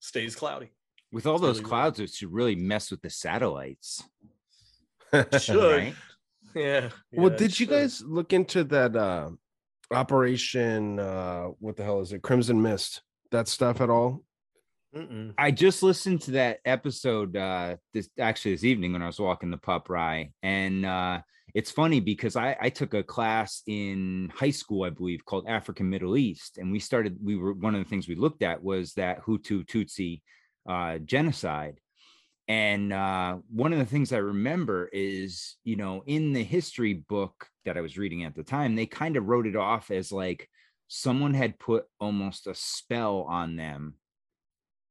stays 0.00 0.34
cloudy. 0.36 0.70
With 1.12 1.26
all 1.26 1.36
It's 1.36 1.42
those 1.42 1.56
really 1.58 1.64
weird. 1.64 1.68
clouds, 1.68 2.00
it 2.00 2.10
should 2.10 2.32
really 2.32 2.56
mess 2.56 2.90
with 2.90 3.02
the 3.02 3.10
satellites. 3.10 4.02
Should. 5.38 5.56
Right? 5.76 5.94
Yeah. 6.54 6.90
well, 7.12 7.28
yeah, 7.28 7.34
it 7.34 7.38
did 7.38 7.60
you 7.60 7.66
should. 7.66 7.68
guys 7.68 8.02
look 8.02 8.32
into 8.32 8.64
that 8.64 8.96
uh 8.96 9.30
operation 9.92 10.98
uh 10.98 11.44
what 11.60 11.76
the 11.76 11.84
hell 11.84 12.00
is 12.00 12.12
it? 12.12 12.22
Crimson 12.22 12.60
Mist. 12.60 13.02
That 13.30 13.48
stuff 13.48 13.80
at 13.80 13.90
all? 13.90 14.22
Mm-mm. 14.94 15.34
I 15.36 15.50
just 15.50 15.82
listened 15.82 16.22
to 16.22 16.30
that 16.32 16.60
episode 16.64 17.36
uh 17.36 17.76
this 17.92 18.08
actually 18.18 18.52
this 18.52 18.64
evening 18.64 18.92
when 18.92 19.02
I 19.02 19.06
was 19.06 19.18
walking 19.20 19.50
the 19.50 19.56
pup 19.58 19.88
rye. 19.90 20.30
And 20.42 20.86
uh 20.86 21.20
it's 21.54 21.70
funny 21.70 22.00
because 22.00 22.36
I, 22.36 22.54
I 22.60 22.68
took 22.68 22.92
a 22.92 23.02
class 23.02 23.62
in 23.66 24.30
high 24.34 24.50
school, 24.50 24.84
I 24.84 24.90
believe, 24.90 25.24
called 25.24 25.46
African 25.48 25.88
Middle 25.88 26.18
East. 26.18 26.58
And 26.58 26.70
we 26.70 26.78
started, 26.78 27.16
we 27.22 27.34
were 27.34 27.54
one 27.54 27.74
of 27.74 27.82
the 27.82 27.88
things 27.88 28.08
we 28.08 28.14
looked 28.14 28.42
at 28.42 28.62
was 28.62 28.92
that 28.94 29.22
Hutu 29.24 29.64
Tutsi 29.66 30.22
uh 30.68 30.98
genocide. 30.98 31.80
And 32.48 32.92
uh, 32.92 33.38
one 33.50 33.72
of 33.72 33.80
the 33.80 33.84
things 33.86 34.12
I 34.12 34.18
remember 34.18 34.88
is, 34.92 35.56
you 35.64 35.74
know, 35.74 36.04
in 36.06 36.32
the 36.32 36.44
history 36.44 36.94
book 36.94 37.48
that 37.64 37.76
I 37.76 37.80
was 37.80 37.98
reading 37.98 38.22
at 38.22 38.36
the 38.36 38.44
time, 38.44 38.76
they 38.76 38.86
kind 38.86 39.16
of 39.16 39.26
wrote 39.26 39.48
it 39.48 39.56
off 39.56 39.90
as 39.90 40.12
like 40.12 40.48
someone 40.86 41.34
had 41.34 41.58
put 41.58 41.86
almost 41.98 42.46
a 42.46 42.54
spell 42.54 43.22
on 43.22 43.56
them 43.56 43.94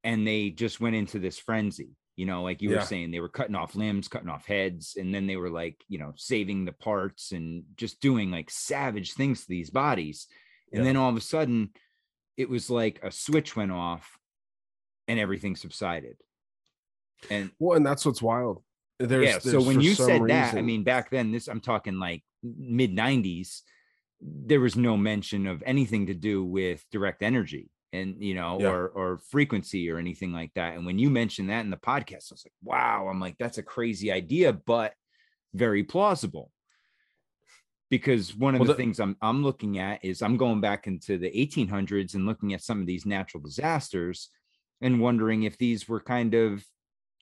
and 0.05 0.25
they 0.25 0.51
just 0.51 0.79
went 0.79 0.95
into 0.95 1.19
this 1.19 1.39
frenzy. 1.39 1.89
You 2.15 2.25
know, 2.25 2.43
like 2.43 2.61
you 2.61 2.69
Yeah. 2.69 2.77
were 2.77 2.81
saying, 2.81 3.11
they 3.11 3.19
were 3.19 3.27
cutting 3.27 3.55
off 3.55 3.75
limbs, 3.75 4.07
cutting 4.07 4.29
off 4.29 4.45
heads, 4.45 4.95
and 4.97 5.13
then 5.13 5.27
they 5.27 5.35
were 5.35 5.49
like, 5.49 5.83
you 5.89 5.97
know, 5.97 6.13
saving 6.15 6.63
the 6.63 6.71
parts 6.71 7.33
and 7.33 7.63
just 7.75 7.99
doing 7.99 8.31
like 8.31 8.49
savage 8.49 9.15
things 9.15 9.41
to 9.41 9.49
these 9.49 9.69
bodies. 9.69 10.27
And 10.71 10.81
Yeah. 10.81 10.89
then 10.89 10.95
all 10.95 11.09
of 11.09 11.17
a 11.17 11.21
sudden, 11.21 11.71
it 12.37 12.47
was 12.47 12.69
like 12.69 13.01
a 13.03 13.11
switch 13.11 13.55
went 13.55 13.71
off 13.71 14.17
and 15.09 15.19
everything 15.19 15.57
subsided. 15.57 16.17
And 17.29 17.51
Well, 17.59 17.75
and 17.75 17.85
that's 17.85 18.05
what's 18.05 18.21
wild. 18.21 18.63
There's, 18.99 19.25
yeah, 19.25 19.39
so 19.39 19.61
when 19.61 19.81
you 19.81 19.93
said 19.95 20.21
that, 20.27 20.53
I 20.53 20.61
mean, 20.61 20.83
back 20.83 21.09
then, 21.09 21.31
this 21.31 21.49
I'm 21.49 21.59
talking 21.59 21.99
like 21.99 22.23
mid 22.43 22.95
90s, 22.95 23.63
there 24.21 24.61
was 24.61 24.77
no 24.77 24.95
mention 24.95 25.47
of 25.47 25.61
anything 25.65 26.05
to 26.05 26.13
do 26.13 26.45
with 26.45 26.85
direct 26.91 27.23
energy 27.23 27.71
and 27.95 28.21
you 28.21 28.35
know, 28.35 28.59
Yeah. 28.59 28.69
or 28.69 28.87
or 28.89 29.17
frequency 29.29 29.89
or 29.89 29.97
anything 29.97 30.31
like 30.33 30.51
that. 30.55 30.75
And 30.75 30.85
when 30.85 30.99
you 30.99 31.09
mentioned 31.09 31.49
that 31.49 31.61
in 31.65 31.69
the 31.71 31.77
podcast, 31.77 32.31
I 32.31 32.35
was 32.35 32.45
like, 32.45 32.53
wow, 32.61 33.07
I'm 33.07 33.19
like, 33.19 33.37
that's 33.39 33.57
a 33.57 33.63
crazy 33.63 34.11
idea, 34.11 34.53
but 34.53 34.93
very 35.53 35.83
plausible. 35.83 36.51
Because 37.89 38.35
one 38.35 38.55
of 38.55 38.59
Well, 38.61 38.67
the 38.67 38.73
the- 38.73 38.77
things 38.77 38.99
I'm 38.99 39.15
I'm 39.21 39.43
looking 39.43 39.77
at 39.79 40.03
is 40.03 40.21
I'm 40.21 40.37
going 40.37 40.59
back 40.61 40.87
into 40.87 41.17
the 41.17 41.29
1800s 41.31 42.15
and 42.15 42.25
looking 42.25 42.53
at 42.53 42.61
some 42.63 42.81
of 42.81 42.87
these 42.87 43.05
natural 43.05 43.41
disasters 43.41 44.29
and 44.81 44.99
wondering 44.99 45.43
if 45.43 45.57
these 45.57 45.87
were 45.87 46.01
kind 46.01 46.33
of 46.33 46.65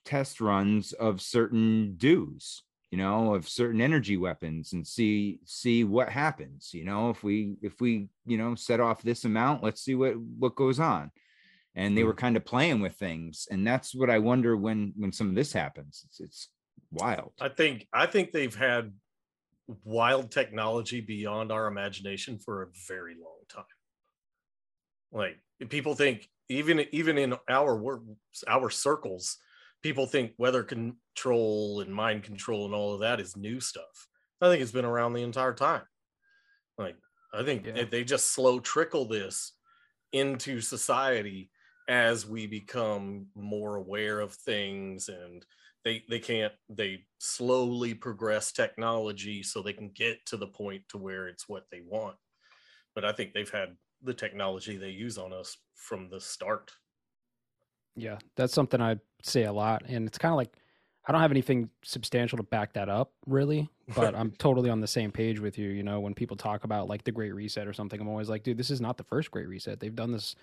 test 0.06 0.42
runs 0.42 0.92
of 0.94 1.22
certain 1.22 1.96
DEWs 1.98 2.64
you 2.94 2.98
know 2.98 3.34
of 3.34 3.50
certain 3.50 3.82
energy 3.82 4.18
weapons 4.18 4.74
and 4.74 4.86
see 4.86 5.40
see 5.46 5.84
what 5.84 6.10
happens 6.10 6.76
you 6.76 6.86
know 6.86 7.10
if 7.10 7.24
we 7.24 7.56
if 7.64 7.82
we 7.82 8.08
you 8.24 8.38
know 8.38 8.54
set 8.54 8.80
off 8.80 9.02
this 9.02 9.26
amount 9.26 9.64
let's 9.64 9.82
see 9.82 9.96
what 9.96 10.16
what 10.16 10.56
goes 10.56 10.80
on. 10.80 11.10
And 11.76 11.98
they 11.98 12.04
were 12.04 12.12
mm-hmm. 12.12 12.20
kind 12.20 12.38
of 12.38 12.46
playing 12.46 12.82
with 12.82 12.94
things 12.94 13.48
and 13.50 13.66
that's 13.66 13.96
what 13.96 14.12
i 14.12 14.20
wonder 14.20 14.56
when 14.56 14.94
when 14.96 15.12
some 15.12 15.28
of 15.28 15.34
this 15.34 15.52
happens. 15.52 16.04
It's, 16.06 16.20
it's 16.20 16.50
wild. 16.92 17.32
I 17.42 17.50
think 17.50 17.88
I 17.92 18.06
think 18.06 18.32
they've 18.32 18.54
had 18.54 18.94
wild 19.84 20.30
technology 20.30 21.02
beyond 21.02 21.52
our 21.52 21.66
imagination 21.66 22.38
for 22.38 22.62
a 22.62 22.68
very 22.88 23.16
long 23.16 23.42
time. 23.50 23.76
Like 25.12 25.40
people 25.70 25.96
think 25.96 26.30
even 26.48 26.86
even 26.92 27.18
in 27.18 27.34
our 27.50 28.04
our 28.48 28.70
circles, 28.70 29.40
people 29.84 30.08
think 30.08 30.34
weather 30.38 30.64
control 30.64 31.82
and 31.82 31.94
mind 31.94 32.24
control 32.24 32.66
and 32.66 32.74
all 32.74 32.94
of 32.94 33.02
that 33.02 33.20
is 33.20 33.38
new 33.38 33.60
stuff. 33.60 34.08
I 34.42 34.50
think 34.50 34.62
it's 34.62 34.72
been 34.72 34.86
around 34.86 35.14
the 35.14 35.24
entire 35.24 35.54
time. 35.54 35.84
Like 36.78 36.98
I 37.34 37.44
think 37.44 37.66
Yeah. 37.66 37.84
they 37.84 38.04
just 38.04 38.32
slow 38.32 38.60
trickle 38.60 39.06
this 39.06 39.54
into 40.12 40.62
society 40.62 41.52
as 41.90 42.26
we 42.26 42.48
become 42.48 43.28
more 43.36 43.76
aware 43.76 44.20
of 44.20 44.34
things 44.34 45.10
and 45.10 45.46
they 45.84 46.04
they 46.10 46.20
can't 46.20 46.54
they 46.70 47.06
slowly 47.20 47.94
progress 47.94 48.54
technology 48.54 49.44
so 49.44 49.62
they 49.62 49.74
can 49.74 49.90
get 49.90 50.26
to 50.28 50.38
the 50.38 50.48
point 50.48 50.88
to 50.88 50.98
where 50.98 51.28
it's 51.28 51.50
what 51.50 51.66
they 51.72 51.82
want 51.82 52.16
but 52.96 53.04
i 53.04 53.12
think 53.12 53.34
they've 53.34 53.50
had 53.50 53.76
the 54.02 54.14
technology 54.14 54.78
they 54.78 54.92
use 54.92 55.18
on 55.18 55.34
us 55.34 55.58
from 55.76 56.10
the 56.10 56.22
start 56.22 56.72
Yeah, 57.96 58.18
that's 58.36 58.54
something 58.54 58.82
I 58.82 58.98
say 59.22 59.44
a 59.44 59.54
lot, 59.54 59.84
and 59.88 60.08
it's 60.08 60.18
kind 60.18 60.32
of 60.32 60.38
like 60.38 60.56
I 61.06 61.12
don't 61.12 61.22
have 61.22 61.32
anything 61.32 61.70
substantial 61.84 62.38
to 62.38 62.44
back 62.44 62.74
that 62.74 62.88
up, 62.90 63.12
really. 63.28 63.70
But 63.94 64.16
I'm 64.16 64.32
totally 64.40 64.70
on 64.70 64.80
the 64.80 64.88
same 64.88 65.12
page 65.12 65.40
with 65.40 65.58
you. 65.58 65.70
You 65.70 65.84
know, 65.84 66.00
when 66.00 66.14
people 66.14 66.38
talk 66.38 66.64
about 66.64 66.88
like 66.88 67.04
the 67.04 67.12
Great 67.12 67.36
Reset 67.36 67.68
or 67.68 67.74
something, 67.74 68.00
I'm 68.00 68.08
always 68.08 68.30
like, 68.30 68.44
dude, 68.44 68.58
this 68.58 68.72
is 68.72 68.80
not 68.82 68.98
the 68.98 69.04
first 69.04 69.30
Great 69.30 69.48
Reset. 69.48 69.80
They've 69.80 69.96
done 69.96 70.12
this. 70.12 70.36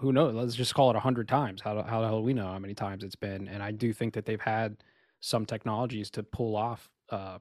Who 0.00 0.12
knows? 0.12 0.34
Let's 0.34 0.54
just 0.54 0.74
call 0.74 0.90
it 0.90 0.96
a 0.96 1.00
hundred 1.00 1.28
times. 1.28 1.60
How 1.62 1.80
how 1.82 2.00
the 2.00 2.08
hell 2.08 2.18
do 2.18 2.24
we 2.24 2.34
know 2.34 2.46
how 2.46 2.58
many 2.58 2.74
times 2.74 3.04
it's 3.04 3.16
been? 3.16 3.48
And 3.48 3.62
I 3.62 3.70
do 3.70 3.92
think 3.92 4.14
that 4.14 4.26
they've 4.26 4.40
had 4.40 4.76
some 5.20 5.46
technologies 5.46 6.10
to 6.10 6.22
pull 6.22 6.56
off, 6.56 6.90
uh, 7.10 7.38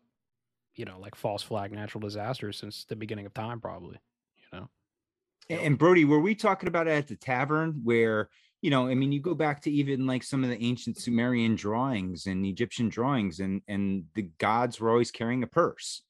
you 0.76 0.86
know, 0.86 1.00
like 1.00 1.16
false 1.16 1.44
flag 1.44 1.72
natural 1.72 2.02
disasters 2.02 2.58
since 2.58 2.86
the 2.86 2.96
beginning 2.96 3.26
of 3.26 3.34
time, 3.34 3.60
probably. 3.60 3.98
You 4.38 4.60
know. 4.60 4.70
And- 5.50 5.60
And 5.62 5.78
Brody, 5.78 6.06
were 6.06 6.20
we 6.20 6.36
talking 6.36 6.68
about 6.68 6.88
it 6.88 6.92
at 6.92 7.08
the 7.08 7.16
tavern 7.16 7.82
where, 7.84 8.30
you 8.62 8.72
know, 8.72 8.88
I 8.88 8.96
mean, 8.96 9.12
you 9.12 9.22
go 9.22 9.36
back 9.36 9.62
to 9.62 9.72
even 9.72 10.08
like 10.08 10.24
some 10.24 10.44
of 10.44 10.50
the 10.50 10.62
ancient 10.64 10.98
Sumerian 10.98 11.56
drawings 11.56 12.26
and 12.26 12.46
Egyptian 12.46 12.90
drawings, 12.90 13.40
and 13.40 13.62
and 13.68 14.06
the 14.16 14.30
gods 14.40 14.80
were 14.80 14.90
always 14.90 15.12
carrying 15.12 15.44
a 15.44 15.48
purse, 15.48 16.02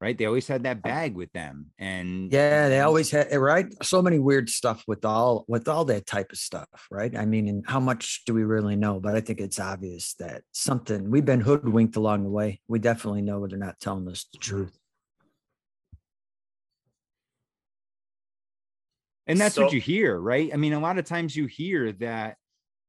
right? 0.00 0.18
They 0.18 0.26
always 0.26 0.48
had 0.48 0.64
that 0.64 0.82
bag 0.82 1.14
with 1.14 1.32
them. 1.32 1.66
And 1.78 2.32
Yeah, 2.32 2.68
they 2.68 2.80
always 2.80 3.10
had 3.10 3.28
eh, 3.30 3.36
right. 3.36 3.72
So 3.84 4.02
many 4.02 4.18
weird 4.18 4.50
stuff 4.50 4.82
with 4.88 5.04
all 5.04 5.44
with 5.46 5.68
all 5.68 5.84
that 5.86 6.06
type 6.06 6.32
of 6.32 6.38
stuff, 6.38 6.88
right? 6.90 7.16
I 7.16 7.24
mean, 7.24 7.46
and 7.48 7.64
how 7.66 7.80
much 7.80 8.22
do 8.26 8.34
we 8.34 8.42
really 8.42 8.76
know? 8.76 8.98
But 8.98 9.14
I 9.14 9.20
think 9.20 9.40
it's 9.40 9.60
obvious 9.60 10.14
that 10.14 10.42
something 10.50 11.08
we've 11.08 11.24
been 11.24 11.40
hoodwinked 11.40 11.96
along 11.96 12.24
the 12.24 12.30
way. 12.30 12.60
We 12.66 12.80
definitely 12.80 13.22
know 13.22 13.46
they're 13.46 13.58
not 13.58 13.80
telling 13.80 14.08
us 14.08 14.26
the 14.32 14.38
truth. 14.38 14.76
And 19.26 19.40
that's 19.40 19.56
what 19.56 19.72
you 19.72 19.80
hear 19.80 20.18
right? 20.18 20.50
I 20.52 20.56
mean 20.56 20.72
a 20.72 20.80
lot 20.80 20.98
of 20.98 21.04
times 21.04 21.36
you 21.36 21.46
hear 21.46 21.92
that 21.92 22.36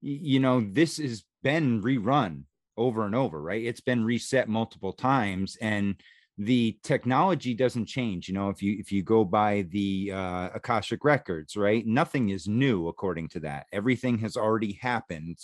you 0.01 0.39
know 0.39 0.61
this 0.61 0.97
has 0.97 1.23
been 1.43 1.81
rerun 1.81 2.43
over 2.77 3.05
and 3.05 3.15
over 3.15 3.41
right? 3.41 3.63
It's 3.63 3.81
been 3.81 4.03
reset 4.03 4.47
multiple 4.47 4.93
times 4.93 5.57
and 5.61 5.95
the 6.39 6.77
technology 6.81 7.53
doesn't 7.53 7.85
change 7.85 8.27
you 8.27 8.33
know 8.33 8.49
if 8.49 8.63
you 8.63 8.75
if 8.79 8.91
you 8.91 9.03
go 9.03 9.23
by 9.23 9.67
the 9.69 10.11
uh, 10.11 10.49
akashic 10.55 11.03
records 11.03 11.55
right? 11.55 11.85
Nothing 11.85 12.29
is 12.29 12.47
new 12.47 12.87
according 12.87 13.29
to 13.29 13.39
that. 13.41 13.67
Everything 13.71 14.17
has 14.19 14.35
already 14.35 14.73
happened 14.73 15.37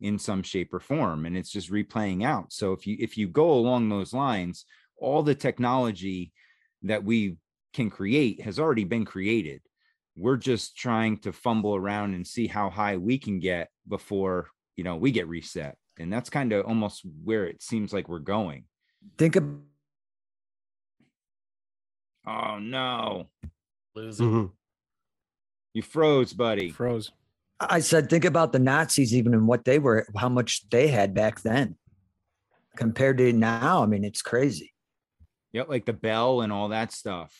in 0.00 0.18
some 0.18 0.42
shape 0.42 0.74
or 0.74 0.80
form 0.80 1.24
and 1.24 1.36
it's 1.36 1.50
just 1.50 1.70
replaying 1.72 2.24
out. 2.24 2.52
So 2.52 2.72
if 2.72 2.86
you 2.86 2.96
if 3.00 3.16
you 3.16 3.28
go 3.28 3.52
along 3.52 3.88
those 3.88 4.12
lines 4.12 4.66
all 4.96 5.22
the 5.22 5.34
technology 5.34 6.32
that 6.82 7.02
we 7.02 7.36
can 7.72 7.90
create 7.90 8.40
has 8.40 8.58
already 8.58 8.84
been 8.84 9.04
created 9.04 9.60
we're 10.16 10.36
just 10.36 10.76
trying 10.76 11.18
to 11.18 11.32
fumble 11.32 11.74
around 11.74 12.14
and 12.14 12.26
see 12.26 12.46
how 12.46 12.70
high 12.70 12.96
we 12.96 13.18
can 13.18 13.38
get 13.40 13.68
before 13.88 14.48
you 14.76 14.84
know 14.84 14.96
we 14.96 15.10
get 15.10 15.28
reset 15.28 15.76
and 15.98 16.12
that's 16.12 16.30
kind 16.30 16.52
of 16.52 16.64
almost 16.66 17.02
where 17.24 17.46
it 17.46 17.62
seems 17.62 17.92
like 17.92 18.08
we're 18.08 18.18
going 18.18 18.64
Think 19.18 19.36
of 19.36 19.44
oh 22.26 22.58
no 22.58 23.28
losing 23.94 24.30
Mhm. 24.30 24.52
you 25.74 25.82
froze 25.82 26.32
buddy 26.32 26.70
Froze. 26.70 27.12
I 27.60 27.78
said, 27.80 28.10
think 28.10 28.24
about 28.24 28.52
the 28.52 28.58
Nazis, 28.58 29.14
even 29.14 29.32
and 29.32 29.46
what 29.46 29.64
they 29.64 29.78
were, 29.78 30.06
how 30.16 30.28
much 30.28 30.68
they 30.70 30.88
had 30.88 31.14
back 31.14 31.40
then 31.42 31.76
compared 32.76 33.16
to 33.18 33.32
now. 33.32 33.82
I 33.82 33.86
mean, 33.86 34.04
it's 34.04 34.22
crazy. 34.22 34.72
yep 35.52 35.68
like 35.68 35.86
the 35.86 35.92
bell 35.92 36.40
and 36.40 36.52
all 36.52 36.68
that 36.70 36.90
stuff 36.92 37.32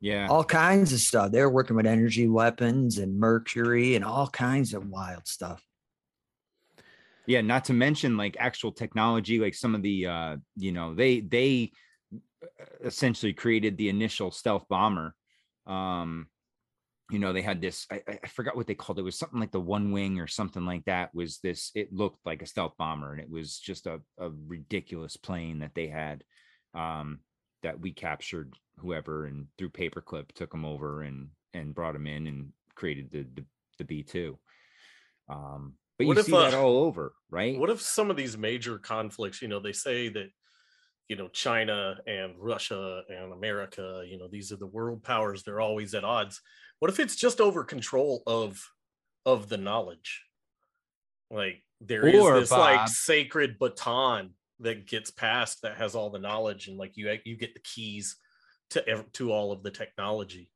yeah 0.00 0.28
All 0.28 0.44
kinds 0.44 0.92
of 0.92 1.00
stuff. 1.00 1.32
They 1.32 1.40
were 1.40 1.50
working 1.50 1.76
with 1.76 1.86
energy 1.86 2.28
weapons 2.28 2.98
and 2.98 3.18
mercury 3.18 3.94
and 3.94 4.04
all 4.04 4.28
kinds 4.28 4.74
of 4.74 4.86
wild 4.88 5.26
stuff. 5.26 5.62
yeah 7.26 7.40
not 7.40 7.64
to 7.64 7.72
mention 7.72 8.16
like 8.16 8.36
actual 8.38 8.72
technology 8.72 9.38
like 9.38 9.54
some 9.54 9.74
of 9.74 9.82
the 9.82 10.06
uh 10.06 10.36
you 10.56 10.72
know 10.72 10.94
they 10.94 11.20
they 11.20 11.72
uh, 12.04 12.64
essentially 12.84 13.32
created 13.32 13.76
the 13.76 13.88
initial 13.88 14.30
stealth 14.30 14.64
bomber 14.68 15.14
um 15.66 16.26
you 17.10 17.18
know 17.18 17.32
they 17.32 17.42
had 17.42 17.60
this 17.60 17.86
I, 17.90 18.02
I- 18.08 18.18
I 18.24 18.28
forgot 18.28 18.56
what 18.56 18.66
they 18.66 18.74
called 18.74 18.98
it. 18.98 19.02
it 19.02 19.04
was 19.04 19.18
something 19.18 19.40
like 19.40 19.52
the 19.52 19.60
one 19.60 19.92
wing 19.92 20.20
or 20.20 20.26
something 20.26 20.64
like 20.64 20.84
that 20.84 21.14
was 21.14 21.38
this 21.38 21.70
it 21.74 21.92
looked 21.92 22.24
like 22.24 22.42
a 22.42 22.46
stealth 22.46 22.74
bomber 22.78 23.12
and 23.12 23.20
it 23.20 23.30
was 23.30 23.58
just 23.58 23.86
a, 23.86 24.00
a 24.18 24.30
ridiculous 24.46 25.16
plane 25.16 25.60
that 25.60 25.72
they 25.74 25.88
had 25.88 26.22
um 26.74 27.20
that 27.66 27.80
we 27.80 27.90
captured 27.90 28.54
whoever 28.78 29.26
and 29.26 29.48
through 29.58 29.70
paperclip 29.70 30.30
took 30.32 30.52
them 30.52 30.64
over 30.64 31.02
and 31.02 31.28
and 31.52 31.74
brought 31.74 31.94
them 31.94 32.06
in 32.06 32.28
and 32.28 32.52
created 32.76 33.10
the 33.10 33.26
the, 33.34 33.84
the 33.84 34.04
b2 34.04 34.36
um 35.28 35.74
but 35.98 36.06
What 36.06 36.14
you 36.14 36.20
if, 36.20 36.26
see 36.26 36.32
that 36.32 36.54
uh, 36.54 36.60
all 36.62 36.78
over 36.84 37.14
right 37.28 37.58
What 37.58 37.70
if 37.70 37.80
some 37.80 38.08
of 38.08 38.16
these 38.16 38.36
major 38.36 38.78
conflicts, 38.78 39.42
you 39.42 39.48
know, 39.48 39.60
they 39.60 39.72
say 39.72 40.08
that, 40.10 40.28
you 41.08 41.16
know, 41.16 41.28
China 41.28 41.96
and 42.06 42.34
Russia 42.38 43.02
and 43.08 43.32
America, 43.32 44.04
you 44.06 44.18
know, 44.18 44.28
these 44.28 44.52
are 44.52 44.56
the 44.56 44.66
world 44.66 45.02
powers, 45.02 45.42
they're 45.42 45.60
always 45.60 45.94
at 45.94 46.04
odds. 46.04 46.40
What 46.78 46.90
if 46.90 47.00
it's 47.00 47.16
just 47.16 47.40
over 47.40 47.64
control 47.64 48.22
of 48.26 48.62
of 49.24 49.48
the 49.48 49.56
knowledge? 49.56 50.24
Like 51.30 51.62
there 51.80 52.06
is 52.06 52.20
Or, 52.20 52.40
this 52.40 52.52
like 52.52 52.88
sacred 52.88 53.58
baton 53.58 54.34
that 54.60 54.86
gets 54.86 55.10
passed 55.10 55.62
that 55.62 55.76
has 55.76 55.94
all 55.94 56.10
the 56.10 56.18
knowledge 56.18 56.68
and 56.68 56.78
like 56.78 56.96
you 56.96 57.14
you 57.24 57.36
get 57.36 57.54
the 57.54 57.60
keys 57.60 58.16
to 58.70 59.04
to 59.12 59.32
all 59.32 59.52
of 59.52 59.62
the 59.62 59.70
technology. 59.70 60.50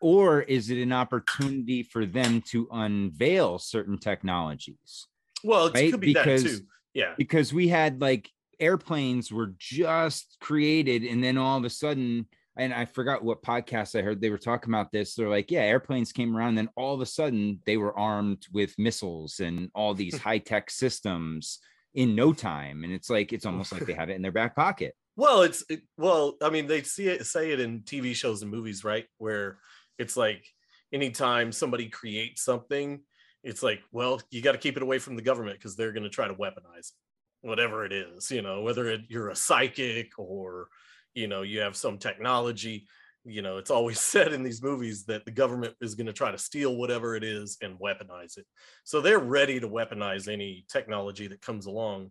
or 0.00 0.42
is 0.42 0.70
it 0.70 0.82
an 0.82 0.92
opportunity 0.92 1.82
for 1.82 2.04
them 2.04 2.40
to 2.42 2.68
unveil 2.72 3.58
certain 3.58 3.96
technologies 3.98 5.06
Well, 5.42 5.66
it 5.66 5.74
Right, 5.74 5.90
could 5.92 6.00
be 6.00 6.12
because- 6.14 6.42
that 6.42 6.48
too. 6.50 6.66
Yeah. 6.94 7.14
because 7.16 7.52
we 7.52 7.68
had 7.68 8.00
like 8.00 8.30
airplanes 8.60 9.32
were 9.32 9.52
just 9.58 10.36
created 10.40 11.02
and 11.04 11.22
then 11.24 11.36
all 11.38 11.58
of 11.58 11.64
a 11.64 11.70
sudden 11.70 12.26
and 12.56 12.72
I 12.72 12.84
forgot 12.84 13.24
what 13.24 13.42
podcast 13.42 13.98
I 13.98 14.02
heard 14.02 14.20
they 14.20 14.30
were 14.30 14.38
talking 14.38 14.72
about 14.72 14.92
this 14.92 15.14
they're 15.14 15.28
like 15.28 15.50
yeah 15.50 15.62
airplanes 15.62 16.12
came 16.12 16.36
around 16.36 16.50
and 16.50 16.58
then 16.58 16.68
all 16.76 16.94
of 16.94 17.00
a 17.00 17.06
sudden 17.06 17.60
they 17.66 17.76
were 17.76 17.98
armed 17.98 18.46
with 18.52 18.78
missiles 18.78 19.40
and 19.40 19.70
all 19.74 19.92
these 19.94 20.16
high-tech 20.28 20.70
systems 20.70 21.58
in 21.94 22.14
no 22.14 22.32
time 22.32 22.84
and 22.84 22.92
it's 22.92 23.08
like 23.08 23.32
it's 23.32 23.46
almost 23.46 23.72
like 23.72 23.86
they 23.86 23.92
have 24.00 24.10
it 24.10 24.16
in 24.16 24.22
their 24.22 24.32
back 24.32 24.54
pocket 24.54 24.94
Well, 25.16 25.42
it's 25.42 25.64
it, 25.68 25.82
well, 25.96 26.36
I 26.42 26.50
mean, 26.50 26.66
they 26.66 26.82
see 26.82 27.06
it 27.06 27.24
say 27.26 27.52
it 27.52 27.60
in 27.60 27.82
TV 27.82 28.14
shows 28.14 28.42
and 28.42 28.50
movies, 28.50 28.82
right? 28.82 29.06
Where 29.18 29.58
it's 29.98 30.16
like 30.16 30.44
anytime 30.92 31.52
somebody 31.52 31.88
creates 31.88 32.42
something, 32.42 33.00
it's 33.42 33.62
like, 33.62 33.80
well, 33.92 34.20
you 34.30 34.42
got 34.42 34.52
to 34.52 34.58
keep 34.58 34.76
it 34.76 34.82
away 34.82 34.98
from 34.98 35.16
the 35.16 35.22
government 35.22 35.58
because 35.58 35.76
they're 35.76 35.92
going 35.92 36.04
to 36.04 36.08
try 36.10 36.26
to 36.26 36.34
weaponize 36.34 36.90
it, 36.90 37.48
whatever 37.48 37.84
it 37.84 37.92
is, 37.92 38.30
you 38.30 38.42
know, 38.42 38.62
whether 38.62 38.88
it, 38.88 39.02
you're 39.08 39.28
a 39.28 39.36
psychic 39.36 40.12
or 40.18 40.68
you 41.14 41.28
know 41.28 41.42
you 41.42 41.60
have 41.60 41.76
some 41.76 41.98
technology. 41.98 42.88
You 43.24 43.42
know, 43.42 43.56
it's 43.58 43.70
always 43.70 44.00
said 44.14 44.32
in 44.32 44.42
these 44.42 44.62
movies 44.62 45.04
that 45.06 45.24
the 45.24 45.30
government 45.30 45.74
is 45.80 45.94
going 45.94 46.06
to 46.06 46.12
try 46.12 46.30
to 46.30 46.38
steal 46.38 46.76
whatever 46.76 47.16
it 47.16 47.24
is 47.24 47.56
and 47.62 47.78
weaponize 47.78 48.36
it. 48.38 48.46
So 48.84 49.00
they're 49.00 49.18
ready 49.18 49.60
to 49.60 49.68
weaponize 49.68 50.28
any 50.28 50.64
technology 50.70 51.26
that 51.28 51.40
comes 51.40 51.66
along 51.66 52.10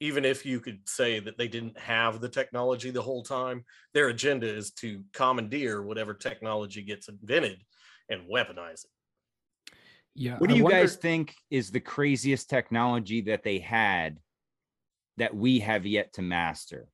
even 0.00 0.24
if 0.24 0.44
you 0.44 0.60
could 0.60 0.80
say 0.86 1.20
that 1.20 1.38
they 1.38 1.48
didn't 1.48 1.78
have 1.78 2.20
the 2.20 2.28
technology 2.28 2.90
the 2.90 3.02
whole 3.02 3.22
time, 3.22 3.64
their 3.92 4.08
agenda 4.08 4.46
is 4.46 4.72
to 4.72 5.02
commandeer 5.12 5.82
whatever 5.82 6.14
technology 6.14 6.82
gets 6.82 7.08
invented 7.08 7.62
and 8.08 8.28
weaponize 8.28 8.84
it. 8.84 8.90
Yeah. 10.16 10.38
what 10.38 10.48
do 10.48 10.54
I 10.54 10.58
you 10.58 10.64
wonder- 10.64 10.80
guys 10.80 10.96
think 10.96 11.34
is 11.50 11.70
the 11.70 11.80
craziest 11.80 12.50
technology 12.50 13.20
that 13.22 13.42
they 13.42 13.58
had 13.58 14.18
that 15.16 15.34
we 15.34 15.60
have 15.60 15.86
yet 15.86 16.12
to 16.14 16.22
master 16.22 16.88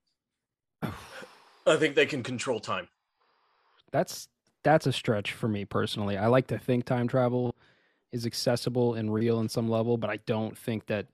I 0.82 1.76
think 1.76 1.94
they 1.94 2.06
can 2.06 2.22
control 2.22 2.58
time. 2.58 2.88
That's 3.90 4.28
that's 4.62 4.86
a 4.86 4.92
stretch 4.92 5.32
for 5.32 5.48
me 5.48 5.64
personally. 5.64 6.16
I 6.16 6.26
like 6.26 6.46
to 6.48 6.58
think 6.58 6.84
time 6.84 7.08
travel 7.08 7.56
is 8.12 8.26
accessible 8.26 8.94
and 8.94 9.12
real 9.12 9.40
in 9.40 9.48
some 9.48 9.68
level, 9.70 9.96
but 9.96 10.10
I 10.10 10.16
don't 10.26 10.56
think 10.56 10.86
that 10.86 11.06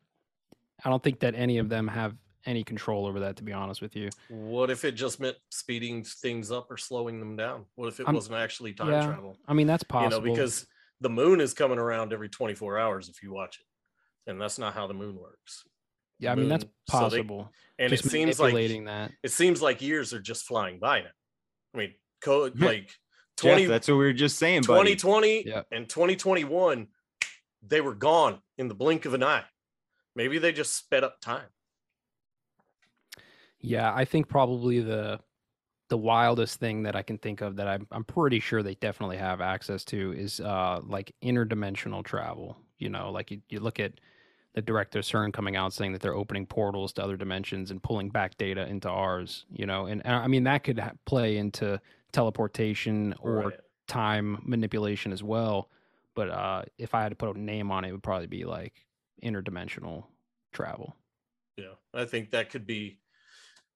I 0.85 0.91
don't 0.91 1.03
think 1.03 1.21
that 1.21 1.35
any 1.35 1.59
of 1.59 1.69
them 1.69 1.89
have 1.89 2.15
any 2.45 2.63
control 2.63 3.07
over 3.07 3.21
that, 3.21 3.37
to 3.37 3.43
be 3.43 3.53
honest 3.53 3.81
with 3.83 3.97
you. 3.97 4.09
What 4.29 4.71
if 4.71 4.85
it 4.85 4.93
just 4.93 5.19
meant 5.21 5.37
speeding 5.51 6.05
things 6.05 6.53
up 6.53 6.71
or 6.71 6.77
slowing 6.77 7.19
them 7.19 7.35
down? 7.37 7.65
What 7.75 7.89
if 7.89 7.99
it 8.01 8.07
I'm- 8.07 8.15
wasn't 8.15 8.37
actually 8.37 8.73
time 8.73 8.91
yeah, 8.93 9.07
travel? 9.07 9.37
I 9.49 9.53
mean, 9.55 9.67
that's 9.67 9.83
possible. 9.83 10.23
You 10.27 10.29
know, 10.29 10.35
because 10.35 10.67
the 11.01 11.11
moon 11.11 11.41
is 11.41 11.55
coming 11.55 11.79
around 11.79 12.13
every 12.13 12.29
24 12.29 12.79
hours 12.79 13.09
if 13.09 13.23
you 13.23 13.33
watch 13.33 13.59
it. 13.59 14.31
And 14.31 14.41
that's 14.41 14.59
not 14.59 14.75
how 14.75 14.87
the 14.87 14.95
moon 14.95 15.17
works. 15.17 15.65
yeah, 16.19 16.33
I 16.33 16.35
mean, 16.35 16.49
that's 16.49 16.65
moon- 16.65 16.73
so 16.89 16.97
they- 16.97 17.01
possible. 17.19 17.53
And 17.79 17.91
Just 17.91 18.07
it 18.07 18.11
seems 18.11 18.41
like 18.41 18.55
that. 18.55 19.13
it 19.23 19.31
seems 19.33 19.61
like 19.61 19.83
years 19.83 20.15
are 20.15 20.21
just 20.21 20.45
flying 20.47 20.79
by 20.79 21.01
now. 21.01 21.11
I 21.75 21.79
mean, 21.79 21.95
co- 22.21 22.51
like 22.57 22.89
Jeff, 23.39 23.53
20, 23.53 23.67
that's 23.67 23.89
what 23.89 23.95
we 23.95 24.05
were 24.05 24.13
just 24.13 24.39
saying, 24.39 24.63
2020 24.63 25.47
Yeah. 25.47 25.63
and 25.71 25.89
2021, 25.89 26.89
they 27.67 27.81
were 27.81 27.95
gone 27.95 28.41
in 28.59 28.69
the 28.69 28.75
blink 28.75 29.05
of 29.05 29.15
an 29.15 29.23
eye. 29.23 29.45
Maybe 30.15 30.39
they 30.39 30.53
just 30.53 30.75
sped 30.75 31.05
up 31.05 31.21
time. 31.21 31.47
Yeah, 33.61 33.93
I 33.95 34.05
think 34.05 34.29
probably 34.29 34.81
the 34.81 35.21
the 35.89 35.97
wildest 35.97 36.59
thing 36.59 36.83
that 36.83 36.97
I 36.97 37.03
can 37.03 37.17
think 37.19 37.41
of 37.41 37.57
that 37.57 37.69
I'm 37.69 37.87
I'm 37.93 38.05
pretty 38.05 38.41
sure 38.41 38.63
they 38.63 38.75
definitely 38.77 39.19
have 39.19 39.41
access 39.41 39.85
to 39.87 40.13
is 40.13 40.41
uh 40.41 40.81
like 40.87 41.13
interdimensional 41.23 42.05
travel. 42.05 42.57
You 42.79 42.89
know, 42.91 43.11
like 43.11 43.31
you, 43.31 43.41
you 43.49 43.61
look 43.61 43.81
at 43.81 43.93
the 44.55 44.63
director 44.63 45.01
CERN 45.01 45.33
coming 45.33 45.57
out 45.57 45.73
saying 45.73 45.93
that 45.93 46.01
they're 46.03 46.15
opening 46.15 46.47
portals 46.47 46.93
to 46.95 47.05
other 47.05 47.17
dimensions 47.17 47.71
and 47.71 47.83
pulling 47.83 48.09
back 48.11 48.37
data 48.39 48.67
into 48.67 48.89
ours. 48.89 49.47
You 49.51 49.67
know, 49.67 49.87
and, 49.87 50.05
and 50.05 50.15
I 50.17 50.27
mean 50.27 50.45
that 50.45 50.65
could 50.65 50.79
ha- 50.79 50.93
play 51.05 51.37
into 51.37 51.81
teleportation 52.17 53.15
or 53.21 53.43
Right. 53.43 53.61
time 53.89 54.41
manipulation 54.43 55.13
as 55.13 55.23
well. 55.23 55.71
But 56.15 56.31
uh 56.31 56.63
if 56.79 56.95
I 56.95 57.03
had 57.03 57.11
to 57.11 57.17
put 57.17 57.37
a 57.37 57.39
name 57.39 57.71
on 57.71 57.85
it, 57.85 57.89
it 57.89 57.93
would 57.93 58.03
probably 58.03 58.27
be 58.27 58.45
like 58.47 58.87
interdimensional 59.23 60.07
travel. 60.53 60.97
Yeah, 61.59 61.75
I 61.93 62.07
think 62.07 62.31
that 62.31 62.49
could 62.51 62.67
be, 62.67 63.01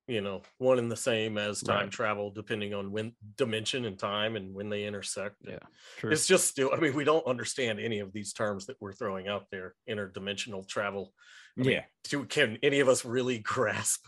you 0.06 0.22
know, 0.22 0.42
one 0.58 0.78
and 0.78 0.90
the 0.90 0.96
same 0.96 1.36
as 1.36 1.62
time 1.62 1.84
Right. 1.84 1.90
travel, 1.90 2.30
depending 2.30 2.72
on 2.74 2.92
when 2.92 3.14
dimension 3.36 3.84
and 3.84 3.98
time 3.98 4.36
and 4.36 4.54
when 4.54 4.70
they 4.70 4.84
intersect. 4.84 5.36
Yeah, 5.46 5.58
true. 5.98 6.10
It's 6.10 6.26
just 6.26 6.48
still, 6.48 6.70
I 6.72 6.78
mean, 6.80 6.94
we 6.94 7.04
don't 7.04 7.26
understand 7.26 7.78
any 7.78 8.00
of 8.00 8.12
these 8.12 8.32
terms 8.32 8.66
that 8.66 8.76
we're 8.80 8.94
throwing 8.94 9.28
out 9.28 9.46
there. 9.50 9.74
Interdimensional 9.88 10.66
travel. 10.66 11.12
I 11.58 11.62
mean, 11.62 11.70
Yeah. 11.72 11.84
do, 12.04 12.24
can 12.24 12.58
any 12.62 12.80
of 12.80 12.88
us 12.88 13.04
really 13.04 13.38
grasp 13.54 14.06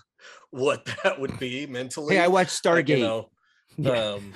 what 0.51 0.87
that 1.05 1.21
would 1.21 1.39
be 1.39 1.67
mentally? 1.67 2.17
Hey, 2.17 2.23
I 2.23 2.29
watched 2.29 2.65
Like, 2.65 2.87
Stargate. 2.87 2.99
you 2.99 3.05
know, 3.05 3.32
Um, 3.79 4.33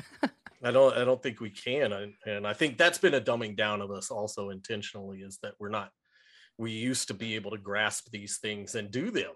I 0.62 0.70
don't, 0.70 0.96
I 0.96 1.04
don't 1.04 1.22
think 1.22 1.40
we 1.40 1.50
can, 1.50 1.92
and, 1.92 2.14
and 2.24 2.46
I 2.46 2.52
think 2.52 2.78
that's 2.78 2.98
been 2.98 3.14
a 3.14 3.20
dumbing 3.20 3.56
down 3.56 3.80
of 3.80 3.90
us 3.90 4.10
also 4.10 4.50
intentionally. 4.50 5.18
Is 5.18 5.38
that 5.42 5.54
we're 5.58 5.68
not. 5.68 5.90
We 6.58 6.72
used 6.72 7.08
to 7.08 7.14
be 7.14 7.34
able 7.34 7.50
to 7.50 7.58
grasp 7.58 8.10
these 8.10 8.38
things 8.38 8.74
and 8.74 8.90
do 8.90 9.10
them 9.10 9.32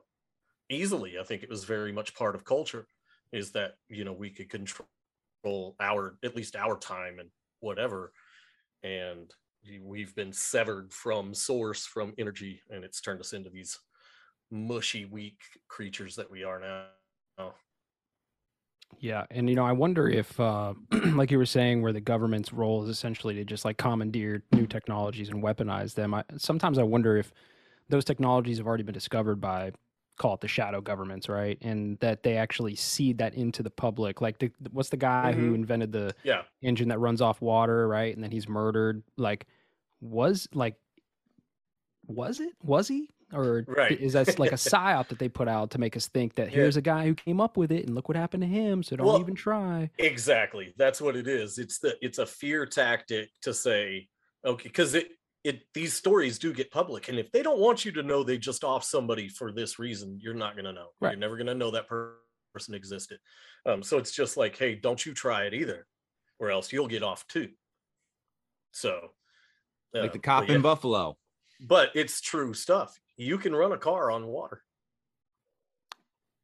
easily. 0.71 1.19
I 1.21 1.25
think 1.25 1.43
it 1.43 1.51
was 1.51 1.65
very 1.65 1.93
much 1.93 2.15
part 2.15 2.35
of 2.35 2.45
culture. 2.45 2.87
Is 3.33 3.53
that 3.53 3.75
you 3.89 4.05
know 4.05 4.13
we 4.13 4.31
could 4.31 4.49
control 4.49 5.77
our 5.81 6.17
at 6.25 6.35
least 6.35 6.57
our 6.57 6.77
time 6.79 7.19
and 7.19 7.29
whatever, 7.61 8.13
and 8.83 9.31
we've 9.83 10.15
been 10.15 10.33
severed 10.33 10.93
from 10.93 11.35
source 11.35 11.87
from 11.87 12.15
energy, 12.19 12.63
and 12.71 12.83
it's 12.83 13.01
turned 13.01 13.21
us 13.21 13.35
into 13.35 13.51
these 13.51 13.79
mushy, 14.51 15.05
weak 15.05 15.39
creatures 15.69 16.17
that 16.17 16.31
we 16.31 16.45
are 16.45 16.59
now. 16.59 17.55
Yeah, 18.99 19.25
and 19.31 19.49
you 19.49 19.57
know, 19.57 19.65
I 19.65 19.73
wonder 19.73 20.09
if, 20.09 20.39
uh, 20.39 20.75
like 21.15 21.31
you 21.31 21.39
were 21.39 21.47
saying, 21.47 21.81
where 21.81 21.93
the 21.93 22.01
government's 22.01 22.53
role 22.53 22.83
is 22.83 22.91
essentially 22.91 23.35
to 23.35 23.45
just 23.45 23.65
like 23.65 23.79
commandeer 23.79 24.43
new 24.53 24.67
technologies 24.67 25.29
and 25.31 25.43
weaponize 25.43 25.95
them. 25.95 26.13
I, 26.13 26.25
sometimes 26.37 26.77
I 26.79 26.83
wonder 26.83 27.17
if 27.17 27.33
those 27.89 28.05
technologies 28.05 28.59
have 28.59 28.67
already 28.67 28.83
been 28.83 28.93
discovered 28.95 29.37
by, 29.41 29.73
call 30.19 30.35
it 30.35 30.41
the 30.41 30.49
shadow 30.49 30.81
governments, 30.83 31.29
right? 31.29 31.57
And 31.63 31.99
that 32.01 32.23
they 32.23 32.37
actually 32.37 32.75
seed 32.75 33.19
that 33.19 33.35
into 33.35 33.63
the 33.63 33.71
public. 33.71 34.21
Like, 34.21 34.39
the, 34.39 34.53
what's 34.71 34.91
the 34.91 34.97
guy 34.99 35.33
who 35.33 35.53
Mhm. 35.53 35.55
invented 35.55 35.93
the 35.93 36.15
Yeah. 36.25 36.43
engine 36.63 36.89
that 36.89 36.99
runs 36.99 37.23
off 37.23 37.41
water, 37.41 37.89
right? 37.89 38.15
And 38.15 38.23
then 38.23 38.31
he's 38.31 38.49
murdered. 38.49 39.03
Like, 39.17 39.47
was 40.03 40.47
like, 40.53 40.77
was 42.07 42.41
it? 42.41 42.53
Was 42.63 42.89
he? 42.89 43.09
Or 43.33 43.65
Right. 43.69 44.01
is 44.01 44.15
that 44.15 44.39
like 44.39 44.53
a 44.53 44.55
psyop 44.71 45.09
that 45.09 45.19
they 45.19 45.29
put 45.29 45.49
out 45.49 45.71
to 45.73 45.79
make 45.79 45.97
us 45.97 46.09
think 46.09 46.35
that 46.35 46.49
Yeah. 46.51 46.57
here's 46.57 46.77
a 46.77 46.83
guy 46.83 47.07
who 47.07 47.15
came 47.15 47.41
up 47.41 47.57
with 47.57 47.71
it 47.73 47.87
and 47.87 47.95
look 47.95 48.09
what 48.09 48.17
happened 48.17 48.43
to 48.43 48.49
him? 48.49 48.83
So 48.83 48.97
don't 48.97 49.07
Well, 49.07 49.21
even 49.21 49.35
try. 49.35 49.91
Exactly. 49.99 50.75
That's 50.77 51.01
what 51.01 51.17
it 51.17 51.29
is. 51.29 51.59
It's 51.59 51.79
the 51.79 51.97
it's 52.05 52.19
a 52.19 52.27
fear 52.27 52.67
tactic 52.67 53.31
to 53.43 53.55
say, 53.55 54.09
okay, 54.45 54.69
because 54.69 54.95
it 54.95 55.13
it 55.45 55.63
these 55.73 55.95
stories 55.95 56.39
do 56.39 56.53
get 56.53 56.71
public, 56.71 57.09
and 57.09 57.19
if 57.19 57.31
they 57.33 57.43
don't 57.43 57.59
want 57.61 57.85
you 57.85 57.93
to 57.93 58.03
know 58.03 58.23
they 58.23 58.37
just 58.37 58.63
off 58.63 58.85
somebody 58.85 59.27
for 59.29 59.53
this 59.53 59.79
reason, 59.79 60.19
you're 60.21 60.35
not 60.35 60.55
gonna 60.57 60.73
know. 60.73 60.89
Right. 61.01 61.13
You're 61.13 61.21
never 61.21 61.37
gonna 61.39 61.55
know 61.55 61.71
that 61.71 61.87
person 61.89 62.75
existed. 62.75 63.19
Um, 63.65 63.83
so 63.83 63.97
it's 63.97 64.11
just 64.13 64.37
like, 64.37 64.57
hey, 64.59 64.75
don't 64.75 65.05
you 65.07 65.15
try 65.15 65.45
it 65.45 65.55
either, 65.55 65.87
or 66.39 66.51
else 66.51 66.73
you'll 66.73 66.89
get 66.89 67.03
off 67.03 67.27
too. 67.27 67.49
So, 68.73 69.13
like 69.95 70.13
the 70.13 70.19
uh, 70.19 70.23
cop 70.23 70.47
but 70.47 70.57
in 70.57 70.63
Buffalo. 70.63 71.17
but 71.61 71.91
it's 71.95 72.21
true 72.21 72.53
stuff. 72.55 72.99
You 73.21 73.37
can 73.37 73.55
run 73.55 73.73
a 73.73 73.77
car 73.77 74.11
on 74.11 74.29
water. 74.29 74.63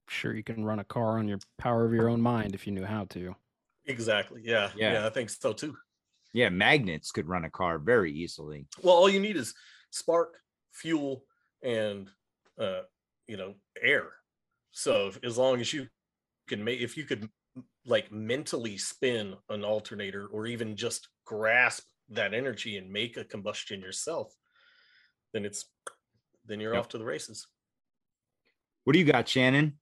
Sure, 0.09 0.35
you 0.35 0.45
can 0.45 0.63
run 0.63 0.79
a 0.79 0.85
car 0.85 1.19
on 1.19 1.27
your 1.27 1.39
power 1.57 1.87
of 1.87 1.95
your 1.95 2.11
own 2.11 2.21
mind 2.21 2.55
if 2.55 2.67
you 2.67 2.73
knew 2.75 2.85
how 2.85 3.05
to. 3.07 3.35
Exactly. 3.87 4.43
Yeah. 4.45 4.69
Yeah. 4.77 4.93
Yeah. 4.93 5.07
I 5.07 5.09
think 5.09 5.31
so 5.31 5.55
too. 5.55 5.75
Yeah, 6.35 6.51
magnets 6.51 7.13
could 7.13 7.29
run 7.29 7.47
a 7.47 7.51
car 7.51 7.79
very 7.79 8.13
easily. 8.13 8.67
Well, 8.83 8.95
all 8.95 9.09
you 9.09 9.21
need 9.21 9.37
is 9.37 9.55
spark, 9.91 10.35
fuel, 10.71 11.25
and 11.63 12.11
uh, 12.61 12.83
you 13.27 13.39
know, 13.39 13.55
air. 13.81 14.13
So 14.73 15.09
if, 15.09 15.19
as 15.25 15.39
long 15.39 15.63
as 15.63 15.73
you 15.73 15.87
can 16.47 16.63
make, 16.63 16.81
if 16.83 16.99
you 16.99 17.05
could 17.05 17.31
like 17.87 18.13
mentally 18.13 18.77
spin 18.77 19.35
an 19.49 19.65
alternator 19.65 20.27
or 20.27 20.47
even 20.47 20.77
just 20.77 21.09
grasp 21.25 21.85
that 22.11 22.35
energy 22.35 22.77
and 22.77 22.93
make 22.93 23.17
a 23.17 23.25
combustion 23.25 23.81
yourself, 23.81 24.31
then 25.33 25.47
it's 25.47 25.71
then 26.47 26.61
you're 26.61 26.75
Yep. 26.75 26.81
off 26.81 26.89
to 26.91 26.99
the 26.99 27.05
races. 27.05 27.47
What 28.85 28.93
do 28.93 28.99
you 28.99 29.05
got, 29.05 29.29
Shannon? 29.29 29.79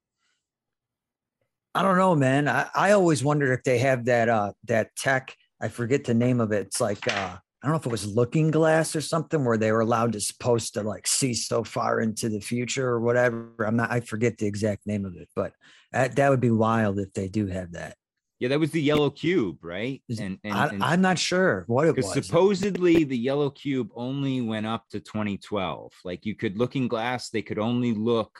I 1.74 1.82
don't 1.82 1.98
know, 1.98 2.14
man. 2.14 2.48
I, 2.48 2.68
I 2.74 2.90
always 2.92 3.24
wondered 3.24 3.52
if 3.52 3.64
they 3.64 3.78
have 3.78 4.04
that 4.06 4.28
uh 4.28 4.52
that 4.64 4.94
tech. 4.96 5.36
I 5.60 5.68
forget 5.68 6.04
the 6.04 6.14
name 6.14 6.40
of 6.40 6.52
it. 6.52 6.66
It's 6.66 6.80
like 6.80 7.06
uh 7.08 7.36
I 7.36 7.66
don't 7.66 7.72
know 7.72 7.80
if 7.80 7.86
it 7.86 7.90
was 7.92 8.06
looking 8.06 8.50
glass 8.50 8.94
or 8.94 9.00
something 9.00 9.44
where 9.44 9.56
they 9.56 9.72
were 9.72 9.80
allowed 9.80 10.12
to 10.12 10.20
supposed 10.20 10.74
to 10.74 10.82
like 10.82 11.06
see 11.06 11.34
so 11.34 11.64
far 11.64 12.00
into 12.00 12.28
the 12.28 12.40
future 12.40 12.86
or 12.86 13.00
whatever. 13.00 13.54
I'm 13.66 13.76
not 13.76 13.90
I 13.90 14.00
forget 14.00 14.38
the 14.38 14.46
exact 14.46 14.86
name 14.86 15.04
of 15.04 15.16
it, 15.16 15.28
but 15.34 15.52
that, 15.92 16.16
that 16.16 16.30
would 16.30 16.40
be 16.40 16.50
wild 16.50 16.98
if 16.98 17.12
they 17.12 17.28
do 17.28 17.46
have 17.46 17.72
that. 17.72 17.96
Yeah, 18.44 18.48
that 18.48 18.60
was 18.60 18.72
the 18.72 18.82
yellow 18.82 19.08
cube, 19.08 19.64
right? 19.64 20.02
And 20.20 20.38
and, 20.44 20.52
I, 20.52 20.66
and 20.66 20.84
I'm 20.84 21.00
not 21.00 21.18
sure 21.18 21.64
what 21.66 21.88
it 21.88 21.96
was. 21.96 22.12
supposedly 22.12 23.02
the 23.04 23.16
yellow 23.16 23.48
cube 23.48 23.88
only 23.96 24.42
went 24.42 24.66
up 24.66 24.86
to 24.90 25.00
2012. 25.00 25.90
Like 26.04 26.26
you 26.26 26.34
could 26.34 26.58
looking 26.58 26.86
glass, 26.86 27.30
they 27.30 27.40
could 27.40 27.58
only 27.58 27.94
look 27.94 28.38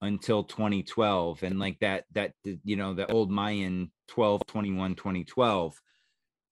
until 0.00 0.44
2012 0.44 1.42
and 1.42 1.58
like 1.58 1.78
that 1.80 2.04
that 2.14 2.32
you 2.64 2.76
know 2.76 2.94
the 2.94 3.06
old 3.12 3.30
mayan 3.30 3.90
12 4.08 4.46
21 4.46 4.94
2012 4.94 5.78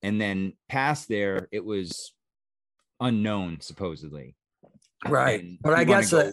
and 0.03 0.21
then 0.21 0.53
past 0.69 1.09
there 1.09 1.49
it 1.51 1.65
was 1.65 2.13
unknown 3.01 3.59
supposedly 3.61 4.37
right. 5.09 5.41
And 5.41 5.59
But 5.63 5.75
I 5.75 5.85
guess 5.85 6.11
go- 6.11 6.33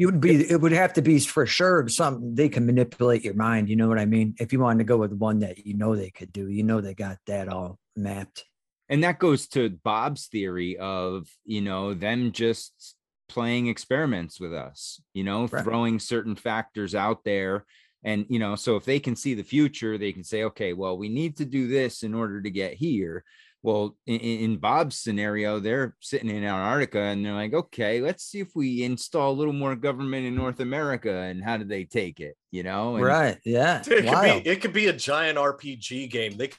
you 0.00 0.06
would 0.06 0.20
be 0.20 0.50
it 0.50 0.60
would 0.62 0.72
have 0.72 0.94
to 0.94 1.02
be 1.02 1.18
for 1.20 1.44
sure 1.44 1.86
something 1.88 2.34
they 2.34 2.48
can 2.48 2.64
manipulate 2.64 3.22
your 3.22 3.34
mind. 3.34 3.68
You 3.68 3.76
know 3.76 3.86
what 3.88 3.98
I 3.98 4.06
mean? 4.06 4.34
If 4.40 4.50
you 4.52 4.58
wanted 4.60 4.78
to 4.78 4.84
go 4.84 4.96
with 4.96 5.12
one 5.12 5.40
that 5.40 5.66
you 5.66 5.74
know 5.76 5.94
they 5.94 6.10
could 6.10 6.32
do, 6.32 6.48
you 6.48 6.62
know 6.62 6.80
they 6.80 6.94
got 6.94 7.18
that 7.26 7.48
all 7.48 7.78
mapped. 7.96 8.44
and 8.88 9.04
that 9.04 9.18
goes 9.18 9.46
to 9.48 9.68
bob's 9.84 10.26
theory 10.28 10.78
of 10.78 11.28
you 11.44 11.60
know 11.60 11.92
them 11.92 12.32
just 12.32 12.96
playing 13.28 13.66
experiments 13.68 14.40
with 14.40 14.54
us 14.54 15.00
you 15.12 15.22
know 15.22 15.46
Right. 15.46 15.62
throwing 15.64 15.98
certain 15.98 16.34
factors 16.34 16.94
out 16.94 17.22
there 17.24 17.64
and 18.02 18.24
you 18.28 18.38
know 18.38 18.56
so 18.56 18.76
if 18.76 18.84
they 18.84 18.98
can 18.98 19.14
see 19.16 19.34
the 19.34 19.44
future 19.56 19.98
they 19.98 20.12
can 20.12 20.24
say 20.24 20.44
okay 20.44 20.72
well 20.72 20.96
we 20.96 21.08
need 21.08 21.36
to 21.36 21.44
do 21.44 21.68
this 21.68 22.02
in 22.02 22.14
order 22.14 22.40
to 22.42 22.50
get 22.50 22.72
here 22.74 23.22
well 23.62 23.96
in, 24.06 24.18
in 24.20 24.56
bob's 24.56 24.96
scenario 24.96 25.60
they're 25.60 25.94
sitting 26.00 26.30
in 26.30 26.44
antarctica 26.44 26.98
and 26.98 27.24
they're 27.24 27.34
like 27.34 27.52
okay 27.52 28.00
let's 28.00 28.24
see 28.24 28.40
if 28.40 28.48
we 28.54 28.82
install 28.82 29.32
a 29.32 29.38
little 29.38 29.52
more 29.52 29.76
government 29.76 30.24
in 30.24 30.34
north 30.34 30.60
america 30.60 31.12
and 31.12 31.44
how 31.44 31.58
do 31.58 31.64
they 31.64 31.84
take 31.84 32.20
it 32.20 32.36
you 32.50 32.62
know 32.62 32.96
and 32.96 33.04
Right. 33.10 33.38
Yeah. 33.44 33.80
It 33.80 33.84
could 33.84 34.22
be 34.22 34.48
it 34.50 34.60
could 34.60 34.72
be 34.72 34.86
a 34.86 34.92
giant 34.92 35.38
RPG 35.38 36.10
game. 36.10 36.36
They 36.36 36.50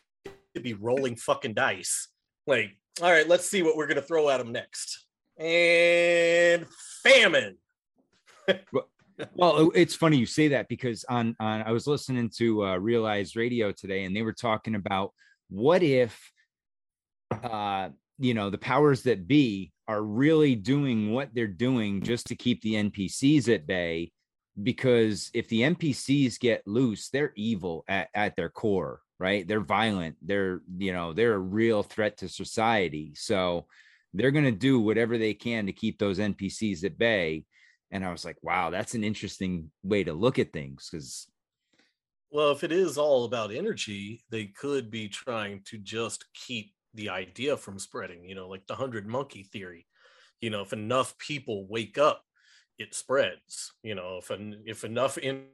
could 0.54 0.64
be 0.64 0.74
rolling 0.74 1.16
fucking 1.16 1.54
dice. 1.54 2.10
Like, 2.45 2.78
all 3.02 3.12
right, 3.12 3.28
let's 3.28 3.49
see 3.49 3.64
what 3.64 3.78
we're 3.78 3.88
gonna 3.88 4.02
throw 4.02 4.30
at 4.30 4.38
them 4.38 4.52
next. 4.52 5.06
And 5.38 6.66
famine. 7.04 7.58
well 9.36 9.72
it's 9.76 9.93
funny 9.93 10.18
you 10.18 10.26
say 10.26 10.47
that 10.47 10.68
because 10.68 11.06
on 11.08 11.36
on 11.39 11.62
i 11.62 11.72
was 11.72 11.86
listening 11.86 12.28
to 12.28 12.66
uh 12.66 12.76
realize 12.76 13.36
radio 13.36 13.72
today 13.72 14.04
and 14.04 14.16
they 14.16 14.24
were 14.24 14.34
talking 14.34 14.74
about 14.74 15.14
what 15.47 15.84
if 15.84 16.31
uh 17.32 17.90
you 18.20 18.34
know 18.34 18.50
the 18.50 18.58
powers 18.58 19.04
that 19.04 19.28
be 19.28 19.72
are 19.88 20.04
really 20.04 20.56
doing 20.56 21.12
what 21.12 21.30
they're 21.34 21.48
doing 21.48 22.02
just 22.02 22.28
to 22.28 22.36
keep 22.36 22.62
the 22.62 22.76
npcs 22.76 23.54
at 23.54 23.66
bay 23.66 24.12
because 24.62 25.32
if 25.34 25.48
the 25.50 25.62
npcs 25.62 26.40
get 26.40 26.68
loose 26.68 27.10
they're 27.10 27.34
evil 27.36 27.84
at, 27.88 28.10
at 28.14 28.36
their 28.36 28.50
core 28.50 29.02
right? 29.22 29.48
They're 29.48 29.60
violent. 29.62 30.18
They're 30.24 30.62
you 30.78 30.92
know 30.92 31.14
they're 31.14 31.36
a 31.36 31.40
real 31.40 31.84
threat 31.84 32.18
to 32.18 32.28
society. 32.28 33.14
So 33.16 33.68
they're 34.14 34.32
going 34.32 34.46
to 34.46 34.52
do 34.52 34.80
whatever 34.80 35.18
they 35.18 35.36
can 35.36 35.68
to 35.68 35.72
keep 35.72 36.00
those 36.00 36.18
npcs 36.18 36.84
at 36.84 36.98
bay. 36.98 37.46
And 37.92 38.06
i 38.06 38.12
was 38.12 38.26
like 38.26 38.38
wow 38.42 38.70
that's 38.70 38.96
an 38.96 39.04
interesting 39.04 39.70
way 39.84 40.04
to 40.06 40.14
look 40.14 40.40
at 40.40 40.54
things 40.54 40.90
because 40.90 41.28
Well, 42.32 42.52
if 42.52 42.64
it 42.64 42.72
is 42.72 42.98
all 42.98 43.26
about 43.26 43.54
energy, 43.54 44.24
they 44.30 44.46
could 44.46 44.90
be 44.90 45.10
trying 45.10 45.62
to 45.66 45.78
just 45.78 46.26
keep 46.34 46.72
the 46.94 47.10
idea 47.10 47.58
from 47.58 47.80
spreading, 47.80 48.26
you 48.26 48.36
know, 48.36 48.48
like 48.48 48.68
the 48.68 48.76
hundred 48.76 49.08
monkey 49.08 49.44
theory. 49.44 49.88
You 50.42 50.50
know, 50.50 50.62
if 50.62 50.74
enough 50.74 51.18
people 51.18 51.68
wake 51.68 51.98
up, 51.98 52.24
it 52.78 52.96
spreads. 52.96 53.74
You 53.84 53.96
know, 53.96 54.18
if 54.22 54.32
en- 54.32 54.64
if 54.66 54.84
enough 54.84 55.18
en- 55.22 55.46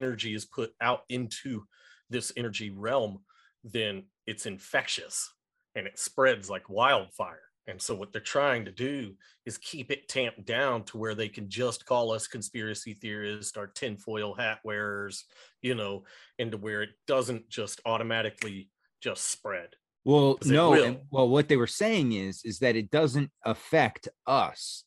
energy 0.00 0.34
is 0.34 0.44
put 0.44 0.72
out 0.80 1.00
into 1.08 1.64
this 2.10 2.32
energy 2.36 2.70
realm, 2.70 3.20
then 3.64 4.04
it's 4.26 4.46
infectious 4.46 5.32
and 5.74 5.86
it 5.86 5.98
spreads 5.98 6.48
like 6.48 6.70
wildfire. 6.70 7.42
And 7.68 7.82
so 7.82 7.96
what 7.96 8.12
they're 8.12 8.20
trying 8.20 8.64
to 8.66 8.70
do 8.70 9.14
is 9.44 9.58
keep 9.58 9.90
it 9.90 10.08
tamped 10.08 10.46
down 10.46 10.84
to 10.84 10.98
where 10.98 11.16
they 11.16 11.28
can 11.28 11.50
just 11.50 11.84
call 11.84 12.12
us 12.12 12.28
conspiracy 12.28 12.94
theorists 12.94 13.56
or 13.56 13.66
tinfoil 13.66 14.34
hat 14.34 14.60
wearers, 14.64 15.24
you 15.62 15.74
know, 15.74 16.04
into 16.38 16.56
where 16.56 16.82
it 16.82 16.90
doesn't 17.08 17.48
just 17.48 17.80
automatically 17.84 18.70
just 19.00 19.28
spread. 19.30 19.70
Well, 20.06 20.38
no. 20.44 20.72
and- 20.74 21.00
well, 21.10 21.28
what 21.28 21.48
they 21.48 21.56
were 21.56 21.66
saying 21.66 22.12
is 22.12 22.42
is 22.44 22.60
that 22.60 22.76
it 22.76 22.92
doesn't 22.92 23.32
affect 23.44 24.08
us, 24.24 24.84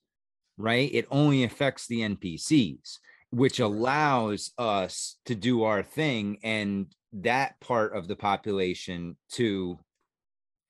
right? 0.57 0.89
It 0.93 1.07
only 1.11 1.43
affects 1.43 1.87
the 1.87 1.99
NPCs, 1.99 2.99
which 3.29 3.59
allows 3.59 4.53
us 4.57 5.17
to 5.25 5.35
do 5.35 5.63
our 5.63 5.83
thing 5.83 6.37
and 6.41 6.85
that 7.11 7.59
part 7.59 7.93
of 7.93 8.07
the 8.07 8.15
population 8.15 9.17
to, 9.31 9.77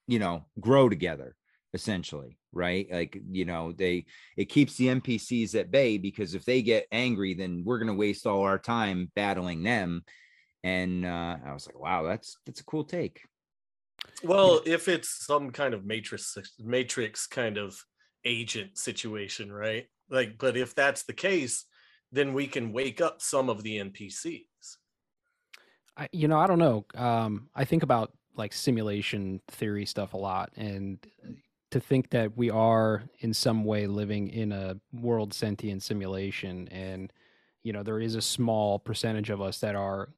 you 0.08 0.18
know, 0.20 0.46
grow 0.60 0.90
together 0.90 1.36
essentially 1.76 2.36
right 2.52 2.88
like 2.92 3.22
you 3.30 3.46
know 3.46 3.72
they 3.72 4.04
it 4.36 4.46
keeps 4.46 4.76
the 4.76 4.88
npcs 4.88 5.54
at 5.54 5.70
bay 5.70 6.00
because 6.00 6.34
if 6.34 6.44
they 6.44 6.64
get 6.64 6.88
angry 6.92 7.36
then 7.36 7.62
we're 7.64 7.78
going 7.78 7.86
to 7.88 7.94
waste 7.94 8.26
all 8.26 8.42
our 8.42 8.58
time 8.58 9.12
battling 9.16 9.62
them 9.62 10.04
and 10.64 11.06
uh 11.06 11.38
i 11.46 11.54
was 11.54 11.68
like 11.68 11.78
wow 11.78 12.02
that's 12.02 12.38
that's 12.48 12.62
a 12.62 12.66
cool 12.66 12.84
take 12.84 13.22
Well, 14.24 14.62
if 14.66 14.88
it's 14.88 15.26
some 15.26 15.52
kind 15.52 15.74
of 15.74 15.86
matrix 15.86 16.38
matrix 16.60 17.28
kind 17.28 17.58
of 17.58 17.84
agent 18.26 18.78
situation, 18.78 19.52
right? 19.52 19.88
Like, 20.10 20.38
but 20.38 20.58
if 20.58 20.76
that's 20.76 21.04
the 21.04 21.14
case, 21.14 21.66
then 22.12 22.34
we 22.34 22.48
can 22.48 22.74
wake 22.74 23.02
up 23.02 23.22
some 23.22 23.50
of 23.50 23.64
the 23.64 23.78
NPCs. 23.78 24.44
I, 25.96 26.10
you 26.12 26.28
know, 26.28 26.40
I 26.40 26.48
don't 26.48 26.60
know. 26.60 26.86
Um, 26.96 27.50
I 27.56 27.66
think 27.66 27.84
about 27.84 28.12
like 28.36 28.54
simulation 28.54 29.42
theory 29.50 29.86
stuff 29.86 30.14
a 30.14 30.18
lot, 30.18 30.52
and 30.56 30.98
to 31.72 31.80
think 31.80 32.10
that 32.10 32.36
we 32.36 32.50
are 32.50 33.04
in 33.20 33.34
some 33.34 33.64
way 33.64 33.86
living 33.86 34.30
in 34.30 34.52
a 34.52 34.78
world 34.94 35.34
sentient 35.34 35.84
simulation, 35.84 36.68
and 36.70 37.14
you 37.64 37.74
know, 37.74 37.84
there 37.84 38.00
is 38.00 38.16
a 38.16 38.22
small 38.22 38.80
percentage 38.80 39.30
of 39.30 39.42
us 39.42 39.60
that 39.60 39.76
are 39.76 40.10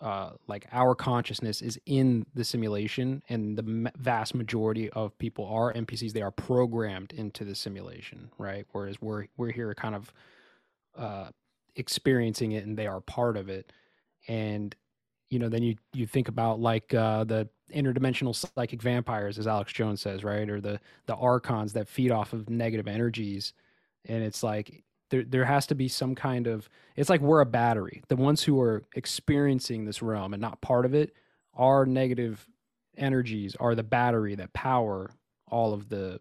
uh, 0.00 0.30
like 0.46 0.66
our 0.72 0.94
consciousness 0.94 1.62
is 1.62 1.78
in 1.86 2.26
the 2.34 2.44
simulation, 2.44 3.22
and 3.28 3.56
the 3.56 3.92
vast 3.96 4.34
majority 4.34 4.90
of 4.90 5.16
people 5.18 5.46
are 5.46 5.72
NPCs. 5.72 6.12
They 6.12 6.22
are 6.22 6.30
programmed 6.30 7.12
into 7.12 7.44
the 7.44 7.54
simulation, 7.54 8.30
right? 8.38 8.66
Whereas 8.72 9.00
we're 9.00 9.26
we're 9.36 9.52
here 9.52 9.74
kind 9.74 9.94
of 9.94 10.12
uh, 10.96 11.28
experiencing 11.76 12.52
it, 12.52 12.66
and 12.66 12.76
they 12.76 12.86
are 12.86 13.00
part 13.00 13.36
of 13.36 13.48
it. 13.48 13.72
And 14.28 14.74
you 15.30 15.38
know, 15.38 15.48
then 15.48 15.62
you 15.62 15.76
you 15.94 16.06
think 16.06 16.28
about 16.28 16.60
like 16.60 16.92
uh, 16.92 17.24
the 17.24 17.48
interdimensional 17.74 18.34
psychic 18.34 18.82
vampires, 18.82 19.38
as 19.38 19.46
Alex 19.46 19.72
Jones 19.72 20.02
says, 20.02 20.22
right, 20.22 20.48
or 20.48 20.60
the 20.60 20.78
the 21.06 21.16
archons 21.16 21.72
that 21.72 21.88
feed 21.88 22.10
off 22.10 22.34
of 22.34 22.50
negative 22.50 22.86
energies, 22.86 23.54
and 24.04 24.22
it's 24.22 24.42
like 24.42 24.84
there 25.10 25.24
there 25.24 25.44
has 25.44 25.66
to 25.68 25.74
be 25.74 25.88
some 25.88 26.14
kind 26.14 26.46
of 26.46 26.68
it's 26.96 27.10
like 27.10 27.20
we're 27.20 27.40
a 27.40 27.46
battery. 27.46 28.02
The 28.08 28.16
ones 28.16 28.42
who 28.42 28.60
are 28.60 28.84
experiencing 28.94 29.84
this 29.84 30.02
realm 30.02 30.34
and 30.34 30.40
not 30.40 30.60
part 30.60 30.84
of 30.84 30.94
it 30.94 31.12
are 31.54 31.86
negative 31.86 32.46
energies 32.96 33.56
are 33.60 33.74
the 33.74 33.82
battery 33.82 34.34
that 34.34 34.52
power 34.52 35.10
all 35.48 35.74
of 35.74 35.88
the 35.88 36.20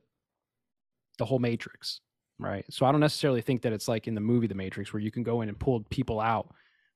the 1.18 1.26
whole 1.26 1.40
matrix 1.40 2.02
right? 2.38 2.66
So 2.70 2.86
i 2.86 2.92
don't 2.92 3.00
necessarily 3.00 3.42
think 3.42 3.62
that 3.62 3.72
it's 3.72 3.88
like 3.88 4.08
in 4.08 4.16
the 4.16 4.22
movie 4.22 4.48
the 4.48 4.56
matrix 4.56 4.92
where 4.92 5.02
you 5.02 5.10
can 5.10 5.24
go 5.24 5.42
in 5.42 5.48
and 5.48 5.58
pull 5.58 5.80
people 5.90 6.20
out 6.20 6.54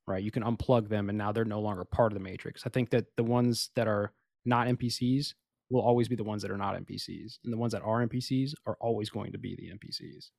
right? 0.09 0.23
You 0.23 0.31
can 0.31 0.43
unplug 0.43 0.89
them 0.89 1.07
and 1.07 1.17
now 1.17 1.31
they're 1.31 1.45
no 1.45 1.61
longer 1.61 1.85
part 1.85 2.11
of 2.11 2.17
the 2.17 2.23
matrix. 2.23 2.63
I 2.65 2.69
think 2.69 2.89
that 2.89 3.05
the 3.15 3.23
ones 3.23 3.69
that 3.75 3.87
are 3.87 4.11
not 4.43 4.67
npcs 4.67 5.35
will 5.69 5.81
always 5.81 6.07
be 6.07 6.15
the 6.15 6.23
ones 6.23 6.41
that 6.41 6.51
are 6.51 6.57
not 6.57 6.75
npcs 6.75 7.37
and 7.43 7.53
the 7.53 7.57
ones 7.57 7.73
that 7.73 7.83
are 7.83 8.05
npcs 8.05 8.53
are 8.65 8.77
always 8.81 9.09
going 9.09 9.31
to 9.31 9.37
be 9.37 9.55
the 9.55 9.69
npcs 9.77 10.31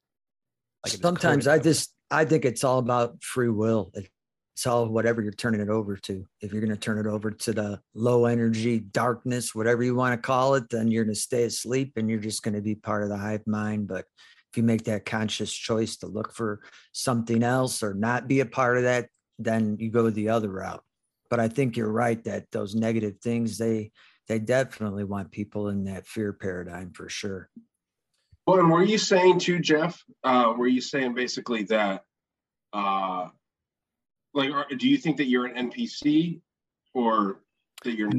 Like, 0.85 0.95
Sometimes 0.95 1.47
I 1.47 1.59
just 1.59 1.93
I 2.11 2.24
think 2.24 2.45
it's 2.45 2.64
all 2.64 2.78
about 2.78 3.22
free 3.22 3.51
will. 3.51 3.93
It's 3.95 4.66
all 4.66 4.89
whatever 4.89 5.22
you're 5.22 5.33
turning 5.33 5.61
it 5.61 5.68
over 5.68 5.97
to. 5.97 6.26
If 6.41 6.53
you're 6.53 6.61
going 6.61 6.74
to 6.74 6.76
turn 6.76 6.99
it 6.99 7.07
over 7.07 7.31
to 7.31 7.53
the 7.53 7.81
low 7.95 8.26
energy 8.26 8.81
darkness, 8.81 9.55
whatever 9.55 9.83
you 9.83 9.95
want 9.95 10.20
to 10.20 10.26
call 10.26 10.55
it, 10.55 10.68
then 10.68 10.91
you're 10.91 11.05
going 11.05 11.14
to 11.14 11.20
stay 11.20 11.45
asleep 11.45 11.93
and 11.97 12.11
you're 12.11 12.18
just 12.18 12.43
going 12.43 12.55
to 12.55 12.61
be 12.61 12.74
part 12.74 13.03
of 13.03 13.09
the 13.09 13.16
hive 13.16 13.47
mind. 13.47 13.89
But 13.89 14.07
if 14.51 14.57
you 14.57 14.62
make 14.62 14.85
that 14.85 15.07
conscious 15.07 15.53
choice 15.53 15.97
to 15.99 16.09
look 16.09 16.35
for 16.35 16.61
something 16.93 17.43
else 17.43 17.83
or 17.83 17.95
not 17.95 18.28
be 18.28 18.41
a 18.41 18.47
part 18.47 18.76
of 18.76 18.83
that, 18.83 19.09
then 19.39 19.76
you 19.78 19.91
go 19.91 20.11
the 20.11 20.28
other 20.31 20.51
route. 20.51 20.83
But 21.31 21.41
I 21.41 21.49
think 21.49 21.76
you're 21.76 21.91
right 21.91 22.22
that 22.24 22.51
those 22.51 22.74
negative 22.74 23.18
things 23.22 23.57
they 23.57 23.93
they 24.26 24.39
definitely 24.39 25.05
want 25.05 25.33
people 25.33 25.68
in 25.68 25.85
that 25.85 26.07
fear 26.07 26.33
paradigm 26.33 26.93
for 26.93 27.09
sure. 27.09 27.49
Well, 28.47 28.59
and 28.59 28.70
were 28.70 28.82
you 28.82 28.99
saying 28.99 29.41
too, 29.41 29.59
Jeff? 29.61 30.03
Uh, 30.24 30.55
were 30.57 30.66
you 30.66 30.80
saying 30.80 31.14
basically 31.14 31.64
that, 31.64 32.05
uh, 32.72 33.28
like, 34.34 34.51
are, 34.51 34.66
do 34.76 34.88
you 34.88 34.97
think 34.97 35.18
that 35.18 35.26
you're 35.26 35.47
an 35.47 35.70
NPC, 35.70 36.41
or 36.95 37.41
that 37.84 37.97
you're? 37.97 38.11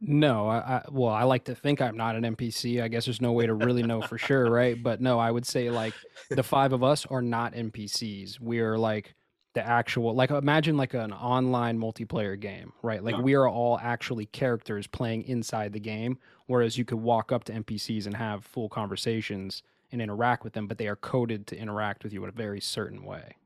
No, 0.00 0.48
I, 0.48 0.56
I 0.56 0.82
well, 0.90 1.10
I 1.10 1.22
like 1.22 1.44
to 1.44 1.54
think 1.54 1.80
I'm 1.80 1.96
not 1.96 2.16
an 2.16 2.24
NPC. 2.24 2.82
I 2.82 2.88
guess 2.88 3.04
there's 3.04 3.20
no 3.20 3.32
way 3.32 3.46
to 3.46 3.54
really 3.54 3.82
know 3.82 4.02
for 4.02 4.18
sure, 4.18 4.50
right? 4.50 4.80
But 4.80 5.00
no, 5.00 5.18
I 5.18 5.30
would 5.30 5.46
say 5.46 5.70
like 5.70 5.94
the 6.28 6.42
five 6.42 6.72
of 6.72 6.82
us 6.82 7.06
are 7.06 7.22
not 7.22 7.54
NPCs. 7.54 8.40
We're 8.40 8.76
like 8.76 9.14
the 9.54 9.66
actual 9.66 10.14
like 10.14 10.30
imagine 10.30 10.76
like 10.76 10.94
an 10.94 11.12
online 11.12 11.78
multiplayer 11.78 12.38
game, 12.38 12.72
right? 12.82 13.02
Like 13.02 13.16
Yeah. 13.16 13.22
we 13.22 13.34
are 13.34 13.48
all 13.48 13.78
actually 13.78 14.26
characters 14.26 14.86
playing 14.86 15.24
inside 15.24 15.72
the 15.72 15.80
game, 15.80 16.18
whereas 16.46 16.78
you 16.78 16.84
could 16.84 16.98
walk 16.98 17.32
up 17.32 17.44
to 17.44 17.52
NPCs 17.52 18.06
and 18.06 18.16
have 18.16 18.44
full 18.44 18.68
conversations 18.68 19.62
and 19.90 20.00
interact 20.00 20.42
with 20.42 20.54
them, 20.54 20.66
but 20.66 20.78
they 20.78 20.88
are 20.88 20.96
coded 20.96 21.46
to 21.48 21.56
interact 21.58 22.02
with 22.02 22.12
you 22.12 22.22
in 22.22 22.28
a 22.30 22.32
very 22.32 22.60
certain 22.60 23.04
way. 23.04 23.36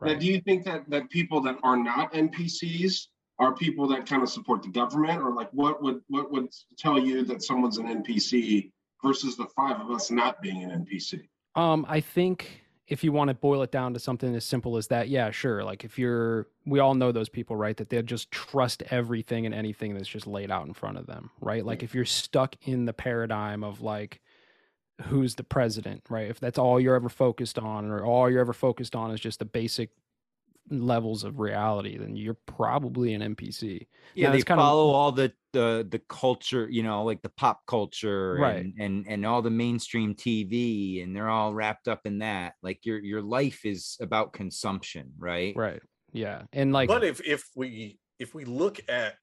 Now, 0.00 0.14
do 0.14 0.26
you 0.26 0.40
think 0.40 0.64
that 0.64 0.90
that 0.90 1.08
people 1.10 1.40
that 1.42 1.58
are 1.62 1.76
not 1.76 2.12
NPCs 2.12 3.06
are 3.38 3.54
people 3.54 3.86
that 3.88 4.04
kind 4.04 4.22
of 4.22 4.28
support 4.28 4.62
the 4.62 4.68
government, 4.68 5.22
or 5.22 5.32
like 5.32 5.48
what 5.52 5.80
would 5.80 6.00
what 6.08 6.32
would 6.32 6.48
tell 6.76 6.98
you 6.98 7.24
that 7.26 7.42
someone's 7.44 7.78
an 7.78 7.86
NPC 7.86 8.72
versus 9.02 9.36
the 9.36 9.46
five 9.54 9.80
of 9.80 9.90
us 9.92 10.10
not 10.10 10.42
being 10.42 10.64
an 10.64 10.84
NPC? 10.84 11.28
Um, 11.54 11.86
I 11.88 12.00
think 12.00 12.61
if 12.88 13.04
you 13.04 13.12
want 13.12 13.28
to 13.28 13.34
boil 13.34 13.62
it 13.62 13.70
down 13.70 13.94
to 13.94 14.00
something 14.00 14.34
as 14.34 14.44
simple 14.44 14.76
as 14.76 14.88
that, 14.88 15.08
yeah, 15.08 15.30
sure. 15.30 15.64
Like 15.64 15.84
if 15.84 15.98
you're, 15.98 16.48
we 16.66 16.80
all 16.80 16.94
know 16.94 17.12
those 17.12 17.28
people, 17.28 17.56
right? 17.56 17.76
That 17.76 17.88
they'll 17.90 18.02
just 18.02 18.30
trust 18.30 18.82
everything 18.90 19.46
and 19.46 19.54
anything 19.54 19.94
that's 19.94 20.08
just 20.08 20.26
laid 20.26 20.50
out 20.50 20.66
in 20.66 20.74
front 20.74 20.98
of 20.98 21.06
them, 21.06 21.30
right? 21.40 21.64
Like 21.64 21.82
if 21.82 21.94
you're 21.94 22.04
stuck 22.04 22.56
in 22.62 22.84
the 22.84 22.92
paradigm 22.92 23.62
of 23.62 23.80
like, 23.80 24.20
who's 25.02 25.36
the 25.36 25.44
president, 25.44 26.02
right? 26.08 26.28
If 26.28 26.40
that's 26.40 26.58
all 26.58 26.78
you're 26.78 26.94
ever 26.94 27.08
focused 27.08 27.58
on, 27.58 27.90
or 27.90 28.04
all 28.04 28.30
you're 28.30 28.40
ever 28.40 28.52
focused 28.52 28.94
on 28.94 29.10
is 29.10 29.20
just 29.20 29.38
the 29.38 29.44
basic 29.44 29.90
levels 30.70 31.24
of 31.24 31.38
reality, 31.38 31.98
then 31.98 32.16
you're 32.16 32.38
probably 32.46 33.14
an 33.14 33.20
NPC. 33.34 33.86
yeah 34.14 34.26
Now, 34.28 34.32
they 34.32 34.38
it's 34.38 34.44
kind 34.44 34.60
of- 34.60 34.64
follow 34.64 34.90
all 34.92 35.12
the 35.12 35.32
the 35.52 35.86
the 35.90 35.98
culture 36.08 36.66
you 36.70 36.82
know 36.82 37.04
like 37.04 37.20
the 37.20 37.28
pop 37.28 37.60
culture 37.66 38.36
Right. 38.40 38.56
and, 38.64 38.74
and 38.80 39.06
and 39.06 39.26
all 39.26 39.42
the 39.42 39.50
mainstream 39.50 40.14
tv 40.14 41.02
and 41.02 41.14
they're 41.14 41.28
all 41.28 41.52
wrapped 41.52 41.88
up 41.88 42.06
in 42.06 42.20
that 42.20 42.54
like 42.62 42.86
your 42.86 42.98
your 43.00 43.20
life 43.20 43.66
is 43.66 43.98
about 44.00 44.32
consumption 44.32 45.12
right 45.18 45.54
Right. 45.54 45.82
Yeah. 46.14 46.42
And 46.54 46.72
like, 46.72 46.88
but 46.88 47.04
if 47.04 47.20
if 47.26 47.50
we 47.54 47.98
if 48.18 48.34
we 48.34 48.44
look 48.46 48.80
at 48.88 49.16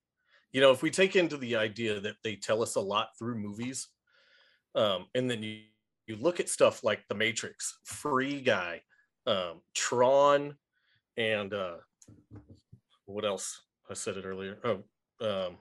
you 0.51 0.61
know 0.61 0.71
if 0.71 0.83
we 0.83 0.91
take 0.91 1.15
into 1.15 1.37
the 1.37 1.55
idea 1.55 1.99
that 1.99 2.17
they 2.23 2.35
tell 2.35 2.61
us 2.61 2.75
a 2.75 2.81
lot 2.81 3.07
through 3.17 3.39
movies 3.39 3.87
um 4.75 5.07
and 5.15 5.29
then 5.31 5.41
you 5.41 5.61
you 6.05 6.15
look 6.15 6.39
at 6.39 6.49
stuff 6.49 6.83
like 6.83 7.01
the 7.09 7.15
matrix 7.15 7.79
free 7.85 8.39
guy 8.41 8.81
um 9.25 9.61
tron 9.75 10.55
and 11.19 11.53
uh 11.53 11.75
what 13.05 13.25
else 13.25 13.61
i 13.91 13.93
said 13.93 14.17
it 14.17 14.25
earlier 14.25 14.57
oh 14.63 14.83
um 15.21 15.57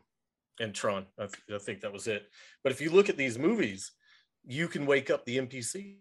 and 0.60 0.74
tron 0.74 1.04
I, 1.18 1.26
th- 1.26 1.42
I 1.54 1.58
think 1.58 1.82
that 1.82 1.92
was 1.92 2.06
it 2.06 2.30
but 2.64 2.72
if 2.72 2.80
you 2.80 2.90
look 2.90 3.10
at 3.10 3.18
these 3.18 3.38
movies 3.38 3.92
you 4.46 4.68
can 4.68 4.86
wake 4.86 5.10
up 5.10 5.26
the 5.26 5.36
npcs 5.38 5.96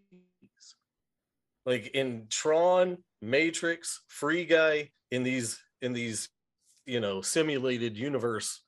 like 1.65 1.87
in 1.87 2.27
tron 2.29 2.97
Matrix, 3.21 4.01
Free 4.07 4.45
Guy 4.45 4.89
in 5.11 5.23
these 5.23 5.59
in 5.81 5.93
these 5.93 6.29
you 6.85 6.99
know 6.99 7.21
simulated 7.21 7.97
universe 7.97 8.61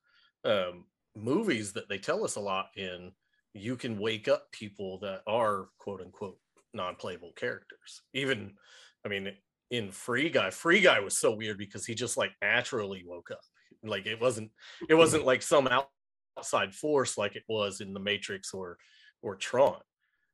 um, 0.45 0.85
movies 1.15 1.73
that 1.73 1.89
they 1.89 1.97
tell 1.97 2.23
us 2.23 2.35
a 2.35 2.41
lot 2.41 2.67
in. 2.75 3.11
You 3.53 3.75
can 3.75 3.99
wake 3.99 4.27
up 4.27 4.51
people 4.51 4.99
that 4.99 5.21
are 5.27 5.69
quote 5.79 6.01
unquote 6.01 6.37
non-playable 6.73 7.31
characters. 7.35 8.01
Even, 8.13 8.53
I 9.03 9.09
mean, 9.09 9.31
in 9.71 9.91
Free 9.91 10.29
Guy, 10.29 10.49
Free 10.49 10.81
Guy 10.81 10.99
was 10.99 11.17
so 11.17 11.31
weird 11.35 11.57
because 11.57 11.85
he 11.85 11.95
just 11.95 12.17
like 12.17 12.31
naturally 12.41 13.03
woke 13.05 13.31
up. 13.31 13.41
Like 13.83 14.05
it 14.05 14.19
wasn't 14.19 14.51
it 14.89 14.95
wasn't 15.03 15.25
like 15.25 15.41
some 15.41 15.69
outside 16.37 16.73
force 16.73 17.17
like 17.17 17.35
it 17.35 17.43
was 17.47 17.81
in 17.81 17.93
the 17.93 17.99
Matrix 17.99 18.53
or 18.53 18.77
or 19.21 19.35
Tron. 19.35 19.79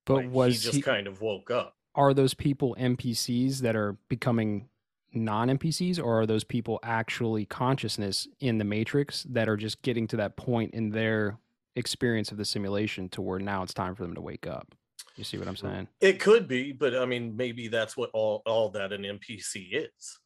But 0.06 0.16
Like, 0.16 0.32
was 0.32 0.54
he 0.56 0.60
just 0.62 0.76
he- 0.78 0.82
kind 0.82 1.08
of 1.08 1.22
woke 1.22 1.52
up? 1.52 1.74
Are 1.96 2.14
those 2.14 2.34
people 2.34 2.76
NPCs 2.80 3.60
that 3.60 3.76
are 3.76 3.98
becoming 4.10 4.68
non 5.14 5.48
NPCs, 5.50 5.98
or 6.04 6.22
are 6.22 6.26
those 6.26 6.44
people 6.44 6.80
actually 6.84 7.46
consciousness 7.46 8.28
in 8.42 8.58
the 8.58 8.66
Matrix 8.66 9.24
that 9.30 9.48
are 9.48 9.56
just 9.58 9.82
getting 9.82 10.06
to 10.08 10.18
that 10.18 10.36
point 10.36 10.74
in 10.74 10.90
their 10.90 11.38
experience 11.78 12.32
of 12.32 12.38
the 12.38 12.44
simulation 12.46 13.08
to 13.10 13.22
where 13.22 13.40
now 13.40 13.64
it's 13.64 13.74
time 13.74 13.96
for 13.96 14.04
them 14.04 14.14
to 14.16 14.22
wake 14.22 14.46
up? 14.46 14.76
You 15.16 15.24
see 15.24 15.38
what 15.38 15.48
I'm 15.48 15.56
saying? 15.56 15.88
It 16.02 16.20
could 16.20 16.48
be, 16.48 16.72
but 16.74 16.96
I 16.96 17.06
mean, 17.06 17.36
maybe 17.36 17.68
that's 17.70 17.96
what 17.96 18.10
all 18.14 18.42
all 18.46 18.70
that 18.72 18.92
an 18.92 19.04
NPC 19.04 19.70
is. 19.72 20.20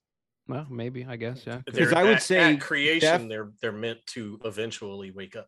Well, 0.48 0.66
maybe 0.70 1.06
I 1.08 1.16
guess 1.16 1.44
yeah. 1.46 1.62
could 1.72 1.94
I 1.94 2.04
would 2.04 2.16
at- 2.16 2.24
say 2.24 2.54
at 2.54 2.62
creation, 2.62 3.22
def- 3.22 3.30
they're 3.30 3.52
they're 3.62 3.72
meant 3.72 4.00
to 4.08 4.40
eventually 4.46 5.12
wake 5.12 5.36
up. 5.36 5.48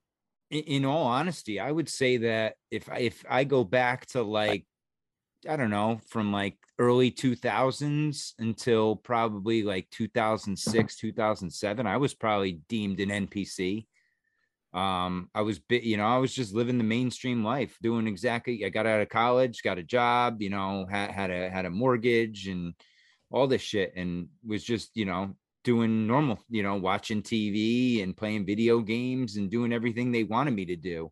in, 0.52 0.64
in 0.64 0.86
all 0.86 1.08
honesty, 1.08 1.60
I 1.60 1.72
would 1.72 1.90
say 1.90 2.18
that 2.18 2.56
if 2.70 2.88
I 2.88 2.98
if 3.00 3.24
I 3.28 3.44
go 3.44 3.64
back 3.64 4.06
to 4.08 4.22
like 4.22 4.66
I 5.50 5.56
don't 5.56 5.72
know, 5.72 6.00
from 6.08 6.32
like 6.32 6.58
early 6.78 7.10
2000s 7.10 8.34
until 8.38 8.96
probably 8.96 9.64
like 9.64 9.90
2006, 9.90 10.96
2007, 10.98 11.88
I 11.88 11.98
was 11.98 12.14
probably 12.14 12.62
deemed 12.70 13.00
an 13.00 13.10
NPC. 13.10 13.88
Um, 14.74 15.30
I 15.36 15.42
was 15.42 15.60
bit, 15.60 15.84
you 15.84 15.98
know, 15.98 16.06
I 16.06 16.18
was 16.18 16.34
just 16.34 16.54
living 16.54 16.78
the 16.78 16.84
mainstream 16.84 17.44
life, 17.44 17.78
doing 17.82 18.08
exactly. 18.08 18.66
I 18.66 18.70
got 18.70 18.86
out 18.86 19.02
of 19.02 19.10
college, 19.10 19.64
got 19.64 19.78
a 19.78 19.84
job, 19.84 20.42
you 20.42 20.50
know, 20.50 20.86
had 20.90 21.12
had 21.12 21.30
a 21.30 21.50
had 21.50 21.66
a 21.66 21.70
mortgage 21.70 22.48
and 22.48 22.74
all 23.30 23.48
this 23.48 23.62
shit, 23.62 23.94
and 23.96 24.28
was 24.46 24.64
just, 24.64 24.92
you 24.96 25.06
know, 25.06 25.36
doing 25.64 26.08
normal, 26.08 26.40
you 26.50 26.64
know, 26.64 26.76
watching 26.76 27.22
TV 27.22 28.02
and 28.02 28.16
playing 28.16 28.46
video 28.46 28.80
games 28.80 29.36
and 29.36 29.52
doing 29.52 29.74
everything 29.74 30.12
they 30.12 30.24
wanted 30.24 30.52
me 30.52 30.66
to 30.66 30.76
do. 30.76 31.12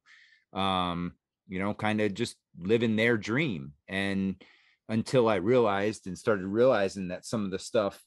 Um, 0.54 1.14
you 1.48 1.60
know, 1.60 1.74
kind 1.74 2.00
of 2.00 2.14
just 2.14 2.36
living 2.58 2.96
their 2.96 3.18
dream. 3.18 3.74
And 3.88 4.42
until 4.88 5.28
I 5.28 5.36
realized 5.36 6.08
and 6.08 6.18
started 6.18 6.46
realizing 6.46 7.10
that 7.10 7.26
some 7.26 7.44
of 7.46 7.52
the 7.52 7.60
stuff 7.60 8.02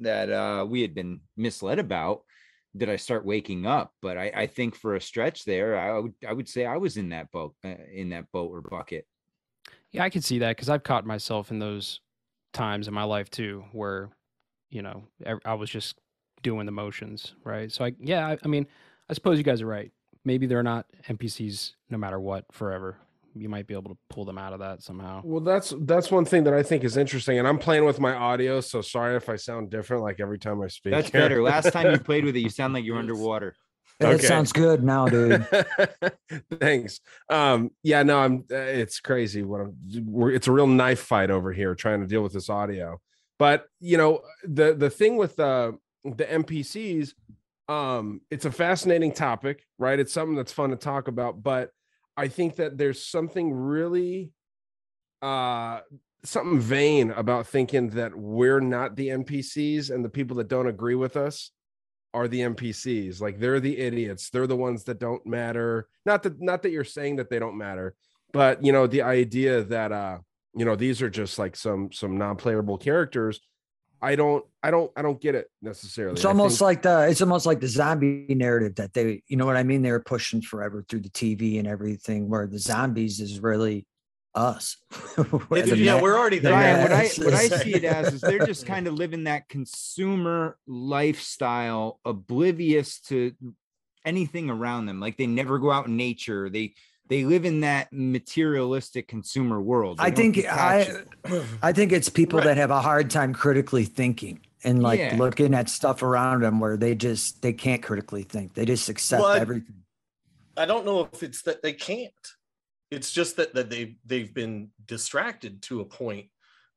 that 0.00 0.30
uh, 0.30 0.66
we 0.68 0.82
had 0.82 0.94
been 0.94 1.20
misled 1.36 1.78
about, 1.78 2.22
did 2.76 2.90
I 2.90 2.96
start 2.96 3.24
waking 3.24 3.66
up? 3.66 3.92
But 4.02 4.18
I, 4.18 4.32
I 4.34 4.46
think 4.46 4.74
for 4.74 4.94
a 4.94 5.00
stretch 5.00 5.44
there, 5.44 5.78
I 5.78 5.98
would 5.98 6.14
I 6.26 6.32
would 6.32 6.48
say 6.48 6.66
I 6.66 6.76
was 6.76 6.96
in 6.96 7.10
that 7.10 7.30
boat, 7.30 7.54
uh, 7.64 7.74
in 7.92 8.10
that 8.10 8.30
boat 8.32 8.50
or 8.50 8.60
bucket. 8.60 9.06
Yeah, 9.92 10.04
I 10.04 10.10
could 10.10 10.24
see 10.24 10.38
that 10.40 10.56
because 10.56 10.68
I've 10.68 10.82
caught 10.82 11.06
myself 11.06 11.50
in 11.50 11.58
those 11.58 12.00
times 12.52 12.88
in 12.88 12.94
my 12.94 13.04
life 13.04 13.30
too, 13.30 13.64
where 13.72 14.10
you 14.70 14.82
know 14.82 15.04
I 15.44 15.54
was 15.54 15.70
just 15.70 15.98
doing 16.42 16.66
the 16.66 16.72
motions, 16.72 17.34
right? 17.44 17.72
So 17.72 17.84
I, 17.84 17.92
yeah, 17.98 18.26
I, 18.26 18.38
I 18.44 18.48
mean, 18.48 18.66
I 19.08 19.14
suppose 19.14 19.38
you 19.38 19.44
guys 19.44 19.62
are 19.62 19.66
right. 19.66 19.90
Maybe 20.24 20.46
they're 20.46 20.62
not 20.62 20.86
NPCs 21.08 21.74
no 21.90 21.98
matter 21.98 22.20
what 22.20 22.44
forever. 22.52 22.98
You 23.38 23.48
might 23.48 23.66
be 23.66 23.74
able 23.74 23.90
to 23.94 23.98
pull 24.10 24.24
them 24.24 24.38
out 24.38 24.52
of 24.52 24.60
that 24.60 24.82
somehow. 24.82 25.20
Well, 25.24 25.40
that's 25.42 25.74
that's 25.82 26.10
one 26.10 26.24
thing 26.24 26.44
that 26.44 26.54
I 26.54 26.62
think 26.62 26.84
is 26.84 26.96
interesting, 26.96 27.38
and 27.38 27.46
I'm 27.46 27.58
playing 27.58 27.84
with 27.84 28.00
my 28.00 28.14
audio, 28.14 28.60
so 28.60 28.80
sorry 28.80 29.16
if 29.16 29.28
I 29.28 29.36
sound 29.36 29.70
different 29.70 30.02
like 30.02 30.20
every 30.20 30.38
time 30.38 30.62
I 30.62 30.68
speak. 30.68 30.92
That's 30.92 31.10
here. 31.10 31.20
better. 31.20 31.42
Last 31.42 31.72
time 31.72 31.92
you 31.92 31.98
played 32.00 32.24
with 32.24 32.36
it, 32.36 32.40
you 32.40 32.50
sound 32.50 32.74
like 32.74 32.84
you're 32.84 32.98
underwater. 33.04 33.54
That 34.00 34.14
Okay. 34.16 34.26
sounds 34.26 34.52
good 34.52 34.82
now, 34.84 35.06
dude. 35.06 35.46
Thanks. 36.60 37.00
Um, 37.30 37.70
yeah, 37.82 38.02
no, 38.02 38.18
I'm. 38.18 38.44
uh, 38.50 38.56
It's 38.56 39.00
crazy. 39.00 39.42
What 39.42 39.60
I'm. 39.62 39.74
We're, 40.04 40.32
it's 40.32 40.48
a 40.48 40.52
real 40.52 40.66
knife 40.66 41.00
fight 41.00 41.30
over 41.30 41.52
here 41.52 41.74
trying 41.74 42.00
to 42.00 42.06
deal 42.06 42.22
with 42.22 42.32
this 42.32 42.50
audio. 42.50 43.00
But 43.38 43.66
you 43.80 43.96
know, 43.96 44.20
the 44.44 44.74
the 44.74 44.90
thing 44.90 45.16
with 45.16 45.36
the 45.36 45.78
the 46.04 46.24
NPCs, 46.24 47.14
um, 47.68 48.20
it's 48.30 48.44
a 48.44 48.50
fascinating 48.50 49.12
topic, 49.12 49.64
right? 49.78 49.98
It's 49.98 50.12
something 50.12 50.36
that's 50.36 50.52
fun 50.52 50.70
to 50.70 50.76
talk 50.76 51.08
about. 51.08 51.42
But 51.42 51.70
I 52.16 52.28
think 52.28 52.56
that 52.56 52.78
there's 52.78 53.04
something 53.04 53.52
really, 53.52 54.30
uh, 55.22 55.80
something 56.24 56.60
vain 56.60 57.10
about 57.12 57.46
thinking 57.46 57.90
that 57.90 58.16
we're 58.16 58.60
not 58.60 58.96
the 58.96 59.08
NPCs 59.08 59.90
and 59.90 60.04
the 60.04 60.08
people 60.08 60.36
that 60.36 60.48
don't 60.48 60.66
agree 60.66 60.94
with 60.94 61.16
us 61.16 61.50
are 62.14 62.28
the 62.28 62.40
NPCs. 62.40 63.20
Like 63.20 63.38
they're 63.38 63.60
the 63.60 63.78
idiots. 63.78 64.30
They're 64.30 64.46
the 64.46 64.56
ones 64.56 64.84
that 64.84 64.98
don't 64.98 65.24
matter. 65.26 65.88
Not 66.04 66.22
that 66.22 66.40
not 66.40 66.62
that 66.62 66.70
you're 66.70 66.84
saying 66.84 67.16
that 67.16 67.28
they 67.28 67.38
don't 67.38 67.58
matter, 67.58 67.94
but 68.32 68.64
you 68.64 68.72
know, 68.72 68.86
the 68.86 69.02
idea 69.02 69.62
that 69.64 69.92
uh, 69.92 70.18
you 70.54 70.64
know, 70.64 70.76
these 70.76 71.02
are 71.02 71.10
just 71.10 71.38
like 71.38 71.54
some 71.54 71.92
some 71.92 72.16
non-playable 72.16 72.78
characters. 72.78 73.40
I 74.02 74.14
don't 74.16 74.44
I 74.62 74.70
don't 74.70 74.90
I 74.96 75.02
don't 75.02 75.20
get 75.20 75.34
it 75.34 75.48
necessarily. 75.62 76.14
It's 76.16 76.24
almost 76.24 76.58
think- 76.58 76.66
like 76.66 76.82
the 76.82 77.08
it's 77.08 77.20
almost 77.22 77.46
like 77.46 77.60
the 77.60 77.68
zombie 77.68 78.26
narrative 78.30 78.74
that 78.76 78.92
they 78.92 79.22
you 79.26 79.36
know 79.36 79.46
what 79.46 79.56
I 79.56 79.62
mean 79.62 79.82
they 79.82 79.90
were 79.90 80.00
pushing 80.00 80.42
forever 80.42 80.84
through 80.88 81.00
the 81.00 81.08
TV 81.10 81.58
and 81.58 81.66
everything 81.66 82.28
where 82.28 82.46
the 82.46 82.58
zombies 82.58 83.20
is 83.20 83.40
really 83.40 83.86
us. 84.34 84.76
It's- 85.18 85.78
yeah, 85.78 85.96
ma- 85.96 86.02
we're 86.02 86.18
already 86.18 86.38
the 86.38 86.50
there. 86.50 86.52
Ryan, 86.52 86.82
what 86.82 86.92
I 86.92 87.08
what 87.24 87.34
I 87.34 87.48
see 87.48 87.74
it 87.74 87.84
as 87.84 88.12
is 88.14 88.20
they're 88.20 88.44
just 88.46 88.66
kind 88.74 88.86
of 88.86 88.94
living 88.94 89.24
that 89.24 89.48
consumer 89.48 90.58
lifestyle, 90.66 92.00
oblivious 92.04 93.00
to 93.08 93.32
anything 94.04 94.50
around 94.50 94.86
them. 94.86 95.00
Like 95.00 95.16
they 95.16 95.26
never 95.26 95.58
go 95.58 95.70
out 95.70 95.86
in 95.86 95.96
nature. 95.96 96.50
They 96.50 96.74
they 97.08 97.24
live 97.24 97.44
in 97.44 97.60
that 97.60 97.88
materialistic 97.92 99.08
consumer 99.08 99.60
world. 99.60 99.98
They 99.98 100.04
I 100.04 100.10
think 100.10 100.38
I 100.50 101.04
I 101.62 101.72
think 101.72 101.92
it's 101.92 102.08
people 102.08 102.40
that 102.40 102.56
have 102.56 102.70
a 102.70 102.80
hard 102.80 103.10
time 103.10 103.32
critically 103.32 103.84
thinking 103.84 104.40
and 104.64 104.82
like 104.82 104.98
Yeah. 104.98 105.16
looking 105.16 105.54
at 105.54 105.68
stuff 105.68 106.02
around 106.02 106.42
them 106.42 106.60
where 106.60 106.76
they 106.76 106.94
just 106.94 107.42
they 107.42 107.52
can't 107.52 107.82
critically 107.82 108.22
think. 108.22 108.54
They 108.54 108.64
just 108.64 108.88
accept 108.88 109.22
Well, 109.22 109.32
I- 109.32 109.38
everything. 109.40 109.82
I 110.58 110.64
don't 110.64 110.86
know 110.86 111.08
if 111.12 111.22
it's 111.22 111.42
that 111.42 111.62
they 111.62 111.74
can't. 111.74 112.12
It's 112.90 113.12
just 113.12 113.36
that 113.36 113.54
that 113.54 113.68
they 113.70 113.96
they've 114.06 114.32
been 114.32 114.70
distracted 114.86 115.60
to 115.62 115.80
a 115.80 115.84
point 115.84 116.28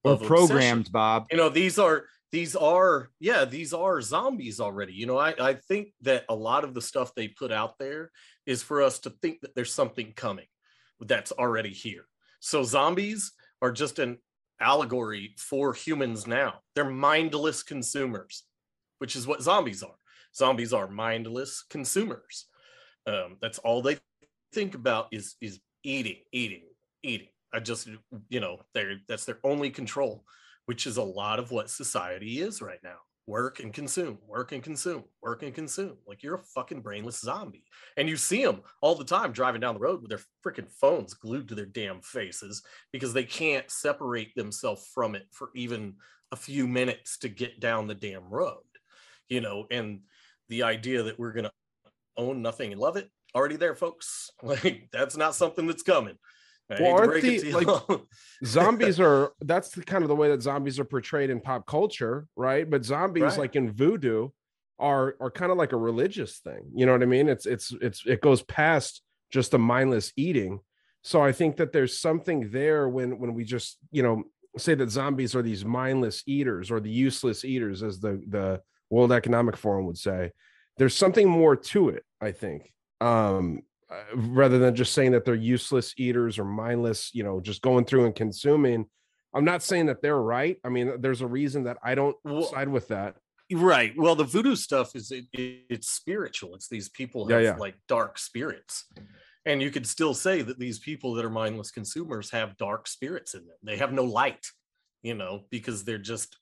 or 0.04 0.14
of 0.14 0.22
obsession. 0.22 0.48
programmed, 0.48 0.92
Bob. 0.92 1.28
You 1.32 1.38
know, 1.38 1.50
these 1.50 1.80
are 1.80 2.06
these 2.32 2.56
are 2.56 3.10
yeah, 3.20 3.46
these 3.46 3.74
are 3.74 4.02
zombies 4.02 4.60
already. 4.60 4.94
You 4.94 5.06
know, 5.06 5.18
I 5.18 5.34
I 5.40 5.54
think 5.54 5.94
that 6.02 6.26
a 6.30 6.36
lot 6.36 6.64
of 6.64 6.74
the 6.74 6.82
stuff 6.82 7.16
they 7.16 7.28
put 7.30 7.52
out 7.52 7.78
there 7.80 8.12
is 8.46 8.64
for 8.64 8.82
us 8.82 9.00
to 9.00 9.10
think 9.10 9.42
that 9.42 9.56
there's 9.56 9.74
something 9.74 10.14
coming 10.16 10.48
that's 11.00 11.32
already 11.32 11.72
here. 11.72 12.06
So 12.40 12.64
zombies 12.64 13.32
are 13.62 13.72
just 13.72 14.00
an 14.00 14.18
allegory 14.60 15.36
for 15.38 15.74
humans 15.74 16.28
now. 16.28 16.56
They're 16.76 16.90
mindless 16.90 17.64
consumers, 17.64 18.44
which 19.00 19.16
is 19.16 19.28
what 19.28 19.42
zombies 19.42 19.84
are. 19.84 19.96
Zombies 20.36 20.74
are 20.74 20.88
mindless 20.88 21.64
consumers. 21.70 22.46
Um, 23.08 23.38
that's 23.42 23.60
all 23.60 23.82
they 23.82 23.98
think 24.54 24.76
about 24.76 25.08
is 25.12 25.36
is 25.42 25.60
eating, 25.84 26.18
eating, 26.32 26.64
eating. 27.04 27.30
I 27.54 27.60
just 27.60 27.90
you 28.30 28.40
know 28.40 28.62
they're 28.74 28.98
that's 29.08 29.26
their 29.26 29.40
only 29.44 29.70
control, 29.70 30.24
which 30.66 30.86
is 30.86 30.98
a 30.98 31.04
lot 31.04 31.40
of 31.40 31.52
what 31.52 31.70
society 31.70 32.40
is 32.40 32.62
right 32.62 32.80
now. 32.84 32.98
Work 33.28 33.59
and 33.59 33.72
consume, 33.72 34.17
work 34.28 34.53
and 34.53 34.63
consume, 34.63 35.03
work 35.22 35.43
and 35.43 35.53
consume. 35.53 35.97
Like 36.07 36.24
you're 36.24 36.36
a 36.36 36.43
fucking 36.55 36.82
brainless 36.82 37.22
zombie, 37.22 37.63
and 37.95 38.09
you 38.09 38.17
see 38.17 38.43
them 38.43 38.61
all 38.82 38.95
the 38.95 39.03
time 39.03 39.32
driving 39.32 39.61
down 39.61 39.76
the 39.76 39.80
road 39.80 40.01
with 40.01 40.09
their 40.09 40.22
freaking 40.43 40.72
phones 40.72 41.13
glued 41.13 41.47
to 41.49 41.55
their 41.55 41.67
damn 41.67 42.01
faces 42.01 42.63
because 42.91 43.13
they 43.13 43.24
can't 43.24 43.70
separate 43.70 44.34
themselves 44.36 44.89
from 44.93 45.13
it 45.13 45.28
for 45.32 45.49
even 45.55 45.95
a 46.32 46.36
few 46.36 46.67
minutes 46.67 47.20
to 47.20 47.30
get 47.30 47.59
down 47.59 47.86
the 47.86 47.93
damn 47.93 48.28
road. 48.30 48.63
You 49.28 49.41
know, 49.41 49.67
and 49.70 50.01
the 50.47 50.63
idea 50.63 51.03
that 51.03 51.20
we're 51.20 51.34
gonna 51.34 51.51
own 52.17 52.41
nothing 52.41 52.72
and 52.72 52.82
love 52.82 52.97
it 52.97 53.09
already 53.36 53.55
there 53.55 53.76
folks 53.76 54.32
like 54.43 54.89
that's 54.91 55.15
not 55.15 55.36
something 55.36 55.67
that's 55.67 55.84
coming 55.84 56.17
Well, 56.70 56.93
aren't 56.93 57.22
the- 57.24 57.51
like, 57.51 57.99
zombies 58.45 58.99
are 58.99 59.32
that's 59.41 59.70
the 59.70 59.84
kind 59.84 60.03
of 60.03 60.07
the 60.07 60.15
way 60.15 60.30
that 60.30 60.41
zombies 60.41 60.80
are 60.80 60.86
portrayed 60.86 61.30
in 61.30 61.39
pop 61.41 61.65
culture, 61.65 62.28
right? 62.36 62.70
But 62.70 62.86
zombies, 62.86 63.24
Right. 63.24 63.38
like 63.38 63.55
in 63.55 63.72
voodoo, 63.72 64.30
are 64.78 65.15
are 65.20 65.32
kind 65.32 65.51
of 65.51 65.57
like 65.57 65.72
a 65.74 65.78
religious 65.78 66.39
thing. 66.39 66.70
You 66.76 66.86
know 66.86 66.91
what 66.93 67.01
I 67.03 67.05
mean? 67.07 67.28
It's 67.28 67.45
it's 67.45 67.74
it's 67.82 68.03
it 68.05 68.22
goes 68.22 68.41
past 68.43 69.01
just 69.32 69.51
the 69.51 69.59
mindless 69.59 70.11
eating. 70.15 70.59
So 71.01 71.22
I 71.22 71.32
think 71.32 71.57
that 71.57 71.72
there's 71.72 71.97
something 71.97 72.49
there 72.51 72.88
when 72.88 73.20
when 73.20 73.34
we 73.34 73.43
just 73.45 73.78
you 73.91 74.03
know 74.03 74.24
say 74.57 74.76
that 74.76 74.89
zombies 74.89 75.36
are 75.36 75.41
these 75.41 75.63
mindless 75.65 76.24
eaters 76.26 76.72
or 76.72 76.80
the 76.80 76.89
useless 76.89 77.43
eaters, 77.45 77.84
as 77.84 77.99
the 77.99 78.22
the 78.28 78.61
World 78.89 79.11
Economic 79.11 79.57
Forum 79.57 79.86
would 79.86 79.97
say. 79.97 80.32
There's 80.78 80.95
something 80.95 81.28
more 81.28 81.55
to 81.57 81.89
it, 81.89 82.03
I 82.22 82.32
think. 82.32 82.72
Um, 83.01 83.63
uh, 83.92 84.04
rather 84.16 84.60
than 84.60 84.76
just 84.76 84.94
saying 84.94 85.12
that 85.14 85.26
they're 85.26 85.36
useless 85.36 85.94
eaters 85.98 86.38
or 86.40 86.46
mindless, 86.46 87.14
you 87.14 87.24
know, 87.24 87.40
just 87.40 87.62
going 87.62 87.86
through 87.86 88.06
and 88.06 88.16
consuming, 88.16 88.86
I'm 89.34 89.46
not 89.46 89.64
saying 89.64 89.88
that 89.88 90.02
they're 90.02 90.22
right. 90.22 90.58
I 90.64 90.70
mean, 90.70 91.02
there's 91.02 91.22
a 91.22 91.28
reason 91.28 91.64
that 91.64 91.78
I 91.84 91.96
don't 91.96 92.16
side 92.52 92.70
with 92.70 92.88
that. 92.90 93.16
Right. 93.52 93.94
Well, 93.98 94.16
the 94.16 94.24
voodoo 94.24 94.56
stuff 94.56 94.96
is 94.96 95.12
it, 95.12 95.26
it- 95.34 95.66
it's 95.70 95.90
spiritual. 95.90 96.56
It's 96.56 96.68
these 96.68 96.90
people 96.90 97.30
Yeah, 97.30 97.36
have 97.38 97.44
yeah. 97.44 97.56
like 97.56 97.76
dark 97.88 98.20
spirits. 98.20 98.86
And 99.46 99.62
you 99.62 99.72
could 99.72 99.88
still 99.88 100.14
say 100.14 100.42
that 100.44 100.60
these 100.60 100.78
people 100.80 101.14
that 101.16 101.26
are 101.26 101.30
mindless 101.30 101.72
consumers 101.72 102.30
have 102.32 102.58
dark 102.58 102.88
spirits 102.88 103.34
in 103.34 103.42
them. 103.48 103.58
They 103.64 103.78
have 103.78 103.92
no 103.94 104.04
light, 104.04 104.46
you 105.02 105.16
know, 105.16 105.46
because 105.50 105.84
they're 105.84 105.98
just 105.98 106.38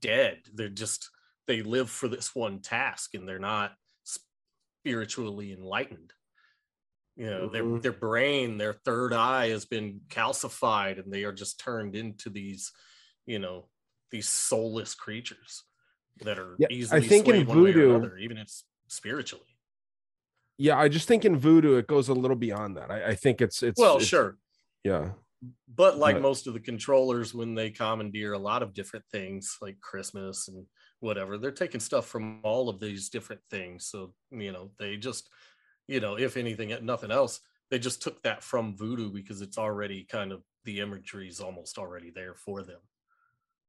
dead. 0.00 0.38
They're 0.52 0.68
just 0.68 1.08
they 1.46 1.62
live 1.62 1.90
for 1.90 2.08
this 2.08 2.34
one 2.34 2.60
task 2.60 3.14
and 3.14 3.28
they're 3.28 3.38
not 3.38 3.72
spiritually 4.04 5.52
enlightened. 5.52 6.12
You 7.16 7.26
know, 7.26 7.48
their 7.48 7.62
Mhm. 7.64 7.82
their 7.82 7.92
brain, 7.92 8.56
their 8.56 8.72
third 8.72 9.12
eye 9.12 9.50
has 9.50 9.66
been 9.66 10.00
calcified 10.08 10.98
and 10.98 11.12
they 11.12 11.24
are 11.24 11.32
just 11.32 11.60
turned 11.60 11.94
into 11.94 12.30
these, 12.30 12.72
you 13.26 13.38
know, 13.38 13.68
these 14.10 14.28
soulless 14.28 14.94
creatures 14.94 15.64
that 16.18 16.38
are 16.38 16.56
Yeah, 16.58 16.68
I 16.70 16.72
easily 16.74 17.08
think 17.08 17.28
in 17.28 17.34
swayed 17.34 17.48
one 17.48 17.62
way 17.62 17.70
or 17.70 17.72
voodoo- 17.74 17.94
another, 17.96 18.16
even 18.18 18.38
it's 18.38 18.64
spiritually. 18.88 19.58
Yeah, 20.58 20.78
I 20.78 20.88
just 20.88 21.06
think 21.08 21.24
in 21.24 21.36
voodoo 21.36 21.76
it 21.76 21.86
goes 21.86 22.08
a 22.08 22.14
little 22.14 22.36
beyond 22.36 22.76
that. 22.76 22.90
I, 22.90 23.08
I 23.08 23.14
think 23.14 23.40
it's 23.42 23.62
it's 23.62 23.78
well, 23.78 23.96
it's- 23.96 24.08
sure. 24.08 24.38
Yeah. 24.84 25.12
But 25.68 25.98
like 25.98 26.16
But- 26.16 26.22
most 26.22 26.46
of 26.46 26.54
the 26.54 26.60
controllers, 26.60 27.34
when 27.34 27.54
they 27.54 27.70
commandeer 27.70 28.32
a 28.32 28.38
lot 28.38 28.62
of 28.62 28.72
different 28.72 29.04
things 29.10 29.58
like 29.60 29.80
Christmas 29.80 30.48
and 30.48 30.66
whatever, 31.00 31.36
they're 31.36 31.50
taking 31.50 31.80
stuff 31.80 32.06
from 32.08 32.40
all 32.44 32.68
of 32.68 32.78
these 32.80 33.08
different 33.10 33.42
things. 33.50 33.86
So, 33.86 34.14
you 34.30 34.52
know, 34.52 34.70
they 34.78 34.96
just, 34.96 35.28
you 35.92 36.00
know, 36.00 36.18
if 36.18 36.36
anything, 36.36 36.74
nothing 36.82 37.10
else, 37.10 37.40
they 37.70 37.78
just 37.78 38.02
took 38.02 38.22
that 38.22 38.42
from 38.42 38.76
voodoo 38.76 39.12
because 39.12 39.42
it's 39.42 39.58
already 39.58 40.04
kind 40.04 40.32
of 40.32 40.42
the 40.64 40.80
imagery 40.80 41.28
is 41.28 41.40
almost 41.40 41.78
already 41.78 42.10
there 42.10 42.34
for 42.34 42.62
them. 42.62 42.80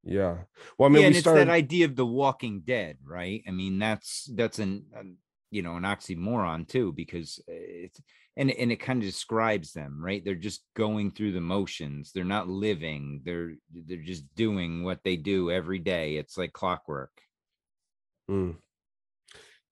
Yeah. 0.04 0.38
Well, 0.78 0.90
I 0.90 0.94
mean, 0.94 1.02
yeah, 1.02 1.08
and 1.08 1.14
we 1.16 1.20
it's 1.20 1.28
that 1.28 1.50
idea 1.50 1.86
of 1.86 1.96
the 1.96 2.06
Walking 2.06 2.62
Dead, 2.62 2.98
right? 3.06 3.44
I 3.48 3.52
mean, 3.52 3.80
that's 3.80 4.30
that's 4.36 4.60
an, 4.60 4.86
an 4.96 5.18
you 5.52 5.62
know 5.62 5.76
an 5.76 5.84
oxymoron 5.84 6.68
too, 6.68 6.94
because 6.94 7.42
it's 7.48 8.02
and 8.36 8.52
and 8.52 8.72
it 8.72 8.78
kind 8.78 9.02
of 9.02 9.08
describes 9.08 9.74
them, 9.74 10.04
right? 10.04 10.24
They're 10.24 10.36
just 10.36 10.64
going 10.76 11.12
through 11.12 11.34
the 11.34 11.42
motions. 11.42 12.12
They're 12.12 12.24
not 12.24 12.48
living. 12.48 13.22
They're 13.26 13.56
they're 13.74 13.98
just 14.04 14.24
doing 14.36 14.84
what 14.84 15.00
they 15.04 15.18
do 15.18 15.52
every 15.52 15.80
day. 15.80 16.16
It's 16.16 16.38
like 16.38 16.54
clockwork. 16.54 17.12
Mm. 18.30 18.56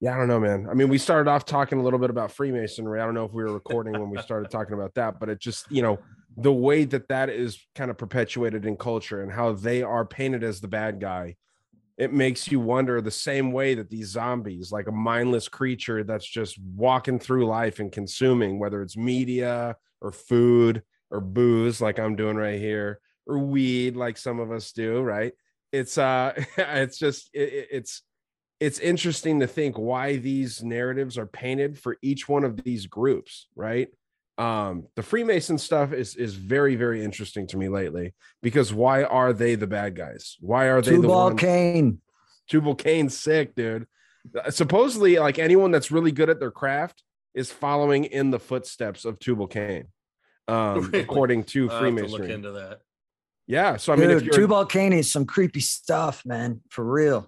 Yeah, 0.02 0.16
I 0.16 0.18
don't 0.18 0.28
know, 0.28 0.39
man. 0.39 0.68
I 0.70 0.74
mean, 0.74 0.89
we 0.89 0.97
started 0.97 1.30
off 1.30 1.45
talking 1.45 1.80
a 1.80 1.84
little 1.84 1.99
bit 1.99 2.10
about 2.10 2.32
Freemasonry. 2.32 2.99
I 2.99 3.06
don't 3.06 3.14
know 3.14 3.26
if 3.26 3.34
we 3.34 3.43
were 3.43 3.54
recording 3.54 3.93
when 3.93 4.10
we 4.10 4.20
started 4.20 4.49
talking 4.49 4.74
about 4.74 4.95
that, 4.95 5.20
but 5.20 5.30
it 5.30 5.39
just, 5.39 5.70
you 5.72 5.84
know, 5.84 5.99
the 6.38 6.52
way 6.52 6.86
that 6.86 7.08
that 7.10 7.30
is 7.30 7.60
kind 7.76 7.91
of 7.91 7.99
perpetuated 7.99 8.66
in 8.66 8.78
culture 8.78 9.22
and 9.22 9.32
how 9.32 9.54
they 9.54 9.84
are 9.84 10.04
painted 10.04 10.43
as 10.43 10.60
the 10.60 10.68
bad 10.68 10.99
guy, 10.99 11.36
it 11.99 12.12
makes 12.12 12.49
you 12.52 12.60
wonder 12.60 12.99
the 12.99 13.12
same 13.12 13.52
way 13.52 13.76
that 13.76 13.91
these 13.91 14.08
zombies, 14.08 14.72
like 14.72 14.88
a 14.88 14.91
mindless 14.91 15.47
creature 15.47 16.04
that's 16.04 16.26
just 16.28 16.58
walking 16.60 17.20
through 17.20 17.45
life 17.45 17.80
and 17.80 17.91
consuming, 17.91 18.58
whether 18.58 18.82
it's 18.82 18.97
media 18.97 19.76
or 20.02 20.12
food 20.12 20.82
or 21.12 21.22
booze, 21.22 21.80
like 21.80 21.99
I'm 21.99 22.16
doing 22.16 22.38
right 22.38 22.60
here, 22.60 22.99
or 23.28 23.38
weed, 23.38 23.95
like 23.95 24.18
some 24.18 24.39
of 24.39 24.52
us 24.52 24.72
do, 24.72 24.99
right? 25.02 25.34
It's 25.72 25.99
uh, 25.99 26.34
it's 26.58 26.97
just 26.97 27.30
it, 27.34 27.54
it- 27.54 27.68
it's 27.72 28.02
it's 28.62 28.80
interesting 28.80 29.39
to 29.39 29.47
think 29.47 29.78
why 29.78 30.18
these 30.18 30.64
narratives 30.64 31.18
are 31.18 31.26
painted 31.26 31.80
for 31.80 31.97
each 32.03 32.30
one 32.30 32.43
of 32.45 32.64
these 32.64 32.86
groups, 32.86 33.47
right? 33.55 33.89
Um, 34.38 34.86
the 34.95 35.01
Freemason 35.03 35.57
stuff 35.57 35.91
is 35.91 36.16
is 36.16 36.36
very 36.36 36.76
very 36.76 37.03
interesting 37.03 37.47
to 37.47 37.57
me 37.57 37.68
lately 37.70 38.14
because 38.41 38.72
why 38.74 39.03
are 39.03 39.34
they 39.34 39.55
the 39.55 39.68
bad 39.68 39.95
guys? 39.95 40.38
Why 40.39 40.66
are 40.70 40.82
they 40.82 40.91
the 40.91 41.01
Tubal 41.01 41.26
ones? 41.26 41.39
Cain. 41.39 41.99
Tubal 42.47 42.76
Cain's 42.76 43.18
sick, 43.18 43.55
dude. 43.55 43.88
Uh, 44.38 44.49
Supposedly, 44.51 45.18
like 45.18 45.39
anyone 45.39 45.72
that's 45.72 45.89
really 45.91 46.12
good 46.12 46.30
at 46.30 46.39
their 46.39 46.51
craft 46.51 47.03
is 47.34 47.51
following 47.51 48.05
in 48.05 48.30
the 48.30 48.39
footsteps 48.39 49.05
of 49.05 49.18
Tubal 49.20 49.47
Cain, 49.47 49.86
um, 50.47 50.82
Really? 50.91 50.99
according 51.03 51.43
to 51.45 51.70
I'll 51.70 51.84
have 51.84 51.95
to 51.95 52.01
look 52.01 52.09
Freemasonry. 52.09 52.34
into 52.34 52.51
that. 52.51 52.80
Yeah, 53.47 53.78
so 53.78 53.91
I 53.91 53.95
mean, 53.95 54.12
if 54.12 54.20
Dude, 54.20 54.26
you're 54.28 54.36
Tubal 54.36 54.66
Cain 54.66 54.93
is 54.93 55.12
some 55.12 55.26
creepy 55.26 55.62
stuff, 55.62 56.24
man. 56.26 56.62
For 56.70 56.84
real. 56.86 57.28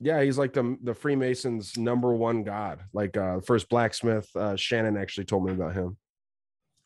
Yeah, 0.00 0.22
he's 0.22 0.38
like 0.38 0.52
the 0.52 0.76
the 0.82 0.94
Freemasons' 0.94 1.76
number 1.76 2.12
one 2.14 2.44
god. 2.44 2.80
Like 2.92 3.16
uh 3.16 3.40
first 3.40 3.68
blacksmith, 3.68 4.28
uh 4.36 4.56
Shannon 4.56 4.96
actually 4.96 5.24
told 5.24 5.44
me 5.44 5.52
about 5.52 5.74
him. 5.74 5.96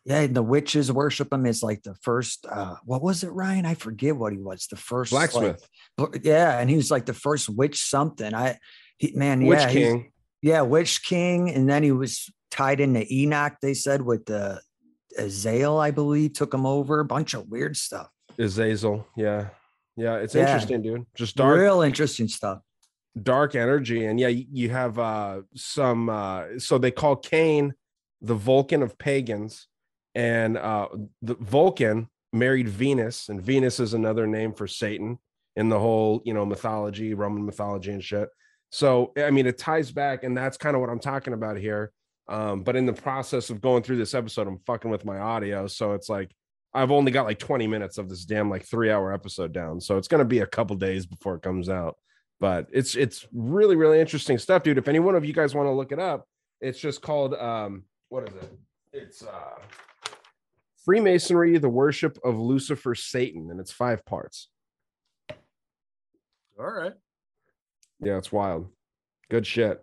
Yeah, 0.04 0.26
the 0.26 0.42
witches 0.42 0.90
worship 0.90 1.32
him. 1.32 1.46
It's 1.46 1.62
like 1.62 1.82
the 1.82 1.94
first 2.02 2.46
uh 2.50 2.76
what 2.84 3.02
was 3.02 3.22
it, 3.22 3.28
Ryan? 3.30 3.66
I 3.66 3.74
forget 3.74 4.16
what 4.16 4.32
he 4.32 4.38
was. 4.38 4.66
The 4.66 4.76
first 4.76 5.12
like- 5.12 5.32
Blacksmith. 5.32 5.68
but- 5.96 6.24
yeah, 6.24 6.58
and 6.58 6.70
he 6.70 6.76
was 6.76 6.90
like 6.90 7.06
the 7.06 7.14
first 7.14 7.48
witch 7.48 7.82
something. 7.82 8.34
I 8.34 8.58
he 8.98 9.12
man, 9.14 9.44
Witch 9.44 9.60
yeah, 9.60 9.70
King. 9.72 10.12
Yeah, 10.40 10.62
Witch 10.62 11.02
King, 11.04 11.50
and 11.50 11.68
then 11.68 11.82
he 11.82 11.92
was 11.92 12.28
tied 12.50 12.80
into 12.80 13.04
Enoch. 13.12 13.54
They 13.62 13.74
said 13.74 14.02
with 14.02 14.24
the 14.26 14.60
Azael, 15.18 15.78
I 15.78 15.90
believe, 15.90 16.32
took 16.32 16.52
him 16.54 16.66
over. 16.66 16.98
A 17.00 17.04
bunch 17.04 17.34
of 17.34 17.48
weird 17.48 17.76
stuff. 17.76 18.08
Azazel. 18.38 19.06
Yeah. 19.16 19.48
Yeah, 19.96 20.16
it's 20.16 20.34
Yeah. 20.34 20.42
interesting, 20.46 20.82
dude. 20.82 21.06
Just 21.14 21.36
dark 21.36 21.58
Real 21.60 21.82
interesting 21.82 22.26
stuff. 22.28 22.60
Dark 23.20 23.54
energy. 23.54 24.06
And 24.06 24.18
yeah, 24.18 24.28
you, 24.28 24.70
have 24.70 24.98
uh 24.98 25.42
some 25.54 26.08
uh 26.08 26.58
so 26.58 26.78
they 26.78 26.90
call 26.90 27.16
Cain 27.16 27.74
the 28.20 28.34
Vulcan 28.34 28.82
of 28.82 28.98
pagans, 28.98 29.68
and 30.14 30.56
uh 30.56 30.88
the 31.20 31.34
Vulcan 31.34 32.08
married 32.32 32.68
Venus, 32.68 33.28
and 33.28 33.42
Venus 33.42 33.80
is 33.80 33.94
another 33.94 34.26
name 34.26 34.54
for 34.54 34.66
Satan 34.66 35.18
in 35.56 35.68
the 35.68 35.78
whole, 35.78 36.22
you 36.24 36.32
know, 36.32 36.46
mythology, 36.46 37.14
Roman 37.14 37.44
mythology 37.44 37.92
and 37.92 38.02
shit. 38.02 38.28
So 38.70 39.12
I 39.16 39.30
mean, 39.30 39.46
it 39.46 39.58
ties 39.58 39.90
back, 39.90 40.24
and 40.24 40.36
that's 40.36 40.56
kind 40.56 40.74
of 40.74 40.80
what 40.80 40.90
I'm 40.90 41.00
talking 41.00 41.34
about 41.34 41.58
here. 41.58 41.92
Um, 42.28 42.62
but 42.62 42.76
in 42.76 42.86
the 42.86 42.92
process 42.92 43.50
of 43.50 43.60
going 43.60 43.82
through 43.82 43.98
this 43.98 44.14
episode, 44.14 44.46
I'm 44.46 44.60
fucking 44.60 44.90
with 44.90 45.04
my 45.04 45.18
audio, 45.18 45.66
so 45.66 45.92
it's 45.92 46.08
like 46.08 46.30
I've 46.72 46.90
only 46.90 47.12
got 47.12 47.26
like 47.26 47.38
20 47.38 47.66
minutes 47.66 47.98
of 47.98 48.08
this 48.08 48.24
damn 48.24 48.48
like 48.48 48.64
three 48.64 48.90
hour 48.90 49.12
episode 49.12 49.52
down, 49.52 49.80
so 49.80 49.98
it's 49.98 50.08
gonna 50.08 50.24
be 50.24 50.38
a 50.38 50.46
couple 50.46 50.76
days 50.76 51.04
before 51.04 51.34
it 51.34 51.42
comes 51.42 51.68
out. 51.68 51.96
But 52.42 52.66
it's 52.72 52.96
it's 52.96 53.24
really 53.32 53.76
really 53.76 54.00
interesting 54.00 54.36
stuff, 54.36 54.64
dude. 54.64 54.76
If 54.76 54.88
any 54.88 54.98
one 54.98 55.14
of 55.14 55.24
you 55.24 55.32
guys 55.32 55.54
want 55.54 55.68
to 55.68 55.70
look 55.70 55.92
it 55.92 56.00
up, 56.00 56.26
it's 56.60 56.80
just 56.80 57.00
called 57.00 57.34
um, 57.34 57.84
what 58.08 58.28
is 58.28 58.34
it? 58.34 58.52
It's 58.92 59.22
uh, 59.24 59.60
Freemasonry: 60.84 61.56
The 61.58 61.68
Worship 61.68 62.18
of 62.24 62.40
Lucifer, 62.40 62.96
Satan, 62.96 63.48
and 63.52 63.60
it's 63.60 63.70
five 63.70 64.04
parts. 64.04 64.48
All 66.58 66.66
right. 66.66 66.94
Yeah, 68.00 68.18
it's 68.18 68.32
wild. 68.32 68.66
Good 69.30 69.46
shit. 69.46 69.80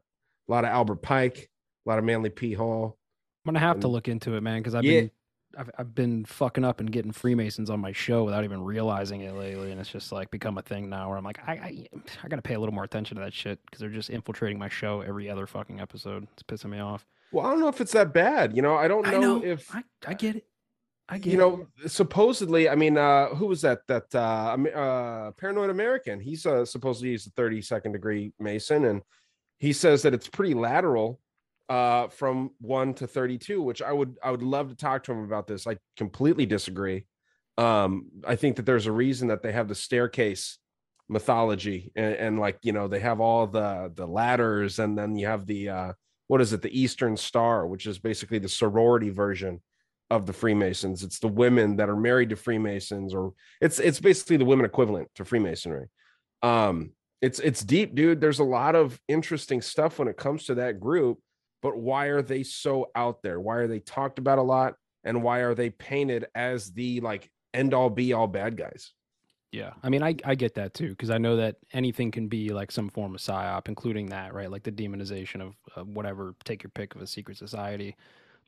A 0.49 0.51
lot 0.51 0.65
of 0.65 0.71
Albert 0.71 1.01
Pike, 1.01 1.49
a 1.85 1.89
lot 1.89 1.97
of 1.97 2.03
Manly 2.03 2.29
P. 2.29 2.51
Hall. 2.51 2.97
I'm 3.45 3.53
gonna 3.53 3.65
have 3.65 3.79
to 3.79 3.87
look 3.87 4.09
into 4.09 4.35
it, 4.35 4.41
man, 4.41 4.59
because 4.59 4.75
I've 4.75 4.83
Yeah. 4.83 4.99
been 4.99 5.11
I've, 5.57 5.69
I've 5.77 5.95
been 5.95 6.25
fucking 6.25 6.63
up 6.63 6.79
and 6.79 6.91
getting 6.91 7.11
Freemasons 7.11 7.69
on 7.69 7.79
my 7.79 7.91
show 7.91 8.23
without 8.23 8.43
even 8.43 8.63
realizing 8.63 9.21
it 9.21 9.33
lately, 9.33 9.71
and 9.71 9.79
it's 9.79 9.89
just 9.89 10.11
like 10.11 10.29
become 10.31 10.57
a 10.57 10.61
thing 10.61 10.89
now 10.89 11.09
where 11.09 11.17
I'm 11.17 11.23
like, 11.23 11.39
I 11.47 11.53
I, 11.53 11.87
I 12.23 12.27
gotta 12.27 12.41
pay 12.41 12.53
a 12.53 12.59
little 12.59 12.73
more 12.75 12.83
attention 12.83 13.17
to 13.17 13.23
that 13.23 13.33
shit 13.33 13.59
because 13.65 13.79
they're 13.79 13.89
just 13.89 14.09
infiltrating 14.09 14.59
my 14.59 14.69
show 14.69 15.01
every 15.01 15.29
other 15.29 15.47
fucking 15.47 15.79
episode. 15.79 16.27
It's 16.33 16.43
pissing 16.43 16.69
me 16.71 16.79
off. 16.79 17.05
Well, 17.31 17.45
I 17.45 17.51
don't 17.51 17.59
know 17.59 17.67
if 17.67 17.81
it's 17.81 17.91
that 17.93 18.13
bad. 18.13 18.55
You 18.55 18.61
know, 18.61 18.75
I 18.75 18.87
don't 18.87 19.05
know, 19.05 19.17
I 19.17 19.19
know. 19.19 19.43
if 19.43 19.73
I, 19.75 19.83
I 20.07 20.13
get 20.13 20.35
it. 20.37 20.45
I 21.11 21.17
get 21.17 21.33
you 21.33 21.39
it. 21.39 21.41
know 21.41 21.67
supposedly 21.87 22.69
i 22.69 22.75
mean 22.75 22.95
uh 22.95 23.29
who 23.29 23.47
was 23.47 23.61
that 23.61 23.79
that 23.87 24.13
uh 24.13 24.55
uh 24.77 25.31
paranoid 25.31 25.71
american 25.71 26.19
he's 26.19 26.45
uh 26.45 26.63
supposedly 26.65 27.09
he's 27.09 27.25
a 27.25 27.31
32nd 27.31 27.93
degree 27.93 28.31
mason 28.39 28.85
and 28.85 29.01
he 29.57 29.73
says 29.73 30.03
that 30.03 30.13
it's 30.13 30.27
pretty 30.27 30.53
lateral 30.53 31.19
uh 31.69 32.07
from 32.07 32.51
1 32.61 32.95
to 32.95 33.07
32 33.07 33.61
which 33.61 33.81
i 33.81 33.91
would 33.91 34.17
i 34.23 34.31
would 34.31 34.43
love 34.43 34.69
to 34.69 34.75
talk 34.75 35.03
to 35.03 35.11
him 35.11 35.23
about 35.23 35.47
this 35.47 35.67
i 35.67 35.77
completely 35.97 36.45
disagree 36.45 37.05
um 37.57 38.09
i 38.27 38.35
think 38.35 38.55
that 38.55 38.65
there's 38.65 38.87
a 38.87 38.91
reason 38.91 39.27
that 39.27 39.43
they 39.43 39.51
have 39.51 39.67
the 39.67 39.75
staircase 39.75 40.57
mythology 41.07 41.91
and, 41.95 42.15
and 42.15 42.39
like 42.39 42.57
you 42.63 42.71
know 42.71 42.87
they 42.87 42.99
have 42.99 43.19
all 43.19 43.47
the 43.47 43.91
the 43.95 44.05
ladders 44.05 44.79
and 44.79 44.97
then 44.97 45.15
you 45.15 45.25
have 45.27 45.45
the 45.45 45.69
uh 45.69 45.93
what 46.27 46.41
is 46.41 46.53
it 46.53 46.61
the 46.61 46.79
eastern 46.79 47.17
star 47.17 47.67
which 47.67 47.85
is 47.85 47.97
basically 47.99 48.39
the 48.39 48.49
sorority 48.49 49.09
version 49.09 49.61
of 50.09 50.25
the 50.25 50.33
Freemasons. 50.33 51.03
It's 51.03 51.19
the 51.19 51.27
women 51.27 51.75
that 51.77 51.89
are 51.89 51.95
married 51.95 52.29
to 52.29 52.35
Freemasons, 52.35 53.13
or 53.13 53.33
it's 53.61 53.79
it's 53.79 53.99
basically 53.99 54.37
the 54.37 54.45
women 54.45 54.65
equivalent 54.65 55.09
to 55.15 55.25
Freemasonry. 55.25 55.87
Um, 56.41 56.91
it's 57.21 57.39
it's 57.39 57.63
deep, 57.63 57.95
dude. 57.95 58.21
There's 58.21 58.39
a 58.39 58.43
lot 58.43 58.75
of 58.75 58.99
interesting 59.07 59.61
stuff 59.61 59.99
when 59.99 60.07
it 60.07 60.17
comes 60.17 60.45
to 60.45 60.55
that 60.55 60.79
group, 60.79 61.19
but 61.61 61.77
why 61.77 62.07
are 62.07 62.21
they 62.21 62.43
so 62.43 62.89
out 62.95 63.21
there? 63.21 63.39
Why 63.39 63.57
are 63.57 63.67
they 63.67 63.79
talked 63.79 64.19
about 64.19 64.37
a 64.37 64.43
lot? 64.43 64.75
And 65.03 65.23
why 65.23 65.39
are 65.39 65.55
they 65.55 65.69
painted 65.69 66.27
as 66.35 66.71
the 66.71 66.99
like 67.01 67.29
end 67.53 67.73
all 67.73 67.89
be 67.89 68.13
all 68.13 68.27
bad 68.27 68.57
guys? 68.57 68.91
Yeah, 69.51 69.71
I 69.81 69.89
mean, 69.89 70.03
I 70.03 70.15
I 70.25 70.35
get 70.35 70.53
that 70.55 70.73
too 70.73 70.89
because 70.89 71.09
I 71.09 71.17
know 71.17 71.37
that 71.37 71.55
anything 71.73 72.11
can 72.11 72.27
be 72.27 72.49
like 72.49 72.71
some 72.71 72.87
form 72.89 73.15
of 73.15 73.21
psyop, 73.21 73.67
including 73.67 74.07
that, 74.09 74.33
right? 74.33 74.51
Like 74.51 74.63
the 74.63 74.71
demonization 74.71 75.41
of 75.41 75.55
uh, 75.75 75.83
whatever. 75.85 76.35
Take 76.43 76.61
your 76.63 76.69
pick 76.69 76.93
of 76.95 77.01
a 77.01 77.07
secret 77.07 77.37
society, 77.37 77.95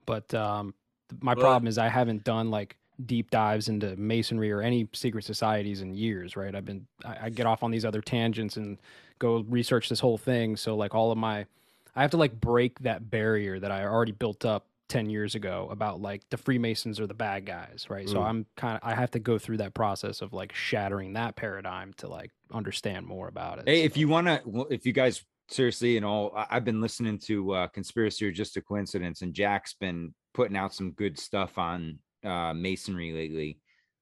but 0.05 0.31
um, 0.33 0.75
th- 1.09 1.21
my 1.23 1.33
But- 1.33 1.41
problem 1.41 1.67
is 1.67 1.77
I 1.79 1.87
haven't 1.89 2.23
done 2.23 2.51
like 2.51 2.77
deep 3.07 3.31
dives 3.31 3.67
into 3.67 3.95
masonry 3.95 4.51
or 4.51 4.61
any 4.61 4.87
secret 4.93 5.23
societies 5.23 5.81
in 5.81 5.91
years, 5.95 6.35
right? 6.35 6.53
I've 6.53 6.65
been 6.65 6.85
I, 7.03 7.17
I 7.23 7.29
get 7.29 7.47
off 7.47 7.63
on 7.63 7.71
these 7.71 7.85
other 7.85 8.01
tangents 8.01 8.57
and 8.57 8.77
go 9.17 9.43
research 9.49 9.89
this 9.89 9.99
whole 10.01 10.19
thing. 10.19 10.55
So 10.55 10.75
like 10.75 10.93
all 10.93 11.11
of 11.11 11.17
my 11.17 11.47
I 11.95 12.01
have 12.01 12.11
to 12.11 12.17
like 12.17 12.39
break 12.39 12.79
that 12.79 13.09
barrier 13.09 13.59
that 13.59 13.71
I 13.71 13.83
already 13.83 14.11
built 14.13 14.45
up 14.45 14.67
10 14.89 15.09
years 15.09 15.35
ago 15.35 15.67
about 15.71 16.01
like 16.01 16.21
the 16.29 16.37
Freemasons 16.37 16.99
are 16.99 17.07
the 17.07 17.13
bad 17.13 17.45
guys, 17.45 17.85
right? 17.89 18.07
So 18.09 18.17
Mm. 18.19 18.25
I'm 18.25 18.45
kind 18.57 18.75
of 18.75 18.81
I 18.83 18.93
have 18.93 19.11
to 19.11 19.19
go 19.19 19.37
through 19.37 19.57
that 19.57 19.73
process 19.73 20.21
of 20.21 20.33
like 20.33 20.53
shattering 20.53 21.13
that 21.13 21.35
paradigm 21.35 21.93
to 21.97 22.07
like 22.09 22.31
understand 22.51 23.05
more 23.05 23.27
about 23.29 23.59
it. 23.59 23.67
Hey, 23.67 23.83
if 23.83 23.95
you 23.95 24.07
want 24.09 24.27
to, 24.27 24.67
if 24.69 24.85
you 24.85 24.91
guys 24.93 25.23
seriously, 25.49 25.93
you 25.93 26.01
know, 26.01 26.29
I- 26.31 26.47
I've 26.51 26.65
been 26.65 26.81
listening 26.81 27.19
to 27.19 27.51
uh, 27.53 27.67
Conspiracy 27.67 28.25
or 28.25 28.31
Just 28.31 28.57
a 28.57 28.61
Coincidence, 28.61 29.21
and 29.21 29.33
Jack's 29.33 29.73
been 29.73 30.13
putting 30.33 30.57
out 30.57 30.73
some 30.73 30.91
good 30.91 31.17
stuff 31.19 31.57
on 31.57 31.99
uh, 32.23 32.53
masonry 32.53 33.11
lately. 33.13 33.59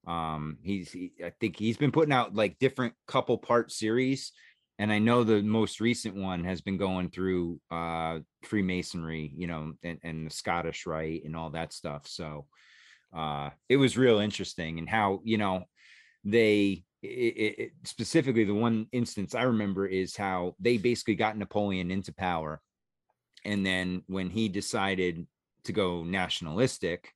Um, 0.07 0.57
he's, 0.63 0.91
he, 0.91 1.11
I 1.23 1.31
think 1.39 1.57
he's 1.57 1.77
been 1.77 1.91
putting 1.91 2.13
out 2.13 2.33
like 2.33 2.57
different 2.59 2.93
couple 3.07 3.37
part 3.37 3.71
series, 3.71 4.31
and 4.79 4.93
I 4.93 4.99
know 4.99 5.25
the 5.25 5.43
most 5.43 5.81
recent 5.81 6.15
one 6.15 6.45
has 6.45 6.61
been 6.61 6.77
going 6.77 7.09
through 7.09 7.59
uh, 7.69 8.19
Freemasonry, 8.45 9.33
you 9.35 9.45
know, 9.45 9.73
and, 9.83 9.99
and 10.03 10.25
the 10.25 10.31
Scottish 10.31 10.85
Rite 10.85 11.25
and 11.25 11.35
all 11.35 11.49
that 11.49 11.73
stuff. 11.73 12.07
So 12.07 12.45
uh, 13.13 13.49
it 13.67 13.75
was 13.75 13.97
real 13.97 14.19
interesting, 14.19 14.79
and 14.79 14.87
how 14.87 15.19
you 15.25 15.37
know 15.37 15.65
they 16.23 16.85
it, 17.03 17.59
it, 17.59 17.71
specifically 17.83 18.45
the 18.45 18.53
one 18.53 18.87
instance 18.93 19.35
I 19.35 19.43
remember 19.43 19.85
is 19.85 20.15
how 20.15 20.55
they 20.59 20.77
basically 20.77 21.15
got 21.15 21.37
Napoleon 21.37 21.91
into 21.91 22.13
power, 22.13 22.61
and 23.43 23.65
then 23.65 24.03
when 24.07 24.29
he 24.29 24.47
decided 24.47 25.27
to 25.65 25.73
go 25.73 26.05
nationalistic, 26.05 27.13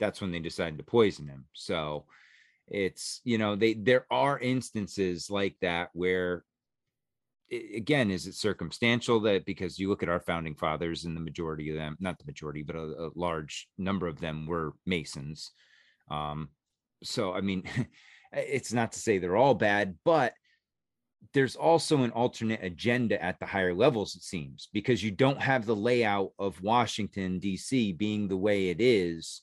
that's 0.00 0.20
when 0.20 0.32
they 0.32 0.40
decided 0.40 0.78
to 0.78 0.84
poison 0.84 1.28
him. 1.28 1.44
So 1.52 2.06
it's 2.66 3.20
you 3.22 3.38
know 3.38 3.54
they 3.54 3.74
there 3.74 4.06
are 4.10 4.40
instances 4.40 5.30
like 5.30 5.54
that 5.60 5.90
where 5.92 6.42
again 7.52 8.10
is 8.10 8.26
it 8.26 8.34
circumstantial 8.34 9.20
that 9.20 9.46
because 9.46 9.78
you 9.78 9.88
look 9.88 10.02
at 10.02 10.08
our 10.08 10.20
founding 10.20 10.54
fathers 10.54 11.04
and 11.04 11.16
the 11.16 11.20
majority 11.20 11.70
of 11.70 11.76
them 11.76 11.96
not 12.00 12.18
the 12.18 12.24
majority 12.24 12.62
but 12.62 12.76
a, 12.76 12.80
a 13.06 13.10
large 13.14 13.68
number 13.78 14.06
of 14.06 14.20
them 14.20 14.46
were 14.46 14.72
masons. 14.84 15.52
Um 16.10 16.48
so 17.02 17.32
i 17.32 17.40
mean 17.40 17.62
it's 18.32 18.72
not 18.72 18.92
to 18.92 18.98
say 18.98 19.18
they're 19.18 19.36
all 19.36 19.54
bad 19.54 19.96
but 20.04 20.34
there's 21.32 21.56
also 21.56 22.02
an 22.02 22.10
alternate 22.12 22.62
agenda 22.62 23.22
at 23.22 23.38
the 23.38 23.46
higher 23.46 23.74
levels 23.74 24.16
it 24.16 24.22
seems 24.22 24.68
because 24.72 25.02
you 25.02 25.10
don't 25.10 25.40
have 25.40 25.66
the 25.66 25.76
layout 25.76 26.32
of 26.38 26.62
washington 26.62 27.38
dc 27.40 27.96
being 27.98 28.28
the 28.28 28.36
way 28.36 28.68
it 28.68 28.80
is 28.80 29.42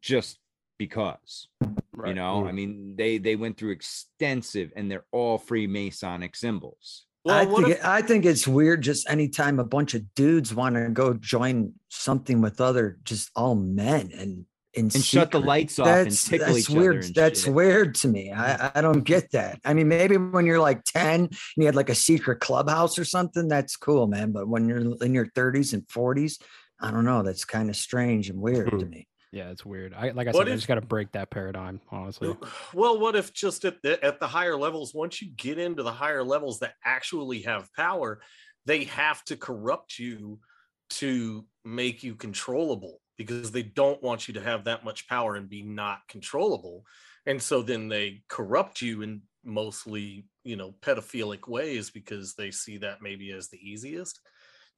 just 0.00 0.38
because 0.78 1.48
you 1.96 2.02
Right. 2.02 2.14
know 2.14 2.46
i 2.46 2.50
mm. 2.50 2.54
mean 2.54 2.94
they 2.96 3.18
they 3.18 3.36
went 3.36 3.56
through 3.56 3.72
extensive 3.72 4.70
and 4.76 4.90
they're 4.90 5.06
all 5.12 5.38
freemasonic 5.38 6.36
symbols 6.36 7.06
Well, 7.24 7.34
I 7.36 7.44
think 7.46 7.68
if- 7.68 7.84
I 7.84 8.02
think 8.02 8.24
it's 8.24 8.46
weird. 8.46 8.82
Just 8.82 9.10
anytime 9.10 9.58
a 9.58 9.64
bunch 9.64 9.94
of 9.94 10.02
dudes 10.14 10.54
want 10.54 10.76
to 10.76 10.88
go 10.90 11.14
join 11.14 11.72
something 11.88 12.40
with 12.40 12.60
other 12.60 12.98
just 13.02 13.30
all 13.34 13.56
men 13.56 14.12
and 14.12 14.44
in 14.74 14.90
And 14.94 15.04
shut 15.04 15.30
the 15.32 15.40
lights 15.40 15.78
off 15.78 15.86
and 15.86 15.96
that's- 15.96 16.24
tickle 16.28 16.46
that's 16.46 16.58
each 16.58 16.70
other 16.70 16.78
weird. 16.80 17.04
and 17.04 17.14
That's 17.14 17.44
shit. 17.44 17.54
weird 17.54 17.94
to 17.96 18.08
me. 18.08 18.30
I 18.30 18.70
I 18.74 18.80
don't 18.80 19.02
get 19.02 19.32
that. 19.32 19.58
I 19.64 19.74
mean, 19.74 19.88
maybe 19.88 20.18
when 20.18 20.46
you're 20.46 20.60
like 20.60 20.84
ten 20.84 21.20
and 21.22 21.30
you 21.56 21.64
had 21.66 21.74
like 21.74 21.90
a 21.90 21.94
secret 21.94 22.40
clubhouse 22.40 22.98
or 22.98 23.04
something, 23.04 23.48
that's 23.48 23.74
cool, 23.76 24.06
man. 24.06 24.32
But 24.32 24.46
when 24.48 24.68
you're 24.68 24.94
in 25.02 25.14
your 25.14 25.26
30s 25.26 25.72
and 25.72 25.82
40s, 25.88 26.40
I 26.78 26.90
don't 26.90 27.06
know. 27.06 27.22
That's 27.22 27.44
kind 27.44 27.70
of 27.70 27.76
strange 27.76 28.28
and 28.28 28.38
weird 28.38 28.70
to 28.70 28.84
hmm. 28.84 28.90
me. 28.90 29.08
Yeah, 29.36 29.50
it's 29.50 29.66
weird. 29.66 29.92
I 29.92 30.12
like 30.12 30.28
I 30.28 30.30
What 30.30 30.46
said, 30.46 30.52
I 30.52 30.56
just 30.56 30.66
got 30.66 30.76
to 30.76 30.80
break 30.80 31.12
that 31.12 31.28
paradigm, 31.28 31.82
honestly. 31.90 32.34
Well, 32.72 32.98
what 32.98 33.14
if 33.14 33.34
just 33.34 33.66
at 33.66 33.82
the 33.82 34.02
at 34.02 34.18
the 34.18 34.26
higher 34.26 34.56
levels, 34.56 34.94
once 34.94 35.20
you 35.20 35.28
get 35.28 35.58
into 35.58 35.82
the 35.82 35.92
higher 35.92 36.24
levels 36.24 36.60
that 36.60 36.76
actually 36.82 37.42
have 37.42 37.70
power, 37.74 38.22
they 38.64 38.84
have 38.84 39.22
to 39.24 39.36
corrupt 39.36 39.98
you 39.98 40.40
to 40.88 41.44
make 41.66 42.02
you 42.02 42.14
controllable 42.14 43.02
because 43.18 43.50
they 43.52 43.62
don't 43.62 44.02
want 44.02 44.26
you 44.26 44.32
to 44.34 44.40
have 44.40 44.64
that 44.64 44.84
much 44.84 45.06
power 45.06 45.34
and 45.36 45.50
be 45.50 45.62
not 45.62 45.98
controllable. 46.08 46.86
And 47.26 47.42
so 47.42 47.60
then 47.60 47.88
they 47.88 48.22
corrupt 48.28 48.80
you 48.80 49.02
in 49.02 49.20
mostly, 49.44 50.28
you 50.44 50.56
know, 50.56 50.74
pedophilic 50.80 51.46
ways 51.46 51.90
because 51.90 52.34
they 52.36 52.50
see 52.50 52.78
that 52.78 53.02
maybe 53.02 53.32
as 53.32 53.48
the 53.48 53.58
easiest. 53.58 54.18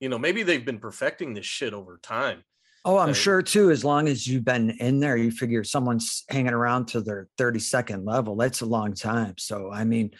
You 0.00 0.08
know, 0.08 0.18
maybe 0.18 0.42
they've 0.42 0.64
been 0.64 0.80
perfecting 0.80 1.34
this 1.34 1.46
shit 1.46 1.72
over 1.72 2.00
time. 2.02 2.42
Oh, 2.88 2.96
I'm 2.96 3.08
Right. 3.08 3.16
sure 3.16 3.42
too. 3.42 3.70
As 3.70 3.84
long 3.84 4.08
as 4.08 4.26
you've 4.26 4.46
been 4.46 4.70
in 4.70 4.98
there, 4.98 5.18
you 5.18 5.30
figure 5.30 5.62
someone's 5.62 6.24
hanging 6.30 6.54
around 6.54 6.86
to 6.88 7.02
their 7.02 7.28
32nd 7.36 8.06
level. 8.06 8.34
That's 8.34 8.62
a 8.62 8.66
long 8.66 8.94
time. 8.94 9.36
So, 9.36 9.70
I 9.70 9.84
mean, 9.84 10.12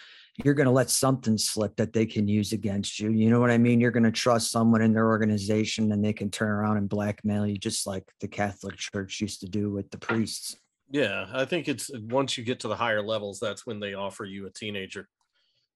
you're 0.45 0.53
going 0.53 0.67
to 0.67 0.71
let 0.71 0.91
something 0.91 1.39
slip 1.39 1.77
that 1.77 1.95
they 1.95 2.05
can 2.05 2.29
use 2.29 2.53
against 2.53 3.01
you. 3.01 3.11
You 3.11 3.31
know 3.31 3.41
what 3.41 3.51
I 3.51 3.57
mean? 3.57 3.81
You're 3.81 3.91
going 3.91 4.03
to 4.03 4.13
trust 4.13 4.51
someone 4.51 4.83
in 4.83 4.93
their 4.93 5.07
organization 5.07 5.91
and 5.93 6.05
they 6.05 6.13
can 6.13 6.31
turn 6.31 6.51
around 6.51 6.77
and 6.77 6.91
blackmail 6.91 7.47
you, 7.47 7.57
just 7.57 7.87
like 7.87 8.05
the 8.21 8.29
Catholic 8.29 8.77
Church 8.77 9.19
used 9.23 9.41
to 9.41 9.49
do 9.49 9.71
with 9.71 9.91
the 9.91 9.97
priests. 9.97 10.59
Yeah, 10.91 11.27
I 11.33 11.47
think 11.47 11.69
it's 11.69 11.91
once 12.11 12.37
you 12.37 12.45
get 12.45 12.61
to 12.61 12.69
the 12.69 12.77
higher 12.77 13.03
levels, 13.03 13.41
that's 13.41 13.65
when 13.65 13.81
they 13.81 13.95
offer 13.95 14.27
you 14.27 14.47
a 14.47 14.51
teenager 14.51 15.09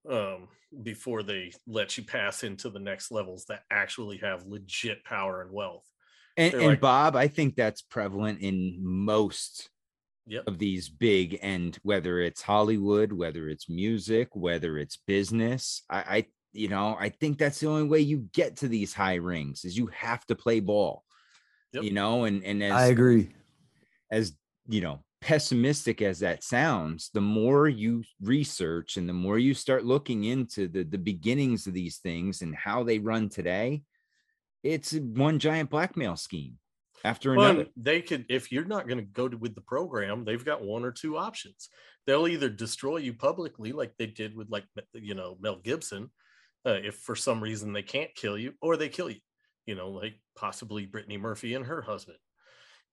um, 0.07 0.47
before 0.83 1.23
they 1.23 1.53
let 1.65 1.97
you 1.97 2.03
pass 2.03 2.43
into 2.43 2.69
the 2.69 2.79
next 2.79 3.09
levels 3.09 3.45
that 3.45 3.63
actually 3.71 4.17
have 4.17 4.45
legit 4.45 5.03
power 5.03 5.41
and 5.41 5.51
wealth. 5.51 5.89
And, 6.37 6.53
and 6.53 6.65
like- 6.65 6.81
bob 6.81 7.15
i 7.15 7.27
think 7.27 7.55
that's 7.55 7.81
prevalent 7.81 8.39
in 8.41 8.77
most 8.81 9.69
Yep. 10.25 10.47
of 10.47 10.57
these 10.57 10.87
big 10.87 11.37
and 11.43 11.77
whether 11.83 12.21
it's 12.21 12.41
hollywood 12.41 13.11
whether 13.11 13.49
it's 13.49 13.67
music 13.69 14.29
whether 14.33 14.77
it's 14.77 14.97
business 15.05 15.81
i 15.89 15.97
i 15.97 16.25
you 16.53 16.69
know 16.69 16.95
i 16.97 17.09
think 17.09 17.37
that's 17.37 17.59
the 17.59 17.67
only 17.67 17.83
way 17.89 17.99
you 17.99 18.29
get 18.33 18.55
to 18.57 18.69
these 18.69 18.93
high 18.93 19.15
rings 19.15 19.65
is 19.65 19.77
you 19.77 19.87
have 19.87 20.25
to 20.27 20.35
play 20.35 20.61
ball 20.61 21.03
Yep. 21.73 21.83
you 21.83 21.91
know 21.91 22.23
and 22.23 22.41
and 22.45 22.63
as 22.63 22.71
I 22.71 22.85
agree. 22.85 23.33
as 24.11 24.31
you 24.69 24.79
know 24.79 25.03
pessimistic 25.19 26.01
as 26.01 26.19
that 26.19 26.41
sounds 26.43 27.09
the 27.13 27.19
more 27.21 27.67
you 27.67 28.03
research 28.21 28.95
and 28.95 29.09
the 29.09 29.13
more 29.13 29.37
you 29.37 29.53
start 29.53 29.83
looking 29.83 30.23
into 30.25 30.69
the 30.69 30.83
the 30.83 30.97
beginnings 30.97 31.67
of 31.67 31.73
these 31.73 31.97
things 31.97 32.41
and 32.43 32.55
how 32.55 32.83
they 32.83 32.99
run 32.99 33.27
today 33.27 33.81
it's 34.63 34.93
one 34.93 35.39
giant 35.39 35.69
blackmail 35.69 36.15
scheme 36.15 36.57
after 37.03 37.33
another 37.33 37.67
they 37.75 38.01
could, 38.01 38.25
if 38.29 38.51
you're 38.51 38.63
not 38.63 38.87
going 38.87 38.97
to 38.97 39.03
go 39.03 39.27
to, 39.27 39.37
with 39.37 39.55
the 39.55 39.61
program, 39.61 40.23
they've 40.23 40.43
got 40.43 40.63
one 40.63 40.85
or 40.85 40.91
two 40.91 41.17
options. 41.17 41.69
They'll 42.07 42.27
either 42.27 42.49
destroy 42.49 42.97
you 42.97 43.13
publicly, 43.13 43.73
like 43.73 43.93
they 43.97 44.07
did 44.07 44.35
with, 44.35 44.49
like, 44.49 44.63
you 44.93 45.13
know, 45.13 45.37
Mel 45.41 45.57
Gibson, 45.57 46.09
uh, 46.65 46.79
if 46.81 46.95
for 46.95 47.15
some 47.15 47.41
reason 47.41 47.73
they 47.73 47.81
can't 47.81 48.13
kill 48.15 48.37
you, 48.37 48.53
or 48.61 48.77
they 48.77 48.89
kill 48.89 49.09
you, 49.09 49.19
you 49.65 49.75
know, 49.75 49.89
like 49.89 50.13
possibly 50.35 50.85
Brittany 50.85 51.17
Murphy 51.17 51.55
and 51.55 51.65
her 51.65 51.81
husband. 51.81 52.17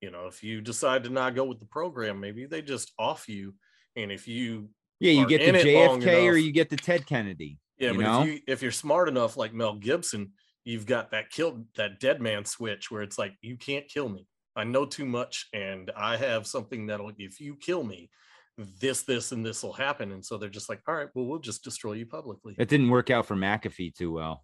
You 0.00 0.10
know, 0.10 0.26
if 0.26 0.42
you 0.42 0.60
decide 0.60 1.04
to 1.04 1.10
not 1.10 1.34
go 1.34 1.44
with 1.44 1.60
the 1.60 1.66
program, 1.66 2.20
maybe 2.20 2.46
they 2.46 2.62
just 2.62 2.92
off 2.98 3.28
you. 3.28 3.54
And 3.96 4.10
if 4.10 4.26
you, 4.26 4.70
yeah 4.98 5.12
you 5.12 5.26
get 5.26 5.38
the 5.40 5.58
jfk 5.58 6.30
or 6.30 6.36
you 6.36 6.52
get 6.52 6.68
the 6.68 6.76
ted 6.76 7.06
kennedy 7.06 7.58
yeah, 7.80 7.92
you 7.92 7.96
but 7.96 8.02
know 8.02 8.22
if 8.22 8.26
you 8.28 8.40
if 8.46 8.62
you're 8.62 8.70
smart 8.70 9.08
enough 9.08 9.38
like 9.38 9.54
Mel 9.54 9.74
Gibson, 9.74 10.32
you've 10.64 10.86
got 10.86 11.10
that 11.12 11.30
killed 11.30 11.64
that 11.76 12.00
dead 12.00 12.20
man 12.20 12.44
switch 12.44 12.90
where 12.90 13.02
it's 13.02 13.18
like 13.18 13.34
you 13.40 13.56
can't 13.56 13.88
kill 13.88 14.08
me. 14.08 14.26
I 14.56 14.64
know 14.64 14.84
too 14.84 15.06
much 15.06 15.46
and 15.54 15.90
I 15.96 16.16
have 16.16 16.46
something 16.46 16.86
that'll 16.86 17.12
if 17.18 17.40
you 17.40 17.56
kill 17.56 17.82
me, 17.84 18.10
this, 18.58 19.02
this, 19.02 19.32
and 19.32 19.44
this 19.46 19.62
will 19.62 19.72
happen. 19.72 20.12
And 20.12 20.24
so 20.24 20.36
they're 20.36 20.48
just 20.50 20.68
like, 20.68 20.80
all 20.86 20.94
right, 20.94 21.08
well, 21.14 21.24
we'll 21.24 21.38
just 21.38 21.64
destroy 21.64 21.92
you 21.94 22.06
publicly. 22.06 22.54
it 22.58 22.68
didn't 22.68 22.90
work 22.90 23.10
out 23.10 23.26
for 23.26 23.36
mcafee 23.36 23.94
too 23.94 24.12
well 24.12 24.42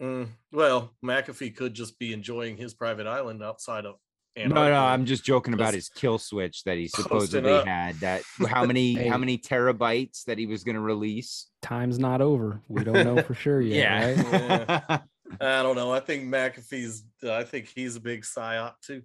Mm, 0.00 0.28
well, 0.52 0.92
McAfee 1.04 1.56
could 1.56 1.74
just 1.74 1.98
be 1.98 2.12
enjoying 2.12 2.56
his 2.56 2.72
private 2.72 3.08
island 3.08 3.42
outside 3.42 3.84
of 3.84 3.96
no 4.36 4.46
no 4.54 4.72
i'm 4.84 5.04
just 5.04 5.24
joking 5.24 5.52
about 5.52 5.74
his 5.74 5.88
kill 5.88 6.16
switch 6.16 6.62
that 6.62 6.78
he 6.78 6.86
supposedly 6.86 7.60
had 7.64 7.96
that 7.96 8.22
how 8.48 8.64
many 8.64 8.94
Hey. 8.94 9.08
how 9.08 9.18
many 9.18 9.36
terabytes 9.36 10.22
that 10.26 10.38
he 10.38 10.46
was 10.46 10.62
going 10.62 10.76
to 10.76 10.80
release 10.80 11.48
Time's 11.62 11.98
not 11.98 12.20
over. 12.20 12.62
We 12.68 12.84
don't 12.84 13.02
know 13.04 13.20
for 13.20 13.34
sure 13.34 13.60
yet, 13.60 14.16
right? 14.16 14.78
Yeah. 14.88 14.98
I 15.40 15.62
don't 15.62 15.76
know. 15.76 15.92
I 15.92 16.00
think 16.00 16.24
McAfee's. 16.24 17.04
I 17.28 17.44
think 17.44 17.66
he's 17.68 17.96
a 17.96 18.00
big 18.00 18.22
psyop 18.22 18.74
too. 18.82 19.02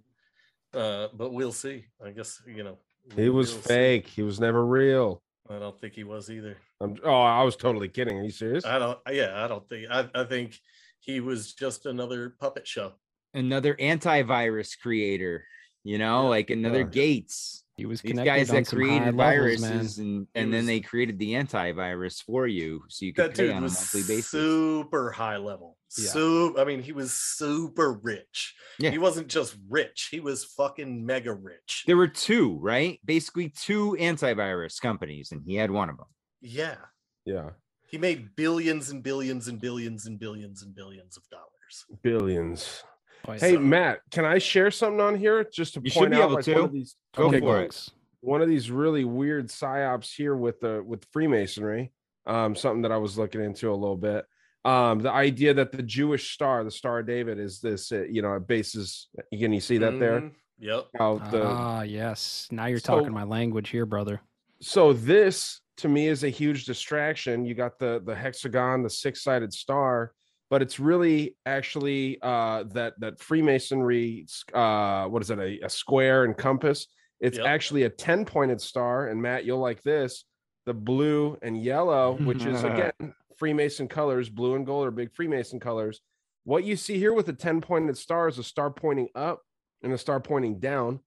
Uh, 0.72 1.08
but 1.14 1.32
we'll 1.32 1.52
see. 1.52 1.84
I 2.04 2.10
guess 2.10 2.42
you 2.46 2.64
know. 2.64 2.78
He 3.14 3.28
was 3.28 3.52
we'll 3.52 3.62
see. 3.62 3.68
fake. 3.68 4.06
He 4.08 4.22
was 4.22 4.40
never 4.40 4.64
real. 4.64 5.22
I 5.50 5.58
don't 5.58 5.78
think 5.78 5.94
he 5.94 6.04
was 6.04 6.30
either. 6.30 6.56
I'm, 6.80 6.96
oh, 7.04 7.20
I 7.22 7.42
was 7.42 7.54
totally 7.56 7.88
kidding. 7.88 8.18
Are 8.18 8.24
you 8.24 8.30
serious? 8.30 8.64
I 8.64 8.78
don't. 8.78 8.98
Yeah, 9.10 9.44
I 9.44 9.46
don't 9.48 9.68
think. 9.68 9.88
I, 9.90 10.08
I 10.14 10.24
think 10.24 10.58
he 11.00 11.20
was 11.20 11.52
just 11.52 11.84
another 11.86 12.34
puppet 12.40 12.66
show. 12.66 12.92
another 13.34 13.74
antivirus 13.74 14.78
creator, 14.80 15.44
you 15.82 15.98
know, 15.98 16.28
like 16.28 16.50
another 16.50 16.80
Yeah. 16.80 16.84
Gates. 16.90 17.60
He 17.76 17.84
was 17.86 18.00
These 18.00 18.14
guys 18.20 18.48
that 18.48 18.66
some 18.68 18.78
high 18.78 18.84
created 18.86 19.14
levels, 19.16 19.16
man. 19.16 19.70
viruses 19.72 19.98
and 19.98 20.26
He 20.32 20.40
and 20.40 20.52
then 20.52 20.60
was- 20.60 20.66
they 20.66 20.80
created 20.80 21.18
the 21.18 21.32
antivirus 21.32 22.22
for 22.22 22.46
you 22.46 22.84
so 22.88 23.04
you 23.04 23.12
could 23.12 23.34
pay 23.34 23.50
on 23.50 23.58
a 23.58 23.60
monthly 23.62 24.02
basis. 24.02 24.30
super 24.30 25.10
high 25.10 25.36
level, 25.38 25.76
Yeah. 25.96 26.10
So 26.10 26.58
I 26.60 26.64
mean, 26.64 26.82
he 26.82 26.92
was 26.92 27.12
super 27.12 27.92
rich. 27.92 28.54
Yeah. 28.78 28.90
He 28.90 28.98
wasn't 28.98 29.28
just 29.28 29.56
rich; 29.68 30.08
he 30.10 30.20
was 30.20 30.44
fucking 30.44 31.04
mega 31.06 31.32
rich. 31.32 31.84
There 31.86 31.96
were 31.96 32.08
two, 32.08 32.58
right? 32.60 33.00
Basically, 33.04 33.48
two 33.50 33.96
antivirus 34.00 34.80
companies, 34.80 35.30
and 35.32 35.42
he 35.46 35.54
had 35.54 35.70
one 35.70 35.90
of 35.90 35.96
them. 35.96 36.06
Yeah, 36.40 36.76
Yeah. 37.24 37.50
he 37.88 37.96
made 37.98 38.34
billions 38.36 38.90
and 38.90 39.02
billions 39.02 39.48
and 39.48 39.60
billions 39.60 40.06
and 40.06 40.18
billions 40.18 40.62
and 40.62 40.74
billions 40.74 41.16
of 41.16 41.22
dollars. 41.30 42.00
Billions. 42.02 42.82
Hey 43.26 43.54
So- 43.54 43.60
Matt, 43.60 44.00
can 44.10 44.24
I 44.26 44.38
share 44.38 44.70
something 44.70 45.00
on 45.00 45.16
here 45.16 45.44
just 45.50 45.74
to 45.74 45.80
You 45.82 45.90
should 45.90 45.98
point 46.00 46.10
be 46.10 46.16
out 46.18 46.24
able 46.24 46.34
like 46.34 46.44
to. 46.44 46.54
one 46.54 46.64
of 46.64 46.72
these 46.72 46.96
Go 47.16 47.28
okay, 47.28 47.40
for 47.40 47.60
it. 47.62 47.88
one 48.20 48.42
of 48.42 48.48
these 48.48 48.70
really 48.70 49.04
weird 49.04 49.48
psyops 49.48 50.14
here 50.14 50.36
with 50.36 50.60
the 50.60 50.82
with 50.84 51.06
Freemasonry. 51.12 51.92
Um, 52.26 52.54
something 52.56 52.82
that 52.82 52.92
I 52.92 52.96
was 52.98 53.16
looking 53.18 53.42
into 53.42 53.70
a 53.70 53.74
little 53.76 53.96
bit. 53.96 54.24
Um, 54.64 55.00
the 55.00 55.10
idea 55.12 55.52
that 55.54 55.72
the 55.72 55.82
Jewish 55.82 56.32
star, 56.32 56.64
the 56.64 56.70
Star 56.70 57.00
of 57.00 57.06
David, 57.06 57.38
is 57.38 57.60
this, 57.60 57.92
uh, 57.92 58.04
you 58.04 58.22
know, 58.22 58.34
it 58.34 58.46
bases. 58.46 59.08
Can 59.38 59.52
you 59.52 59.60
see 59.60 59.78
that 59.78 59.98
there? 59.98 60.20
Mhm. 60.20 60.32
Yep. 60.58 60.86
How 60.98 61.18
the 61.18 61.44
ah, 61.44 61.82
yes. 61.82 62.48
Now 62.50 62.66
you're 62.66 62.78
So- 62.78 62.96
talking 62.96 63.12
my 63.12 63.24
language 63.24 63.68
here, 63.70 63.84
brother. 63.86 64.20
so 64.60 64.92
this 64.94 65.60
to 65.78 65.88
me 65.88 66.06
is 66.08 66.22
a 66.24 66.28
huge 66.30 66.64
distraction. 66.64 67.44
You 67.44 67.54
got 67.54 67.78
the 67.78 68.00
the 68.04 68.14
hexagon, 68.14 68.82
the 68.82 68.88
six 68.90 69.22
sided 69.22 69.52
star, 69.52 70.12
but 70.48 70.62
it's 70.62 70.78
really 70.80 71.36
actually 71.44 72.18
uh, 72.22 72.62
that 72.72 72.94
that 73.00 73.18
Freemasonry. 73.20 74.26
Uh, 74.54 75.06
what 75.08 75.20
is 75.22 75.30
it? 75.30 75.38
A, 75.38 75.60
a 75.66 75.68
square 75.68 76.24
and 76.24 76.36
compass. 76.36 76.86
It's 77.20 77.36
Yep. 77.38 77.46
actually 77.46 77.82
a 77.82 77.90
ten 77.90 78.24
pointed 78.24 78.60
star. 78.60 79.08
And 79.08 79.20
Matt, 79.20 79.44
you'll 79.44 79.58
like 79.58 79.82
this: 79.82 80.24
the 80.66 80.74
blue 80.74 81.36
and 81.42 81.60
yellow, 81.62 82.16
which 82.16 82.44
is 82.46 82.62
again 82.64 82.92
Freemason 83.38 83.88
colors. 83.88 84.28
Blue 84.28 84.54
and 84.54 84.66
gold 84.66 84.86
are 84.86 84.90
big 84.90 85.12
Freemason 85.14 85.60
colors. 85.60 86.00
What 86.44 86.64
you 86.64 86.76
see 86.76 86.98
here 86.98 87.12
with 87.12 87.26
the 87.26 87.32
ten 87.32 87.60
pointed 87.60 87.96
star 87.96 88.28
is 88.28 88.38
a 88.38 88.44
star 88.44 88.70
pointing 88.70 89.08
up 89.14 89.42
and 89.82 89.92
a 89.92 89.98
star 89.98 90.20
pointing 90.20 90.58
down. 90.58 91.00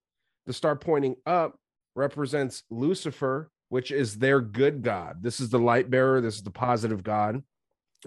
The 0.45 0.53
star 0.53 0.75
pointing 0.75 1.15
up 1.25 1.57
represents 1.95 2.63
Lucifer, 2.69 3.51
which 3.69 3.91
is 3.91 4.17
their 4.17 4.39
good 4.41 4.81
God. 4.81 5.21
This 5.21 5.39
is 5.39 5.49
the 5.49 5.59
light 5.59 5.89
bearer, 5.89 6.21
this 6.21 6.35
is 6.35 6.43
the 6.43 6.51
positive 6.51 7.03
God. 7.03 7.43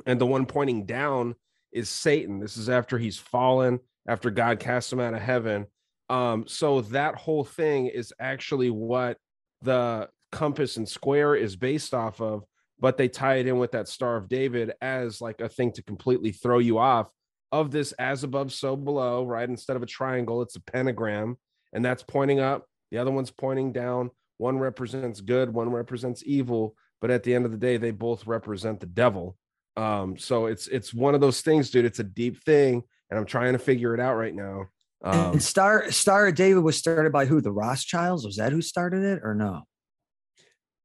And 0.06 0.20
the 0.20 0.26
one 0.26 0.46
pointing 0.46 0.86
down 0.86 1.34
is 1.72 1.88
Satan. 1.88 2.40
This 2.40 2.56
is 2.56 2.68
after 2.68 2.98
he's 2.98 3.18
fallen, 3.18 3.80
after 4.08 4.30
God 4.30 4.58
cast 4.58 4.92
him 4.92 5.00
out 5.00 5.14
of 5.14 5.20
heaven. 5.20 5.66
Um, 6.08 6.46
so 6.48 6.80
that 6.82 7.14
whole 7.14 7.44
thing 7.44 7.86
is 7.86 8.12
actually 8.18 8.70
what 8.70 9.18
the 9.62 10.08
compass 10.32 10.76
and 10.76 10.88
square 10.88 11.34
is 11.34 11.56
based 11.56 11.92
off 11.92 12.20
of, 12.20 12.44
but 12.80 12.96
they 12.96 13.08
tie 13.08 13.36
it 13.36 13.46
in 13.46 13.58
with 13.58 13.72
that 13.72 13.88
Star 13.88 14.16
of 14.16 14.28
David 14.28 14.72
as 14.80 15.20
like 15.20 15.40
a 15.40 15.48
thing 15.48 15.72
to 15.72 15.82
completely 15.82 16.32
throw 16.32 16.58
you 16.58 16.78
off 16.78 17.10
of 17.52 17.70
this 17.70 17.92
as 17.92 18.24
above, 18.24 18.52
so 18.52 18.76
below, 18.76 19.24
right? 19.24 19.48
Instead 19.48 19.76
of 19.76 19.82
a 19.82 19.86
triangle, 19.86 20.42
it's 20.42 20.56
a 20.56 20.60
pentagram, 20.60 21.36
and 21.72 21.84
that's 21.84 22.02
pointing 22.02 22.40
up. 22.40 22.66
The 22.90 22.98
other 22.98 23.10
one's 23.10 23.30
pointing 23.30 23.72
down. 23.72 24.10
One 24.38 24.58
represents 24.58 25.20
good, 25.20 25.52
one 25.52 25.70
represents 25.70 26.22
evil, 26.24 26.74
but 27.00 27.10
at 27.10 27.22
the 27.22 27.34
end 27.34 27.44
of 27.44 27.50
the 27.52 27.58
day, 27.58 27.76
they 27.76 27.90
both 27.90 28.26
represent 28.26 28.80
the 28.80 28.86
devil. 28.86 29.36
Um, 29.76 30.16
so 30.16 30.46
it's 30.46 30.66
it's 30.68 30.94
one 30.94 31.14
of 31.14 31.20
those 31.20 31.40
things, 31.42 31.70
dude. 31.70 31.84
It's 31.84 31.98
a 31.98 32.04
deep 32.04 32.42
thing, 32.44 32.82
and 33.10 33.18
I'm 33.18 33.26
trying 33.26 33.52
to 33.52 33.58
figure 33.58 33.94
it 33.94 34.00
out 34.00 34.16
right 34.16 34.34
now. 34.34 34.66
Um, 35.02 35.32
and 35.32 35.42
Star 35.42 35.90
Star 35.90 36.28
of 36.28 36.34
David 36.34 36.62
was 36.62 36.76
started 36.76 37.12
by 37.12 37.26
who? 37.26 37.40
The 37.40 37.52
Rothschilds? 37.52 38.24
Was 38.24 38.36
that 38.36 38.52
who 38.52 38.62
started 38.62 39.02
it 39.02 39.20
or 39.22 39.34
no? 39.34 39.62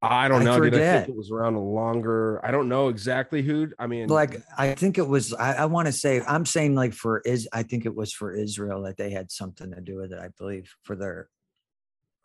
I 0.09 0.27
don't 0.27 0.41
I 0.41 0.45
know, 0.45 0.59
dude. 0.59 0.73
I 0.73 0.77
forget. 0.77 1.05
think 1.05 1.15
it 1.15 1.17
was 1.17 1.31
around 1.31 1.55
a 1.55 1.61
longer. 1.61 2.39
I 2.45 2.51
don't 2.51 2.69
know 2.69 2.87
exactly 2.89 3.41
who. 3.41 3.69
I 3.79 3.87
mean, 3.87 4.07
Like 4.07 4.41
I 4.57 4.73
think 4.75 4.97
it 4.97 5.07
was. 5.07 5.33
I, 5.33 5.53
I 5.53 5.65
want 5.65 5.87
to 5.87 5.91
say 5.91 6.21
I'm 6.21 6.45
saying 6.45 6.75
like 6.75 6.93
for 6.93 7.19
is 7.21 7.47
I 7.51 7.63
think 7.63 7.85
it 7.85 7.95
was 7.95 8.13
for 8.13 8.33
Israel 8.33 8.83
that 8.83 8.97
they 8.97 9.09
had 9.11 9.31
something 9.31 9.71
to 9.73 9.81
do 9.81 9.97
with 9.97 10.11
it. 10.13 10.19
I 10.19 10.29
believe 10.37 10.73
for 10.83 10.95
their 10.95 11.29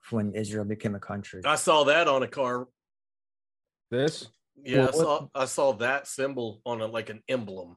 for 0.01 0.17
when 0.17 0.35
Israel 0.35 0.65
became 0.65 0.95
a 0.95 1.01
country. 1.01 1.43
I 1.45 1.57
saw 1.57 1.85
that 1.85 2.09
on 2.09 2.23
a 2.23 2.29
car. 2.29 2.67
this. 3.91 4.29
Yeah, 4.63 4.83
I 4.83 4.85
what- 4.87 4.95
saw 4.95 5.27
I 5.35 5.45
saw 5.47 5.73
that 5.75 6.07
symbol 6.07 6.61
on 6.67 6.81
a 6.81 6.87
like 6.87 7.09
an 7.11 7.23
emblem. 7.29 7.77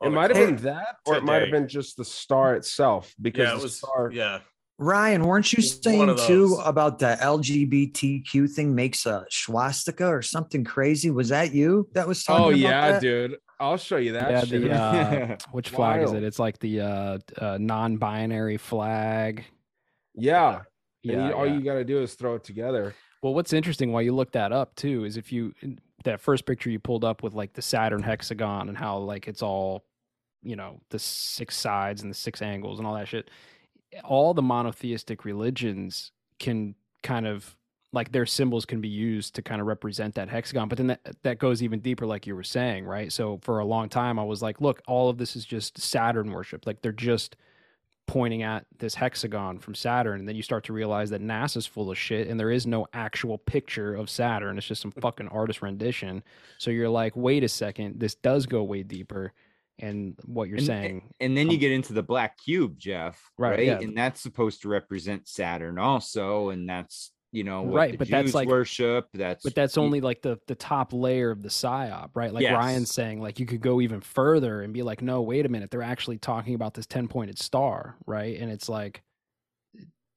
It 0.00 0.10
might 0.10 0.34
have 0.34 0.46
been 0.46 0.62
that, 0.64 0.96
or 1.06 1.16
it 1.16 1.24
might 1.24 1.42
have 1.42 1.50
been 1.50 1.66
just 1.66 1.96
the 1.96 2.04
star 2.04 2.54
itself. 2.54 3.12
Because 3.20 3.48
Yeah, 3.48 3.52
it 3.54 3.56
the 3.56 3.62
was. 3.64 3.76
star, 3.78 4.10
Yeah, 4.12 4.38
Ryan, 4.78 5.24
weren't 5.24 5.52
you 5.52 5.60
saying 5.60 6.16
too 6.26 6.56
about 6.64 7.00
the 7.00 7.18
LGBTQ 7.20 8.50
thing 8.52 8.74
makes 8.74 9.06
a 9.06 9.26
swastika 9.28 10.06
or 10.06 10.22
something 10.22 10.62
crazy? 10.62 11.10
Was 11.10 11.30
that 11.30 11.52
you 11.52 11.88
that 11.94 12.06
was 12.06 12.22
talking 12.22 12.44
Oh 12.44 12.50
yeah, 12.50 12.92
that? 12.92 13.02
dude. 13.02 13.36
I'll 13.58 13.76
show 13.76 13.96
you 13.96 14.12
that. 14.12 14.30
yeah, 14.30 14.44
shit. 14.44 14.62
the 14.62 14.72
uh, 14.72 15.36
which 15.50 15.68
flag 15.70 16.02
is 16.02 16.12
it? 16.12 16.22
It's 16.22 16.38
like 16.38 16.60
the 16.60 16.80
uh, 16.80 17.18
uh 17.38 17.58
non-binary 17.60 18.56
flag. 18.58 19.44
yeah. 20.14 20.60
Yeah, 21.04 21.28
you, 21.28 21.34
all 21.34 21.46
yeah. 21.46 21.54
you 21.54 21.60
got 21.60 21.74
to 21.74 21.84
do 21.84 22.02
is 22.02 22.14
throw 22.14 22.34
it 22.34 22.44
together. 22.44 22.92
Well, 23.22 23.32
what's 23.32 23.52
interesting 23.52 23.92
while 23.92 24.02
you 24.02 24.14
look 24.14 24.32
that 24.32 24.52
up 24.52 24.74
too 24.74 25.04
is 25.04 25.16
if 25.16 25.32
you 25.32 25.54
that 26.04 26.20
first 26.20 26.44
picture 26.44 26.70
you 26.70 26.78
pulled 26.78 27.04
up 27.04 27.22
with 27.22 27.34
like 27.34 27.52
the 27.52 27.62
Saturn 27.62 28.02
hexagon 28.02 28.68
and 28.68 28.76
how 28.76 28.98
like 28.98 29.28
it's 29.28 29.42
all, 29.42 29.84
you 30.42 30.56
know, 30.56 30.80
the 30.90 30.98
six 30.98 31.56
sides 31.56 32.02
and 32.02 32.10
the 32.10 32.16
six 32.16 32.42
angles 32.42 32.78
and 32.78 32.86
all 32.86 32.94
that 32.94 33.08
shit. 33.08 33.30
All 34.04 34.34
the 34.34 34.42
monotheistic 34.42 35.24
religions 35.24 36.12
can 36.38 36.74
kind 37.02 37.26
of 37.26 37.56
like 37.92 38.12
their 38.12 38.26
symbols 38.26 38.66
can 38.66 38.80
be 38.80 38.88
used 38.88 39.34
to 39.34 39.42
kind 39.42 39.60
of 39.60 39.66
represent 39.66 40.14
that 40.14 40.28
hexagon, 40.28 40.68
but 40.68 40.76
then 40.76 40.88
that 40.88 41.00
that 41.22 41.38
goes 41.38 41.62
even 41.62 41.80
deeper, 41.80 42.06
like 42.06 42.26
you 42.26 42.34
were 42.36 42.42
saying, 42.42 42.84
right? 42.84 43.12
So 43.12 43.38
for 43.42 43.60
a 43.60 43.64
long 43.64 43.88
time, 43.88 44.18
I 44.18 44.24
was 44.24 44.42
like, 44.42 44.60
look, 44.60 44.82
all 44.86 45.08
of 45.08 45.16
this 45.16 45.36
is 45.36 45.44
just 45.44 45.78
Saturn 45.78 46.30
worship. 46.30 46.66
Like 46.66 46.82
they're 46.82 46.92
just 46.92 47.36
pointing 48.06 48.42
at 48.42 48.66
this 48.78 48.94
hexagon 48.94 49.58
from 49.58 49.74
Saturn, 49.74 50.20
and 50.20 50.28
then 50.28 50.36
you 50.36 50.42
start 50.42 50.64
to 50.64 50.72
realize 50.72 51.10
that 51.10 51.22
NASA's 51.22 51.66
full 51.66 51.90
of 51.90 51.96
shit, 51.96 52.28
and 52.28 52.38
there 52.38 52.50
is 52.50 52.66
no 52.66 52.86
actual 52.92 53.38
picture 53.38 53.94
of 53.94 54.10
Saturn. 54.10 54.58
It's 54.58 54.66
just 54.66 54.82
some 54.82 54.92
mm. 54.92 55.00
fucking 55.00 55.28
artist 55.28 55.62
rendition. 55.62 56.22
So 56.58 56.70
you're 56.70 56.88
like, 56.88 57.16
wait 57.16 57.44
a 57.44 57.48
second, 57.48 58.00
this 58.00 58.14
does 58.14 58.46
go 58.46 58.62
way 58.64 58.82
deeper. 58.82 59.32
And 59.78 60.18
what 60.24 60.48
you're 60.48 60.58
and, 60.58 60.66
saying, 60.66 61.10
and 61.20 61.36
then 61.36 61.48
you 61.48 61.54
um, 61.54 61.60
get 61.60 61.72
into 61.72 61.92
the 61.92 62.02
black 62.02 62.36
cube, 62.38 62.78
Jeff. 62.78 63.20
Right, 63.38 63.50
Right. 63.50 63.66
yeah. 63.66 63.78
And 63.78 63.96
that's 63.96 64.20
supposed 64.20 64.62
to 64.62 64.68
represent 64.68 65.28
Saturn 65.28 65.78
also. 65.78 66.48
And 66.50 66.68
that's, 66.68 67.12
you 67.30 67.44
know, 67.44 67.62
what 67.62 67.74
Right, 67.76 67.98
but 67.98 68.08
that's 68.08 68.34
like- 68.34 68.48
worship. 68.48 69.06
That's 69.14 69.44
but 69.44 69.54
that's 69.54 69.78
only 69.78 70.00
like 70.00 70.22
the 70.22 70.38
the 70.46 70.54
top 70.54 70.92
layer 70.92 71.30
of 71.30 71.42
the 71.42 71.48
psyop, 71.48 72.10
right? 72.14 72.32
Like 72.32 72.46
Ryan's 72.46 72.90
saying, 72.90 73.20
like 73.20 73.38
you 73.38 73.46
could 73.46 73.60
go 73.60 73.80
even 73.80 74.00
further 74.00 74.62
and 74.62 74.72
be 74.72 74.82
like, 74.82 75.02
no, 75.02 75.22
wait 75.22 75.46
a 75.46 75.48
minute, 75.48 75.70
they're 75.70 75.82
actually 75.82 76.18
talking 76.18 76.54
about 76.54 76.74
this 76.74 76.86
ten 76.86 77.06
pointed 77.06 77.38
star, 77.38 77.96
right? 78.06 78.38
And 78.40 78.50
it's 78.50 78.68
like, 78.68 79.02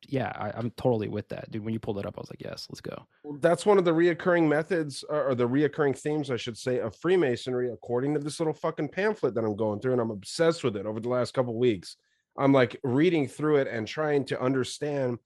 yeah, 0.07 0.31
I, 0.35 0.51
I'm 0.57 0.71
totally 0.71 1.07
with 1.07 1.29
that, 1.29 1.51
dude. 1.51 1.63
When 1.63 1.73
you 1.73 1.79
pulled 1.79 1.99
it 1.99 2.05
up, 2.05 2.17
I 2.17 2.21
was 2.21 2.29
like, 2.29 2.41
yes, 2.41 2.67
let's 2.69 2.81
go. 2.81 3.05
That's 3.39 3.65
one 3.65 3.77
of 3.77 3.85
the 3.85 3.91
reoccurring 3.91 4.47
methods, 4.47 5.03
or 5.07 5.29
or 5.29 5.35
the 5.35 5.47
reoccurring 5.47 5.97
themes, 5.97 6.31
I 6.31 6.37
should 6.37 6.57
say, 6.57 6.79
of 6.79 6.95
Freemasonry, 6.95 7.71
according 7.71 8.13
to 8.15 8.19
this 8.19 8.39
little 8.39 8.53
fucking 8.53 8.89
pamphlet 8.89 9.35
that 9.35 9.43
I'm 9.43 9.55
going 9.55 9.79
through, 9.79 9.93
and 9.93 10.01
I'm 10.01 10.11
obsessed 10.11 10.63
with 10.63 10.75
it 10.75 10.85
over 10.85 10.99
the 10.99 11.09
last 11.09 11.33
couple 11.33 11.57
weeks. 11.57 11.97
I'm 12.37 12.53
like 12.53 12.79
reading 12.83 13.27
through 13.27 13.57
it 13.57 13.67
and 13.67 13.87
trying 13.87 14.25
to 14.25 14.41
understand 14.41 15.19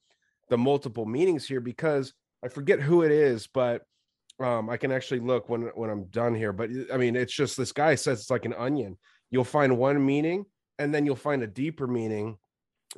the 0.50 0.58
multiple 0.58 1.06
meanings 1.06 1.48
here 1.48 1.62
because 1.62 2.14
I 2.44 2.50
forget 2.50 2.82
who 2.82 3.04
it 3.04 3.12
is, 3.12 3.48
but 3.48 3.84
um, 4.40 4.70
I 4.70 4.78
can 4.78 4.92
actually 4.92 5.22
look 5.22 5.50
when 5.50 5.64
when 5.76 5.90
I'm 5.90 6.06
done 6.06 6.36
here. 6.36 6.52
But 6.52 6.70
I 6.94 6.98
mean, 6.98 7.16
it's 7.16 7.34
just 7.34 7.58
this 7.58 7.72
guy 7.72 7.96
says 7.96 8.22
it's 8.22 8.32
like 8.32 8.46
an 8.46 8.54
onion. 8.54 8.98
You'll 9.32 9.44
find 9.44 9.78
one 9.78 10.06
meaning, 10.06 10.46
and 10.78 10.94
then 10.94 11.06
you'll 11.06 11.16
find 11.16 11.44
a 11.44 11.48
deeper 11.48 11.88
meaning 11.88 12.38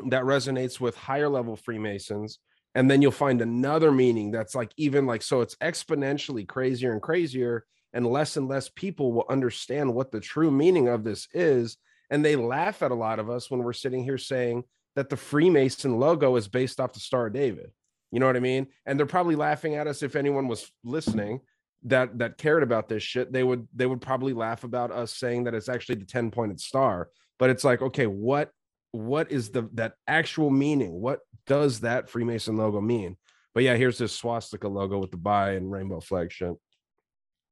that 0.09 0.23
resonates 0.23 0.79
with 0.79 0.95
higher 0.95 1.29
level 1.29 1.55
Freemasons. 1.55 2.39
And 2.75 2.89
then 2.91 3.01
you'll 3.01 3.11
find 3.11 3.41
another 3.41 3.91
meaning 3.91 4.31
that's 4.31 4.53
like 4.53 4.71
even 4.77 5.05
like 5.05 5.23
so 5.23 5.41
it's 5.41 5.55
exponentially 5.55 6.47
crazier 6.47 6.91
and 6.91 7.01
crazier, 7.01 7.65
and 7.93 8.05
less 8.05 8.37
and 8.37 8.47
less 8.47 8.69
people 8.69 9.11
will 9.11 9.25
understand 9.29 9.93
what 9.93 10.11
the 10.11 10.19
true 10.19 10.51
meaning 10.51 10.87
of 10.87 11.03
this 11.03 11.27
is. 11.33 11.77
And 12.09 12.23
they 12.23 12.35
laugh 12.35 12.83
at 12.83 12.91
a 12.91 12.95
lot 12.95 13.19
of 13.19 13.29
us 13.29 13.49
when 13.49 13.63
we're 13.63 13.73
sitting 13.73 14.03
here 14.03 14.17
saying 14.17 14.63
that 14.95 15.09
the 15.09 15.17
Freemason 15.17 15.99
logo 15.99 16.35
is 16.35 16.47
based 16.47 16.79
off 16.79 16.93
the 16.93 16.99
Star 16.99 17.27
of 17.27 17.33
David. 17.33 17.71
You 18.11 18.19
know 18.19 18.27
what 18.27 18.37
I 18.37 18.41
mean? 18.41 18.67
And 18.85 18.97
they're 18.97 19.05
probably 19.05 19.35
laughing 19.35 19.75
at 19.75 19.87
us 19.87 20.03
if 20.03 20.15
anyone 20.15 20.47
was 20.47 20.71
listening 20.83 21.41
that 21.83 22.17
that 22.19 22.37
cared 22.37 22.63
about 22.63 22.89
this 22.89 23.03
shit. 23.03 23.31
They 23.31 23.43
would 23.43 23.67
they 23.75 23.85
would 23.85 24.01
probably 24.01 24.33
laugh 24.33 24.63
about 24.63 24.91
us 24.91 25.13
saying 25.13 25.45
that 25.45 25.53
it's 25.53 25.69
actually 25.69 25.95
the 25.95 26.05
10 26.05 26.31
pointed 26.31 26.59
star. 26.59 27.09
But 27.39 27.49
it's 27.49 27.63
like, 27.63 27.81
okay, 27.81 28.07
what 28.07 28.51
what 28.91 29.31
is 29.31 29.49
the 29.49 29.69
that 29.73 29.93
actual 30.07 30.49
meaning? 30.49 30.99
What 30.99 31.19
does 31.45 31.81
that 31.81 32.09
Freemason 32.09 32.57
logo 32.57 32.81
mean? 32.81 33.17
But 33.53 33.63
yeah, 33.63 33.75
here's 33.75 33.97
this 33.97 34.13
swastika 34.13 34.67
logo 34.67 34.99
with 34.99 35.11
the 35.11 35.17
bi 35.17 35.51
and 35.51 35.71
rainbow 35.71 35.99
flag 35.99 36.31
shit. 36.31 36.53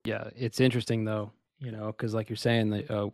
Yeah, 0.06 0.30
it's 0.36 0.60
interesting 0.60 1.04
though, 1.04 1.32
you 1.60 1.72
know, 1.72 1.88
because 1.88 2.14
like 2.14 2.30
you're 2.30 2.36
saying, 2.36 2.70
that 2.70 2.92
uh, 2.92 3.10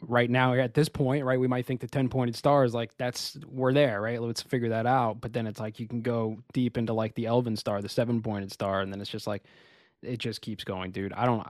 right 0.00 0.30
now 0.30 0.54
at 0.54 0.74
this 0.74 0.88
point, 0.88 1.24
right, 1.24 1.40
we 1.40 1.48
might 1.48 1.66
think 1.66 1.80
the 1.80 1.88
ten 1.88 2.08
pointed 2.08 2.36
star 2.36 2.64
is 2.64 2.74
like 2.74 2.96
that's 2.98 3.36
we're 3.48 3.72
there, 3.72 4.00
right? 4.00 4.22
Let's 4.22 4.42
figure 4.42 4.68
that 4.68 4.86
out. 4.86 5.20
But 5.20 5.32
then 5.32 5.46
it's 5.46 5.58
like 5.58 5.80
you 5.80 5.88
can 5.88 6.02
go 6.02 6.38
deep 6.52 6.78
into 6.78 6.92
like 6.92 7.14
the 7.14 7.26
Elven 7.26 7.56
star, 7.56 7.82
the 7.82 7.88
seven 7.88 8.22
pointed 8.22 8.52
star, 8.52 8.80
and 8.80 8.92
then 8.92 9.00
it's 9.00 9.10
just 9.10 9.26
like 9.26 9.42
it 10.02 10.18
just 10.18 10.40
keeps 10.40 10.64
going, 10.64 10.92
dude. 10.92 11.12
I 11.12 11.26
don't. 11.26 11.46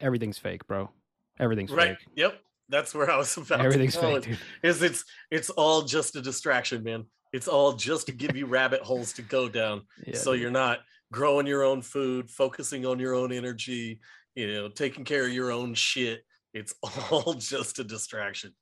Everything's 0.00 0.38
fake, 0.38 0.66
bro. 0.66 0.90
Everything's 1.38 1.70
right. 1.70 1.98
fake. 1.98 2.08
Yep. 2.16 2.40
That's 2.68 2.94
where 2.94 3.10
I 3.10 3.16
was 3.16 3.36
about 3.36 3.60
Everything's 3.64 3.94
to 3.94 4.00
go. 4.00 4.14
fake, 4.14 4.24
dude. 4.24 4.38
Is 4.62 4.82
it's 4.82 5.04
it's 5.30 5.50
all 5.50 5.82
just 5.82 6.16
a 6.16 6.22
distraction, 6.22 6.82
man. 6.82 7.04
It's 7.32 7.48
all 7.48 7.72
just 7.72 8.06
to 8.06 8.12
give 8.12 8.36
you 8.36 8.46
rabbit 8.46 8.80
holes 8.82 9.12
to 9.14 9.22
go 9.22 9.48
down. 9.48 9.82
Yeah, 10.06 10.16
so 10.16 10.32
dude. 10.32 10.42
you're 10.42 10.50
not 10.50 10.80
growing 11.12 11.46
your 11.46 11.62
own 11.64 11.82
food, 11.82 12.30
focusing 12.30 12.86
on 12.86 12.98
your 12.98 13.14
own 13.14 13.32
energy, 13.32 14.00
you 14.34 14.52
know, 14.52 14.68
taking 14.68 15.04
care 15.04 15.26
of 15.26 15.32
your 15.32 15.50
own 15.52 15.74
shit. 15.74 16.24
It's 16.52 16.74
all 17.10 17.34
just 17.34 17.78
a 17.80 17.84
distraction. 17.84 18.54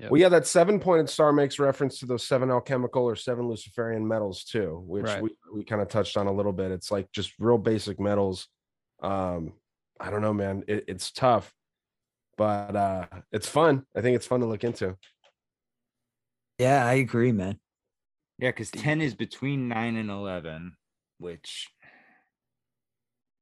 Yep. 0.00 0.10
Well, 0.10 0.20
yeah, 0.20 0.28
that 0.30 0.46
seven 0.46 0.80
pointed 0.80 1.08
star 1.08 1.32
makes 1.32 1.58
reference 1.58 1.98
to 2.00 2.06
those 2.06 2.26
seven 2.26 2.50
alchemical 2.50 3.04
or 3.04 3.14
seven 3.16 3.48
Luciferian 3.48 4.06
metals 4.06 4.44
too, 4.44 4.82
which 4.86 5.04
Right. 5.04 5.22
we, 5.22 5.30
we 5.54 5.64
kind 5.64 5.80
of 5.80 5.88
touched 5.88 6.16
on 6.16 6.26
a 6.26 6.32
little 6.32 6.52
bit. 6.52 6.70
It's 6.72 6.90
like 6.90 7.10
just 7.12 7.32
real 7.38 7.56
basic 7.58 8.00
metals. 8.00 8.48
Um, 9.02 9.52
I 10.00 10.10
don't 10.10 10.22
know, 10.22 10.34
man. 10.34 10.64
It, 10.66 10.84
it's 10.88 11.12
tough, 11.12 11.52
but 12.36 12.76
uh 12.76 13.06
it's 13.32 13.48
fun. 13.48 13.84
I 13.96 14.00
think 14.00 14.16
it's 14.16 14.26
fun 14.26 14.40
to 14.40 14.46
look 14.46 14.64
into. 14.64 14.96
Yeah, 16.58 16.86
I 16.86 16.94
agree, 16.94 17.32
man. 17.32 17.58
Yeah, 18.38 18.50
because 18.50 18.70
10 18.70 19.00
is 19.00 19.14
between 19.14 19.68
9 19.68 19.96
and 19.96 20.10
11, 20.10 20.76
which, 21.18 21.68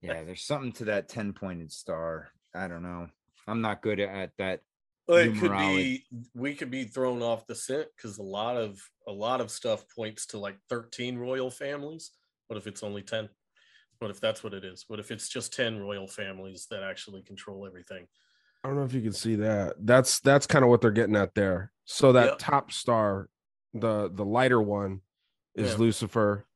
yeah, 0.02 0.22
there's 0.22 0.44
something 0.44 0.72
to 0.72 0.84
that 0.86 1.08
10 1.08 1.32
pointed 1.32 1.72
star. 1.72 2.30
I 2.54 2.68
don't 2.68 2.82
know. 2.82 3.08
I'm 3.48 3.60
not 3.60 3.82
good 3.82 3.98
at 3.98 4.30
that. 4.38 4.60
Well, 5.08 5.18
it 5.18 5.38
could 5.38 5.52
be 5.52 6.04
we 6.34 6.54
could 6.54 6.70
be 6.70 6.84
thrown 6.84 7.22
off 7.22 7.46
the 7.46 7.54
scent 7.54 7.88
because 7.94 8.16
a 8.16 8.22
lot 8.22 8.56
of 8.56 8.80
a 9.06 9.12
lot 9.12 9.42
of 9.42 9.50
stuff 9.50 9.84
points 9.94 10.24
to 10.26 10.38
like 10.38 10.56
13 10.70 11.18
royal 11.18 11.50
families. 11.50 12.12
What 12.46 12.56
if 12.56 12.66
it's 12.66 12.82
only 12.82 13.02
10? 13.02 13.28
What 13.98 14.10
if 14.10 14.20
that's 14.20 14.42
what 14.42 14.54
it 14.54 14.64
is? 14.64 14.84
What 14.88 15.00
if 15.00 15.10
it's 15.10 15.28
just 15.28 15.52
10 15.52 15.78
royal 15.78 16.08
families 16.08 16.66
that 16.70 16.82
actually 16.82 17.22
control 17.22 17.66
everything? 17.66 18.06
I 18.64 18.68
don't 18.68 18.76
know 18.76 18.84
if 18.84 18.94
you 18.94 19.02
can 19.02 19.12
see 19.12 19.36
that. 19.36 19.74
That's 19.78 20.20
that's 20.20 20.46
kind 20.46 20.64
of 20.64 20.70
what 20.70 20.80
they're 20.80 20.90
getting 20.90 21.16
at 21.16 21.34
there. 21.34 21.70
So 21.84 22.12
that 22.12 22.26
Yep. 22.30 22.38
top 22.38 22.72
star, 22.72 23.28
the 23.74 24.10
the 24.10 24.24
lighter 24.24 24.60
one, 24.60 25.02
is 25.54 25.72
Yeah. 25.72 25.78
Lucifer. 25.78 26.46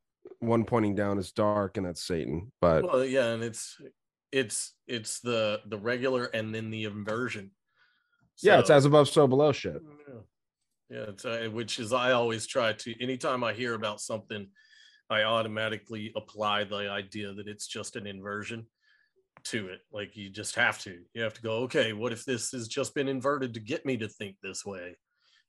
One 0.40 0.64
pointing 0.64 0.94
down 0.94 1.18
is 1.18 1.32
dark, 1.32 1.76
and 1.76 1.85
that's 1.85 2.02
Satan. 2.02 2.51
But 2.62 2.85
Well, 2.85 3.05
yeah, 3.05 3.26
and 3.32 3.43
it's 3.43 3.78
it's 4.32 4.74
it's 4.86 5.20
the 5.20 5.60
the 5.66 5.76
regular 5.78 6.24
and 6.26 6.55
then 6.55 6.70
the 6.70 6.85
inversion. 6.85 7.51
yeah, 8.40 8.59
it's 8.60 8.70
as 8.70 8.86
above, 8.86 9.09
so 9.09 9.26
below 9.26 9.52
shit. 9.52 9.82
Yeah, 10.09 10.14
yeah 10.90 11.02
it's, 11.10 11.24
uh, 11.26 11.48
which 11.52 11.78
is 11.78 11.93
I 11.93 12.12
always 12.12 12.47
try 12.47 12.72
to. 12.72 13.02
Anytime 13.02 13.44
I 13.44 13.52
hear 13.52 13.74
about 13.74 14.01
something, 14.01 14.48
I 15.10 15.24
automatically 15.24 16.12
apply 16.16 16.64
the 16.64 16.89
idea 16.89 17.35
that 17.35 17.48
it's 17.48 17.66
just 17.66 17.97
an 17.97 18.06
inversion 18.06 18.66
to 19.51 19.69
it. 19.69 19.81
Like 19.93 20.16
you 20.16 20.31
just 20.31 20.55
have 20.57 20.79
to. 20.81 20.99
You 21.15 21.23
have 21.23 21.35
to 21.35 21.43
go. 21.43 21.53
Okay, 21.65 21.93
what 21.93 22.12
if 22.12 22.25
this 22.25 22.51
has 22.53 22.69
just 22.69 22.95
been 22.95 23.09
inverted 23.09 23.55
to 23.55 23.61
get 23.61 23.85
me 23.87 23.97
to 23.99 24.09
think 24.09 24.37
this 24.43 24.65
way? 24.65 24.97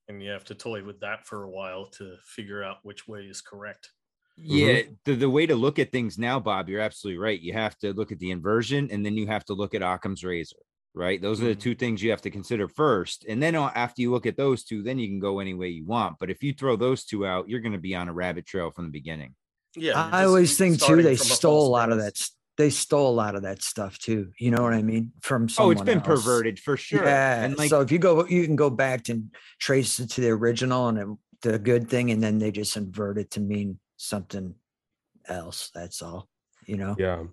And 0.07 0.23
you 0.23 0.31
have 0.31 0.45
to 0.45 0.55
toy 0.55 0.83
with 0.83 0.99
that 1.01 1.27
for 1.27 1.43
a 1.43 1.49
while 1.49 1.85
to 1.97 2.15
figure 2.25 2.63
out 2.63 2.77
which 2.83 3.07
way 3.07 3.21
is 3.21 3.41
correct. 3.41 3.89
Yeah, 4.37 4.83
the, 5.05 5.15
the 5.15 5.29
way 5.29 5.45
to 5.45 5.55
look 5.55 5.79
at 5.79 5.91
things 5.91 6.17
now, 6.17 6.39
Bob, 6.39 6.69
you're 6.69 6.79
absolutely 6.79 7.19
right. 7.19 7.39
You 7.39 7.53
have 7.53 7.77
to 7.79 7.93
look 7.93 8.11
at 8.11 8.19
the 8.19 8.31
inversion 8.31 8.89
and 8.89 9.05
then 9.05 9.15
you 9.17 9.27
have 9.27 9.43
to 9.45 9.53
look 9.53 9.75
at 9.75 9.81
Occam's 9.83 10.23
razor, 10.23 10.55
right? 10.93 11.21
Those 11.21 11.41
are 11.41 11.45
the 11.45 11.55
Mhm. 11.55 11.59
two 11.59 11.75
things 11.75 12.01
you 12.01 12.09
have 12.09 12.21
to 12.21 12.31
consider 12.31 12.69
first. 12.69 13.25
And 13.27 13.43
then 13.43 13.55
uh, 13.55 13.69
after 13.75 14.01
you 14.01 14.11
look 14.11 14.25
at 14.25 14.37
those 14.37 14.63
two, 14.63 14.81
then 14.81 14.97
you 14.97 15.07
can 15.09 15.19
go 15.19 15.39
any 15.39 15.53
way 15.53 15.67
you 15.67 15.85
want. 15.85 16.15
But 16.19 16.31
if 16.31 16.41
you 16.41 16.53
throw 16.53 16.77
those 16.77 17.03
two 17.03 17.27
out, 17.27 17.49
you're 17.49 17.59
going 17.59 17.73
to 17.73 17.77
be 17.77 17.93
on 17.95 18.07
a 18.07 18.13
rabbit 18.13 18.45
trail 18.45 18.71
from 18.71 18.85
the 18.85 18.91
beginning. 18.91 19.35
Yeah, 19.75 20.01
I 20.01 20.23
always 20.23 20.57
think 20.57 20.81
too 20.81 21.03
they 21.03 21.17
stole 21.17 21.67
a 21.67 21.69
lot 21.69 21.91
of 21.91 21.97
premise. 21.97 22.29
that. 22.29 22.38
They 22.59 22.69
stole 22.69 23.09
a 23.09 23.15
lot 23.15 23.35
of 23.35 23.43
that 23.43 23.63
stuff 23.63 23.97
too. 23.97 24.31
You 24.37 24.51
know 24.51 24.61
what 24.61 24.73
I 24.73 24.81
mean? 24.81 25.13
From 25.21 25.47
Oh, 25.57 25.71
it's 25.71 25.81
been 25.81 25.99
else. 25.99 26.05
perverted 26.05 26.59
for 26.59 26.75
sure. 26.75 27.05
Yeah. 27.05 27.45
And 27.45 27.57
like, 27.57 27.69
so 27.69 27.79
if 27.79 27.89
you 27.89 27.99
go, 27.99 28.25
you 28.27 28.45
can 28.45 28.57
go 28.57 28.69
back 28.69 29.07
and 29.07 29.33
trace 29.59 29.97
it 30.01 30.09
to 30.11 30.21
the 30.21 30.29
original 30.31 30.89
and 30.89 30.97
it- 30.97 31.07
the 31.41 31.57
good 31.57 31.89
thing, 31.89 32.11
and 32.11 32.21
then 32.21 32.37
they 32.37 32.51
just 32.51 32.75
invert 32.75 33.17
it 33.17 33.31
to 33.31 33.39
mean 33.39 33.79
something 33.95 34.55
else. 35.25 35.71
That's 35.73 36.01
all. 36.01 36.27
You 36.65 36.75
know. 36.75 36.95
Yeah. 36.99 37.23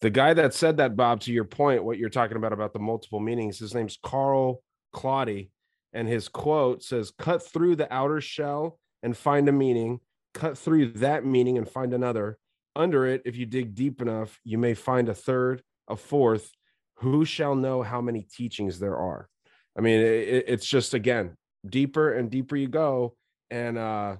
The 0.00 0.08
guy 0.08 0.32
that 0.32 0.54
said 0.54 0.78
that, 0.78 0.96
Bob, 0.96 1.20
to 1.20 1.32
your 1.32 1.44
point, 1.44 1.84
what 1.84 1.98
you're 1.98 2.08
talking 2.08 2.38
about 2.38 2.54
about 2.54 2.72
the 2.72 2.78
multiple 2.78 3.20
meanings, 3.20 3.58
his 3.58 3.74
name's 3.74 3.98
Carl 4.02 4.62
Claudy. 4.94 5.50
And 5.92 6.08
his 6.08 6.26
quote 6.28 6.82
says, 6.82 7.12
cut 7.18 7.46
through 7.46 7.76
the 7.76 7.92
outer 7.92 8.22
shell 8.22 8.78
and 9.02 9.14
find 9.14 9.46
a 9.46 9.52
meaning, 9.52 10.00
cut 10.32 10.56
through 10.56 10.92
that 10.92 11.26
meaning 11.26 11.58
and 11.58 11.68
find 11.68 11.92
another. 11.92 12.38
Under 12.76 13.06
it, 13.06 13.22
if 13.24 13.36
you 13.36 13.46
dig 13.46 13.74
deep 13.74 14.00
enough, 14.00 14.38
you 14.44 14.58
may 14.58 14.74
find 14.74 15.08
a 15.08 15.14
third, 15.14 15.62
a 15.88 15.96
fourth. 15.96 16.50
Who 16.98 17.24
shall 17.24 17.54
know 17.54 17.82
how 17.82 18.00
many 18.00 18.22
teachings 18.22 18.78
there 18.78 18.96
are? 18.96 19.28
I 19.76 19.80
mean, 19.80 20.00
it, 20.00 20.44
it's 20.48 20.66
just 20.66 20.94
again, 20.94 21.36
deeper 21.68 22.12
and 22.12 22.30
deeper 22.30 22.56
you 22.56 22.68
go. 22.68 23.16
And 23.50 23.76
uh 23.78 24.16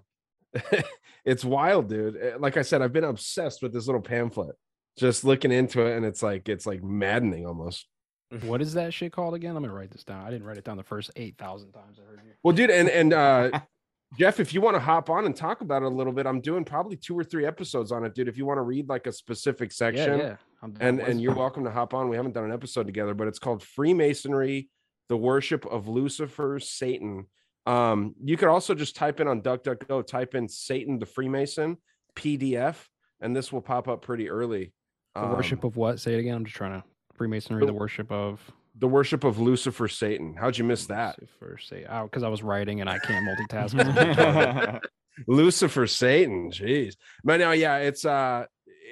it's 1.25 1.45
wild, 1.45 1.89
dude. 1.89 2.17
Eh, 2.17 2.37
Like 2.39 2.57
I 2.57 2.63
said, 2.63 2.83
I've 2.83 2.93
been 2.93 3.05
obsessed 3.05 3.63
with 3.63 3.73
this 3.73 3.87
little 3.87 4.01
pamphlet, 4.03 4.57
just 4.99 5.25
looking 5.25 5.53
into 5.53 5.83
it, 5.87 5.97
and 5.97 6.05
it's 6.05 6.23
like 6.23 6.49
it's 6.49 6.67
like 6.67 6.83
maddening 6.83 7.47
almost. 7.47 7.87
What 8.45 8.63
is 8.63 8.75
that 8.75 8.95
shit 8.95 9.13
called 9.13 9.35
again? 9.35 9.57
I'm 9.57 9.63
gonna 9.63 9.75
write 9.75 9.91
this 9.91 10.05
down. 10.05 10.25
I 10.25 10.31
didn't 10.31 10.47
write 10.47 10.57
it 10.57 10.65
down 10.65 10.77
the 10.77 10.83
first 10.85 11.11
eight 11.17 11.37
thousand 11.37 11.73
times 11.73 11.99
I 12.01 12.09
heard 12.09 12.21
you. 12.25 12.33
Well, 12.45 12.55
dude, 12.55 12.71
and 12.71 12.89
and 12.89 13.13
uh 13.13 13.61
Jeff, 14.19 14.41
if 14.41 14.53
you 14.53 14.61
want 14.61 14.74
to 14.74 14.81
hop 14.81 15.09
on 15.09 15.24
and 15.27 15.37
talk 15.37 15.61
about 15.61 15.82
it 15.82 15.87
a 15.87 15.89
little 15.89 16.12
bit, 16.12 16.27
I'm 16.27 16.41
doing 16.41 16.65
probably 16.65 16.97
two 16.97 17.16
or 17.16 17.23
three 17.23 17.47
episodes 17.47 17.93
on 17.93 18.05
it, 18.05 18.15
dude. 18.15 18.27
If 18.28 18.37
you 18.37 18.45
want 18.45 18.59
to 18.59 18.62
read 18.62 18.89
like 18.89 19.07
a 19.07 19.12
specific 19.12 19.70
section, 19.73 20.19
Yeah, 20.19 20.37
yeah. 20.62 20.69
And 20.81 21.01
and 21.01 21.20
you're 21.23 21.35
welcome 21.35 21.65
to 21.65 21.70
hop 21.70 21.95
on. 21.95 22.09
We 22.09 22.16
haven't 22.16 22.32
done 22.32 22.45
an 22.45 22.53
episode 22.53 22.87
together, 22.87 23.15
but 23.15 23.28
it's 23.28 23.39
called 23.39 23.62
Freemasonry: 23.62 24.69
The 25.09 25.16
Worship 25.16 25.65
of 25.65 25.89
Lucifer, 25.89 26.59
Satan. 26.61 27.27
Um, 27.66 28.15
you 28.23 28.37
could 28.37 28.49
also 28.49 28.74
just 28.74 28.95
type 28.97 29.20
in 29.20 29.28
on 29.28 29.43
DuckDuckGo, 29.43 30.07
type 30.07 30.35
in 30.35 30.49
Satan 30.49 30.99
the 30.99 31.07
Freemason 31.07 31.78
PDF, 32.16 32.77
and 33.20 33.35
this 33.35 33.53
will 33.53 33.62
pop 33.62 33.87
up 33.89 34.03
pretty 34.03 34.28
early. 34.28 34.73
the 35.15 35.27
worship 35.28 35.65
Um, 35.65 35.69
of 35.69 35.77
what? 35.77 35.99
Say 36.01 36.15
it 36.15 36.19
again. 36.20 36.35
I'm 36.35 36.45
just 36.45 36.57
trying 36.57 36.81
to 36.81 36.87
Freemasonry. 37.15 37.65
The 37.65 37.73
worship 37.73 38.11
of 38.12 38.41
the 38.81 38.89
worship 38.89 39.24
of 39.24 39.39
Lucifer, 39.39 39.89
Satan. 39.89 40.35
How'd 40.35 40.57
you 40.57 40.65
miss 40.65 40.86
that? 40.86 41.16
Lucifer. 41.20 41.59
Say 41.59 41.85
out 41.86 42.11
because 42.11 42.23
I 42.23 42.28
was 42.28 42.43
writing 42.43 42.81
and 42.81 42.89
I 42.89 42.98
can't 42.98 43.27
multitask. 43.27 44.81
Lucifer 45.27 45.86
Satan. 45.86 46.51
Jeez. 46.51 46.94
But 47.23 47.40
now, 47.40 47.52
yeah, 47.52 47.77
it's 47.77 48.05
uh 48.05 48.47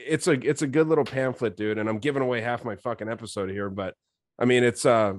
it's 0.06 0.26
a 0.26 0.32
it's 0.32 0.62
a 0.62 0.66
good 0.66 0.88
little 0.88 1.04
pamphlet, 1.04 1.56
dude. 1.56 1.78
And 1.78 1.88
I'm 1.88 1.98
giving 1.98 2.22
away 2.22 2.42
half 2.42 2.64
my 2.64 2.76
fucking 2.76 3.08
episode 3.08 3.50
here, 3.50 3.70
but 3.70 3.94
I 4.38 4.44
mean 4.44 4.62
it's 4.62 4.84
uh 4.84 5.14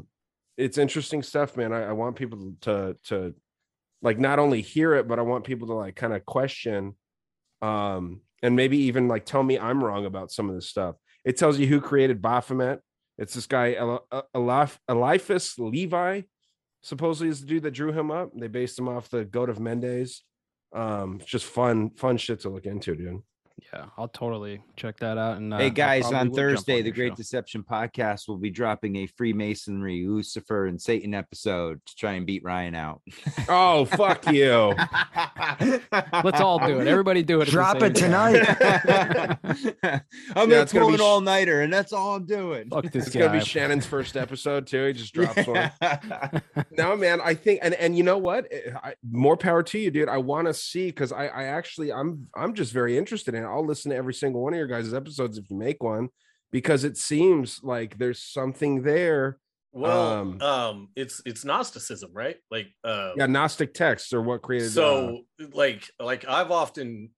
it's 0.55 0.77
interesting 0.77 1.23
stuff, 1.23 1.57
man. 1.57 1.73
I, 1.73 1.85
I 1.85 1.91
want 1.93 2.15
people 2.15 2.53
to 2.61 2.95
to 3.05 3.33
like 4.03 4.19
not 4.19 4.37
only 4.37 4.61
hear 4.61 4.93
it, 4.93 5.07
but 5.07 5.17
I 5.17 5.23
want 5.23 5.45
people 5.45 5.67
to 5.67 5.73
like 5.73 5.95
kind 5.95 6.13
of 6.13 6.25
question 6.25 6.95
um 7.61 8.21
and 8.41 8.55
maybe 8.55 8.77
even 8.83 9.07
like 9.07 9.25
tell 9.25 9.43
me 9.43 9.59
I'm 9.59 9.83
wrong 9.83 10.05
about 10.05 10.31
some 10.31 10.47
of 10.47 10.55
this 10.55 10.69
stuff. 10.69 10.95
It 11.25 11.37
tells 11.37 11.57
you 11.57 11.65
who 11.65 11.81
created 11.81 12.21
Baphomet. 12.21 12.81
It's 13.19 13.33
this 13.33 13.47
guy 13.47 13.73
uh, 13.73 14.21
Eliphas 14.33 15.59
Levi, 15.59 16.21
supposedly 16.81 17.29
is 17.29 17.41
the 17.41 17.47
dude 17.47 17.63
that 17.63 17.71
drew 17.71 17.91
him 17.91 18.11
up. 18.11 18.31
They 18.33 18.47
based 18.47 18.79
him 18.79 18.87
off 18.87 19.09
the 19.09 19.25
goat 19.25 19.49
of 19.49 19.59
Mendes. 19.59 20.23
Um, 20.73 21.19
just 21.25 21.45
fun, 21.45 21.91
fun 21.97 22.15
shit 22.17 22.39
to 22.41 22.49
look 22.49 22.65
into, 22.65 22.95
dude. 22.95 23.21
Yeah, 23.73 23.85
I'll 23.97 24.07
totally 24.07 24.61
check 24.75 24.97
that 24.99 25.17
out. 25.17 25.37
And 25.37 25.53
uh, 25.53 25.57
hey 25.57 25.69
guys, 25.69 26.05
on 26.05 26.11
will 26.13 26.19
jump 26.19 26.35
Thursday, 26.35 26.81
the 26.81 26.91
Great 26.91 27.11
show. 27.11 27.15
Deception 27.15 27.63
podcast 27.63 28.27
will 28.27 28.37
be 28.37 28.49
dropping 28.49 28.95
a 28.97 29.05
Freemasonry, 29.07 30.05
Lucifer, 30.07 30.65
and 30.67 30.81
Satan 30.81 31.13
episode 31.13 31.79
to 31.85 31.95
try 31.95 32.13
and 32.13 32.25
beat 32.25 32.43
Ryan 32.43 32.75
out. 32.75 33.01
Oh, 33.47 33.85
fuck 33.85 34.31
you. 34.31 34.73
Let's 36.23 36.41
all 36.41 36.59
do 36.59 36.79
it. 36.79 36.87
Everybody 36.87 37.23
do 37.23 37.41
it. 37.41 37.47
Drop 37.49 37.81
it 37.81 37.95
tonight. 37.95 38.43
I'm 40.35 40.49
Yeah, 40.49 40.65
gonna 40.65 40.65
pull 40.65 40.89
an 40.89 40.97
sh- 40.97 41.01
all 41.01 41.21
nighter, 41.21 41.61
and 41.61 41.71
that's 41.71 41.93
all 41.93 42.15
I'm 42.15 42.25
doing. 42.25 42.69
Fuck 42.69 42.91
this 42.91 43.07
It's 43.07 43.15
gonna 43.15 43.31
be. 43.39 43.43
Shannon's 43.45 43.85
first 43.85 44.15
episode 44.17 44.67
too. 44.67 44.85
He 44.87 44.93
just 44.93 45.13
drops 45.13 45.45
one. 45.47 45.71
no, 46.77 46.95
man. 46.95 47.19
I 47.23 47.33
think, 47.33 47.59
and 47.63 47.73
and 47.75 47.97
you 47.97 48.03
know 48.03 48.17
what? 48.17 48.45
I, 48.83 48.93
more 49.09 49.37
power 49.37 49.63
to 49.63 49.79
you, 49.79 49.91
dude. 49.91 50.09
I 50.09 50.17
want 50.17 50.47
to 50.47 50.53
see 50.53 50.87
because 50.87 51.11
I 51.11 51.27
I 51.27 51.43
actually 51.45 51.91
I'm 51.91 52.27
I'm 52.35 52.53
just 52.53 52.71
very 52.73 52.97
interested 52.97 53.33
in. 53.35 53.43
it. 53.43 53.47
I'll 53.49 53.65
listen 53.65 53.91
to 53.91 53.97
every 53.97 54.13
single 54.13 54.41
one 54.41 54.53
of 54.53 54.57
your 54.57 54.67
guys' 54.67 54.93
episodes 54.93 55.37
if 55.37 55.49
you 55.49 55.57
make 55.57 55.83
one 55.83 56.09
because 56.51 56.83
it 56.83 56.97
seems 56.97 57.61
like 57.63 57.97
there's 57.97 58.21
something 58.23 58.83
there. 58.83 59.39
Well, 59.71 60.13
Um, 60.13 60.41
um, 60.41 60.89
it's 60.95 61.21
it's 61.25 61.45
Gnosticism, 61.45 62.11
right? 62.13 62.37
Like, 62.49 62.67
uh, 62.83 63.11
Yeah, 63.15 63.27
Gnostic 63.27 63.73
texts 63.73 64.13
are 64.13 64.21
what 64.21 64.41
created. 64.41 64.69
uh, 64.69 64.71
so 64.71 65.21
like 65.53 65.89
like 65.99 66.27
I've 66.27 66.49
often, 66.51 67.11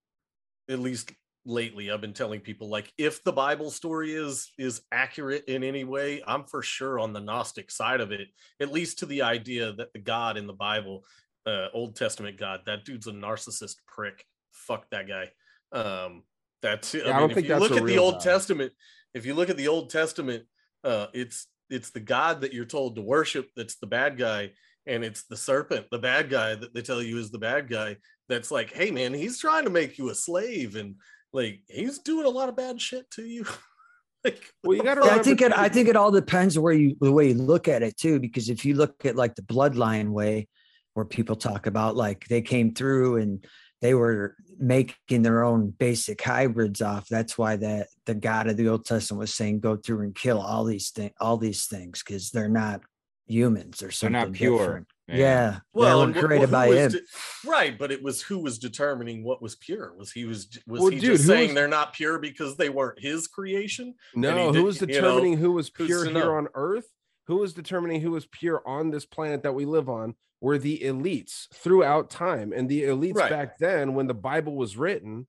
at 0.70 0.80
least 0.80 1.12
lately, 1.46 1.90
I've 1.90 2.02
been 2.02 2.14
telling 2.14 2.42
people 2.42 2.68
like 2.68 2.92
if 2.98 3.24
the 3.24 3.32
Bible 3.32 3.72
story 3.72 4.14
is 4.14 4.52
is 4.58 4.82
accurate 4.92 5.46
in 5.48 5.64
any 5.64 5.86
way, 5.86 6.22
I'm 6.28 6.44
for 6.44 6.62
sure 6.62 7.00
on 7.00 7.14
the 7.14 7.22
Gnostic 7.22 7.72
side 7.72 8.02
of 8.02 8.12
it, 8.12 8.28
at 8.60 8.72
least 8.72 9.00
to 9.00 9.06
the 9.06 9.22
idea 9.22 9.72
that 9.74 9.94
the 9.94 10.00
God 10.00 10.36
in 10.36 10.46
the 10.46 10.54
Bible, 10.54 11.06
uh, 11.46 11.68
Old 11.74 11.96
Testament 11.96 12.38
God, 12.38 12.62
that 12.66 12.84
dude's 12.84 13.08
a 13.08 13.12
narcissist 13.14 13.78
prick. 13.88 14.26
Fuck 14.52 14.90
that 14.92 15.08
guy. 15.08 15.32
Um, 15.72 16.24
that's 16.62 16.94
Yeah, 16.94 17.12
I 17.12 17.12
I, 17.12 17.20
mean, 17.20 17.20
don't 17.22 17.32
if 17.32 17.36
think 17.36 17.48
you 17.48 17.54
that's 17.54 17.62
look 17.62 17.72
at 17.78 17.86
the 17.86 17.98
Old 17.98 18.16
God. 18.16 18.22
Testament, 18.22 18.74
if 19.14 19.26
you 19.26 19.34
look 19.34 19.50
at 19.50 19.58
the 19.58 19.68
Old 19.68 19.90
Testament, 19.90 20.44
uh, 20.84 21.08
it's 21.14 21.48
it's 21.70 21.90
the 21.92 22.00
god 22.00 22.42
that 22.42 22.54
you're 22.54 22.66
told 22.66 22.96
to 22.96 23.02
worship 23.02 23.50
that's 23.56 23.76
the 23.76 23.88
bad 23.88 24.18
guy 24.18 24.52
and 24.88 25.04
it's 25.06 25.24
the 25.24 25.38
serpent 25.38 25.86
the 25.90 25.98
bad 25.98 26.30
guy 26.30 26.54
that 26.54 26.74
they 26.74 26.82
tell 26.82 27.02
you 27.02 27.18
is 27.18 27.32
the 27.32 27.38
bad 27.40 27.70
guy 27.70 27.96
that's 28.28 28.52
like 28.52 28.74
hey 28.74 28.92
man 28.92 29.14
he's 29.14 29.40
trying 29.40 29.64
to 29.64 29.70
make 29.70 29.98
you 29.98 30.10
a 30.10 30.16
slave 30.16 30.76
and 30.76 30.96
like 31.34 31.62
he's 31.70 32.00
doing 32.00 32.26
a 32.26 32.30
lot 32.30 32.50
of 32.50 32.56
bad 32.58 32.82
shit 32.82 33.10
to 33.12 33.24
you 33.24 33.46
like 34.26 34.44
well 34.64 34.76
you 34.76 34.84
gotta 34.84 35.02
Yeah, 35.02 35.16
I 35.16 35.20
think 35.20 35.42
it. 35.42 35.58
I 35.58 35.70
think 35.70 35.88
it 35.88 35.96
all 35.96 36.12
depends 36.12 36.58
where 36.60 36.74
you 36.74 36.96
the 37.00 37.12
way 37.12 37.30
you 37.30 37.36
look 37.36 37.68
at 37.68 37.84
it 37.84 37.98
too. 37.98 38.20
Because 38.20 38.50
if 38.50 38.66
you 38.66 38.76
look 38.76 39.06
at 39.06 39.16
like 39.16 39.36
the 39.36 39.42
bloodline 39.42 40.10
way, 40.10 40.48
where 40.94 41.06
people 41.06 41.36
talk 41.36 41.68
about 41.68 41.96
like 41.96 42.28
they 42.28 42.42
came 42.42 42.74
through 42.74 43.18
and 43.18 43.46
they 43.82 43.94
were 43.94 44.36
making 44.60 45.24
their 45.24 45.44
own 45.44 45.72
basic 45.72 46.22
hybrids 46.22 46.82
off. 46.82 47.08
That's 47.10 47.38
why 47.38 47.56
that 47.58 47.88
the 48.06 48.14
God 48.16 48.48
of 48.48 48.58
the 48.58 48.70
Old 48.70 48.86
Testament 48.86 49.20
was 49.20 49.34
saying, 49.34 49.60
"Go 49.60 49.76
through 49.76 50.02
and 50.02 50.16
kill 50.16 50.40
all 50.40 50.64
these 50.64 50.90
things, 50.92 51.14
all 51.20 51.38
these 51.38 51.66
things, 51.66 52.04
because 52.04 52.30
they're 52.32 52.48
not 52.50 52.82
humans. 53.28 53.80
They're 53.80 53.90
They're 54.00 54.10
not 54.10 54.32
pure. 54.34 54.58
different." 54.60 54.88
Yeah. 55.08 55.18
Yeah, 55.18 55.60
well 55.74 55.98
they 56.00 56.04
and 56.06 56.16
were 56.16 56.22
created 56.22 56.46
who 56.50 56.52
by 56.54 56.68
him. 56.68 56.92
de- 56.92 57.02
right 57.46 57.78
but 57.78 57.92
it 57.92 58.02
was 58.02 58.22
who 58.22 58.40
was 58.40 58.58
determining 58.60 59.26
what 59.26 59.42
was 59.42 59.58
pure 59.58 59.94
was 59.98 60.10
he 60.10 60.24
was 60.24 60.48
was 60.66 60.80
Well, 60.80 60.90
he 60.90 61.00
dude, 61.00 61.18
just 61.18 61.28
saying 61.28 61.50
was- 61.50 61.56
they're 61.56 61.68
not 61.68 61.92
pure 61.92 62.18
because 62.18 62.56
they 62.56 62.70
weren't 62.70 62.98
his 63.00 63.28
creation 63.28 63.96
No, 64.16 64.48
who 64.48 64.54
did- 64.54 64.64
was 64.64 64.80
you 64.80 64.88
know, 64.88 64.94
determining 64.94 65.38
who 65.38 65.52
was 65.52 65.70
pure 65.70 66.06
here 66.06 66.14
know? 66.14 66.32
on 66.36 66.48
Earth? 66.54 66.86
Who 67.28 67.38
was 67.38 67.54
determining 67.54 68.00
who 68.00 68.12
was 68.12 68.26
pure 68.26 68.62
on 68.66 68.90
this 68.90 69.06
planet 69.06 69.44
that 69.44 69.54
we 69.54 69.66
live 69.66 69.90
on? 69.90 70.16
Were 70.42 70.58
the 70.58 70.80
elites 70.80 71.48
throughout 71.54 72.10
time, 72.10 72.52
and 72.52 72.68
the 72.68 72.84
elites 72.84 73.16
Right. 73.16 73.30
back 73.30 73.58
then, 73.60 73.94
when 73.94 74.08
the 74.08 74.14
Bible 74.16 74.56
was 74.56 74.76
written, 74.76 75.28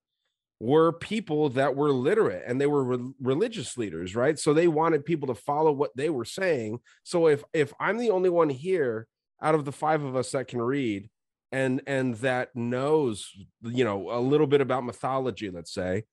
were 0.59 0.93
people 0.93 1.49
that 1.51 1.75
were 1.75 1.91
literate 1.91 2.45
and 2.47 2.61
they 2.61 2.67
were 2.69 2.85
re- 2.85 3.13
religious 3.21 3.77
leaders, 3.77 4.15
right? 4.15 4.39
So 4.39 4.55
they 4.55 4.69
wanted 4.69 5.05
people 5.05 5.27
to 5.27 5.35
follow 5.35 5.73
what 5.73 5.91
they 5.97 6.09
were 6.09 6.25
saying. 6.25 6.79
So 7.03 7.27
if 7.27 7.43
if 7.53 7.73
I'm 7.81 7.99
the 7.99 8.11
only 8.11 8.31
one 8.31 8.49
here 8.49 9.09
out 9.43 9.57
of 9.57 9.65
the 9.65 9.73
five 9.73 10.03
of 10.05 10.15
us 10.15 10.31
that 10.33 10.47
can 10.49 10.63
read 10.63 11.11
and 11.51 11.83
and 11.87 12.15
that 12.17 12.55
knows, 12.55 13.29
you 13.61 13.85
know, 13.85 14.11
a 14.13 14.21
little 14.21 14.47
bit 14.47 14.61
about 14.61 14.85
mythology, 14.85 15.51
let's 15.51 15.75
say, 15.75 16.05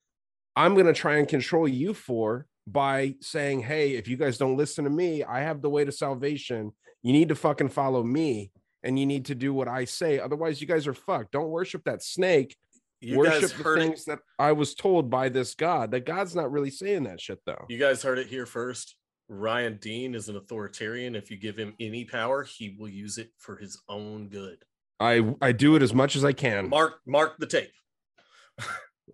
I'm 0.56 0.74
going 0.74 0.88
to 0.88 0.94
try 0.94 1.18
and 1.18 1.28
control 1.28 1.68
you 1.68 1.94
for 1.94 2.48
by 2.66 3.16
saying, 3.22 3.62
hey, 3.62 3.92
if 3.94 4.08
you 4.08 4.18
guys 4.18 4.38
don't 4.40 4.58
listen 4.58 4.84
to 4.84 4.90
me, 4.90 5.24
I 5.24 5.42
have 5.42 5.62
the 5.62 5.70
way 5.70 5.86
to 5.86 5.92
salvation. 5.92 6.72
You 7.04 7.14
need 7.14 7.30
to 7.30 7.36
fucking 7.36 7.70
follow 7.70 8.04
me 8.04 8.52
and 8.84 9.00
you 9.00 9.06
need 9.06 9.26
to 9.26 9.36
do 9.36 9.54
what 9.54 9.68
I 9.68 9.86
say. 9.86 10.20
Otherwise, 10.20 10.62
you 10.62 10.68
guys 10.68 10.88
are 10.88 10.94
fucked. 10.94 11.32
Don't 11.32 11.50
worship 11.50 11.84
that 11.86 12.04
snake. 12.04 12.56
you 13.02 13.18
worship 13.18 13.42
guys 13.42 13.54
the 13.54 13.64
heard 13.64 13.80
it 13.80 13.82
things 13.82 14.06
that 14.06 14.20
I 14.38 14.52
was 14.52 14.74
told 14.74 15.10
by 15.10 15.30
this 15.30 15.56
God. 15.56 15.92
That 15.92 16.06
God's 16.06 16.36
not 16.36 16.52
really 16.52 16.72
saying 16.72 17.04
that 17.04 17.22
shit, 17.22 17.40
though. 17.46 17.66
You 17.70 17.78
guys 17.78 18.04
heard 18.04 18.20
it 18.20 18.28
here 18.28 18.46
first. 18.46 18.96
Ryan 19.30 19.78
Dean 19.80 20.16
is 20.16 20.28
an 20.28 20.36
authoritarian. 20.36 21.16
If 21.16 21.30
you 21.30 21.38
give 21.38 21.56
him 21.56 21.76
any 21.80 22.04
power, 22.04 22.44
he 22.44 22.76
will 22.80 22.90
use 22.90 23.18
it 23.18 23.32
for 23.38 23.58
his 23.58 23.80
own 23.88 24.28
good. 24.28 24.58
I 25.00 25.34
I 25.42 25.52
do 25.52 25.76
it 25.76 25.82
as 25.82 25.94
much 25.94 26.16
as 26.16 26.26
I 26.26 26.34
can. 26.34 26.70
Mark 26.70 27.00
mark 27.06 27.38
the 27.38 27.46
tape. 27.46 27.72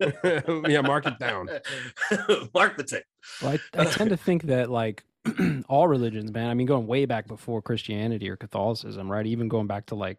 yeah, 0.00 0.80
mark 0.80 1.06
it 1.06 1.18
down. 1.18 1.48
mark 2.54 2.76
the 2.76 2.84
tape. 2.84 3.04
Well, 3.42 3.58
I, 3.74 3.82
I 3.82 3.84
tend 3.84 4.10
to 4.10 4.16
think 4.16 4.44
that 4.44 4.70
like 4.70 5.04
all 5.68 5.88
religions, 5.88 6.32
man. 6.32 6.50
I 6.50 6.54
mean, 6.54 6.66
going 6.66 6.86
way 6.86 7.06
back 7.06 7.26
before 7.26 7.62
Christianity 7.62 8.28
or 8.28 8.36
Catholicism, 8.36 9.10
right? 9.10 9.26
Even 9.26 9.48
going 9.48 9.66
back 9.66 9.86
to 9.86 9.94
like 9.94 10.18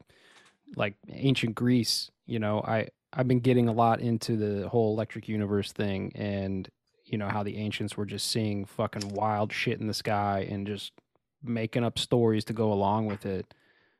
like 0.75 0.95
ancient 1.09 1.55
Greece. 1.55 2.11
You 2.25 2.39
know, 2.39 2.61
I 2.61 2.89
I've 3.13 3.27
been 3.27 3.39
getting 3.39 3.67
a 3.67 3.73
lot 3.73 4.01
into 4.01 4.35
the 4.35 4.67
whole 4.67 4.93
electric 4.93 5.27
universe 5.27 5.71
thing, 5.71 6.11
and 6.15 6.69
you 7.05 7.17
know 7.17 7.29
how 7.29 7.43
the 7.43 7.57
ancients 7.57 7.95
were 7.95 8.05
just 8.05 8.29
seeing 8.29 8.65
fucking 8.65 9.09
wild 9.09 9.53
shit 9.53 9.79
in 9.79 9.87
the 9.87 9.93
sky 9.93 10.47
and 10.49 10.67
just 10.67 10.91
making 11.43 11.83
up 11.83 11.97
stories 11.97 12.43
to 12.45 12.53
go 12.53 12.71
along 12.73 13.05
with 13.05 13.25
it. 13.25 13.53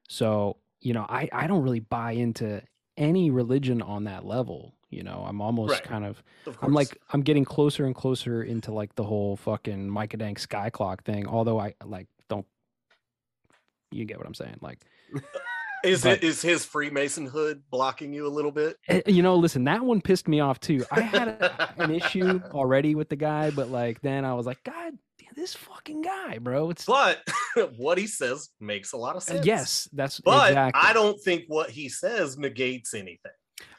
So 0.07 0.57
you 0.81 0.93
know, 0.93 1.05
I 1.09 1.29
I 1.31 1.47
don't 1.47 1.63
really 1.63 1.79
buy 1.79 2.11
into 2.11 2.61
any 2.97 3.29
religion 3.29 3.81
on 3.81 4.05
that 4.05 4.25
level. 4.25 4.73
You 4.89 5.03
know, 5.03 5.25
I'm 5.27 5.41
almost 5.41 5.73
Right. 5.73 5.83
kind 5.83 6.05
of 6.05 6.23
Of 6.45 6.57
I'm 6.61 6.73
like 6.73 6.97
I'm 7.11 7.21
getting 7.21 7.43
closer 7.45 7.85
and 7.85 7.93
closer 7.93 8.41
into 8.43 8.71
like 8.71 8.95
the 8.95 9.03
whole 9.03 9.35
fucking 9.35 9.89
Micah 9.89 10.17
Dank 10.17 10.39
sky 10.39 10.69
clock 10.69 11.03
thing. 11.03 11.27
Although 11.27 11.59
I 11.59 11.73
like 11.83 12.07
don't 12.29 12.45
you 13.91 14.05
get 14.05 14.17
what 14.17 14.27
I'm 14.27 14.33
saying? 14.33 14.57
Like 14.61 14.79
is 15.83 16.03
but- 16.03 16.17
it 16.19 16.23
is 16.23 16.41
his 16.41 16.65
Freemason 16.65 17.25
hood 17.25 17.63
blocking 17.69 18.13
you 18.13 18.27
a 18.27 18.29
little 18.29 18.51
bit? 18.51 18.77
eh, 18.87 19.01
you 19.07 19.21
know, 19.21 19.35
listen, 19.35 19.63
that 19.65 19.83
one 19.83 20.01
pissed 20.01 20.27
me 20.27 20.39
off 20.39 20.59
too. 20.59 20.85
I 20.91 21.01
had 21.01 21.27
a, 21.27 21.73
an 21.83 21.91
issue 21.91 22.41
already 22.51 22.95
with 22.95 23.09
the 23.09 23.15
guy, 23.15 23.51
but 23.51 23.69
like 23.69 24.01
then 24.01 24.25
I 24.25 24.33
was 24.35 24.45
like, 24.45 24.63
God, 24.63 24.93
this 25.35 25.53
fucking 25.53 26.01
guy, 26.01 26.37
bro. 26.39 26.69
It's 26.69 26.85
But 26.85 27.21
what 27.77 27.97
he 27.97 28.07
says 28.07 28.49
makes 28.59 28.93
a 28.93 28.97
lot 28.97 29.11
of 29.15 29.21
uh, 29.23 29.25
sense. 29.25 29.45
yes, 29.45 29.89
that's 29.93 30.19
But 30.21 30.49
exactly. 30.51 30.81
I 30.83 30.93
don't 30.93 31.21
think 31.21 31.43
what 31.47 31.69
he 31.69 31.89
says 31.89 32.37
negates 32.37 32.93
anything. 32.93 33.31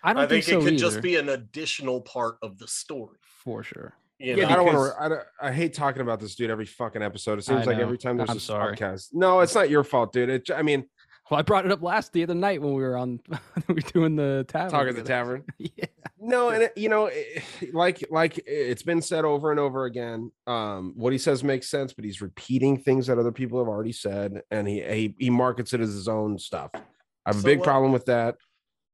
I 0.03 0.13
don't 0.13 0.25
I 0.25 0.27
think, 0.27 0.45
think, 0.45 0.59
it 0.59 0.65
so 0.65 0.69
could 0.71 0.79
just 0.79 1.01
be 1.03 1.17
an 1.17 1.29
additional 1.29 2.01
part 2.01 2.37
of 2.43 2.59
the 2.59 2.67
story. 2.69 3.19
for 3.45 3.63
sure. 3.63 3.95
You 4.19 4.37
Yeah, 4.37 4.45
know? 4.47 4.49
I 4.49 4.57
don't 4.57 4.67
want 4.67 4.95
to. 4.97 5.03
I, 5.03 5.09
don't- 5.09 5.27
I 5.41 5.53
hate 5.53 5.75
talking 5.75 6.03
about 6.03 6.19
this 6.21 6.35
dude 6.35 6.51
every 6.51 6.67
fucking 6.67 7.03
episode. 7.03 7.39
It 7.39 7.43
seems 7.43 7.67
like 7.67 7.79
every 7.79 7.99
time 7.99 8.17
there's 8.17 8.31
I'm 8.31 8.37
a 8.39 8.41
sorry. 8.41 8.77
podcast. 8.77 9.09
No, 9.13 9.41
it's 9.41 9.55
not 9.55 9.71
your 9.71 9.85
fault, 9.85 10.13
dude. 10.13 10.29
It, 10.29 10.51
I 10.51 10.63
mean, 10.63 10.85
Well, 11.31 11.39
I 11.39 11.43
brought 11.43 11.67
it 11.67 11.71
up 11.73 11.83
last 11.83 12.13
the 12.13 12.25
other 12.25 12.35
night 12.35 12.61
when 12.61 12.73
we 12.75 12.83
were 12.83 12.97
on 12.97 13.21
we 13.69 13.75
were 13.75 13.81
doing 13.81 14.17
the 14.17 14.45
tavern. 14.49 14.71
talk 14.71 14.89
at 14.89 14.97
the 14.97 15.03
tavern. 15.03 15.45
yeah. 15.59 15.85
No, 16.21 16.49
and 16.49 16.65
it, 16.65 16.73
you 16.77 16.89
know, 16.89 17.07
it- 17.13 17.45
like 17.73 18.05
like 18.11 18.41
it's 18.45 18.83
been 18.83 19.03
said 19.03 19.25
over 19.25 19.53
and 19.53 19.61
over 19.61 19.85
again. 19.85 20.33
Um, 20.49 20.95
what 20.97 21.13
he 21.13 21.19
says 21.19 21.45
makes 21.45 21.69
sense, 21.71 21.93
but 21.93 22.05
he's 22.05 22.21
repeating 22.21 22.77
things 22.79 23.07
that 23.07 23.19
other 23.19 23.31
people 23.33 23.61
have 23.61 23.69
already 23.69 23.93
said, 23.93 24.43
and 24.51 24.67
he 24.67 24.83
he, 24.83 25.15
he 25.19 25.31
markets 25.31 25.73
it 25.75 25.81
as 25.81 25.93
his 25.93 26.09
own 26.09 26.39
stuff. 26.41 26.71
I 26.75 26.81
have 27.27 27.39
a 27.39 27.43
big 27.45 27.59
what? 27.61 27.67
problem 27.67 27.93
with 27.93 28.07
that. 28.07 28.35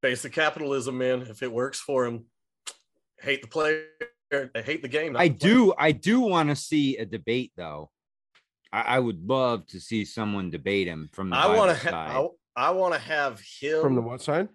Basic 0.04 0.34
capitalism, 0.34 0.98
man. 0.98 1.22
If 1.22 1.42
it 1.42 1.50
works 1.50 1.80
for 1.80 2.04
him, 2.04 2.26
hate 3.22 3.40
the 3.40 3.48
player, 3.48 3.86
I 4.54 4.60
hate 4.60 4.82
the 4.82 4.88
game. 4.88 5.16
I 5.16 5.28
the 5.28 5.34
do. 5.34 5.74
I 5.78 5.92
do 5.92 6.20
want 6.20 6.50
to 6.50 6.56
see 6.56 6.98
a 6.98 7.06
debate, 7.06 7.52
though. 7.56 7.90
I, 8.70 8.82
I 8.82 8.98
would 8.98 9.26
love 9.26 9.66
to 9.68 9.80
see 9.80 10.04
someone 10.04 10.50
debate 10.50 10.88
him 10.88 11.08
from 11.14 11.30
the 11.30 11.36
I 11.36 11.44
Bible 11.46 11.56
want 11.56 11.70
to. 11.78 11.82
side. 11.82 12.10
Ha- 12.10 12.28
I, 12.54 12.66
I 12.66 12.70
want 12.72 12.92
to 12.92 13.00
have 13.00 13.40
him 13.40 13.80
From 13.80 13.94
the 13.94 14.02
what 14.02 14.20
side? 14.20 14.50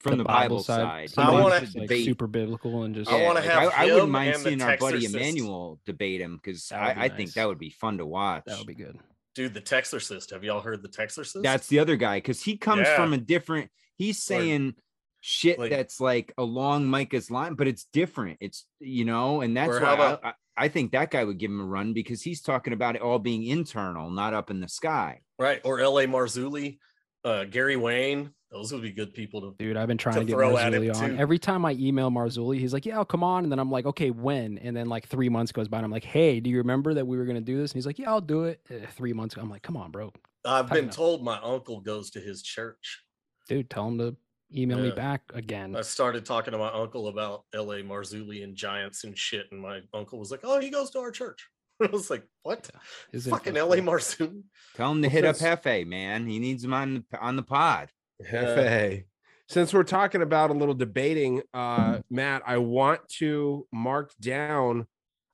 from 0.00 0.18
the, 0.18 0.24
Bible, 0.24 0.62
side. 0.62 0.84
I 0.84 1.06
somebody 1.06 1.42
wanna- 1.42 1.60
who's, 1.60 1.74
like 1.74 1.88
debate. 1.88 2.04
super 2.04 2.26
biblical 2.26 2.82
and 2.82 2.94
just 2.94 3.10
I 3.10 3.22
wanna 3.22 3.40
like, 3.40 3.48
have 3.48 3.72
I, 3.72 3.84
I 3.88 3.92
wouldn't 3.94 4.10
mind 4.10 4.34
and 4.34 4.42
seeing 4.42 4.60
our 4.62 4.76
buddy 4.76 5.06
Texorcist. 5.06 5.14
Emmanuel 5.14 5.80
debate 5.86 6.20
him 6.20 6.36
because 6.36 6.68
That 6.68 6.86
would 6.88 6.94
be 6.96 7.00
I, 7.00 7.04
I 7.04 7.08
think 7.08 7.32
that 7.32 7.48
would 7.48 7.58
be 7.58 7.70
fun 7.70 7.96
to 7.96 8.04
watch. 8.04 8.42
that 8.46 8.58
would 8.58 8.66
be 8.66 8.74
good. 8.74 8.98
dude. 9.34 9.54
The 9.54 9.62
Texorcist. 9.62 10.32
Have 10.32 10.44
y'all 10.44 10.60
heard 10.60 10.82
the 10.82 10.88
Texorcist? 10.90 11.42
That's 11.42 11.66
the 11.68 11.78
other 11.78 11.96
guy 11.96 12.18
because 12.18 12.42
he 12.42 12.58
comes 12.58 12.82
Yeah. 12.82 12.94
from 12.94 13.14
a 13.14 13.16
different. 13.18 13.70
He's 13.98 14.18
Or- 14.18 14.22
saying 14.22 14.74
shit 15.20 15.58
like- 15.58 15.70
that's 15.70 16.00
like 16.00 16.32
along 16.38 16.86
Micah's 16.86 17.30
line, 17.30 17.54
but 17.54 17.66
it's 17.68 17.84
different. 17.92 18.38
It's 18.40 18.64
you 18.80 19.04
know, 19.04 19.40
and 19.42 19.56
that's 19.56 19.80
why 19.80 19.92
about- 19.94 20.24
I, 20.24 20.28
I, 20.28 20.34
I 20.60 20.68
think 20.68 20.92
that 20.92 21.10
guy 21.10 21.22
would 21.24 21.38
give 21.38 21.50
him 21.50 21.60
a 21.60 21.64
run 21.64 21.92
because 21.92 22.22
he's 22.22 22.40
talking 22.40 22.72
about 22.72 22.96
it 22.96 23.02
all 23.02 23.18
being 23.20 23.44
internal, 23.44 24.10
not 24.10 24.34
up 24.34 24.50
in 24.50 24.60
the 24.60 24.68
sky. 24.68 25.20
right. 25.38 25.60
Or 25.64 25.78
L.A. 25.80 26.06
Marzulli, 26.06 26.78
uh, 27.24 27.44
Gary 27.44 27.76
Wayne. 27.76 28.32
Those 28.50 28.72
would 28.72 28.80
be 28.82 28.90
good 28.92 29.12
people 29.12 29.42
to. 29.42 29.54
Dude, 29.58 29.76
I've 29.76 29.86
been 29.88 29.98
trying 29.98 30.14
to 30.14 30.20
to, 30.20 30.26
get 30.26 30.32
throw 30.32 30.54
Marzulli 30.54 30.94
on. 30.94 31.10
too. 31.10 31.16
Every 31.18 31.38
time 31.38 31.64
I 31.66 31.72
email 31.72 32.10
Marzulli, 32.10 32.58
he's 32.58 32.72
like, 32.72 32.86
"Yeah, 32.86 32.96
I'll 32.96 33.04
come 33.04 33.22
on," 33.22 33.42
and 33.44 33.52
then 33.52 33.58
I'm 33.58 33.70
like, 33.70 33.84
"Okay, 33.84 34.10
when?" 34.10 34.56
And 34.58 34.74
then 34.74 34.88
like 34.88 35.06
three 35.06 35.28
months 35.28 35.52
goes 35.52 35.68
by, 35.68 35.76
and 35.76 35.84
I'm 35.84 35.90
like, 35.92 36.02
"Hey, 36.04 36.40
do 36.40 36.48
you 36.48 36.56
remember 36.58 36.94
that 36.94 37.06
we 37.06 37.18
were 37.18 37.26
gonna 37.26 37.42
do 37.42 37.58
this?" 37.58 37.72
And 37.72 37.76
he's 37.76 37.84
like, 37.86 37.98
"Yeah, 37.98 38.08
I'll 38.10 38.22
do 38.22 38.44
it." 38.44 38.60
Uh, 38.70 38.86
three 38.96 39.12
months 39.12 39.34
ago, 39.34 39.42
I'm 39.42 39.50
like, 39.50 39.62
"Come 39.62 39.76
on, 39.76 39.90
bro, 39.90 40.12
I've 40.46 40.66
Tighten 40.68 40.84
been 40.84 40.88
up. 40.88 40.94
told 40.96 41.22
my 41.22 41.38
uncle 41.42 41.80
goes 41.82 42.10
to 42.12 42.20
his 42.20 42.42
church. 42.42 43.02
Dude, 43.48 43.70
tell 43.70 43.88
him 43.88 43.98
to 43.98 44.16
email 44.54 44.78
me 44.78 44.90
back 44.90 45.22
again." 45.34 45.74
I 45.74 45.82
started 45.82 46.24
talking 46.24 46.52
to 46.52 46.58
my 46.58 46.70
uncle 46.72 47.08
about 47.08 47.44
L.A. 47.52 47.82
Marzulli 47.82 48.44
and 48.44 48.54
Giants 48.54 49.04
and 49.04 49.16
shit, 49.16 49.46
and 49.50 49.60
my 49.60 49.80
uncle 49.92 50.18
was 50.18 50.30
like, 50.30 50.40
"Oh, 50.44 50.60
he 50.60 50.70
goes 50.70 50.90
to 50.90 51.00
our 51.00 51.10
church." 51.10 51.48
I 51.82 51.86
was 51.86 52.10
like, 52.10 52.24
"What? 52.42 52.70
His 53.12 53.26
Fucking 53.26 53.56
L.A. 53.56 53.76
cool. 53.80 53.86
Marzulli?" 53.92 54.42
Tell 54.76 54.92
him 54.92 55.02
to 55.02 55.08
Well, 55.08 55.12
hit 55.12 55.24
up 55.24 55.36
Hefe, 55.36 55.86
man. 55.86 56.26
He 56.26 56.38
needs 56.38 56.64
him 56.64 56.74
on 56.74 57.04
the 57.10 57.18
on 57.18 57.36
the 57.36 57.42
pod. 57.42 57.88
Hefe. 58.24 59.04
Since 59.48 59.72
we're 59.72 59.82
talking 59.82 60.20
about 60.20 60.50
a 60.50 60.54
little 60.54 60.74
debating, 60.74 61.40
uh, 61.54 62.00
Matt, 62.10 62.42
I 62.46 62.58
want 62.58 63.08
to 63.18 63.66
mark 63.72 64.12
down 64.20 64.86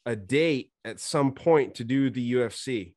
a 0.07 0.15
date 0.15 0.71
at 0.85 1.01
some 1.01 1.33
point 1.33 1.77
to 1.77 1.85
do 1.85 2.11
the 2.11 2.35
UFC. 2.35 2.95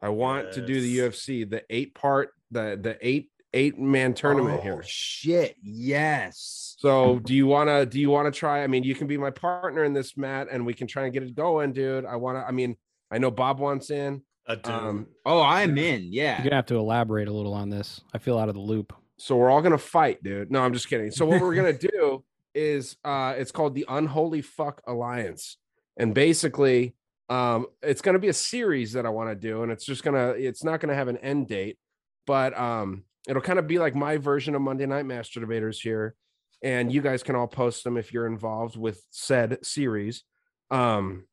I 0.00 0.08
want 0.08 0.52
to 0.54 0.66
do 0.66 0.80
the 0.80 0.98
UFC, 0.98 1.48
the 1.48 1.62
eight 1.70 1.94
part, 1.94 2.30
the 2.50 2.78
the 2.80 2.98
eight 3.00 3.30
eight 3.54 3.78
man 3.78 4.14
tournament 4.14 4.58
Oh, 4.60 4.62
here. 4.62 4.82
Shit, 4.86 5.56
yes. 5.62 6.74
So 6.78 7.18
do 7.20 7.34
you 7.34 7.46
wanna 7.46 7.86
do 7.86 8.00
you 8.00 8.10
wanna 8.10 8.30
try? 8.30 8.62
I 8.62 8.66
mean, 8.66 8.82
you 8.82 8.94
can 8.94 9.06
be 9.06 9.16
my 9.16 9.30
partner 9.30 9.84
in 9.84 9.92
this, 9.92 10.16
Matt, 10.16 10.48
and 10.50 10.66
we 10.66 10.74
can 10.74 10.86
try 10.86 11.04
and 11.04 11.12
get 11.12 11.22
it 11.22 11.34
going, 11.34 11.72
dude. 11.72 12.04
I 12.04 12.16
wanna, 12.16 12.40
I 12.46 12.50
mean, 12.52 12.76
I 13.10 13.18
know 13.18 13.30
Bob 13.30 13.60
wants 13.60 13.90
in. 13.90 14.22
I 14.46 14.56
do. 14.56 14.70
Um, 14.70 15.06
Oh, 15.24 15.40
I'm 15.42 15.78
in. 15.78 16.08
Yeah. 16.12 16.38
You're 16.38 16.44
gonna 16.44 16.56
have 16.56 16.66
to 16.66 16.76
elaborate 16.76 17.28
a 17.28 17.32
little 17.32 17.54
on 17.54 17.70
this. 17.70 18.00
I 18.12 18.18
feel 18.18 18.38
out 18.38 18.48
of 18.48 18.54
the 18.54 18.60
loop. 18.60 18.92
So 19.18 19.36
we're 19.36 19.50
all 19.50 19.62
gonna 19.62 19.78
fight, 19.78 20.22
dude. 20.22 20.50
No, 20.50 20.60
I'm 20.62 20.72
just 20.72 20.88
kidding. 20.88 21.10
So 21.10 21.24
what 21.26 21.40
we're 21.40 21.54
gonna 21.54 21.72
do 21.78 22.24
is 22.54 22.96
uh 23.04 23.34
it's 23.36 23.52
called 23.52 23.74
the 23.74 23.84
Unholy 23.88 24.42
Fuck 24.42 24.82
Alliance. 24.86 25.58
And 25.96 26.14
basically, 26.14 26.94
Um, 27.28 27.66
it's 27.82 28.02
going 28.02 28.14
to 28.14 28.18
be 28.18 28.28
a 28.28 28.32
series 28.34 28.92
that 28.92 29.06
I 29.06 29.08
want 29.10 29.30
to 29.30 29.34
do, 29.34 29.62
and 29.62 29.70
it's 29.72 29.84
just 29.86 30.02
gonna. 30.02 30.30
It's 30.30 30.64
not 30.64 30.80
going 30.80 30.88
to 30.90 30.94
have 30.94 31.08
an 31.08 31.16
end 31.18 31.48
date, 31.48 31.78
but 32.26 32.52
um, 32.58 33.04
it'll 33.28 33.42
kind 33.42 33.58
of 33.58 33.66
be 33.66 33.78
like 33.78 33.94
my 33.94 34.16
version 34.16 34.54
of 34.54 34.62
Monday 34.62 34.86
Night 34.86 35.06
Master 35.06 35.40
Debaters 35.40 35.80
here, 35.80 36.14
and 36.62 36.92
you 36.92 37.00
guys 37.00 37.22
can 37.22 37.36
all 37.36 37.46
post 37.46 37.84
them 37.84 37.96
if 37.96 38.12
you're 38.12 38.26
involved 38.26 38.76
with 38.76 39.02
said 39.10 39.64
series. 39.64 40.24
Um, 40.70 41.24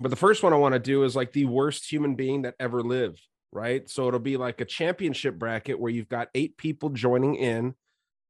but 0.00 0.10
the 0.10 0.16
first 0.16 0.42
one 0.42 0.52
I 0.52 0.56
want 0.56 0.74
to 0.74 0.78
do 0.78 1.04
is 1.04 1.16
like 1.16 1.32
the 1.32 1.46
worst 1.46 1.90
human 1.90 2.14
being 2.14 2.42
that 2.42 2.54
ever 2.60 2.82
lived, 2.82 3.20
right? 3.52 3.88
So 3.88 4.06
it'll 4.08 4.20
be 4.20 4.36
like 4.36 4.60
a 4.60 4.64
championship 4.64 5.36
bracket 5.38 5.78
where 5.80 5.90
you've 5.90 6.08
got 6.08 6.28
eight 6.34 6.56
people 6.56 6.90
joining 6.90 7.34
in. 7.34 7.74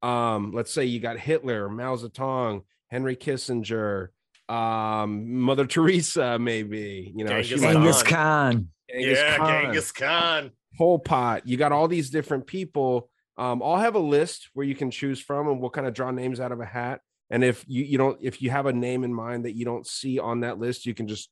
Um, 0.03 0.53
let's 0.53 0.73
say 0.73 0.85
you 0.85 1.01
got 1.01 1.19
Hitler, 1.19 1.69
Mao 1.69 1.97
Zedong, 1.97 2.63
Henry 2.89 3.17
Kissinger, 3.17 4.09
um, 4.49 5.41
Mother 5.41 5.67
Teresa, 5.67 6.39
maybe, 6.39 7.13
you 7.15 7.25
know, 7.25 7.43
she 7.43 7.57
Genghis 7.57 7.63
might- 7.65 7.73
Genghis 7.75 8.03
Khan. 8.03 8.53
Khan. 8.55 8.69
Genghis 8.91 9.19
yeah, 9.19 9.37
Khan. 9.37 9.63
Genghis 9.65 9.93
Khan. 9.93 10.51
Pol 10.79 11.01
Pot. 11.01 11.47
You 11.47 11.57
got 11.57 11.73
all 11.73 11.89
these 11.89 12.09
different 12.09 12.47
people. 12.47 13.11
Um, 13.37 13.63
I'll 13.63 13.77
have 13.77 13.95
a 13.97 14.01
list 14.01 14.49
where 14.55 14.65
you 14.67 14.75
can 14.75 14.91
choose 14.91 15.21
from, 15.21 15.49
and 15.49 15.61
we'll 15.61 15.71
kind 15.71 15.87
of 15.87 15.93
draw 15.95 16.11
names 16.11 16.41
out 16.41 16.53
of 16.53 16.61
a 16.61 16.65
hat. 16.65 17.01
And 17.31 17.45
if 17.45 17.65
you 17.69 17.85
you 17.85 17.99
don't 17.99 18.19
if 18.23 18.41
you 18.41 18.51
have 18.51 18.67
a 18.67 18.73
name 18.73 19.05
in 19.05 19.13
mind 19.13 19.45
that 19.45 19.55
you 19.57 19.65
don't 19.65 19.87
see 19.87 20.19
on 20.19 20.41
that 20.41 20.59
list, 20.59 20.87
you 20.87 20.95
can 20.95 21.07
just 21.09 21.29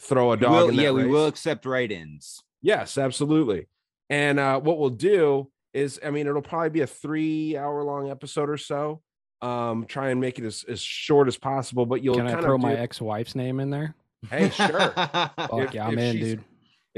throw 0.00 0.32
a 0.32 0.36
We 0.36 0.42
dog. 0.42 0.52
will- 0.52 0.68
in 0.70 0.76
that 0.76 0.82
yeah, 0.82 0.90
we 0.90 1.06
will 1.06 1.26
accept 1.26 1.64
write-ins. 1.64 2.42
Yes, 2.60 2.98
absolutely. 2.98 3.66
And 4.10 4.38
uh, 4.38 4.60
what 4.60 4.78
we'll 4.78 4.90
do 4.90 5.50
is, 5.72 6.00
I 6.04 6.10
mean, 6.10 6.26
it'll 6.26 6.42
probably 6.42 6.70
be 6.70 6.80
a 6.80 6.86
three 6.86 7.56
hour 7.56 7.82
long 7.84 8.10
episode 8.10 8.50
or 8.50 8.56
so. 8.58 9.00
Um, 9.40 9.86
try 9.86 10.10
and 10.10 10.20
make 10.20 10.38
it 10.40 10.44
as, 10.44 10.64
as 10.68 10.80
short 10.80 11.28
as 11.28 11.36
possible, 11.36 11.86
but 11.86 12.02
you'll 12.02 12.16
Can 12.16 12.26
I 12.26 12.40
throw 12.40 12.56
of 12.56 12.60
my 12.60 12.74
ex-wife's 12.74 13.34
name 13.36 13.60
in 13.60 13.70
there? 13.70 13.94
Hey, 14.28 14.50
sure. 14.50 14.68
Fuck 14.90 15.34
If- 15.38 15.74
yeah, 15.74 15.86
I'm 15.86 15.98
in, 15.98 16.16
dude. 16.16 16.44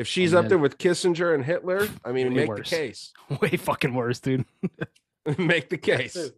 If 0.01 0.07
she's 0.07 0.33
I'm 0.33 0.39
up 0.39 0.45
in. 0.45 0.49
there 0.49 0.59
with 0.59 0.79
Kissinger 0.79 1.35
and 1.35 1.45
Hitler, 1.45 1.87
I 2.07 2.13
mean, 2.13 2.33
make 2.33 2.49
worse. 2.49 2.71
the 2.71 2.77
case. 2.77 3.13
Way 3.43 3.51
fucking 3.51 3.93
worse, 3.93 4.19
dude. 4.19 4.47
make 5.39 5.69
the 5.69 5.77
case. 5.77 6.31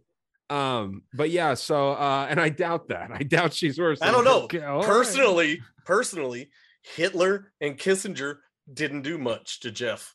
Um, 0.49 1.03
but 1.13 1.29
yeah, 1.29 1.53
so 1.53 1.91
uh, 1.91 2.27
and 2.29 2.41
I 2.41 2.49
doubt 2.49 2.89
that. 2.89 3.09
I 3.11 3.19
doubt 3.23 3.53
she's 3.53 3.79
worse. 3.79 4.01
I 4.01 4.11
don't 4.11 4.25
know. 4.25 4.47
Hitler. 4.51 4.67
all 4.67 4.79
right. 4.79 4.85
Personally, 4.85 5.61
personally, 5.85 6.49
Hitler 6.81 7.53
and 7.61 7.77
Kissinger 7.77 8.39
didn't 8.71 9.03
do 9.03 9.17
much 9.17 9.61
to 9.61 9.71
Jeff. 9.71 10.13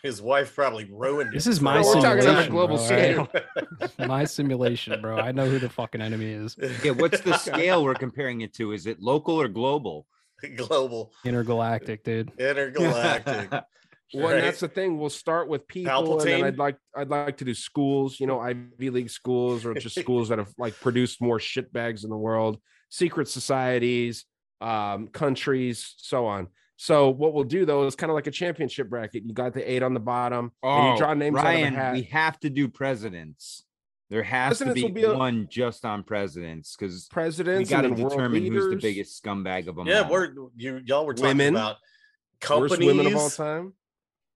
His 0.00 0.22
wife 0.22 0.54
probably 0.54 0.88
ruined 0.88 1.30
it. 1.30 1.34
This 1.34 1.48
is 1.48 1.60
my 1.60 1.78
him. 1.78 1.82
we're 1.82 1.94
talking 1.94 2.18
on 2.28 2.46
simulation, 2.46 2.52
global 2.52 2.76
bro, 2.76 2.86
scale. 2.86 3.28
alright? 3.34 4.08
my 4.08 4.24
simulation, 4.24 5.00
bro. 5.00 5.18
I 5.18 5.32
know 5.32 5.50
who 5.50 5.58
the 5.58 5.68
fucking 5.68 6.00
enemy 6.00 6.30
is. 6.30 6.56
yeah, 6.84 6.92
what's 6.92 7.20
the 7.22 7.36
scale 7.36 7.82
we're 7.82 7.94
comparing 7.94 8.42
it 8.42 8.54
to? 8.54 8.70
Is 8.70 8.86
it 8.86 9.00
local 9.00 9.34
or 9.34 9.48
global? 9.48 10.06
Global, 10.56 11.12
Intergalactic, 11.24 12.04
dude. 12.04 12.32
intergalactic. 12.38 13.50
Well, 14.14 14.28
and 14.28 14.36
right? 14.36 14.40
that's 14.40 14.60
the 14.60 14.68
thing. 14.68 14.98
We'll 14.98 15.10
start 15.10 15.48
with 15.48 15.68
people, 15.68 16.18
and 16.20 16.26
then 16.30 16.42
I'd 16.42 16.56
like 16.56 16.78
I'd 16.96 17.10
like 17.10 17.36
to 17.36 17.44
do 17.44 17.52
schools, 17.52 18.18
you 18.18 18.26
know, 18.26 18.40
Ivy 18.40 18.88
League 18.88 19.10
schools, 19.10 19.66
or 19.66 19.74
just 19.74 20.00
schools 20.00 20.30
that 20.30 20.38
have 20.38 20.50
like 20.56 20.80
produced 20.80 21.20
more 21.20 21.38
shitbags 21.38 22.04
in 22.04 22.08
the 22.08 22.16
world, 22.16 22.58
secret 22.88 23.28
societies, 23.28 24.24
um, 24.62 25.08
countries, 25.08 25.92
so 25.98 26.24
on. 26.24 26.46
So 26.76 27.10
what 27.10 27.34
we'll 27.34 27.44
do 27.44 27.66
though 27.66 27.86
is 27.86 27.96
kind 27.96 28.08
of 28.10 28.14
like 28.14 28.26
a 28.26 28.30
championship 28.30 28.88
bracket. 28.88 29.24
You 29.26 29.34
got 29.34 29.52
the 29.52 29.70
eight 29.70 29.82
on 29.82 29.92
the 29.92 30.00
bottom, 30.00 30.52
and 30.62 30.92
you 30.94 30.96
draw 30.98 31.12
names 31.12 31.36
Oh, 31.38 31.42
Ryan, 31.42 31.64
out 31.64 31.68
of 31.72 31.74
a 31.74 31.76
hat. 31.82 31.92
we 31.92 32.02
have 32.04 32.40
to 32.40 32.48
do 32.48 32.68
presidents. 32.68 33.64
There 34.10 34.22
has 34.22 34.58
Presidents 34.58 34.80
to 34.80 34.86
will 34.86 34.94
be, 34.94 35.00
be 35.02 35.06
a- 35.06 35.16
one 35.16 35.48
just 35.50 35.84
on 35.84 36.02
presidents 36.02 36.74
because 36.76 36.94
we 37.10 37.14
Presidents, 37.14 37.68
got 37.68 37.82
to 37.82 37.88
and 37.88 37.96
then 37.96 38.02
world 38.04 38.12
determine 38.16 38.46
who's 38.46 38.70
the 38.70 38.76
biggest 38.76 39.22
scumbag 39.22 39.66
of 39.66 39.76
them. 39.76 39.86
yeah, 39.86 40.02
all. 40.02 40.10
we're 40.10 40.32
you 40.56 40.80
y'all 40.84 41.04
were 41.04 41.12
talking 41.14 41.28
Women. 41.36 41.54
about 41.54 41.76
worst 41.76 42.70
companies, 42.72 42.86
women 42.86 43.06
of 43.06 43.16
all 43.16 43.28
time. 43.30 43.74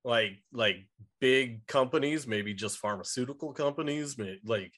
like 0.04 0.32
like 0.52 0.76
big 1.20 1.66
companies, 1.66 2.26
maybe 2.26 2.52
just 2.52 2.78
pharmaceutical 2.78 3.52
companies, 3.54 4.18
may- 4.18 4.40
like 4.44 4.72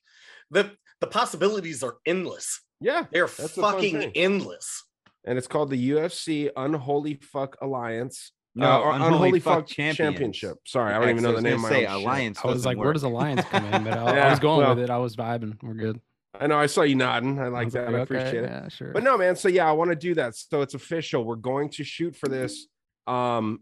the 0.50 0.70
the 1.00 1.06
possibilities 1.08 1.82
are 1.82 1.96
endless. 2.06 2.60
Yeah, 2.80 3.06
They're 3.10 3.26
That's 3.26 3.54
the 3.54 3.62
fun 3.62 3.74
fucking 3.74 4.12
endless. 4.14 4.84
and 5.26 5.38
it's 5.38 5.46
called 5.48 5.70
the 5.70 5.90
UFC 5.90 6.50
Unholy 6.56 7.14
Fuck 7.14 7.56
Alliance. 7.60 8.30
No, 8.56 8.70
uh, 8.70 8.78
or 8.80 8.92
Unholy 8.92 9.40
Fuck 9.40 9.66
Champions. 9.66 9.96
Championship. 9.96 10.58
Sorry, 10.66 10.94
I 10.94 11.00
don't 11.00 11.10
even 11.10 11.22
know 11.22 11.34
the 11.34 11.42
name. 11.42 11.54
of 11.54 11.60
my 11.62 11.68
say 11.70 11.86
alliance. 11.86 12.38
I 12.42 12.46
was 12.46 12.56
doesn't 12.58 12.68
like, 12.70 12.78
where 12.78 12.88
work. 12.88 12.94
does 12.94 13.02
Alliance 13.02 13.42
come 13.50 13.64
in? 13.66 13.84
But 13.84 13.98
I, 13.98 14.18
I 14.20 14.30
was 14.30 14.38
going 14.38 14.58
well- 14.58 14.74
with 14.76 14.84
it. 14.84 14.90
I 14.90 14.98
was 14.98 15.16
vibing. 15.16 15.60
We're 15.62 15.74
good. 15.74 16.00
I 16.38 16.46
know. 16.48 16.58
I 16.58 16.66
saw 16.66 16.82
you 16.82 16.96
nodding. 16.96 17.38
I 17.38 17.44
I 17.44 17.48
like 17.48 17.64
was 17.66 17.74
that. 17.74 17.86
like, 17.86 17.94
I 17.94 17.98
okay, 17.98 18.02
appreciate 18.02 18.44
it. 18.44 18.50
Yeah, 18.50 18.68
sure. 18.68 18.92
But 18.92 19.02
no, 19.04 19.16
man. 19.16 19.36
So 19.36 19.48
yeah, 19.48 19.68
I 19.68 19.72
want 19.72 19.90
to 19.90 19.96
do 19.96 20.14
that. 20.14 20.34
So 20.36 20.62
it's 20.62 20.74
official. 20.74 21.24
We're 21.24 21.36
going 21.36 21.68
to 21.70 21.84
shoot 21.84 22.16
for 22.16 22.28
this 22.28 22.66
um 23.06 23.60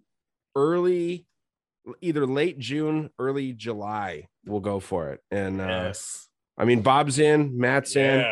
early, 0.56 1.26
either 2.00 2.26
late 2.26 2.58
June, 2.58 3.10
early 3.18 3.52
July. 3.52 4.28
We'll 4.46 4.60
go 4.60 4.80
for 4.80 5.10
it. 5.10 5.20
And 5.30 5.60
uh. 5.60 5.92
I 6.58 6.64
mean, 6.66 6.82
Bob's 6.82 7.18
in, 7.18 7.58
Matt's 7.58 7.96
in. 7.96 8.24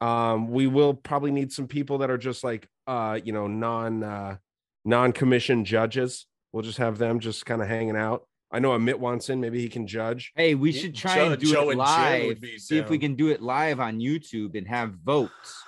Um, 0.00 0.50
we 0.50 0.66
will 0.66 0.92
probably 0.94 1.30
need 1.30 1.52
some 1.52 1.66
people 1.68 1.98
that 1.98 2.10
are 2.10 2.18
just 2.18 2.44
like 2.44 2.68
uh, 2.86 3.18
you 3.22 3.32
know, 3.32 3.46
non 3.46 4.02
uh 4.02 4.36
non-commissioned 4.84 5.66
judges. 5.66 6.26
We'll 6.52 6.62
just 6.62 6.78
have 6.78 6.98
them 6.98 7.20
just 7.20 7.46
kind 7.46 7.62
of 7.62 7.68
hanging 7.68 7.96
out. 7.96 8.26
I 8.50 8.58
know 8.58 8.70
Amit 8.70 8.98
wants 8.98 9.30
in, 9.30 9.40
maybe 9.40 9.60
he 9.60 9.68
can 9.68 9.86
judge. 9.86 10.30
Hey, 10.36 10.54
we 10.54 10.72
should 10.72 10.94
try 10.94 11.14
Joe- 11.16 11.32
and 11.32 11.40
do 11.40 11.50
Joe 11.52 11.70
it 11.70 11.78
and 11.78 11.86
Jen 11.86 12.20
would 12.26 12.28
live. 12.28 12.40
be 12.40 12.58
See 12.58 12.76
if 12.76 12.90
we 12.90 12.98
can 12.98 13.14
do 13.14 13.28
it 13.28 13.40
live 13.40 13.80
on 13.80 13.98
YouTube 13.98 14.56
and 14.56 14.68
have 14.68 14.90
votes. 15.04 15.62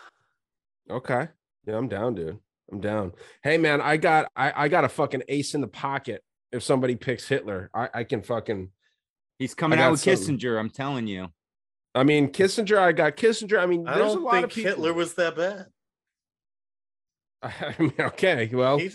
Okay. 0.91 1.29
Yeah, 1.67 1.77
I'm 1.77 1.89
down, 1.89 2.15
dude. 2.15 2.39
I'm 2.71 2.81
down. 2.81 3.13
Hey 3.43 3.57
man, 3.57 3.81
I 3.81 3.97
got 3.97 4.31
I, 4.37 4.65
I 4.65 4.69
got 4.69 4.85
a 4.85 4.89
fucking 4.89 5.23
ace 5.29 5.55
in 5.55 5.61
the 5.63 5.67
pocket 5.69 6.23
if 6.53 6.63
somebody 6.63 6.95
picks 6.95 7.27
Hitler. 7.27 7.71
I, 7.75 7.89
I 7.95 8.05
can 8.05 8.23
fucking 8.23 8.71
He's 9.39 9.55
coming 9.55 9.79
out 9.79 9.91
with 9.93 10.01
something. 10.01 10.39
Kissinger. 10.39 10.59
I'm 10.59 10.71
telling 10.71 11.07
you. 11.07 11.29
I 11.95 12.05
mean 12.05 12.29
Kissinger, 12.29 12.79
I 12.79 12.93
got 12.93 13.17
Kissinger. 13.17 13.59
I 13.59 13.67
mean, 13.67 13.87
I 13.89 13.97
there's 13.99 14.13
a 14.13 14.15
don't 14.17 14.25
lot 14.25 14.33
think 14.35 14.45
of 14.47 14.51
people. 14.51 14.71
Hitler 14.73 14.93
was 14.93 15.15
that 15.15 15.37
bad. 15.37 15.67
I 17.61 17.75
mean, 17.79 17.93
okay, 17.99 18.51
well, 18.53 18.79
He- 18.79 18.91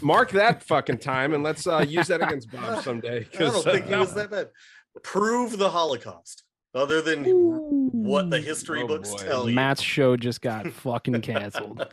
mark 0.00 0.30
that 0.32 0.62
fucking 0.62 0.98
time 0.98 1.34
and 1.34 1.42
let's 1.42 1.66
uh 1.66 1.84
use 1.86 2.08
that 2.08 2.22
against 2.22 2.50
Bob 2.50 2.82
someday. 2.84 3.20
I 3.32 3.36
'cause, 3.36 3.52
don't 3.52 3.64
think 3.74 3.86
uh, 3.86 3.88
he 3.88 3.96
was 3.96 4.14
that 4.14 4.30
bad. 4.30 4.48
Prove 5.02 5.58
the 5.58 5.70
Holocaust, 5.70 6.44
other 6.74 7.02
than 7.02 7.24
what 7.92 8.30
the 8.30 8.40
history 8.40 8.82
Oh, 8.82 8.86
books 8.88 9.10
boy. 9.10 9.18
tell 9.18 9.48
you. 9.48 9.54
Matt's 9.54 9.82
show 9.82 10.16
just 10.16 10.40
got 10.40 10.66
fucking 10.72 11.20
canceled. 11.20 11.86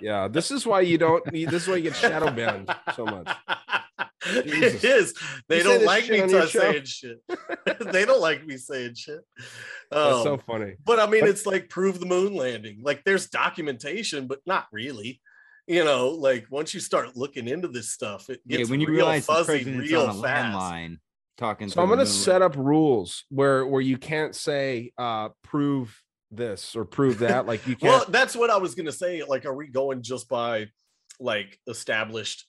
Yeah, 0.00 0.28
this 0.28 0.50
is 0.50 0.64
why 0.66 0.80
you 0.82 0.98
don't 0.98 1.24
this 1.32 1.52
is 1.62 1.68
why 1.68 1.76
you 1.76 1.82
get 1.84 1.96
shadow 1.96 2.30
banned 2.30 2.74
so 2.94 3.04
much. 3.04 3.28
Jesus. 4.44 4.82
it 4.82 4.84
is. 4.84 5.14
They 5.48 5.58
You 5.58 5.64
don't 5.64 5.84
like 5.84 6.08
me 6.08 6.22
t- 6.22 6.46
saying 6.46 6.84
shit. 6.84 7.18
they 7.92 8.06
don't 8.06 8.20
like 8.22 8.46
me 8.46 8.56
saying 8.56 8.94
shit. 8.94 9.20
That's 9.90 10.16
Um, 10.16 10.22
so 10.22 10.38
funny. 10.38 10.76
but 10.82 10.98
I 10.98 11.06
mean, 11.06 11.26
it's 11.26 11.44
like 11.44 11.68
prove 11.68 12.00
the 12.00 12.06
moon 12.06 12.34
landing. 12.34 12.78
Like 12.82 13.04
there's 13.04 13.28
documentation, 13.28 14.26
but 14.26 14.38
not 14.46 14.66
really. 14.72 15.20
You 15.66 15.84
know, 15.84 16.08
like 16.10 16.46
once 16.50 16.74
you 16.74 16.80
start 16.80 17.16
looking 17.16 17.48
into 17.48 17.68
this 17.68 17.90
stuff, 17.90 18.28
it 18.28 18.40
Yeah, 18.44 18.58
gets 18.58 18.70
when 18.70 18.80
you 18.80 18.86
real 18.88 18.96
realize 18.96 19.26
the 19.26 19.34
fuzzy 19.34 19.44
president's 19.44 19.90
real 19.90 20.02
on 20.02 20.16
a 20.16 20.22
fast. 20.22 20.56
landline 20.56 20.98
talking. 21.38 21.70
So 21.70 21.80
I'm 21.82 21.88
gonna 21.88 22.04
set 22.04 22.42
up 22.42 22.56
rules 22.56 23.24
where 23.30 23.66
where 23.66 23.80
you 23.80 23.96
can't 23.96 24.34
say 24.34 24.92
uh 24.98 25.30
prove 25.42 26.02
this 26.30 26.76
or 26.76 26.84
prove 26.84 27.20
that. 27.20 27.46
Like 27.46 27.66
you 27.66 27.76
can't 27.76 27.82
Well, 27.82 28.04
that's 28.08 28.36
what 28.36 28.50
I 28.50 28.58
was 28.58 28.74
gonna 28.74 28.92
say. 28.92 29.22
Like, 29.22 29.46
are 29.46 29.54
we 29.54 29.68
going 29.68 30.02
just 30.02 30.28
by 30.28 30.68
like 31.18 31.58
established 31.66 32.46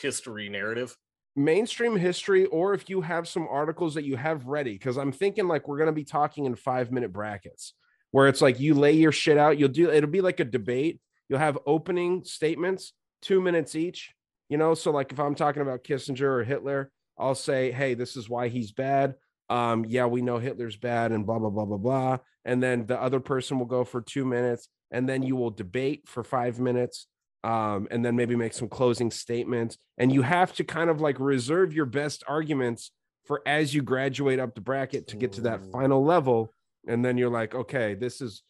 history 0.00 0.48
narrative? 0.48 0.96
mainstream 1.36 1.96
history 1.96 2.44
or 2.46 2.74
if 2.74 2.88
you 2.88 3.00
have 3.00 3.26
some 3.26 3.48
articles 3.50 3.94
that 3.94 4.04
you 4.04 4.16
have 4.16 4.46
ready 4.46 4.74
because 4.74 4.96
i'm 4.96 5.10
thinking 5.10 5.48
like 5.48 5.66
we're 5.66 5.76
going 5.76 5.88
to 5.88 5.92
be 5.92 6.04
talking 6.04 6.44
in 6.44 6.54
five 6.54 6.92
minute 6.92 7.12
brackets 7.12 7.74
where 8.12 8.28
it's 8.28 8.40
like 8.40 8.60
you 8.60 8.72
lay 8.72 8.92
your 8.92 9.10
shit 9.10 9.36
out 9.36 9.58
you'll 9.58 9.68
do 9.68 9.90
it'll 9.90 10.08
be 10.08 10.20
like 10.20 10.38
a 10.38 10.44
debate 10.44 11.00
you'll 11.28 11.38
have 11.38 11.58
opening 11.66 12.24
statements 12.24 12.92
two 13.22 13.40
minutes 13.40 13.74
each 13.74 14.12
you 14.48 14.56
know 14.56 14.74
so 14.74 14.90
like 14.90 15.12
if 15.12 15.18
i'm 15.18 15.34
talking 15.34 15.62
about 15.62 15.84
kissinger 15.84 16.22
or 16.22 16.44
hitler 16.44 16.90
i'll 17.18 17.34
say 17.34 17.70
hey 17.70 17.94
this 17.94 18.16
is 18.16 18.28
why 18.28 18.48
he's 18.48 18.72
bad 18.72 19.14
um 19.50 19.84
yeah 19.86 20.06
we 20.06 20.22
know 20.22 20.38
hitler's 20.38 20.76
bad 20.76 21.12
and 21.12 21.26
blah 21.26 21.38
blah 21.38 21.50
blah 21.50 21.64
blah 21.64 21.76
blah 21.76 22.18
and 22.44 22.62
then 22.62 22.86
the 22.86 23.00
other 23.00 23.20
person 23.20 23.58
will 23.58 23.66
go 23.66 23.84
for 23.84 24.00
two 24.00 24.24
minutes 24.24 24.68
and 24.90 25.08
then 25.08 25.22
you 25.22 25.36
will 25.36 25.50
debate 25.50 26.02
for 26.06 26.22
five 26.22 26.58
minutes 26.60 27.06
um, 27.44 27.86
and 27.90 28.02
then 28.02 28.16
maybe 28.16 28.34
make 28.34 28.54
some 28.54 28.68
closing 28.68 29.10
statements. 29.10 29.76
And 29.98 30.10
you 30.10 30.22
have 30.22 30.54
to 30.54 30.64
kind 30.64 30.88
of 30.88 31.02
like 31.02 31.20
reserve 31.20 31.74
your 31.74 31.84
best 31.84 32.24
arguments 32.26 32.90
for 33.26 33.42
as 33.46 33.74
you 33.74 33.82
graduate 33.82 34.40
up 34.40 34.54
the 34.54 34.62
bracket 34.62 35.08
to 35.08 35.16
get 35.16 35.32
to 35.34 35.42
that 35.42 35.60
final 35.70 36.02
level. 36.02 36.50
And 36.88 37.04
then 37.04 37.18
you're 37.18 37.30
like, 37.30 37.54
okay, 37.54 37.94
this 37.94 38.22
is, 38.22 38.42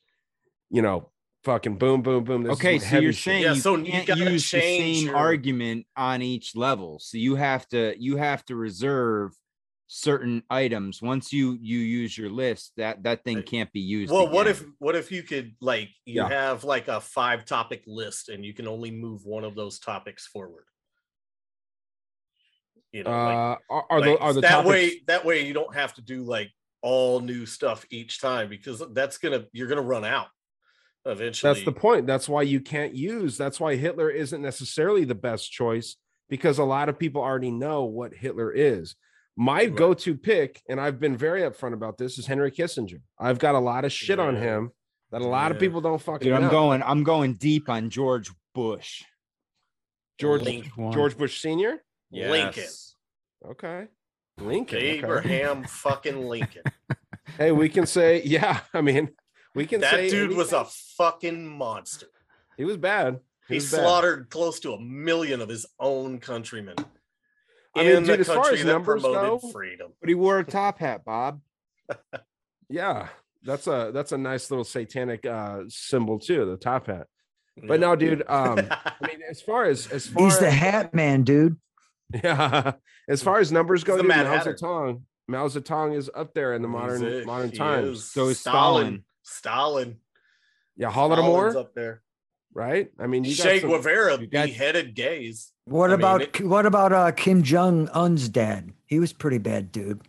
you 0.71 0.81
know, 0.81 1.11
fucking 1.45 1.77
boom, 1.77 2.03
boom, 2.03 2.25
boom. 2.25 2.43
This 2.43 2.53
Okay, 2.55 2.79
some 2.79 2.89
so 2.91 2.99
you're 3.01 3.13
shit. 3.13 3.23
saying 3.25 3.43
Yeah, 3.43 3.53
you 3.55 3.61
so 3.61 3.77
you 3.77 3.93
can't 3.93 4.07
gotta 4.07 4.31
use 4.33 4.51
the 4.51 4.61
same 4.61 5.07
your- 5.07 5.17
argument 5.17 5.87
on 5.97 6.23
each 6.23 6.57
level. 6.57 6.99
So 6.99 7.19
you 7.19 7.37
have 7.37 7.69
to 7.69 7.95
you 7.99 8.17
have 8.17 8.45
to 8.47 8.57
reserve 8.57 9.33
certain 9.87 10.43
items. 10.51 11.03
Once 11.03 11.33
you 11.33 11.59
you 11.61 11.79
use 11.79 12.17
your 12.17 12.31
list, 12.31 12.73
that 12.79 13.03
that 13.05 13.23
thing 13.25 13.43
can't 13.43 13.71
be 13.73 13.81
used. 13.81 14.11
Well, 14.13 14.29
what 14.29 14.47
if 14.47 14.65
what 14.79 14.97
if 14.97 15.13
you 15.13 15.23
could 15.23 15.55
like 15.61 15.91
you 16.07 16.23
Yeah. 16.23 16.29
have 16.29 16.65
like 16.65 16.89
a 16.89 17.01
five 17.01 17.45
topic 17.45 17.83
list 17.87 18.29
and 18.31 18.45
you 18.45 18.55
can 18.55 18.67
only 18.67 18.91
move 18.91 19.25
one 19.25 19.45
of 19.45 19.55
those 19.55 19.79
topics 19.79 20.27
forward? 20.27 20.65
You 22.93 23.03
know, 23.05 23.11
like- 23.11 23.37
Uh, 23.37 23.57
are, 23.75 23.87
are 23.91 24.01
the 24.03 24.19
are 24.19 24.33
the 24.33 24.41
that 24.41 24.51
topics, 24.51 24.69
way 24.71 25.03
that 25.07 25.25
way 25.25 25.47
you 25.47 25.53
don't 25.53 25.75
have 25.75 25.95
to 25.95 26.03
do 26.03 26.23
like 26.23 26.51
all 26.81 27.21
new 27.21 27.45
stuff 27.47 27.85
each 27.91 28.21
time 28.21 28.49
because 28.49 28.83
that's 28.93 29.19
gonna 29.19 29.45
you're 29.53 29.69
gonna 29.69 29.81
run 29.83 30.05
out 30.05 30.29
eventually. 31.07 31.53
That's 31.53 31.65
the 31.65 31.73
point. 31.73 32.07
That's 32.07 32.29
why 32.29 32.43
you 32.43 32.61
can't 32.61 32.95
use. 32.95 33.37
That's 33.37 33.61
why 33.61 33.77
Hitler 33.77 34.11
isn't 34.11 34.41
necessarily 34.41 35.05
the 35.05 35.15
best 35.15 35.51
choice 35.51 35.97
because 36.29 36.59
a 36.59 36.65
lot 36.65 36.89
of 36.89 36.99
people 36.99 37.23
already 37.23 37.51
know 37.51 37.85
what 37.85 38.15
Hitler 38.15 38.51
is. 38.53 38.97
My 39.37 39.67
go-to 39.67 40.17
pick, 40.17 40.63
and 40.69 40.81
I've 40.81 41.01
been 41.01 41.17
very 41.17 41.43
upfront 41.43 41.73
about 41.73 41.99
this, 41.99 42.19
is 42.19 42.27
Henry 42.27 42.53
Kissinger. 42.53 43.01
I've 43.19 43.41
got 43.41 43.57
a 43.57 43.59
lot 43.59 43.85
of 43.85 43.93
shit 43.93 44.21
on 44.21 44.37
him 44.37 44.71
that 45.11 45.23
a 45.23 45.27
lot 45.27 45.51
of 45.51 45.59
people 45.59 45.81
don't 45.81 46.01
fucking. 46.01 46.27
Dude, 46.27 46.35
I'm 46.35 46.43
know. 46.43 46.51
going. 46.51 46.83
I'm 46.83 47.03
going 47.03 47.35
deep 47.35 47.69
on 47.69 47.91
George 47.91 48.31
Bush. 48.55 49.03
George 50.19 50.43
Lincoln. 50.43 50.93
George 50.93 51.19
Bush 51.19 51.41
Senior. 51.41 51.83
Lincoln. 52.13 52.65
Okay. 53.45 53.87
Lincoln. 54.39 54.79
okay. 54.79 54.99
Abraham 54.99 55.65
fucking 55.65 56.27
Lincoln. 56.27 56.63
Hey, 57.39 57.51
we 57.51 57.69
can 57.69 57.87
say, 57.87 58.23
yeah. 58.23 58.61
I 58.75 58.81
mean, 58.81 59.09
we 59.55 59.67
can 59.67 59.81
that 59.81 59.91
say 59.93 60.11
dude 60.11 60.37
was 60.37 60.53
a 60.53 60.65
fucking 60.65 61.47
monster. 61.47 62.07
He 62.57 62.65
was 62.65 62.77
bad. 62.77 63.21
He, 63.49 63.57
was 63.57 63.71
bad. 63.71 63.81
slaughtered 63.81 64.31
close 64.31 64.61
to 64.61 64.73
a 64.73 64.81
million 64.81 65.41
of 65.41 65.49
his 65.49 65.67
own 65.79 66.19
countrymen. 66.19 66.77
I 67.77 67.83
mean, 67.83 67.97
in 67.97 68.03
dude, 68.05 68.17
the 68.19 68.21
as 68.21 68.27
far 68.29 68.53
as 68.53 68.63
that 68.63 68.67
numbers 68.67 69.03
promoted 69.03 69.43
go- 69.43 69.51
freedom. 69.51 69.93
But 70.01 70.09
he 70.09 70.15
wore 70.15 70.39
a 70.39 70.45
top 70.45 70.79
hat, 70.79 71.05
Bob. 71.05 71.41
Yeah, 72.71 73.09
that's 73.43 73.67
a 73.67 73.91
that's 73.93 74.13
a 74.13 74.19
nice 74.19 74.51
little 74.51 74.65
satanic 74.65 75.27
uh 75.27 75.65
symbol 75.69 76.19
too, 76.19 76.47
the 76.47 76.57
top 76.57 76.87
hat. 76.87 77.07
Yeah. 77.57 77.65
But 77.69 77.81
no, 77.81 77.95
dude. 77.95 78.23
Um, 78.27 78.59
I 78.71 78.93
mean, 79.07 79.21
as 79.31 79.43
far 79.43 79.65
as 79.65 79.87
as 79.89 80.07
far 80.07 80.25
He's 80.25 80.39
the 80.39 80.47
as, 80.49 80.55
hat 80.55 80.95
man, 80.95 81.25
dude. 81.25 81.57
yeah, 82.25 82.73
as 83.07 83.23
far 83.23 83.39
as 83.39 83.53
numbers 83.53 83.85
go, 83.85 83.97
the 83.97 84.03
dude, 84.03 84.09
Mao 84.09 84.25
Hatter. 84.25 84.55
Zedong, 84.55 85.03
Mao 85.29 85.47
Zedong 85.49 85.95
is 85.95 86.11
up 86.15 86.33
there 86.33 86.55
in 86.55 86.63
the 86.63 86.69
modern 86.69 87.05
it. 87.05 87.27
modern 87.27 87.51
He 87.51 87.59
times. 87.59 87.99
is. 87.99 88.11
So 88.11 88.29
is 88.29 88.41
Stalin. 88.41 88.55
Stalin. 88.87 89.05
Yeah, 89.25 89.31
Stalin's 89.33 89.97
Holodomor, 90.81 91.57
up 91.57 91.75
there. 91.75 92.03
right? 92.53 92.91
I 92.99 93.07
mean, 93.07 93.25
you 93.25 93.37
got 93.37 93.43
Che 93.45 93.61
some- 93.61 93.71
Guevara 93.71 94.19
you 94.21 94.27
got- 94.27 94.47
beheaded 94.47 94.95
gays. 94.95 95.53
What 95.67 95.91
I 95.91 95.95
mean, 95.97 96.01
about 96.01 96.23
it- 96.23 96.41
what 96.45 96.67
about 96.67 96.93
uh, 96.93 97.13
Kim 97.13 97.43
Jong 97.43 97.89
Un's 97.91 98.29
dad? 98.29 98.73
He 98.87 98.99
was 99.01 99.13
pretty 99.13 99.39
bad, 99.39 99.73
dude. 99.73 100.03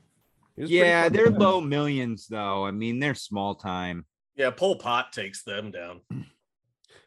he 0.55 0.61
was 0.63 0.69
pretty 0.69 0.75
Yeah, 0.75 1.09
they're 1.09 1.31
bad. 1.31 1.39
low 1.41 1.61
millions 1.61 2.27
though. 2.27 2.65
I 2.65 2.71
mean, 2.71 2.99
they're 2.99 3.15
small 3.15 3.55
time. 3.55 4.05
Yeah, 4.35 4.49
Pol 4.51 4.75
Pot 4.77 5.13
takes 5.13 5.43
them 5.43 5.71
down. 5.71 6.01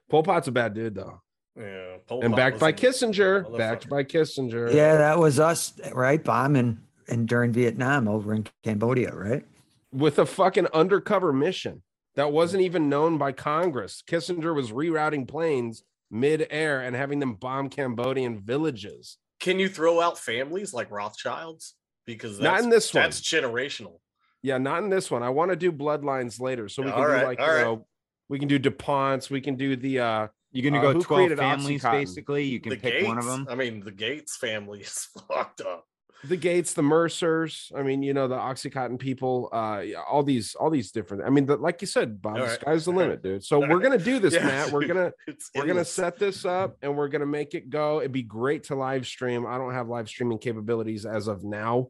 Pol 0.09 0.23
Pot's 0.23 0.49
a 0.49 0.53
bad 0.53 0.73
dude 0.75 0.95
though, 0.95 1.21
Yeah, 1.57 1.97
Pol 2.07 2.23
and 2.23 2.31
Pot 2.33 2.37
backed 2.37 2.59
by 2.61 2.73
Kissinger, 2.73 3.55
backed 3.59 3.89
by 3.89 4.03
Kissinger. 4.05 4.73
Yeah, 4.73 4.97
that 4.97 5.19
was 5.19 5.39
us, 5.39 5.79
right? 5.93 6.23
Bombing 6.25 6.79
and 7.09 7.29
during 7.29 7.53
Vietnam 7.53 8.09
over 8.09 8.33
in 8.35 8.47
Cambodia, 8.65 9.15
right? 9.15 9.45
with 9.91 10.19
a 10.19 10.27
fucking 10.27 10.67
undercover 10.75 11.33
mission 11.33 11.83
that 12.19 12.33
wasn't 12.33 12.61
even 12.65 12.89
known 12.89 13.17
by 13.17 13.31
Congress. 13.31 14.03
Kissinger 14.05 14.53
was 14.53 14.73
rerouting 14.73 15.29
planes 15.29 15.85
mid-air 16.11 16.81
and 16.81 16.97
having 16.97 17.21
them 17.21 17.35
bomb 17.35 17.69
Cambodian 17.71 18.41
villages. 18.41 19.19
Can 19.39 19.61
you 19.61 19.69
throw 19.69 20.01
out 20.01 20.19
families 20.19 20.75
like 20.75 20.91
Rothschilds? 20.91 21.75
Because 22.07 22.39
that's, 22.39 22.43
Not 22.43 22.65
in 22.65 22.71
this 22.71 22.93
one. 22.93 23.05
That's 23.05 23.21
generational. 23.21 24.01
Yeah, 24.43 24.59
not 24.59 24.83
in 24.83 24.91
this 24.91 25.13
one. 25.13 25.23
I 25.23 25.29
want 25.31 25.53
to 25.53 25.57
do 25.57 25.71
bloodlines 25.71 26.41
later, 26.41 26.69
so 26.69 26.83
we 26.83 26.91
can 26.91 26.99
all 26.99 27.07
do 27.07 27.13
right, 27.13 27.25
like 27.25 27.39
all 27.39 27.47
you 27.47 27.53
right. 27.53 27.63
know, 27.63 27.87
we 28.29 28.41
can 28.41 28.49
do 28.49 28.59
Duponts, 28.59 29.31
we 29.31 29.41
can 29.41 29.55
do 29.55 29.77
the 29.77 30.01
uh 30.01 30.27
You're 30.51 30.69
gonna 30.73 30.83
Uh, 30.85 30.93
go 30.93 30.99
who 30.99 31.05
12 31.05 31.39
families, 31.39 31.83
Oxycontin? 31.83 31.93
basically. 31.93 32.45
You 32.47 32.59
can 32.59 32.71
the 32.71 32.77
pick 32.79 32.95
Gates. 32.95 33.07
one 33.07 33.19
of 33.19 33.27
them. 33.27 33.47
I 33.49 33.55
mean, 33.55 33.79
the 33.79 33.93
Gates 33.93 34.37
family 34.37 34.81
is 34.81 35.07
fucked 35.29 35.61
up. 35.61 35.87
The 36.25 36.37
Gates, 36.37 36.75
the 36.75 36.83
Mercers. 36.83 37.71
I 37.77 37.83
mean, 37.83 38.03
you 38.03 38.13
know, 38.13 38.27
the 38.29 38.37
Oxycontin 38.37 38.99
people. 38.99 39.49
Uh, 39.53 39.83
yeah, 39.85 40.01
all 40.09 40.23
these, 40.23 40.55
all 40.57 40.69
these 40.71 40.91
different. 40.91 41.23
I 41.25 41.31
mean, 41.31 41.47
the, 41.47 41.57
like 41.57 41.81
you 41.81 41.87
said, 41.87 42.21
Bob, 42.21 42.33
All 42.35 42.39
the 42.41 42.47
right, 42.47 42.61
sky's 42.61 42.85
the 42.87 42.91
all 42.91 42.97
limit, 42.99 43.11
right, 43.11 43.23
dude. 43.23 43.45
So 43.45 43.57
all 43.57 43.69
we're 43.69 43.77
right. 43.79 43.83
gonna 43.85 43.99
do 43.99 44.19
this, 44.21 44.35
Yeah, 44.35 44.47
Matt. 44.47 44.73
We're 44.73 44.87
gonna 44.87 45.13
we're 45.55 45.67
gonna 45.67 45.85
set 45.85 46.19
this 46.19 46.45
up 46.45 46.77
and 46.83 46.97
we're 46.97 47.09
gonna 47.09 47.27
make 47.27 47.55
it 47.55 47.71
go. 47.71 48.01
It'd 48.01 48.13
be 48.13 48.23
great 48.23 48.65
to 48.65 48.75
live 48.75 49.07
stream. 49.07 49.47
I 49.47 49.59
don't 49.59 49.73
have 49.75 49.89
live 49.89 50.09
streaming 50.09 50.39
capabilities 50.39 51.07
as 51.07 51.29
of 51.29 51.45
now, 51.45 51.89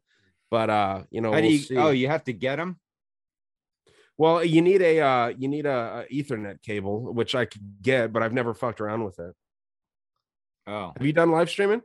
but 0.51 0.69
uh, 0.69 1.03
you 1.11 1.21
know, 1.21 1.33
How 1.33 1.41
we'll 1.41 1.51
you? 1.51 1.59
see. 1.59 1.77
Oh, 1.77 1.91
you 1.91 2.09
have 2.09 2.25
to 2.25 2.33
get 2.33 2.57
them. 2.57 2.79
Well, 4.19 4.45
you 4.45 4.61
need 4.63 4.83
a 4.83 5.01
uh, 5.01 5.29
you 5.29 5.49
need 5.49 5.65
a, 5.65 6.05
a 6.11 6.13
Ethernet 6.15 6.61
cable, 6.63 7.15
which 7.15 7.35
I 7.35 7.45
could 7.47 7.63
get, 7.81 8.13
but 8.13 8.23
I've 8.23 8.33
never 8.35 8.53
fucked 8.53 8.81
around 8.81 9.05
with 9.05 9.19
it. 9.21 9.35
Oh 10.67 10.93
Have 10.97 11.07
you 11.07 11.13
done 11.15 11.31
live 11.31 11.49
streaming? 11.49 11.81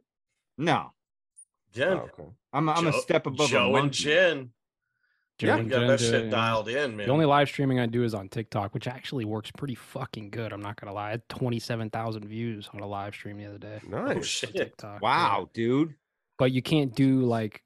no, 0.57 0.91
Jen, 1.74 1.98
Oh, 1.98 2.10
okay. 2.14 2.30
I'm 2.54 2.70
I'm 2.70 2.88
a 2.88 2.94
step 2.94 3.26
above 3.26 3.48
a 3.48 3.50
Joe 3.52 3.76
and. 3.76 3.91
Jen. 3.91 4.52
Joe 5.40 5.48
you 5.56 5.62
and 5.62 5.70
got 5.70 5.80
Jen 5.80 5.88
that 5.88 6.00
shit 6.00 6.14
it, 6.14 6.24
yeah. 6.26 6.30
dialed 6.32 6.70
in, 6.70 6.95
man. 6.95 7.08
The 7.08 7.12
only 7.14 7.26
live 7.26 7.50
streaming 7.50 7.80
I 7.80 7.88
do 7.88 8.04
is 8.04 8.14
on 8.14 8.30
TikTok, 8.30 8.74
which 8.76 8.88
actually 8.88 9.26
works 9.26 9.50
pretty 9.58 9.74
fucking 9.76 10.30
good. 10.30 10.54
I'm 10.54 10.62
not 10.62 10.80
gonna 10.80 10.94
lie. 10.94 11.08
I 11.08 11.12
had 11.12 11.28
27,000 11.30 12.26
views 12.26 12.70
on 12.74 12.82
a 12.82 12.86
live 12.88 13.16
stream 13.16 13.38
the 13.40 13.45
other 13.48 13.58
day. 13.58 13.80
Nice. 13.88 14.16
Oh, 14.16 14.20
oh 14.20 14.22
shit. 14.22 14.56
TikTok. 14.56 15.02
yeah. 15.02 15.08
Wow, 15.08 15.50
dude. 15.54 15.95
But 16.38 16.52
you 16.52 16.62
can't 16.62 16.94
do 16.95 17.22
like 17.22 17.64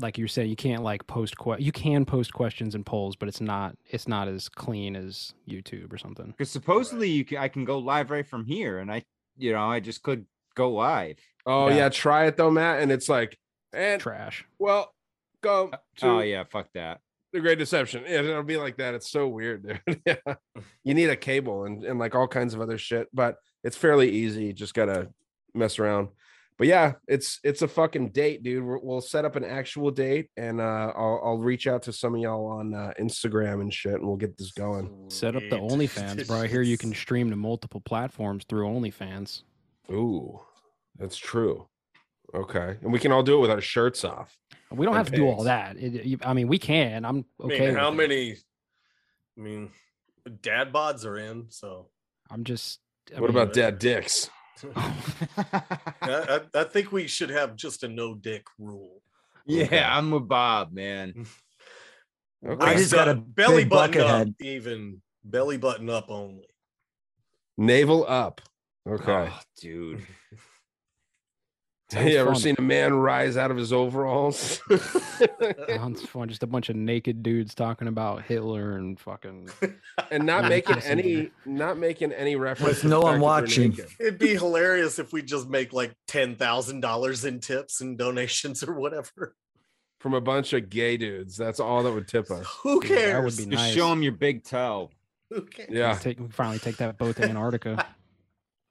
like 0.00 0.16
you're 0.16 0.28
saying 0.28 0.48
you 0.48 0.54
can't 0.54 0.84
like 0.84 1.04
post 1.08 1.36
que- 1.36 1.56
you 1.58 1.72
can 1.72 2.04
post 2.04 2.32
questions 2.32 2.76
and 2.76 2.86
polls, 2.86 3.16
but 3.16 3.28
it's 3.28 3.40
not 3.40 3.76
it's 3.90 4.06
not 4.06 4.28
as 4.28 4.48
clean 4.48 4.94
as 4.94 5.34
YouTube 5.48 5.92
or 5.92 5.98
something. 5.98 6.26
Because 6.26 6.50
supposedly 6.52 7.10
you 7.10 7.24
can, 7.24 7.38
I 7.38 7.48
can 7.48 7.64
go 7.64 7.78
live 7.80 8.10
right 8.12 8.26
from 8.26 8.44
here, 8.46 8.78
and 8.78 8.92
I, 8.92 9.02
you 9.36 9.52
know, 9.52 9.68
I 9.68 9.80
just 9.80 10.04
could 10.04 10.24
go 10.54 10.70
live. 10.70 11.18
Oh 11.46 11.68
Yeah. 11.68 11.76
yeah, 11.76 11.88
try 11.88 12.26
it 12.26 12.36
though, 12.36 12.50
Matt. 12.50 12.80
And 12.80 12.92
it's 12.92 13.08
like, 13.08 13.36
and 13.72 14.00
Trash. 14.00 14.44
well, 14.58 14.92
go 15.42 15.70
to 15.98 16.06
Oh 16.06 16.20
yeah, 16.20 16.44
fuck 16.44 16.68
that. 16.74 17.00
the 17.32 17.40
Great 17.40 17.58
Deception. 17.58 18.04
Yeah, 18.06 18.20
it'll 18.20 18.42
be 18.42 18.56
like 18.56 18.76
that. 18.78 18.94
It's 18.94 19.10
so 19.10 19.28
weird, 19.28 19.66
dude. 19.86 20.00
yeah, 20.06 20.16
you 20.84 20.94
need 20.94 21.10
a 21.10 21.16
cable 21.16 21.64
and 21.64 21.84
and 21.84 21.98
like 21.98 22.14
all 22.14 22.28
kinds 22.28 22.54
of 22.54 22.60
other 22.60 22.78
shit, 22.78 23.08
but 23.12 23.36
it's 23.64 23.76
fairly 23.76 24.10
easy. 24.10 24.44
You 24.46 24.52
just 24.52 24.74
gotta 24.74 25.08
mess 25.54 25.78
around. 25.78 26.08
But 26.56 26.66
yeah, 26.66 26.94
it's 27.06 27.38
it's 27.44 27.62
a 27.62 27.68
fucking 27.68 28.10
date, 28.10 28.42
dude. 28.42 28.64
We're, 28.64 28.78
we'll 28.80 29.00
set 29.00 29.24
up 29.24 29.36
an 29.36 29.44
actual 29.44 29.92
date, 29.92 30.28
and 30.36 30.60
uh, 30.60 30.92
I'll 30.96 31.20
I'll 31.24 31.38
reach 31.38 31.68
out 31.68 31.82
to 31.84 31.92
some 31.92 32.16
of 32.16 32.20
y'all 32.20 32.46
on 32.46 32.74
uh, 32.74 32.92
Instagram 32.98 33.60
and 33.60 33.72
shit, 33.72 33.94
and 33.94 34.04
we'll 34.08 34.16
get 34.16 34.36
this 34.36 34.50
going. 34.50 34.92
Set 35.08 35.36
up 35.36 35.42
the 35.50 35.50
Sweet. 35.56 35.60
OnlyFans, 35.90 36.26
bro. 36.26 36.38
I 36.42 36.46
hear 36.48 36.62
you 36.62 36.76
can 36.76 36.92
stream 36.94 37.30
to 37.30 37.36
multiple 37.36 37.80
platforms 37.80 38.44
through 38.48 38.66
OnlyFans. 38.66 39.42
Ooh, 39.92 40.40
that's 40.98 41.16
true. 41.16 41.68
Okay, 42.34 42.76
and 42.82 42.92
we 42.92 42.98
can 42.98 43.10
all 43.12 43.22
do 43.22 43.36
it 43.38 43.40
with 43.40 43.50
our 43.50 43.60
shirts 43.60 44.04
off. 44.04 44.36
We 44.70 44.84
don't 44.84 44.94
And 44.94 44.98
have 45.06 45.10
to 45.12 45.16
do 45.16 45.26
all 45.26 45.44
that. 45.44 45.76
It- 45.78 46.04
you- 46.04 46.18
I 46.22 46.34
mean, 46.34 46.48
we 46.48 46.58
can. 46.58 47.04
I'm 47.04 47.24
I 47.40 47.44
okay. 47.44 47.66
mean, 47.68 47.74
how 47.74 47.90
with 47.90 48.00
it. 48.00 48.08
many? 48.08 48.32
I 48.32 49.40
mean, 49.40 49.70
dad 50.42 50.72
bods 50.72 51.06
are 51.06 51.16
in, 51.18 51.46
so 51.48 51.88
I'm 52.30 52.44
just. 52.44 52.80
I 53.16 53.20
what 53.20 53.30
mean, 53.32 53.40
about 53.42 53.54
dad 53.54 53.78
dicks? 53.78 54.28
I, 54.76 54.92
I, 56.02 56.40
I 56.54 56.64
think 56.64 56.92
we 56.92 57.06
should 57.06 57.30
have 57.30 57.56
just 57.56 57.82
a 57.84 57.88
no 57.88 58.14
dick 58.14 58.44
rule. 58.58 59.00
yeah, 59.46 59.64
Okay. 59.64 59.82
I'm 59.82 60.10
with 60.10 60.28
Bob, 60.28 60.72
man. 60.72 61.26
Okay. 62.46 62.64
I 62.66 62.70
Waist 62.74 62.78
just 62.80 62.92
got 62.92 63.08
a 63.08 63.14
belly 63.14 63.62
big 63.64 63.70
button 63.70 63.92
bucket 63.92 64.06
up, 64.06 64.18
head. 64.18 64.34
even 64.40 65.00
belly 65.24 65.56
button 65.56 65.88
up 65.88 66.10
only. 66.10 66.46
Navel 67.56 68.04
up. 68.06 68.40
Okay. 68.86 69.28
Oh, 69.32 69.40
dude. 69.60 70.06
Have 71.92 72.06
you 72.08 72.18
ever 72.18 72.32
fun. 72.32 72.40
seen 72.40 72.54
a 72.58 72.62
man 72.62 72.92
rise 72.94 73.36
out 73.36 73.50
of 73.50 73.56
his 73.56 73.72
overalls? 73.72 74.60
Sounds 75.68 76.02
fun. 76.02 76.28
Just 76.28 76.42
a 76.42 76.46
bunch 76.46 76.68
of 76.68 76.76
naked 76.76 77.22
dudes 77.22 77.54
talking 77.54 77.88
about 77.88 78.22
Hitler 78.24 78.76
and 78.76 78.98
fucking. 79.00 79.48
and 80.10 80.24
not 80.24 80.48
making 80.48 80.78
any 80.80 81.30
not 81.46 81.78
making 81.78 82.12
any 82.12 82.36
reference 82.36 82.82
to 82.82 82.88
no 82.88 83.00
the 83.00 83.04
one 83.06 83.20
fact 83.20 83.48
that 83.48 83.56
they're 83.56 83.68
watching. 83.70 83.86
It'd 84.00 84.18
be 84.18 84.34
hilarious 84.34 84.98
if 84.98 85.12
we 85.12 85.22
just 85.22 85.48
make 85.48 85.72
like 85.72 85.94
ten 86.06 86.36
thousand 86.36 86.80
dollars 86.80 87.24
in 87.24 87.40
tips 87.40 87.80
and 87.80 87.96
donations 87.96 88.62
or 88.62 88.74
whatever. 88.74 89.34
from 90.00 90.14
a 90.14 90.20
bunch 90.20 90.52
of 90.52 90.68
gay 90.70 90.96
dudes. 90.98 91.36
That's 91.36 91.58
all 91.58 91.82
that 91.82 91.92
would 91.92 92.06
tip 92.08 92.30
us. 92.30 92.46
Who 92.62 92.80
Yeah, 92.84 92.88
cares? 92.88 93.12
that 93.12 93.22
would 93.42 93.48
be 93.50 93.56
Just 93.56 93.64
nice. 93.66 93.74
show 93.74 93.88
them 93.90 94.02
your 94.02 94.12
big 94.12 94.44
toe. 94.44 94.90
Who 95.30 95.42
cares? 95.42 95.68
Yeah, 95.70 95.94
Take, 95.94 96.32
finally 96.32 96.58
take 96.58 96.76
that 96.78 96.96
boat 96.98 97.16
to 97.16 97.24
Antarctica. 97.24 97.86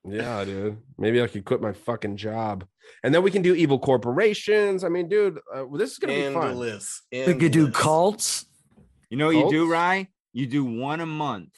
Yeah, 0.08 0.44
dude. 0.46 0.78
Maybe 0.98 1.22
I 1.22 1.28
could 1.28 1.46
quit 1.46 1.62
my 1.62 1.74
fucking 1.74 2.18
job, 2.18 2.66
and 3.04 3.14
then 3.14 3.24
we 3.24 3.32
can 3.32 3.42
do 3.42 3.54
evil 3.54 3.80
corporations. 3.80 4.84
I 4.84 4.90
mean, 4.90 5.10
dude, 5.10 5.40
uh, 5.54 5.66
this 5.74 5.92
is 5.92 5.98
gonna 5.98 6.14
be 6.14 6.34
fun. 6.34 6.50
Endless. 6.50 7.02
We 7.12 7.34
could 7.36 7.52
do 7.52 7.72
cults. 7.72 8.46
You 9.10 9.18
know 9.18 9.28
what 9.28 9.36
you 9.36 9.50
do, 9.50 9.60
Cults? 9.62 9.72
Rye? 9.72 10.08
You 10.34 10.48
do 10.48 10.66
one 10.66 11.00
a 11.00 11.06
month. 11.06 11.54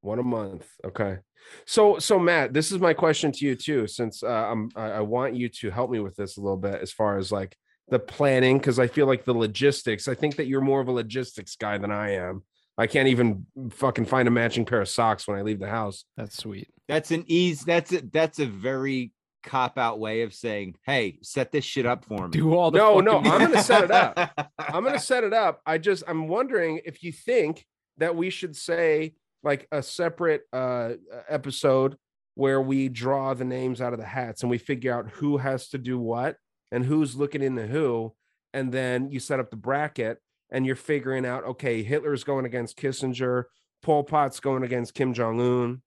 One 0.00 0.18
a 0.18 0.22
month. 0.22 0.66
Okay. 0.84 1.18
So, 1.66 1.98
so 1.98 2.18
Matt, 2.18 2.52
this 2.52 2.72
is 2.72 2.78
my 2.78 2.94
question 2.94 3.32
to 3.32 3.44
you 3.44 3.54
too, 3.54 3.86
since 3.86 4.22
uh, 4.22 4.28
I'm, 4.28 4.70
I, 4.76 4.84
I 4.90 5.00
want 5.00 5.34
you 5.34 5.48
to 5.48 5.70
help 5.70 5.90
me 5.90 6.00
with 6.00 6.16
this 6.16 6.36
a 6.36 6.40
little 6.40 6.56
bit 6.56 6.80
as 6.80 6.92
far 6.92 7.18
as 7.18 7.32
like 7.32 7.56
the 7.88 7.98
planning 7.98 8.58
because 8.58 8.78
I 8.78 8.86
feel 8.86 9.06
like 9.06 9.24
the 9.24 9.34
logistics. 9.34 10.08
I 10.08 10.14
think 10.14 10.36
that 10.36 10.46
you're 10.46 10.60
more 10.60 10.80
of 10.80 10.88
a 10.88 10.92
logistics 10.92 11.56
guy 11.56 11.78
than 11.78 11.90
I 11.90 12.14
am. 12.14 12.42
I 12.78 12.86
can't 12.86 13.08
even 13.08 13.46
fucking 13.70 14.06
find 14.06 14.26
a 14.26 14.30
matching 14.30 14.64
pair 14.64 14.80
of 14.80 14.88
socks 14.88 15.28
when 15.28 15.38
I 15.38 15.42
leave 15.42 15.60
the 15.60 15.68
house. 15.68 16.04
That's 16.16 16.36
sweet. 16.36 16.68
That's 16.88 17.10
an 17.10 17.24
ease. 17.26 17.62
That's 17.64 17.92
a 17.92 18.00
that's 18.00 18.38
a 18.38 18.46
very 18.46 19.12
cop 19.42 19.78
out 19.78 19.98
way 19.98 20.22
of 20.22 20.34
saying, 20.34 20.76
"Hey, 20.84 21.18
set 21.22 21.52
this 21.52 21.64
shit 21.64 21.86
up 21.86 22.04
for 22.04 22.28
me." 22.28 22.32
Do 22.32 22.54
all 22.54 22.70
the 22.70 22.78
No, 22.78 23.00
no, 23.00 23.18
I'm 23.18 23.40
gonna 23.40 23.62
set 23.62 23.84
it 23.84 23.90
up. 23.90 24.18
I'm 24.58 24.84
gonna 24.84 24.98
set 24.98 25.24
it 25.24 25.32
up. 25.32 25.60
I 25.66 25.78
just 25.78 26.04
I'm 26.08 26.28
wondering 26.28 26.80
if 26.84 27.02
you 27.02 27.12
think 27.12 27.64
that 27.98 28.16
we 28.16 28.30
should 28.30 28.56
say 28.56 29.14
like 29.42 29.66
a 29.70 29.82
separate 29.82 30.42
uh 30.52 30.92
episode 31.28 31.96
where 32.34 32.62
we 32.62 32.88
draw 32.88 33.34
the 33.34 33.44
names 33.44 33.80
out 33.82 33.92
of 33.92 33.98
the 33.98 34.06
hats 34.06 34.42
and 34.42 34.50
we 34.50 34.56
figure 34.56 34.94
out 34.94 35.10
who 35.10 35.36
has 35.36 35.68
to 35.68 35.78
do 35.78 35.98
what 35.98 36.36
and 36.70 36.86
who's 36.86 37.16
looking 37.16 37.42
into 37.42 37.66
who, 37.66 38.14
and 38.54 38.72
then 38.72 39.10
you 39.10 39.20
set 39.20 39.40
up 39.40 39.50
the 39.50 39.56
bracket 39.56 40.18
and 40.52 40.64
you're 40.64 40.76
figuring 40.76 41.26
out 41.26 41.44
okay, 41.44 41.82
Hitler's 41.82 42.22
going 42.22 42.44
against 42.44 42.78
Kissinger, 42.78 43.44
Pol 43.82 44.04
Pot's 44.04 44.38
going 44.38 44.62
against 44.62 44.94
Kim 44.94 45.12
Jong 45.12 45.40
Un. 45.40 45.82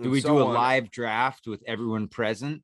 Do 0.00 0.08
we 0.08 0.20
do 0.20 0.40
a 0.40 0.44
live 0.44 0.90
draft 0.90 1.48
with 1.48 1.62
everyone 1.66 2.06
present? 2.06 2.62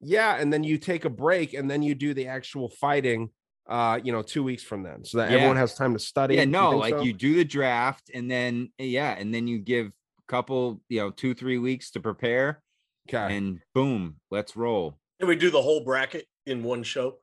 Yeah, 0.00 0.36
and 0.36 0.50
then 0.50 0.64
you 0.64 0.78
take 0.78 1.04
a 1.04 1.10
break 1.10 1.52
and 1.52 1.70
then 1.70 1.82
you 1.82 1.94
do 1.94 2.14
the 2.14 2.28
actual 2.28 2.70
fighting 2.70 3.30
uh, 3.68 4.00
you 4.02 4.12
know, 4.12 4.22
two 4.22 4.42
weeks 4.42 4.62
from 4.62 4.82
then, 4.82 5.04
so 5.04 5.18
that 5.18 5.30
Yeah. 5.30 5.36
everyone 5.36 5.58
has 5.58 5.74
time 5.74 5.92
to 5.92 5.98
study. 5.98 6.36
Yeah, 6.36 6.46
no, 6.46 6.70
think 6.70 6.80
like 6.80 6.94
so? 6.94 7.00
you 7.02 7.12
do 7.12 7.34
the 7.34 7.44
draft 7.44 8.10
and 8.12 8.30
then 8.30 8.72
yeah, 8.78 9.14
and 9.18 9.32
then 9.32 9.46
you 9.46 9.58
give 9.58 9.88
a 9.88 9.92
couple, 10.26 10.80
you 10.88 11.00
know, 11.00 11.10
two, 11.10 11.34
three 11.34 11.58
weeks 11.58 11.90
to 11.90 12.00
prepare. 12.00 12.62
Okay. 13.08 13.36
And 13.36 13.60
boom, 13.74 14.16
let's 14.30 14.56
roll. 14.56 14.98
Can 15.20 15.28
we 15.28 15.36
do 15.36 15.50
the 15.50 15.60
whole 15.60 15.84
bracket 15.84 16.26
in 16.46 16.62
one 16.62 16.82
show? 16.82 17.16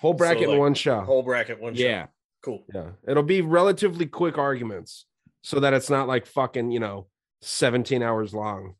Whole 0.00 0.14
bracket 0.14 0.44
in 0.44 0.50
like, 0.50 0.58
one 0.58 0.74
show. 0.74 1.00
Whole 1.00 1.22
bracket 1.22 1.60
one 1.60 1.74
show. 1.74 1.82
Yeah. 1.82 2.06
Cool. 2.48 2.64
Yeah, 2.74 2.90
it'll 3.06 3.22
be 3.22 3.40
relatively 3.42 4.06
quick 4.06 4.38
arguments, 4.38 5.04
so 5.42 5.60
that 5.60 5.74
it's 5.74 5.90
not 5.90 6.08
like 6.08 6.24
fucking 6.26 6.70
you 6.70 6.80
know 6.80 7.06
seventeen 7.42 8.02
hours 8.02 8.32
long. 8.34 8.74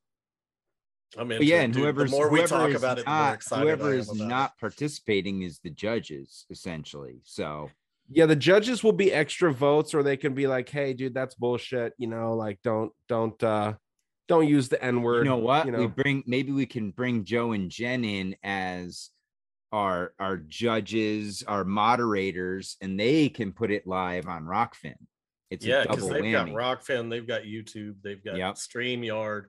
I'm 1.18 1.28
But 1.28 1.44
yeah, 1.44 1.60
and 1.62 1.74
whoever's 1.74 2.10
the 2.10 2.16
more 2.16 2.30
we 2.30 2.44
talk 2.44 2.70
is 2.70 2.76
about 2.76 2.98
it, 2.98 3.04
the 3.04 3.10
more 3.10 3.18
not- 3.18 3.34
excited 3.34 3.62
whoever 3.64 3.94
is 3.94 4.10
about 4.10 4.24
it. 4.24 4.28
not 4.28 4.58
participating 4.58 5.42
is 5.42 5.58
the 5.60 5.70
judges, 5.70 6.44
essentially. 6.50 7.20
So 7.24 7.70
Yeah, 8.10 8.26
the 8.26 8.36
judges 8.36 8.82
will 8.84 8.92
be 8.92 9.12
extra 9.12 9.52
votes, 9.52 9.94
or 9.94 10.02
they 10.02 10.16
can 10.16 10.34
be 10.34 10.46
like, 10.46 10.68
"Hey, 10.68 10.92
dude, 10.94 11.14
that's 11.14 11.34
bullshit." 11.34 11.92
You 11.98 12.08
know, 12.08 12.34
like 12.36 12.58
don't 12.62 12.92
don't 13.08 13.42
uh 13.42 13.74
don't 14.28 14.46
use 14.48 14.68
the 14.68 14.82
n 14.82 15.02
word. 15.02 15.24
you 15.26 15.30
know 15.30 15.38
what? 15.38 15.66
You 15.66 15.72
We 15.72 15.78
know, 15.78 15.88
bring 15.88 16.22
maybe 16.26 16.52
we 16.52 16.66
can 16.66 16.90
bring 16.90 17.24
Joe 17.24 17.52
and 17.52 17.70
Jen 17.70 18.04
in 18.04 18.36
as 18.42 19.10
our 19.72 20.14
our 20.18 20.36
judges, 20.36 21.42
our 21.46 21.64
moderators, 21.64 22.76
and 22.80 22.98
they 22.98 23.28
can 23.28 23.52
put 23.52 23.70
it 23.70 23.86
live 23.86 24.26
on 24.26 24.44
Rokfin. 24.44 24.94
It's 25.50 25.64
yeah, 25.64 25.82
a 25.82 25.88
because 25.88 26.08
they've 26.08 26.22
whammy. 26.22 26.32
got 26.32 26.48
Rokfin, 26.48 27.10
they've 27.10 27.26
got 27.26 27.42
YouTube, 27.42 27.96
they've 28.02 28.22
got 28.22 28.36
Yep. 28.36 28.54
StreamYard. 28.56 29.44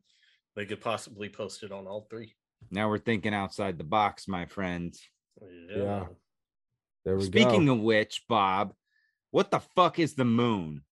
They 0.55 0.65
could 0.65 0.81
possibly 0.81 1.29
post 1.29 1.63
it 1.63 1.71
on 1.71 1.87
all 1.87 2.07
three. 2.09 2.35
now 2.71 2.89
we're 2.89 2.99
thinking 2.99 3.33
outside 3.33 3.77
the 3.77 3.83
box, 3.83 4.27
my 4.27 4.45
friend. 4.45 4.93
Yeah. 5.41 6.05
there 7.05 7.15
we 7.15 7.21
go. 7.21 7.25
Speaking 7.25 7.65
go. 7.67 7.73
of 7.73 7.79
which, 7.81 8.23
Bob, 8.27 8.73
what 9.31 9.51
the 9.51 9.59
fuck 9.75 9.99
is 9.99 10.15
the 10.15 10.25
moon? 10.25 10.83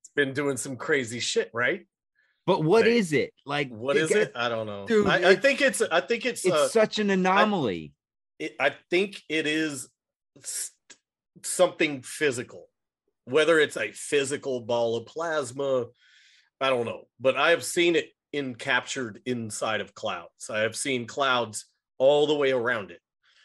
It's 0.00 0.10
been 0.16 0.32
doing 0.32 0.56
some 0.56 0.76
crazy 0.76 1.20
shit, 1.20 1.50
right? 1.52 1.86
But 2.46 2.64
what 2.64 2.86
Hey, 2.86 2.96
is 2.96 3.12
it? 3.12 3.32
Like 3.44 3.68
What 3.70 3.96
the 3.96 4.04
is 4.04 4.10
guy- 4.10 4.18
it? 4.20 4.32
I 4.34 4.48
don't 4.48 4.66
know. 4.66 4.86
Dude, 4.86 5.06
I, 5.06 5.30
I 5.32 5.36
think 5.36 5.60
it's 5.60 5.82
I 5.82 6.00
think 6.00 6.24
it's 6.24 6.44
It's 6.44 6.54
uh, 6.54 6.68
such 6.68 6.98
an 6.98 7.10
anomaly. 7.10 7.92
It, 8.40 8.56
I 8.58 8.74
think 8.90 9.22
it 9.28 9.46
is 9.46 9.88
something 11.44 12.02
physical, 12.02 12.66
whether 13.26 13.60
it's 13.60 13.76
a 13.76 13.92
physical 13.92 14.60
ball 14.62 14.96
of 14.96 15.06
plasma. 15.06 15.86
I 16.60 16.70
don't 16.70 16.86
know, 16.86 17.04
but 17.20 17.36
I 17.36 17.50
have 17.50 17.62
seen 17.62 17.94
it 17.94 18.08
in 18.32 18.54
captured 18.54 19.20
inside 19.26 19.80
of 19.80 19.94
clouds. 19.94 20.50
I 20.50 20.60
have 20.60 20.74
seen 20.74 21.06
clouds 21.06 21.66
all 21.98 22.26
the 22.26 22.34
way 22.34 22.50
around 22.50 22.90
it, 22.90 23.00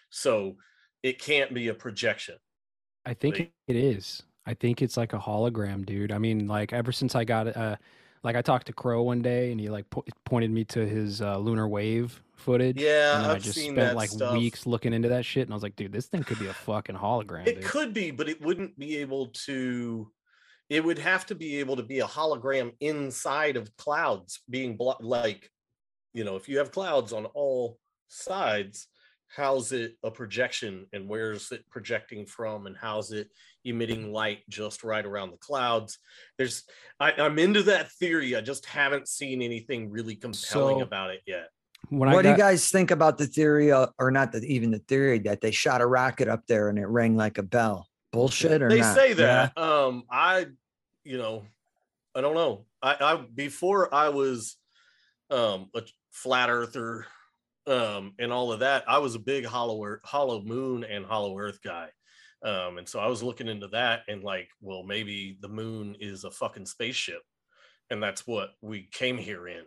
so 0.09 0.55
it 1.03 1.19
can't 1.19 1.53
be 1.53 1.67
a 1.67 1.73
projection. 1.73 2.35
I 3.05 3.13
think 3.13 3.37
Like- 3.37 3.53
it 3.67 3.75
is. 3.75 4.23
I 4.47 4.53
think 4.53 4.81
it's 4.81 4.95
like 4.95 5.13
a 5.13 5.19
hologram, 5.19 5.85
dude. 5.85 6.11
I 6.11 6.19
mean, 6.19 6.47
like 6.47 6.71
ever 6.71 6.91
since 6.91 7.15
I 7.15 7.25
got 7.25 7.55
uh 7.55 7.75
like 8.25 8.35
I 8.35 8.41
talked 8.41 8.67
to 8.67 8.73
Crow 8.73 9.03
one 9.03 9.21
day 9.21 9.51
and 9.51 9.61
he 9.61 9.69
like 9.69 9.87
po- 9.89 10.03
pointed 10.25 10.49
me 10.49 10.63
to 10.65 10.85
his 10.85 11.21
uh, 11.21 11.37
lunar 11.37 11.67
wave 11.67 12.21
footage. 12.35 12.81
Yeah, 12.81 13.15
and 13.15 13.23
then 13.23 13.31
I 13.31 13.33
I've 13.35 13.43
just 13.43 13.55
seen 13.57 13.75
spent 13.75 13.95
like 13.95 14.09
stuff. 14.09 14.33
weeks 14.33 14.65
looking 14.65 14.93
into 14.93 15.09
that 15.09 15.23
shit 15.23 15.43
and 15.43 15.53
I 15.53 15.55
was 15.55 15.63
like, 15.63 15.75
dude, 15.75 15.93
this 15.93 16.07
thing 16.07 16.23
could 16.23 16.39
be 16.39 16.47
a 16.47 16.53
fucking 16.53 16.95
hologram. 16.95 17.47
It 17.47 17.61
dude. 17.61 17.65
could 17.65 17.93
be, 17.93 18.09
but 18.09 18.27
it 18.27 18.41
wouldn't 18.41 18.77
be 18.77 18.97
able 18.97 19.27
to. 19.45 20.11
It 20.67 20.83
would 20.83 20.97
have 20.97 21.27
to 21.27 21.35
be 21.35 21.59
able 21.59 21.75
to 21.75 21.83
be 21.83 21.99
a 21.99 22.07
hologram 22.07 22.73
inside 22.79 23.55
of 23.55 23.69
clouds, 23.77 24.41
being 24.49 24.75
blo- 24.75 24.97
like, 24.99 25.51
you 26.13 26.23
know, 26.23 26.35
if 26.35 26.49
you 26.49 26.57
have 26.57 26.71
clouds 26.71 27.13
on 27.13 27.25
all 27.25 27.77
sides, 28.07 28.87
how's 29.27 29.71
it 29.71 29.95
a 30.03 30.09
projection 30.09 30.87
and 30.91 31.07
where's 31.07 31.51
it 31.51 31.69
projecting 31.69 32.25
from 32.25 32.65
and 32.65 32.75
how's 32.75 33.11
it 33.11 33.29
emitting 33.65 34.11
light 34.11 34.39
just 34.49 34.83
right 34.83 35.05
around 35.05 35.31
the 35.31 35.37
clouds? 35.37 35.97
There's, 36.37 36.63
I, 36.99 37.13
I'm 37.13 37.39
into 37.39 37.63
that 37.63 37.91
theory. 37.93 38.35
I 38.35 38.41
just 38.41 38.65
haven't 38.65 39.07
seen 39.07 39.41
anything 39.41 39.89
really 39.89 40.15
compelling 40.15 40.77
So, 40.77 40.83
about 40.83 41.09
it 41.09 41.21
yet. 41.25 41.49
When 41.89 42.09
what 42.09 42.19
I 42.19 42.21
do 42.23 42.29
you 42.29 42.37
guys 42.37 42.69
think 42.69 42.91
about 42.91 43.17
the 43.17 43.27
theory, 43.27 43.71
uh, 43.71 43.87
or 43.99 44.09
not 44.11 44.31
the, 44.31 44.39
even 44.45 44.71
the 44.71 44.79
theory 44.79 45.19
that 45.19 45.41
they 45.41 45.51
shot 45.51 45.81
a 45.81 45.85
rocket 45.85 46.27
up 46.27 46.47
there 46.47 46.69
and 46.69 46.79
it 46.79 46.87
rang 46.87 47.15
like 47.15 47.37
a 47.37 47.43
bell? 47.43 47.87
Bullshit 48.11 48.61
or 48.61 48.69
they 48.69 48.79
not? 48.79 48.95
say 48.95 49.09
Yeah? 49.09 49.49
that 49.53 49.57
um 49.57 50.03
i 50.09 50.45
you 51.03 51.17
know 51.17 51.43
i 52.15 52.21
don't 52.21 52.33
know 52.33 52.65
i 52.81 52.95
i 53.01 53.25
before 53.35 53.93
i 53.93 54.07
was 54.07 54.55
um 55.29 55.69
a 55.75 55.81
flat 56.11 56.49
earther 56.49 57.05
um 57.67 58.13
and 58.17 58.31
all 58.31 58.53
of 58.53 58.61
that 58.61 58.85
i 58.87 58.99
was 58.99 59.15
a 59.15 59.19
big 59.19 59.43
hollow 59.43 59.83
earth, 59.83 59.99
hollow 60.05 60.41
moon 60.41 60.85
and 60.85 61.05
hollow 61.05 61.37
earth 61.37 61.59
guy 61.61 61.89
um 62.45 62.77
and 62.77 62.87
so 62.87 62.99
i 62.99 63.07
was 63.07 63.21
looking 63.21 63.47
into 63.47 63.67
that 63.67 64.01
and 64.07 64.23
like 64.23 64.49
well 64.61 64.83
maybe 64.83 65.37
the 65.41 65.49
moon 65.49 65.95
is 65.99 66.23
a 66.23 66.31
fucking 66.31 66.65
spaceship 66.65 67.21
and 67.89 68.01
that's 68.01 68.25
what 68.25 68.51
we 68.61 68.87
came 68.91 69.17
here 69.17 69.47
in 69.47 69.63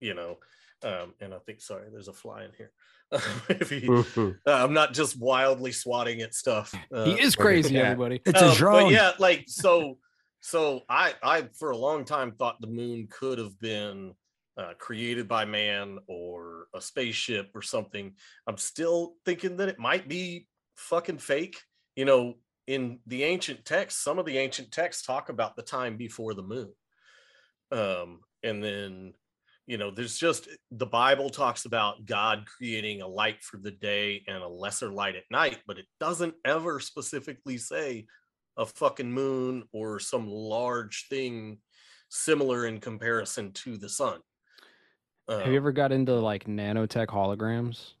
you 0.00 0.14
know 0.14 0.36
um 0.84 1.14
and 1.20 1.34
i 1.34 1.38
think 1.38 1.60
sorry 1.60 1.88
there's 1.90 2.08
a 2.08 2.12
fly 2.12 2.44
in 2.44 2.50
here 2.56 2.72
if 3.48 3.70
he, 3.70 3.88
uh, 3.88 4.32
i'm 4.46 4.74
not 4.74 4.92
just 4.92 5.18
wildly 5.18 5.72
swatting 5.72 6.20
at 6.20 6.34
stuff 6.34 6.74
uh, 6.92 7.04
he 7.04 7.12
is 7.12 7.34
crazy, 7.34 7.74
yeah. 7.74 7.82
everybody. 7.82 8.20
It's 8.26 8.40
a 8.40 8.50
um, 8.50 8.56
drone. 8.56 8.82
But 8.84 8.92
yeah, 8.92 9.12
like 9.18 9.44
so 9.48 9.98
so 10.40 10.82
I 10.88 11.14
I 11.22 11.48
for 11.58 11.70
a 11.70 11.76
long 11.76 12.04
time 12.04 12.32
thought 12.32 12.60
the 12.60 12.66
moon 12.66 13.08
could 13.10 13.38
have 13.38 13.58
been 13.60 14.14
uh, 14.56 14.72
created 14.78 15.28
by 15.28 15.44
man 15.44 15.98
or 16.06 16.66
a 16.74 16.80
spaceship 16.80 17.50
or 17.54 17.62
something. 17.62 18.14
I'm 18.46 18.56
still 18.56 19.14
thinking 19.24 19.56
that 19.58 19.68
it 19.68 19.78
might 19.78 20.08
be 20.08 20.46
fucking 20.76 21.18
fake. 21.18 21.58
You 21.98 22.04
know, 22.04 22.34
in 22.68 23.00
the 23.06 23.24
ancient 23.24 23.64
texts, 23.64 24.04
some 24.04 24.20
of 24.20 24.24
the 24.24 24.38
ancient 24.38 24.70
texts 24.70 25.02
talk 25.04 25.30
about 25.30 25.56
the 25.56 25.62
time 25.62 25.96
before 25.96 26.32
the 26.32 26.44
moon. 26.44 26.72
Um, 27.72 28.20
and 28.44 28.62
then 28.62 29.14
you 29.66 29.78
know, 29.78 29.90
there's 29.90 30.16
just 30.16 30.48
the 30.70 30.86
Bible 30.86 31.28
talks 31.28 31.64
about 31.64 32.06
God 32.06 32.46
creating 32.46 33.02
a 33.02 33.08
light 33.08 33.42
for 33.42 33.58
the 33.58 33.72
day 33.72 34.22
and 34.28 34.38
a 34.44 34.48
lesser 34.48 34.90
light 34.90 35.16
at 35.16 35.24
night, 35.30 35.58
but 35.66 35.76
it 35.76 35.86
doesn't 35.98 36.36
ever 36.44 36.78
specifically 36.78 37.58
say 37.58 38.06
a 38.56 38.64
fucking 38.64 39.12
moon 39.12 39.64
or 39.72 39.98
some 39.98 40.28
large 40.28 41.06
thing 41.10 41.58
similar 42.10 42.66
in 42.66 42.78
comparison 42.78 43.52
to 43.54 43.76
the 43.76 43.88
sun. 43.88 44.20
Have 45.28 45.42
Um, 45.42 45.50
you 45.50 45.56
ever 45.56 45.72
got 45.72 45.90
into 45.90 46.14
like 46.14 46.44
nanotech 46.44 47.08
holograms? 47.08 47.94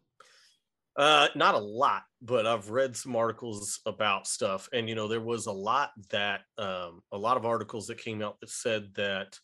Uh, 0.98 1.28
not 1.36 1.54
a 1.54 1.58
lot, 1.58 2.02
but 2.20 2.44
I've 2.44 2.70
read 2.70 2.96
some 2.96 3.14
articles 3.14 3.80
about 3.86 4.26
stuff, 4.26 4.68
and 4.72 4.88
you 4.88 4.96
know, 4.96 5.06
there 5.06 5.20
was 5.20 5.46
a 5.46 5.52
lot 5.52 5.90
that 6.10 6.40
um, 6.58 7.02
a 7.12 7.16
lot 7.16 7.36
of 7.36 7.46
articles 7.46 7.86
that 7.86 7.98
came 7.98 8.20
out 8.20 8.40
that 8.40 8.50
said 8.50 8.92
that 8.96 9.38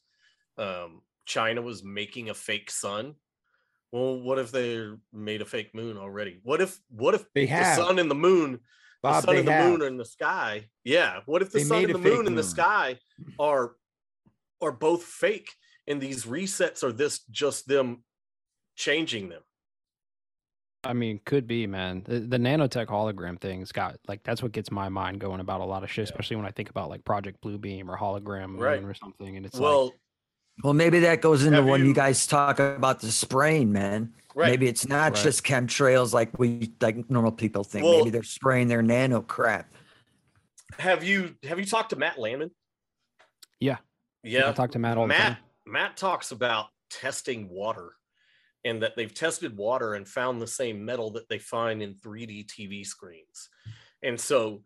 um, 0.58 1.02
China 1.26 1.62
was 1.62 1.84
making 1.84 2.28
a 2.30 2.34
fake 2.34 2.72
sun. 2.72 3.14
Well, 3.92 4.20
what 4.20 4.40
if 4.40 4.50
they 4.50 4.88
made 5.12 5.42
a 5.42 5.44
fake 5.44 5.72
moon 5.76 5.96
already? 5.96 6.40
What 6.42 6.60
if 6.60 6.76
what 6.88 7.14
if 7.14 7.24
They 7.32 7.42
the 7.42 7.52
have. 7.52 7.76
sun 7.76 8.00
and 8.00 8.10
the 8.10 8.16
moon, 8.16 8.58
Bob, 9.00 9.22
the 9.22 9.26
sun 9.28 9.36
and 9.36 9.46
the 9.46 9.52
have. 9.52 9.70
moon 9.70 9.82
are 9.82 9.86
in 9.86 9.96
the 9.96 10.04
sky? 10.04 10.68
Yeah. 10.82 11.20
What 11.26 11.42
if 11.42 11.52
the 11.52 11.58
They 11.58 11.64
sun 11.64 11.84
and 11.84 11.94
the 11.94 11.98
fake 12.00 12.12
moon 12.12 12.26
in 12.26 12.34
the 12.34 12.42
sky 12.42 12.98
are 13.38 13.76
are 14.60 14.72
both 14.72 15.04
fake, 15.04 15.52
and 15.86 16.00
these 16.00 16.24
resets 16.24 16.82
are 16.82 16.90
this 16.92 17.20
just 17.30 17.68
them 17.68 18.02
changing 18.74 19.28
them? 19.28 19.42
I 20.84 20.92
mean, 20.92 21.20
could 21.24 21.46
be, 21.46 21.66
man. 21.66 22.02
The, 22.06 22.20
the 22.20 22.38
nanotech 22.38 22.86
hologram 22.86 23.40
thing's 23.40 23.72
got 23.72 23.96
like 24.08 24.22
that's 24.22 24.42
what 24.42 24.52
gets 24.52 24.70
my 24.70 24.88
mind 24.88 25.20
going 25.20 25.40
about 25.40 25.60
a 25.60 25.64
lot 25.64 25.82
of 25.82 25.90
shit, 25.90 26.04
especially 26.04 26.36
when 26.36 26.46
I 26.46 26.50
think 26.50 26.70
about 26.70 26.88
like 26.90 27.04
Project 27.04 27.42
Bluebeam 27.42 27.88
or 27.88 27.96
Hologram 27.96 28.58
Right. 28.58 28.82
Or 28.82 28.94
something. 28.94 29.36
And 29.36 29.44
it's 29.46 29.54
like, 29.56 29.62
well 29.62 29.92
Well, 30.62 30.74
maybe 30.74 31.00
that 31.00 31.20
goes 31.20 31.44
into 31.44 31.62
when 31.62 31.80
you, 31.80 31.88
you- 31.88 31.94
guys 31.94 32.26
talk 32.26 32.58
about 32.58 33.00
the 33.00 33.10
spraying, 33.10 33.72
man. 33.72 34.12
Right. 34.34 34.50
Maybe 34.50 34.66
it's 34.68 34.86
not 34.88 35.14
Right. 35.14 35.22
just 35.22 35.44
chemtrails 35.44 36.12
like 36.12 36.38
we 36.38 36.72
like 36.80 37.08
normal 37.10 37.32
people 37.32 37.64
think. 37.64 37.84
Well- 37.84 37.98
maybe 37.98 38.10
they're 38.10 38.22
spraying 38.22 38.68
their 38.68 38.82
nano 38.82 39.20
crap. 39.22 39.72
Have 40.78 41.04
you 41.04 41.36
have 41.44 41.58
you 41.58 41.64
talked 41.64 41.90
to 41.90 41.96
Matt 41.96 42.18
Landman? 42.18 42.50
Yeah. 43.60 43.76
Yeah. 44.22 44.48
I 44.48 44.52
talk 44.52 44.72
to 44.72 44.78
Matt 44.78 44.96
all 44.98 45.04
the 45.04 45.08
Matt 45.08 45.34
time. 45.34 45.36
Matt 45.66 45.96
talks 45.96 46.32
about 46.32 46.66
testing 46.90 47.48
water 47.48 47.92
and 48.64 48.82
that 48.82 48.96
they've 48.96 49.12
tested 49.12 49.56
water 49.56 49.94
and 49.94 50.08
found 50.08 50.40
the 50.40 50.46
same 50.46 50.84
metal 50.84 51.10
that 51.12 51.28
they 51.28 51.38
find 51.38 51.82
in 51.82 51.94
3D 51.94 52.46
TV 52.46 52.86
screens. 52.86 53.48
And 54.02 54.18
so 54.18 54.62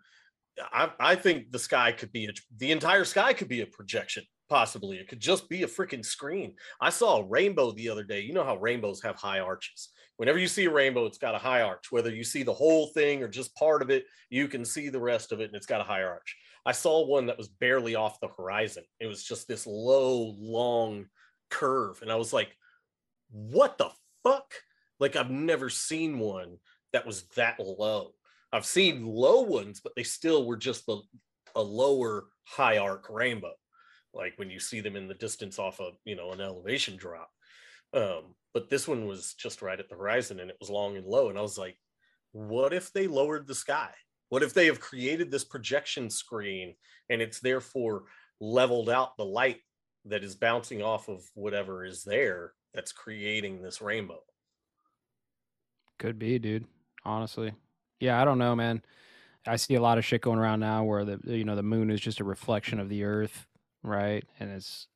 I, 0.72 0.90
I 0.98 1.14
think 1.14 1.50
the 1.50 1.58
sky 1.58 1.92
could 1.92 2.12
be 2.12 2.26
a, 2.26 2.32
the 2.58 2.72
entire 2.72 3.04
sky 3.04 3.32
could 3.32 3.48
be 3.48 3.60
a 3.62 3.66
projection 3.66 4.24
possibly. 4.48 4.96
It 4.96 5.08
could 5.08 5.20
just 5.20 5.48
be 5.48 5.62
a 5.62 5.66
freaking 5.66 6.04
screen. 6.04 6.54
I 6.80 6.90
saw 6.90 7.18
a 7.18 7.26
rainbow 7.26 7.72
the 7.72 7.88
other 7.90 8.02
day. 8.02 8.20
You 8.20 8.32
know 8.32 8.44
how 8.44 8.56
rainbows 8.56 9.02
have 9.02 9.16
high 9.16 9.40
arches. 9.40 9.90
Whenever 10.16 10.38
you 10.38 10.48
see 10.48 10.64
a 10.64 10.70
rainbow 10.70 11.06
it's 11.06 11.18
got 11.18 11.34
a 11.34 11.38
high 11.38 11.62
arch. 11.62 11.92
Whether 11.92 12.14
you 12.14 12.24
see 12.24 12.42
the 12.42 12.54
whole 12.54 12.88
thing 12.88 13.22
or 13.22 13.28
just 13.28 13.54
part 13.56 13.82
of 13.82 13.90
it 13.90 14.04
you 14.30 14.48
can 14.48 14.64
see 14.64 14.88
the 14.88 15.00
rest 15.00 15.32
of 15.32 15.40
it 15.40 15.46
and 15.46 15.54
it's 15.54 15.66
got 15.66 15.80
a 15.80 15.84
high 15.84 16.02
arch. 16.02 16.36
I 16.66 16.72
saw 16.72 17.06
one 17.06 17.26
that 17.26 17.38
was 17.38 17.48
barely 17.48 17.94
off 17.94 18.20
the 18.20 18.28
horizon. 18.28 18.84
It 19.00 19.06
was 19.06 19.22
just 19.22 19.48
this 19.48 19.66
low 19.66 20.34
long 20.38 21.06
curve. 21.50 22.02
And 22.02 22.12
i 22.12 22.16
was 22.16 22.32
like 22.32 22.54
what 23.30 23.78
the 23.78 23.90
fuck? 24.22 24.52
Like 25.00 25.16
i've 25.16 25.30
never 25.30 25.68
seen 25.70 26.18
one 26.18 26.56
that 26.92 27.06
was 27.06 27.24
that 27.36 27.60
low. 27.60 28.12
I've 28.52 28.66
seen 28.66 29.06
low 29.06 29.42
ones 29.42 29.80
but 29.80 29.92
they 29.94 30.02
still 30.02 30.46
were 30.46 30.56
just 30.56 30.86
the, 30.86 31.00
a 31.54 31.62
lower 31.62 32.26
high 32.44 32.78
arc 32.78 33.08
rainbow 33.10 33.52
like 34.14 34.32
when 34.36 34.50
you 34.50 34.58
see 34.58 34.80
them 34.80 34.96
in 34.96 35.06
the 35.06 35.14
distance 35.14 35.58
off 35.58 35.80
of 35.80 35.94
you 36.04 36.16
know 36.16 36.32
an 36.32 36.40
elevation 36.40 36.96
drop. 36.96 37.30
Um 37.92 38.34
but 38.54 38.70
this 38.70 38.88
one 38.88 39.06
was 39.06 39.34
just 39.34 39.62
right 39.62 39.78
at 39.78 39.88
the 39.88 39.94
horizon 39.94 40.40
and 40.40 40.50
it 40.50 40.56
was 40.58 40.70
long 40.70 40.96
and 40.96 41.06
low 41.06 41.28
and 41.28 41.38
i 41.38 41.42
was 41.42 41.58
like 41.58 41.76
what 42.32 42.72
if 42.72 42.92
they 42.92 43.06
lowered 43.06 43.46
the 43.46 43.54
sky? 43.54 43.90
What 44.28 44.42
if 44.42 44.52
they 44.52 44.66
have 44.66 44.80
created 44.80 45.30
this 45.30 45.44
projection 45.44 46.10
screen 46.10 46.74
and 47.08 47.22
it's 47.22 47.40
therefore 47.40 48.04
leveled 48.40 48.90
out 48.90 49.16
the 49.16 49.24
light 49.24 49.60
that 50.04 50.22
is 50.22 50.34
bouncing 50.34 50.82
off 50.82 51.08
of 51.08 51.24
whatever 51.34 51.84
is 51.84 52.04
there 52.04 52.52
that's 52.74 52.92
creating 52.92 53.62
this 53.62 53.80
rainbow 53.80 54.20
Could 55.98 56.18
be, 56.18 56.38
dude. 56.38 56.66
Honestly. 57.04 57.52
Yeah, 58.00 58.20
I 58.20 58.24
don't 58.24 58.38
know, 58.38 58.54
man. 58.54 58.82
I 59.46 59.56
see 59.56 59.74
a 59.74 59.80
lot 59.80 59.98
of 59.98 60.04
shit 60.04 60.20
going 60.20 60.38
around 60.38 60.60
now 60.60 60.84
where 60.84 61.04
the 61.04 61.18
you 61.24 61.44
know 61.44 61.56
the 61.56 61.62
moon 61.62 61.90
is 61.90 62.00
just 62.00 62.20
a 62.20 62.24
reflection 62.24 62.78
of 62.78 62.88
the 62.88 63.04
earth, 63.04 63.46
right? 63.82 64.24
And 64.38 64.50
it's 64.50 64.88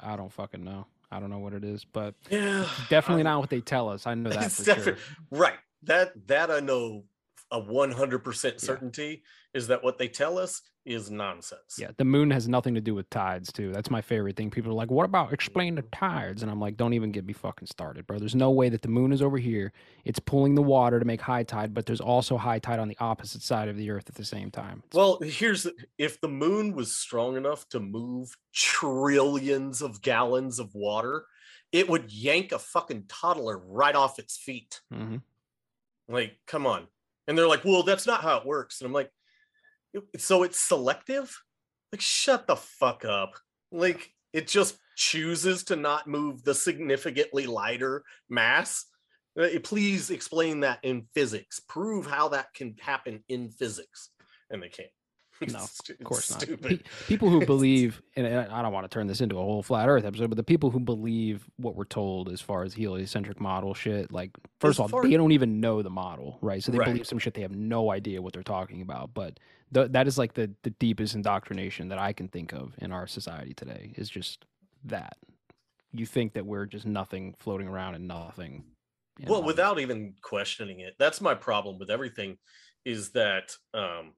I 0.00 0.16
don't 0.16 0.32
fucking 0.32 0.64
know. 0.64 0.86
I 1.10 1.20
don't 1.20 1.30
know 1.30 1.38
what 1.38 1.52
it 1.52 1.64
is, 1.64 1.84
but 1.84 2.14
yeah 2.30 2.66
definitely 2.88 3.22
not 3.22 3.40
what 3.40 3.50
they 3.50 3.60
tell 3.60 3.88
us. 3.88 4.06
I 4.06 4.14
know 4.14 4.30
that 4.32 4.50
for 4.50 4.64
sure. 4.64 4.96
right 5.30 5.58
that 5.84 6.12
that 6.26 6.50
i 6.50 6.58
know 6.60 7.04
a 7.50 7.60
100% 7.60 8.60
certainty 8.60 9.22
is 9.54 9.68
that 9.68 9.82
what 9.82 9.98
they 9.98 10.08
tell 10.08 10.38
us 10.38 10.60
is 10.84 11.10
nonsense 11.10 11.76
Yeah, 11.78 11.90
the 11.98 12.04
moon 12.04 12.30
has 12.30 12.48
nothing 12.48 12.74
to 12.74 12.80
do 12.80 12.94
with 12.94 13.10
tides, 13.10 13.52
too. 13.52 13.72
That's 13.72 13.90
my 13.90 14.00
favorite 14.00 14.36
thing. 14.36 14.50
People 14.50 14.70
are 14.70 14.74
like, 14.74 14.90
"What 14.90 15.04
about 15.04 15.32
explain 15.34 15.74
the 15.74 15.82
tides?" 15.82 16.42
And 16.42 16.50
I'm 16.50 16.60
like, 16.60 16.76
"Don't 16.76 16.94
even 16.94 17.12
get 17.12 17.26
me 17.26 17.34
fucking 17.34 17.66
started, 17.66 18.06
bro. 18.06 18.18
There's 18.18 18.34
no 18.34 18.50
way 18.50 18.68
that 18.70 18.82
the 18.82 18.88
moon 18.88 19.12
is 19.12 19.20
over 19.20 19.36
here. 19.36 19.72
It's 20.04 20.18
pulling 20.18 20.54
the 20.54 20.62
water 20.62 20.98
to 20.98 21.04
make 21.04 21.20
high 21.20 21.42
tide, 21.42 21.74
but 21.74 21.84
there's 21.84 22.00
also 22.00 22.38
high 22.38 22.58
tide 22.58 22.78
on 22.78 22.88
the 22.88 22.96
opposite 23.00 23.42
side 23.42 23.68
of 23.68 23.76
the 23.76 23.90
earth 23.90 24.08
at 24.08 24.14
the 24.14 24.24
same 24.24 24.50
time. 24.50 24.82
Well, 24.94 25.18
here's 25.20 25.66
if 25.98 26.20
the 26.20 26.28
moon 26.28 26.74
was 26.74 26.96
strong 26.96 27.36
enough 27.36 27.68
to 27.70 27.80
move 27.80 28.36
trillions 28.54 29.82
of 29.82 30.00
gallons 30.00 30.58
of 30.58 30.74
water, 30.74 31.26
it 31.72 31.88
would 31.88 32.10
yank 32.10 32.52
a 32.52 32.58
fucking 32.58 33.04
toddler 33.08 33.58
right 33.58 33.94
off 33.94 34.18
its 34.18 34.38
feet. 34.38 34.80
hmm 34.90 35.16
Like, 36.08 36.38
come 36.46 36.66
on. 36.66 36.88
And 37.28 37.38
they're 37.38 37.46
like, 37.46 37.64
well, 37.64 37.84
that's 37.84 38.06
not 38.06 38.22
how 38.22 38.38
it 38.38 38.46
works. 38.46 38.80
And 38.80 38.86
I'm 38.86 38.92
like, 38.92 39.12
so 40.16 40.42
it's 40.42 40.58
selective? 40.58 41.32
Like, 41.92 42.00
shut 42.00 42.46
the 42.46 42.56
fuck 42.56 43.04
up. 43.04 43.34
Like, 43.70 44.10
it 44.32 44.48
just 44.48 44.78
chooses 44.96 45.62
to 45.64 45.76
not 45.76 46.08
move 46.08 46.42
the 46.42 46.54
significantly 46.54 47.46
lighter 47.46 48.02
mass. 48.28 48.86
Uh, 49.38 49.48
Please 49.62 50.10
explain 50.10 50.60
that 50.60 50.80
in 50.82 51.06
physics. 51.14 51.60
Prove 51.68 52.06
how 52.06 52.28
that 52.28 52.52
can 52.54 52.74
happen 52.80 53.22
in 53.28 53.50
physics. 53.50 54.10
And 54.50 54.62
they 54.62 54.68
can't. 54.68 54.88
No, 55.46 55.58
of 55.60 56.04
course 56.04 56.30
not. 56.30 56.46
Pe- 56.62 56.80
people 57.06 57.28
who 57.30 57.44
believe, 57.46 58.02
and 58.16 58.26
I 58.26 58.62
don't 58.62 58.72
want 58.72 58.84
to 58.84 58.88
turn 58.92 59.06
this 59.06 59.20
into 59.20 59.36
a 59.38 59.42
whole 59.42 59.62
flat 59.62 59.88
Earth 59.88 60.04
episode, 60.04 60.30
but 60.30 60.36
the 60.36 60.42
people 60.42 60.70
who 60.70 60.80
believe 60.80 61.48
what 61.56 61.76
we're 61.76 61.84
told 61.84 62.28
as 62.30 62.40
far 62.40 62.64
as 62.64 62.74
heliocentric 62.74 63.40
model 63.40 63.74
shit, 63.74 64.10
like 64.12 64.30
first 64.60 64.80
As 64.80 64.86
of 64.86 64.94
all, 64.94 65.02
they 65.02 65.16
don't 65.16 65.32
even 65.32 65.60
know 65.60 65.82
the 65.82 65.90
model, 65.90 66.38
right? 66.40 66.62
So 66.62 66.72
they 66.72 66.78
Right. 66.78 66.86
believe 66.86 67.06
some 67.06 67.18
shit 67.18 67.34
they 67.34 67.42
have 67.42 67.54
no 67.54 67.90
idea 67.90 68.20
what 68.20 68.32
they're 68.32 68.42
talking 68.42 68.82
about. 68.82 69.14
But 69.14 69.38
th- 69.72 69.92
that 69.92 70.06
is 70.08 70.18
like 70.18 70.34
the 70.34 70.50
the 70.62 70.70
deepest 70.70 71.14
indoctrination 71.14 71.88
that 71.88 71.98
I 71.98 72.12
can 72.12 72.28
think 72.28 72.52
of 72.52 72.74
in 72.78 72.90
our 72.92 73.06
society 73.06 73.54
today 73.54 73.92
is 73.96 74.08
just 74.08 74.44
that 74.84 75.16
you 75.92 76.04
think 76.06 76.34
that 76.34 76.44
we're 76.46 76.66
just 76.66 76.84
nothing 76.86 77.34
floating 77.38 77.68
around 77.68 77.94
and 77.94 78.06
nothing. 78.08 78.64
in 79.20 79.28
well 79.28 79.42
without 79.42 79.80
even 79.80 80.14
questioning 80.22 80.78
it 80.80 80.94
that's 80.98 81.20
my 81.20 81.34
problem 81.34 81.78
with 81.78 81.90
everything 81.90 82.38
is 82.84 83.10
that 83.10 83.50
um 83.74 84.12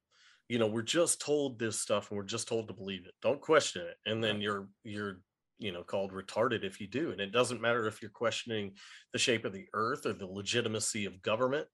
you 0.51 0.59
know 0.59 0.67
we're 0.67 0.83
just 0.83 1.21
told 1.21 1.61
this 1.61 1.79
stuff 1.79 2.11
and 2.11 2.19
we're 2.19 2.25
just 2.25 2.49
told 2.49 2.67
to 2.67 2.75
believe 2.75 3.07
it. 3.07 3.15
Don't 3.23 3.41
question 3.41 3.83
it. 3.83 3.97
And 4.05 4.23
then 4.23 4.41
you're 4.41 4.67
you're 4.83 5.21
you 5.61 5.71
know 5.71 5.85
called 5.85 6.11
retarded 6.13 6.65
if 6.65 6.81
you 6.81 6.89
do. 6.89 7.13
And 7.13 7.21
it 7.21 7.31
doesn't 7.31 7.61
matter 7.61 7.87
if 7.87 8.03
you're 8.03 8.11
questioning 8.11 8.73
the 9.13 9.19
shape 9.19 9.45
of 9.45 9.53
the 9.53 9.67
earth 9.75 10.07
or 10.07 10.13
the 10.13 10.27
legitimacy 10.27 11.07
of 11.07 11.23
government 11.23 11.69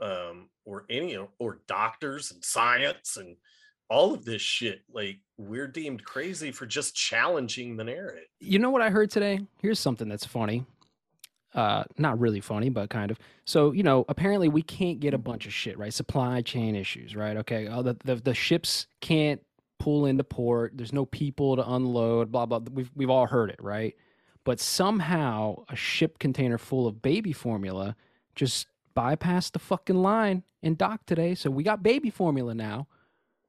um 0.00 0.48
or 0.64 0.86
any 0.88 1.18
or 1.38 1.60
doctors 1.68 2.32
and 2.32 2.42
science 2.42 3.18
and 3.18 3.36
all 3.90 4.14
of 4.14 4.24
this 4.24 4.40
shit. 4.40 4.80
Like 4.90 5.20
we're 5.36 5.68
deemed 5.68 6.02
crazy 6.02 6.52
for 6.52 6.64
just 6.64 6.96
challenging 6.96 7.76
the 7.76 7.84
narrative. 7.84 8.24
You 8.40 8.58
know 8.58 8.70
what 8.70 8.80
I 8.80 8.88
heard 8.88 9.10
today? 9.10 9.40
Here's 9.60 9.78
something 9.78 10.08
that's 10.08 10.24
funny. 10.24 10.64
Uh, 11.54 11.84
not 11.98 12.18
really 12.18 12.40
funny, 12.40 12.70
but 12.70 12.88
kind 12.88 13.10
of. 13.10 13.18
So, 13.44 13.72
you 13.72 13.82
know, 13.82 14.06
apparently 14.08 14.48
we 14.48 14.62
can't 14.62 15.00
get 15.00 15.12
a 15.12 15.18
bunch 15.18 15.46
of 15.46 15.52
shit, 15.52 15.78
right? 15.78 15.92
Supply 15.92 16.40
chain 16.40 16.74
issues, 16.74 17.14
right? 17.14 17.36
Okay. 17.36 17.66
Uh, 17.66 17.82
the, 17.82 17.96
the 18.04 18.14
the 18.16 18.34
ships 18.34 18.86
can't 19.00 19.40
pull 19.78 20.06
into 20.06 20.24
port. 20.24 20.72
There's 20.74 20.92
no 20.92 21.04
people 21.04 21.56
to 21.56 21.70
unload, 21.70 22.32
blah 22.32 22.46
blah. 22.46 22.60
We've 22.72 22.90
we've 22.94 23.10
all 23.10 23.26
heard 23.26 23.50
it, 23.50 23.60
right? 23.60 23.94
But 24.44 24.60
somehow 24.60 25.64
a 25.68 25.76
ship 25.76 26.18
container 26.18 26.56
full 26.58 26.86
of 26.86 27.02
baby 27.02 27.32
formula 27.32 27.96
just 28.34 28.66
bypassed 28.96 29.52
the 29.52 29.58
fucking 29.58 29.96
line 29.96 30.44
and 30.62 30.78
docked 30.78 31.06
today. 31.06 31.34
So 31.34 31.50
we 31.50 31.62
got 31.62 31.82
baby 31.82 32.10
formula 32.10 32.54
now. 32.54 32.86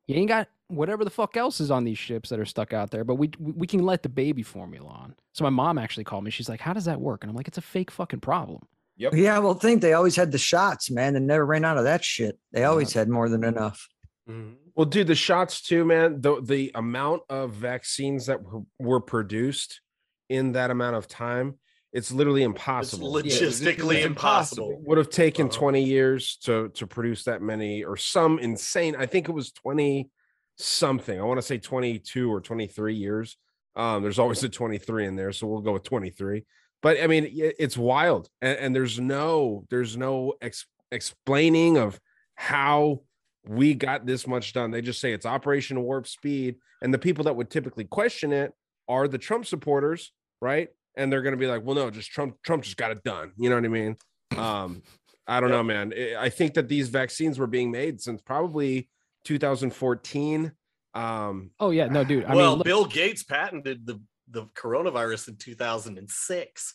You 0.07 0.15
ain't 0.15 0.27
got 0.27 0.49
whatever 0.75 1.03
the 1.03 1.09
fuck 1.09 1.37
else 1.37 1.59
is 1.59 1.71
on 1.71 1.83
these 1.83 1.97
ships 1.97 2.29
that 2.29 2.39
are 2.39 2.45
stuck 2.45 2.73
out 2.73 2.91
there, 2.91 3.03
but 3.03 3.15
we 3.15 3.31
we 3.39 3.51
we 3.53 3.67
can 3.67 3.83
let 3.83 4.03
the 4.03 4.09
baby 4.09 4.43
formula 4.43 4.89
on. 4.89 5.15
So 5.33 5.43
my 5.43 5.49
mom 5.49 5.77
actually 5.77 6.03
called 6.03 6.23
me. 6.23 6.31
She's 6.31 6.49
like, 6.49 6.61
"How 6.61 6.73
does 6.73 6.85
that 6.85 6.99
work?" 6.99 7.23
And 7.23 7.29
I'm 7.29 7.35
like, 7.35 7.47
"It's 7.47 7.57
a 7.57 7.61
fake 7.61 7.91
fucking 7.91 8.21
problem." 8.21 8.61
Yep. 8.97 9.13
Yeah, 9.15 9.39
well, 9.39 9.55
think 9.55 9.81
they 9.81 9.93
always 9.93 10.15
had 10.15 10.31
the 10.31 10.37
shots, 10.37 10.91
man. 10.91 11.13
They 11.13 11.19
never 11.19 11.45
ran 11.45 11.65
out 11.65 11.77
of 11.77 11.85
that 11.85 12.03
shit. 12.03 12.37
They 12.51 12.63
always 12.63 12.93
had 12.93 13.09
more 13.09 13.27
than 13.27 13.43
enough. 13.43 13.87
Mm-hmm. 14.29 14.53
Well, 14.75 14.85
dude, 14.85 15.07
the 15.07 15.15
shots 15.15 15.61
too, 15.61 15.85
man. 15.85 16.21
The 16.21 16.41
the 16.41 16.71
amount 16.75 17.23
of 17.29 17.53
vaccines 17.53 18.27
that 18.27 18.41
were, 18.41 18.61
were 18.79 19.01
produced 19.01 19.81
in 20.29 20.53
that 20.53 20.71
amount 20.71 20.95
of 20.95 21.07
time, 21.07 21.59
it's 21.91 22.11
literally 22.11 22.43
impossible. 22.43 23.17
it's 23.17 23.39
logistically 23.39 24.03
impossible 24.03 24.81
Would 24.85 24.97
have 24.97 25.09
taken 25.09 25.49
20 25.49 25.83
years 25.83 26.37
to 26.43 26.69
to 26.69 26.87
produce 26.87 27.23
that 27.25 27.41
many 27.41 27.83
or 27.83 27.97
some 27.97 28.39
insane. 28.39 28.95
I 28.97 29.05
think 29.05 29.29
it 29.29 29.31
was 29.31 29.51
20 29.51 30.09
something. 30.57 31.19
I 31.19 31.23
want 31.23 31.38
to 31.39 31.45
say 31.45 31.57
22 31.57 32.31
or 32.31 32.41
23 32.41 32.95
years. 32.95 33.38
Um, 33.75 34.03
there's 34.03 34.19
always 34.19 34.43
a 34.43 34.49
23 34.49 35.07
in 35.07 35.15
there, 35.15 35.31
so 35.31 35.47
we'll 35.47 35.61
go 35.61 35.73
with 35.73 35.84
23. 35.84 36.45
But 36.81 37.01
I 37.01 37.07
mean, 37.07 37.27
it's 37.31 37.77
wild, 37.77 38.27
and, 38.41 38.57
and 38.59 38.75
there's 38.75 38.99
no 38.99 39.65
there's 39.69 39.95
no 39.95 40.34
ex- 40.41 40.65
explaining 40.91 41.77
of 41.77 41.99
how 42.35 43.01
we 43.47 43.73
got 43.73 44.05
this 44.05 44.27
much 44.27 44.53
done. 44.53 44.71
They 44.71 44.81
just 44.81 44.99
say 44.99 45.13
it's 45.13 45.25
Operation 45.25 45.81
Warp 45.81 46.07
Speed, 46.07 46.57
and 46.81 46.93
the 46.93 46.99
people 46.99 47.23
that 47.23 47.35
would 47.35 47.49
typically 47.49 47.85
question 47.85 48.34
it 48.34 48.51
are 48.89 49.07
the 49.07 49.17
Trump 49.17 49.45
supporters, 49.45 50.11
right? 50.41 50.69
And 50.95 51.11
they're 51.11 51.21
going 51.21 51.34
to 51.34 51.39
be 51.39 51.47
like, 51.47 51.63
"Well, 51.63 51.75
no, 51.75 51.89
just 51.89 52.11
Trump. 52.11 52.35
Trump 52.43 52.63
just 52.63 52.77
got 52.77 52.91
it 52.91 53.01
done." 53.03 53.31
You 53.38 53.49
know 53.49 53.55
what 53.55 53.65
I 53.65 53.69
mean? 53.69 53.95
Um, 54.38 54.84
I 55.25 55.39
don't 55.39 55.51
know, 55.51 55.63
man. 55.63 55.93
I 56.19 56.30
think 56.30 56.55
that 56.55 56.67
these 56.67 56.89
vaccines 56.89 57.39
were 57.39 57.47
being 57.47 57.71
made 57.71 58.01
since 58.01 58.21
probably 58.21 58.89
2014. 59.23 60.51
Um, 60.93 61.51
Oh 61.59 61.71
yeah, 61.71 61.87
no, 61.87 62.03
dude. 62.03 62.25
I 62.25 62.35
well, 62.35 62.49
mean, 62.51 62.57
look, 62.59 62.65
Bill 62.65 62.85
Gates 62.85 63.23
patented 63.23 63.85
the 63.85 64.01
the 64.29 64.45
coronavirus 64.55 65.29
in 65.29 65.37
2006. 65.37 66.73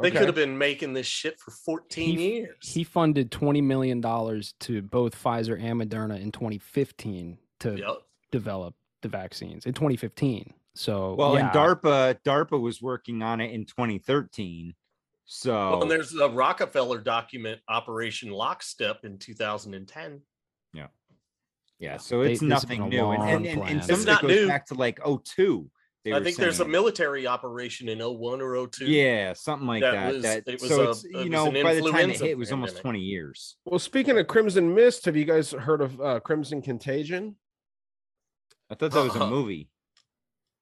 They 0.00 0.08
Okay. 0.08 0.18
could 0.18 0.26
have 0.28 0.34
been 0.34 0.58
making 0.58 0.92
this 0.92 1.06
shit 1.06 1.38
for 1.40 1.50
14 1.50 2.18
he, 2.18 2.28
years. 2.40 2.56
he 2.60 2.84
funded 2.84 3.30
twenty 3.30 3.60
million 3.60 4.00
dollars 4.00 4.54
to 4.60 4.82
both 4.82 5.20
Pfizer 5.20 5.60
and 5.60 5.80
Moderna 5.80 6.20
in 6.20 6.30
2015 6.32 7.38
to 7.60 7.76
Yep. 7.78 7.96
develop 8.30 8.74
the 9.02 9.08
vaccines 9.08 9.66
in 9.66 9.74
2015. 9.74 10.54
So 10.74 11.14
Well, 11.14 11.34
yeah, 11.34 11.40
and 11.46 11.50
DARPA 11.50 12.20
DARPA 12.24 12.60
was 12.60 12.80
working 12.80 13.22
on 13.22 13.40
it 13.40 13.50
in 13.52 13.64
2013. 13.66 14.74
So 15.24 15.52
Well, 15.70 15.82
and 15.82 15.90
there's 15.90 16.14
a 16.14 16.28
Rockefeller 16.28 16.98
document, 17.00 17.60
Operation 17.68 18.30
Lockstep, 18.30 19.04
in 19.04 19.18
2010. 19.18 20.22
yeah, 20.72 20.86
so 21.98 22.22
They- 22.22 22.32
it's 22.32 22.40
this 22.40 22.48
nothing 22.48 22.88
new, 22.88 23.10
and 23.10 23.22
and, 23.22 23.46
and, 23.46 23.58
plan. 23.60 23.72
and 23.76 23.84
some 23.84 23.90
It's 23.94 24.02
of 24.02 24.08
it 24.08 24.10
not 24.12 24.22
goes 24.22 24.30
new. 24.30 24.48
back 24.48 24.66
to 24.66 24.74
like 24.74 24.98
02. 25.04 25.70
I 26.06 26.10
were 26.12 26.24
think 26.24 26.36
there's 26.38 26.60
a 26.60 26.64
military 26.64 27.26
operation 27.26 27.88
in 27.90 27.98
01 28.00 28.40
or 28.40 28.56
02. 28.68 28.86
Yeah, 28.86 29.34
something 29.34 29.66
like 29.66 29.82
That 29.82 29.92
that. 29.92 30.12
was- 30.14 30.22
that 30.22 30.48
it 30.48 30.60
was 30.62 30.68
so 30.70 30.86
a- 30.86 30.90
it's 30.90 31.04
it 31.04 31.10
you 31.12 31.18
was 31.18 31.28
know 31.28 31.46
an 31.48 31.62
by 31.62 31.74
the 31.74 31.90
time 31.90 32.10
it 32.10 32.20
hit, 32.20 32.30
it 32.30 32.38
was 32.38 32.50
almost 32.50 32.78
20 32.78 32.98
years. 33.00 33.56
Well, 33.66 33.78
speaking 33.78 34.18
of 34.18 34.26
Crimson 34.26 34.74
Mist, 34.74 35.04
have 35.04 35.16
you 35.16 35.24
guys 35.26 35.50
heard 35.52 35.82
of 35.82 36.00
uh, 36.00 36.20
Crimson 36.20 36.62
Contagion? 36.62 37.36
I 38.70 38.74
thought 38.74 38.92
that 38.92 39.04
was 39.04 39.16
a 39.16 39.26
movie. 39.30 39.68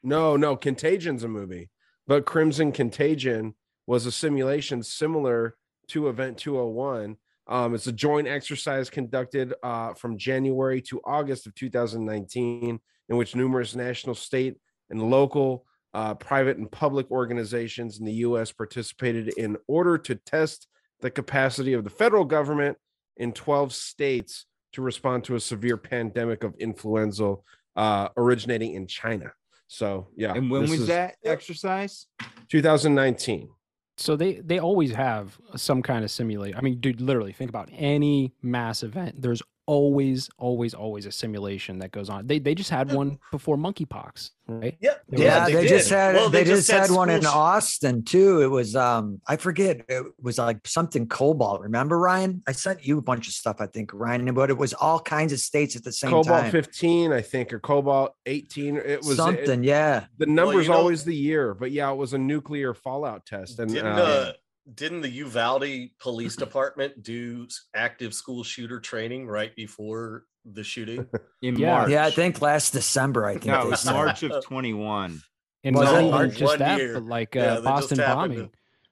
No, 0.03 0.37
no, 0.37 0.57
Contagion's 0.57 1.23
a 1.25 1.29
movie, 1.29 1.71
but 2.07 2.25
Crimson 2.27 2.73
Contagion 2.73 3.55
was 3.87 4.05
a 4.07 4.13
simulation 4.13 4.83
similar 4.83 5.57
to 5.89 6.09
Event 6.09 6.39
201. 6.39 7.17
Um, 7.49 7.75
it's 7.75 7.87
a 7.87 7.93
joint 7.93 8.27
exercise 8.27 8.91
conducted 8.91 9.55
uh, 9.63 9.95
from 9.95 10.19
January 10.19 10.81
to 10.83 11.01
August 11.05 11.47
of 11.47 11.55
2019, 11.55 12.81
in 13.09 13.17
which 13.17 13.37
numerous 13.37 13.75
national, 13.75 14.15
state, 14.15 14.57
and 14.91 15.11
local, 15.11 15.65
uh, 15.95 16.15
private, 16.15 16.57
and 16.57 16.71
public 16.71 17.11
organizations 17.11 17.99
in 17.99 18.05
the 18.05 18.13
U.S. 18.15 18.53
participated 18.53 19.29
in 19.37 19.57
order 19.69 19.97
to 19.99 20.15
test 20.15 20.67
the 21.01 21.11
capacity 21.11 21.73
of 21.73 21.85
the 21.85 21.91
federal 21.91 22.25
government 22.25 22.77
in 23.17 23.33
12 23.33 23.73
states 23.73 24.47
to 24.73 24.83
respond 24.83 25.25
to 25.25 25.37
a 25.37 25.41
severe 25.41 25.77
pandemic 25.77 26.45
of 26.45 26.55
influenza 26.59 27.37
uh, 27.77 28.09
originating 28.17 28.75
in 28.75 28.87
China. 28.87 29.33
So 29.69 30.09
yeah, 30.17 30.33
And 30.35 30.51
when 30.51 30.63
was 30.63 30.73
is 30.73 30.87
that 30.89 31.17
exercise? 31.25 32.07
2019. 32.51 33.51
So 33.97 34.17
they 34.17 34.35
they 34.35 34.59
always 34.59 34.93
have 34.93 35.39
some 35.57 35.83
kind 35.83 36.05
of 36.05 36.11
simulate. 36.11 36.57
I 36.57 36.61
mean, 36.61 36.81
dude, 36.81 37.01
literally 37.01 37.33
think 37.33 37.49
about 37.49 37.69
any 37.73 38.35
mass 38.43 38.83
event. 38.83 39.23
There's 39.23 39.43
always, 39.67 40.31
always, 40.39 40.75
always 40.75 41.07
a 41.07 41.13
simulation 41.13 41.79
that 41.81 41.91
goes 41.91 42.09
on. 42.09 42.27
They 42.27 42.39
they 42.39 42.55
just 42.55 42.71
had 42.71 42.93
one 42.93 43.19
before 43.31 43.57
monkeypox, 43.57 44.31
right? 44.47 44.77
Yeah, 44.81 44.95
It 45.11 45.19
Yeah, 45.19 45.45
like- 45.45 45.53
they, 45.55 45.67
just 45.67 45.91
had 45.91 46.15
Well, 46.15 46.31
they, 46.31 46.45
they 46.45 46.51
just, 46.51 46.67
just 46.69 46.71
had 46.71 46.89
had 46.89 46.97
one 46.97 47.11
in 47.11 47.27
Austin 47.27 48.05
too. 48.05 48.41
It 48.43 48.47
was 48.51 48.75
um 48.77 49.21
I 49.27 49.37
forget 49.37 49.85
it 49.89 50.05
was 50.21 50.39
like 50.39 50.67
something 50.67 51.07
cobalt. 51.09 51.61
Remember 51.61 51.99
Ryan? 51.99 52.43
I 52.47 52.53
sent 52.53 52.87
you 52.87 52.99
a 52.99 53.03
bunch 53.03 53.27
of 53.29 53.35
stuff. 53.35 53.57
I 53.61 53.67
think 53.67 53.91
Ryan, 53.93 54.33
but 54.35 54.51
it 54.51 54.57
was 54.59 54.73
all 54.75 55.01
kinds 55.01 55.33
of 55.33 55.41
states 55.41 55.77
at 55.77 55.85
the 55.85 55.93
same 55.93 56.11
time. 56.13 56.23
Cobalt 56.23 56.51
15, 56.53 57.13
I 57.13 57.21
think, 57.23 57.53
or 57.53 57.59
Cobalt 57.61 58.13
18. 58.27 58.77
It 58.77 58.99
was 58.99 59.11
it- 59.11 59.17
something, 59.17 59.65
yeah. 59.65 60.07
the 60.19 60.27
number's 60.27 60.67
you 60.67 60.73
know- 60.73 60.79
always 60.79 61.05
the 61.05 61.15
year, 61.15 61.55
but 61.55 61.73
yeah, 61.73 61.91
it 61.91 61.97
was 61.97 62.13
a 62.13 62.19
nuclear 62.19 62.73
fallout 62.75 63.27
test. 63.27 63.59
And 63.59 63.73
didn't 63.73 63.87
uh, 63.87 64.01
uh, 64.01 64.33
didn't 64.75 65.03
the 65.03 65.09
Uvalde 65.11 65.91
Police 66.01 66.37
Department 66.45 67.03
do 67.03 67.47
active 67.75 68.15
school 68.15 68.43
shooter 68.43 68.81
training 68.81 69.27
right 69.27 69.55
before 69.55 70.25
the 70.45 70.65
shooting? 70.65 71.07
In 71.43 71.57
Yeah. 71.57 71.73
March. 71.79 71.91
Yeah, 71.91 72.07
I 72.07 72.11
think 72.11 72.41
last 72.43 72.73
December. 72.73 73.27
I 73.27 73.33
think 73.35 73.47
no, 73.47 73.61
it 73.61 73.65
they 73.65 73.71
was 73.71 73.81
said. 73.81 73.93
March 73.93 74.23
of 74.23 74.45
21. 74.45 75.23
And 75.65 75.75
Was 75.77 75.85
not 75.91 76.03
even 76.05 76.31
just 76.37 76.59
that, 76.59 76.79
year. 76.79 76.95
but 76.95 77.05
like 77.05 77.35
uh, 77.37 77.41
Yeah, 77.41 77.47
they 77.47 77.55
just 77.55 77.65
Boston 77.65 77.99
bombing. 77.99 78.39
to- 78.39 78.51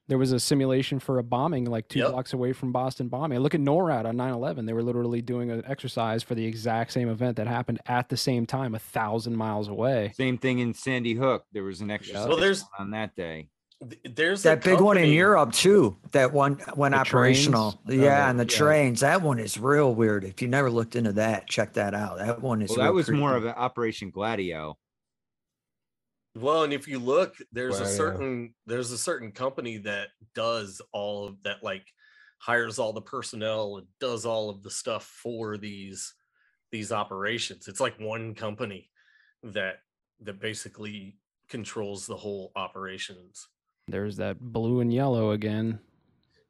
There 0.09 0.19
was 0.19 0.33
a 0.33 0.41
simulation 0.41 0.99
for 0.99 1.19
a 1.19 1.23
bombing 1.23 1.67
like 1.67 1.89
two 1.89 2.01
Yep. 2.01 2.11
blocks 2.11 2.33
away 2.33 2.53
from 2.53 2.73
Boston 2.73 3.09
bombing. 3.09 3.39
Look 3.39 3.55
at 3.55 3.61
NORAD 3.61 4.05
on 4.07 4.17
9/11. 4.17 4.67
They 4.67 4.73
were 4.73 4.83
literally 4.83 5.23
doing 5.23 5.51
an 5.53 5.63
exercise 5.67 6.23
for 6.25 6.35
the 6.35 6.45
exact 6.45 6.93
same 6.93 7.09
event 7.09 7.37
that 7.37 7.47
happened 7.47 7.81
at 7.87 8.09
the 8.09 8.17
same 8.17 8.45
time, 8.45 8.75
a 8.75 8.79
thousand 8.81 9.37
miles 9.37 9.69
away. 9.69 10.13
Same 10.17 10.37
thing 10.37 10.59
in 10.59 10.75
Sandy 10.75 11.15
Hook. 11.15 11.45
There 11.53 11.63
was 11.63 11.81
an 11.81 11.91
exercise 11.93 12.27
Well, 12.27 12.37
there's- 12.39 12.65
on 12.79 12.91
that 12.91 13.15
day. 13.15 13.49
Th- 13.89 14.15
There's 14.17 14.43
that 14.45 14.63
big 14.63 14.81
one 14.81 14.97
in 14.99 15.11
Europe 15.11 15.53
too. 15.53 15.97
That 16.13 16.33
one 16.33 16.61
went 16.77 16.95
The 16.95 17.01
operational. 17.01 17.73
trains? 17.87 18.03
Yeah, 18.03 18.27
Oh, 18.27 18.31
and 18.31 18.39
the 18.41 18.45
yeah. 18.45 18.57
trains. 18.59 19.01
That 19.01 19.23
one 19.23 19.39
is 19.39 19.59
real 19.59 19.95
weird. 19.95 20.25
If 20.25 20.41
you 20.43 20.49
never 20.49 20.71
looked 20.71 20.97
into 20.97 21.13
that, 21.13 21.49
check 21.49 21.75
that 21.75 21.95
out. 21.95 22.19
That 22.19 22.41
one 22.41 22.63
is. 22.63 22.71
Well, 22.71 22.79
that 22.79 22.85
real 22.85 22.95
was 22.95 23.11
more 23.11 23.37
of 23.37 23.45
an 23.45 23.55
Operation 23.55 24.11
Gladio. 24.11 24.77
Well, 26.37 26.65
and 26.65 26.73
if 26.73 26.89
you 26.89 26.99
look, 26.99 27.37
there's 27.53 27.75
Well, 27.81 27.85
a 27.85 27.93
certain 27.93 28.55
there's 28.67 28.91
a 28.91 28.99
certain 28.99 29.31
company 29.33 29.79
that 29.79 30.09
does 30.35 30.81
all 30.93 31.27
of 31.29 31.43
that, 31.45 31.63
like 31.63 31.87
hires 32.39 32.79
all 32.79 32.93
the 32.93 33.01
personnel 33.01 33.77
and 33.79 33.87
does 34.01 34.27
all 34.27 34.51
of 34.51 34.63
the 34.63 34.71
stuff 34.71 35.05
for 35.05 35.57
these 35.57 36.15
these 36.73 36.91
operations. 36.91 37.69
It's 37.69 37.81
like 37.81 37.99
one 38.01 38.35
company 38.35 38.91
that 39.45 39.77
that 40.21 40.41
basically 40.41 41.19
controls 41.49 42.07
the 42.07 42.17
whole 42.17 42.51
operations. 42.57 43.47
There's 43.89 44.17
that 44.17 44.41
blue 44.41 44.81
and 44.81 44.93
yellow 44.93 45.33
again. 45.33 45.79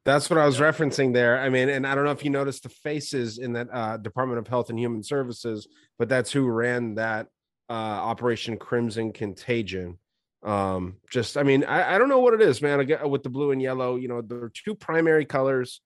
That's 0.05 0.29
what 0.29 0.37
I 0.37 0.45
was 0.45 0.59
referencing 0.59 1.13
there. 1.13 1.39
I 1.39 1.49
mean, 1.49 1.67
and 1.69 1.85
I 1.85 1.95
don't 1.95 2.05
know 2.05 2.11
if 2.11 2.23
you 2.23 2.29
noticed 2.29 2.63
the 2.63 2.69
faces 2.69 3.39
in 3.39 3.53
that 3.53 3.67
uh, 3.73 3.97
Department 3.97 4.39
of 4.39 4.47
Health 4.47 4.69
and 4.69 4.79
Human 4.79 5.03
Services, 5.03 5.67
but 5.97 6.09
that's 6.09 6.31
who 6.31 6.47
ran 6.47 6.95
that 6.95 7.27
uh, 7.69 7.73
Operation 7.73 8.57
Crimson 8.57 9.11
Contagion. 9.11 9.97
Um, 10.43 10.97
just, 11.09 11.37
I 11.37 11.43
mean, 11.43 11.63
I, 11.63 11.95
I 11.95 11.97
don't 11.97 12.07
know 12.07 12.19
what 12.19 12.35
it 12.35 12.41
is, 12.41 12.61
man. 12.61 12.79
Again, 12.79 13.09
with 13.09 13.23
the 13.23 13.29
blue 13.29 13.49
and 13.49 13.59
yellow, 13.59 13.95
you 13.95 14.07
know, 14.07 14.21
there 14.21 14.43
are 14.43 14.51
two 14.53 14.75
primary 14.75 15.25
colors. 15.25 15.81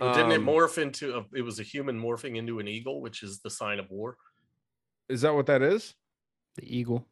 Didn't 0.00 0.32
it 0.32 0.36
Um, 0.36 0.46
morph 0.46 0.78
into 0.78 1.16
a, 1.16 1.24
it 1.36 1.42
was 1.42 1.60
a 1.60 1.62
human 1.62 2.00
morphing 2.00 2.36
into 2.36 2.60
an 2.60 2.68
eagle, 2.68 3.02
which 3.02 3.22
is 3.22 3.40
the 3.40 3.50
sign 3.50 3.78
of 3.78 3.90
war. 3.90 4.16
Is 5.10 5.20
that 5.22 5.34
what 5.34 5.46
that 5.46 5.60
is? 5.60 5.94
The 6.56 6.74
eagle. 6.74 7.06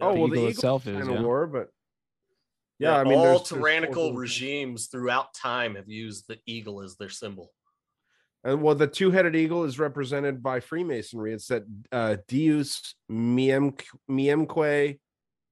Oh, 0.00 0.12
The 0.12 0.18
well, 0.18 0.28
the 0.28 0.32
eagle 0.32 0.38
eagle 0.38 0.48
itself 0.48 0.86
is, 0.88 0.96
kind 0.96 1.08
of 1.08 1.14
yeah. 1.16 1.22
war, 1.22 1.46
but 1.46 1.68
yeah, 2.78 2.96
I 2.96 3.04
mean, 3.04 3.14
all 3.14 3.22
there's- 3.24 3.48
there's 3.48 3.60
tyrannical 3.62 4.04
different- 4.08 4.18
regimes 4.18 4.86
throughout 4.88 5.34
time 5.34 5.74
have 5.76 5.88
used 5.88 6.26
the 6.28 6.38
eagle 6.46 6.82
as 6.82 6.96
their 6.96 7.08
symbol. 7.08 7.52
And 8.44 8.62
well, 8.62 8.74
the 8.76 8.86
two-headed 8.86 9.34
eagle 9.34 9.64
is 9.64 9.78
represented 9.78 10.42
by 10.42 10.60
Freemasonry. 10.60 11.32
It's 11.34 11.48
that 11.48 11.64
uh, 11.90 12.16
Deus 12.28 12.94
Miem 13.10 13.72
Miemque 14.08 15.00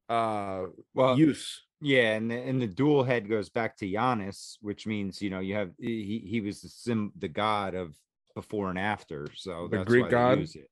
uh, 0.09 0.67
Well, 0.93 1.19
use. 1.19 1.63
yeah, 1.81 2.13
and 2.15 2.31
the, 2.31 2.37
and 2.37 2.61
the 2.63 2.69
dual 2.69 3.03
head 3.03 3.29
goes 3.29 3.49
back 3.49 3.77
to 3.79 3.91
Janus, 3.91 4.59
which 4.61 4.87
means 4.87 5.21
you 5.23 5.31
know 5.31 5.41
you 5.41 5.55
have 5.55 5.73
he 5.79 6.21
he 6.25 6.41
was 6.41 6.61
the 6.61 6.69
sim 6.69 7.11
the 7.19 7.27
god 7.27 7.75
of 7.75 7.97
before 8.35 8.69
and 8.71 8.79
after. 8.79 9.27
So 9.35 9.67
The 9.69 9.79
that's 9.79 9.89
Greek 9.89 10.03
why 10.05 10.09
they 10.09 10.13
god? 10.13 10.39
use 10.41 10.55
it. 10.57 10.71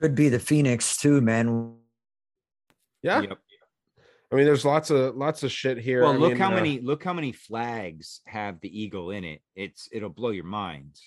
Could 0.00 0.14
be 0.14 0.28
the 0.30 0.38
Phoenix 0.38 0.96
too, 0.96 1.20
man. 1.20 1.76
Yeah, 3.02 3.22
Yep. 3.22 3.38
I 4.32 4.36
mean, 4.36 4.44
there's 4.44 4.64
lots 4.64 4.90
of 4.90 5.16
lots 5.16 5.42
of 5.42 5.50
shit 5.50 5.78
here. 5.78 6.02
Well, 6.02 6.12
I 6.12 6.16
look 6.16 6.30
mean, 6.30 6.38
how 6.38 6.52
uh, 6.52 6.54
many 6.54 6.80
look 6.80 7.02
how 7.02 7.12
many 7.12 7.32
flags 7.32 8.20
have 8.26 8.60
the 8.60 8.80
eagle 8.80 9.10
in 9.10 9.24
it. 9.24 9.42
It's 9.56 9.88
it'll 9.92 10.08
blow 10.08 10.30
your 10.30 10.44
mind. 10.44 11.00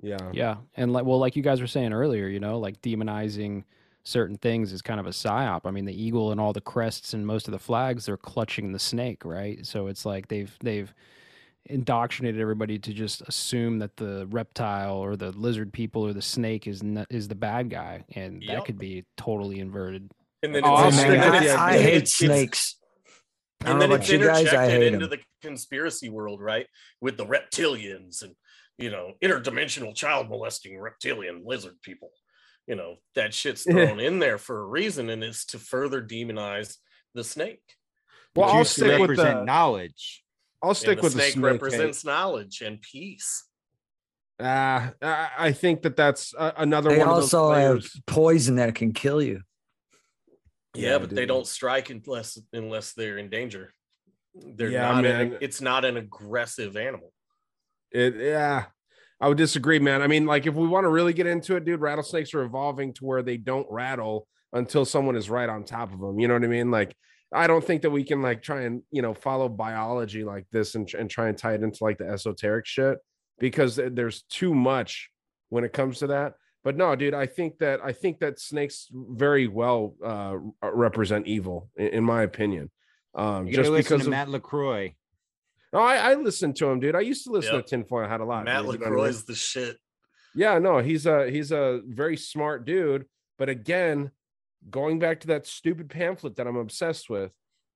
Yeah, 0.00 0.30
Yeah, 0.32 0.56
and 0.76 0.92
like 0.92 1.04
well, 1.04 1.18
like 1.18 1.34
you 1.34 1.42
guys 1.42 1.60
were 1.60 1.66
saying 1.66 1.92
earlier, 1.92 2.28
you 2.28 2.40
know, 2.40 2.58
like 2.58 2.80
demonizing 2.82 3.64
certain 4.04 4.36
things 4.36 4.72
is 4.72 4.80
kind 4.80 5.00
of 5.00 5.06
a 5.06 5.10
psyop. 5.10 5.62
I 5.64 5.70
mean, 5.70 5.84
the 5.84 6.02
eagle 6.02 6.30
and 6.30 6.40
all 6.40 6.52
the 6.52 6.60
crests 6.60 7.14
and 7.14 7.26
most 7.26 7.48
of 7.48 7.52
the 7.52 7.58
flags, 7.58 8.06
they're 8.06 8.16
clutching 8.16 8.72
the 8.72 8.78
snake, 8.78 9.24
right? 9.24 9.64
So 9.66 9.86
it's 9.88 10.06
like 10.06 10.28
they've 10.28 10.54
they've 10.62 10.92
indoctrinated 11.64 12.40
everybody 12.40 12.78
to 12.78 12.92
just 12.92 13.22
assume 13.22 13.78
that 13.78 13.96
the 13.96 14.26
reptile 14.30 14.96
or 14.96 15.16
the 15.16 15.32
lizard 15.32 15.72
people 15.72 16.06
or 16.06 16.12
the 16.12 16.22
snake 16.22 16.66
is 16.66 16.82
n- 16.82 17.06
is 17.10 17.28
the 17.28 17.34
bad 17.34 17.70
guy, 17.70 18.04
and 18.14 18.42
that 18.46 18.64
could 18.64 18.78
be 18.78 19.04
totally 19.16 19.58
inverted. 19.58 20.10
And 20.42 20.54
then 20.54 20.62
Oh, 20.64 20.88
it's, 20.88 20.98
I 20.98 21.08
man, 21.08 21.34
I. 21.34 21.74
I 21.74 21.78
hate 21.78 22.08
snakes. 22.08 22.76
I 23.64 23.72
and 23.72 23.80
then 23.82 23.92
it's 23.92 24.08
you 24.08 24.18
guys. 24.18 24.40
Interjected 24.40 24.82
into 24.82 25.06
them. 25.06 25.18
the 25.18 25.46
conspiracy 25.48 26.08
world, 26.08 26.40
right? 26.40 26.66
With 27.00 27.16
the 27.16 27.26
reptilians 27.26 28.22
and 28.22 28.34
you 28.78 28.90
know 28.90 29.12
interdimensional 29.22 29.94
child 29.94 30.28
molesting 30.28 30.78
reptilian 30.78 31.42
lizard 31.44 31.74
people. 31.82 32.10
You 32.66 32.76
know 32.76 32.96
that 33.14 33.34
shit's 33.34 33.64
thrown 33.64 33.98
in 33.98 34.18
there 34.20 34.38
for 34.38 34.60
a 34.60 34.66
reason, 34.66 35.10
and 35.10 35.24
it's 35.24 35.44
to 35.46 35.58
further 35.58 36.02
demonize 36.02 36.76
the 37.14 37.24
snake. 37.24 37.62
Well, 38.36 38.46
Which 38.46 38.52
I'll 38.52 38.58
used 38.60 38.72
stick 38.72 39.00
with 39.00 39.16
the 39.16 39.42
knowledge. 39.42 40.22
I'll 40.62 40.74
stick 40.74 40.98
the 40.98 41.02
with 41.04 41.12
snake, 41.14 41.26
the 41.34 41.40
snake. 41.40 41.44
represents 41.44 42.04
knowledge 42.04 42.60
and 42.60 42.80
peace. 42.80 43.44
Ah, 44.38 44.92
I 45.02 45.30
I 45.38 45.52
think 45.52 45.82
that 45.82 45.96
that's 45.96 46.32
uh, 46.36 46.52
another 46.56 46.90
They 46.90 46.98
one 46.98 47.08
also 47.08 47.50
of 47.50 47.56
those 47.56 47.92
have 47.94 48.06
poison 48.06 48.56
that 48.56 48.74
can 48.76 48.92
kill 48.92 49.20
you. 49.20 49.40
Yeah, 50.74 50.90
Yeah, 50.90 50.98
but 50.98 51.10
they 51.10 51.26
don't 51.26 51.46
strike 51.46 51.90
unless 51.90 52.38
unless 52.52 52.92
they're 52.92 53.18
in 53.18 53.30
danger. 53.30 53.72
They're 54.34 54.70
Yeah, 54.70 54.92
not. 54.92 55.04
An, 55.04 55.30
man. 55.30 55.38
it's 55.40 55.60
not 55.60 55.84
an 55.84 55.96
aggressive 55.96 56.76
animal. 56.76 57.12
It 57.90 58.16
yeah. 58.16 58.66
I 59.20 59.26
would 59.26 59.38
disagree, 59.38 59.80
man. 59.80 60.00
I 60.00 60.06
mean, 60.06 60.26
like 60.26 60.46
if 60.46 60.54
we 60.54 60.68
want 60.68 60.84
to 60.84 60.90
really 60.90 61.12
get 61.12 61.26
into 61.26 61.56
it, 61.56 61.64
dude, 61.64 61.80
rattlesnakes 61.80 62.34
are 62.34 62.42
evolving 62.42 62.92
to 62.94 63.04
where 63.04 63.22
they 63.22 63.36
don't 63.36 63.66
rattle 63.68 64.28
until 64.52 64.84
someone 64.84 65.16
is 65.16 65.28
right 65.28 65.48
on 65.48 65.64
top 65.64 65.92
of 65.92 65.98
them. 65.98 66.20
You 66.20 66.28
know 66.28 66.34
what 66.34 66.44
I 66.44 66.48
mean? 66.48 66.70
Like 66.70 66.94
I 67.32 67.46
don't 67.46 67.64
think 67.64 67.82
that 67.82 67.90
we 67.90 68.04
can 68.04 68.22
like 68.22 68.42
try 68.42 68.62
and, 68.62 68.82
you 68.90 69.02
know, 69.02 69.14
follow 69.14 69.48
biology 69.48 70.24
like 70.24 70.46
this 70.50 70.74
and, 70.74 70.88
and 70.94 71.10
try 71.10 71.28
and 71.28 71.36
tie 71.36 71.54
it 71.54 71.62
into 71.62 71.82
like 71.82 71.98
the 71.98 72.08
esoteric 72.08 72.64
shit 72.66 72.98
because 73.38 73.76
there's 73.76 74.22
too 74.22 74.54
much 74.54 75.10
when 75.50 75.64
it 75.64 75.72
comes 75.72 75.98
to 75.98 76.08
that. 76.08 76.34
But 76.64 76.76
no, 76.76 76.94
dude, 76.96 77.14
I 77.14 77.26
think 77.26 77.58
that 77.58 77.80
I 77.82 77.92
think 77.92 78.18
that 78.20 78.40
snakes 78.40 78.88
very 78.92 79.46
well 79.46 79.94
uh 80.04 80.36
represent 80.62 81.26
evil, 81.26 81.70
in, 81.76 81.86
in 81.88 82.04
my 82.04 82.22
opinion. 82.22 82.70
Um, 83.14 83.46
You 83.46 83.54
just 83.54 83.72
because 83.72 84.02
of, 84.02 84.08
Matt 84.08 84.28
LaCroix. 84.28 84.94
no, 85.72 85.78
I, 85.80 85.96
I 85.96 86.14
listened 86.14 86.56
to 86.56 86.66
him, 86.66 86.80
dude. 86.80 86.94
I 86.94 87.00
used 87.00 87.24
to 87.24 87.30
listen 87.32 87.54
Yep. 87.54 87.64
to 87.66 87.70
Tinfoil 87.70 88.08
Hat 88.08 88.20
a 88.20 88.24
lot. 88.24 88.44
Matt 88.44 88.64
dude, 88.64 88.74
you 88.74 88.78
know 88.80 88.84
what 88.84 88.86
I 88.86 88.90
mean? 88.90 88.98
LaCroix's 89.04 89.24
the 89.24 89.34
shit. 89.34 89.78
Yeah, 90.34 90.58
no, 90.58 90.78
he's 90.78 91.06
a 91.06 91.30
he's 91.30 91.52
a 91.52 91.80
very 91.86 92.16
smart 92.16 92.64
dude. 92.64 93.06
But 93.38 93.48
again, 93.48 94.10
going 94.68 94.98
back 94.98 95.20
to 95.20 95.28
that 95.28 95.46
stupid 95.46 95.88
pamphlet 95.88 96.36
that 96.36 96.46
I'm 96.46 96.56
obsessed 96.56 97.08
with, 97.08 97.32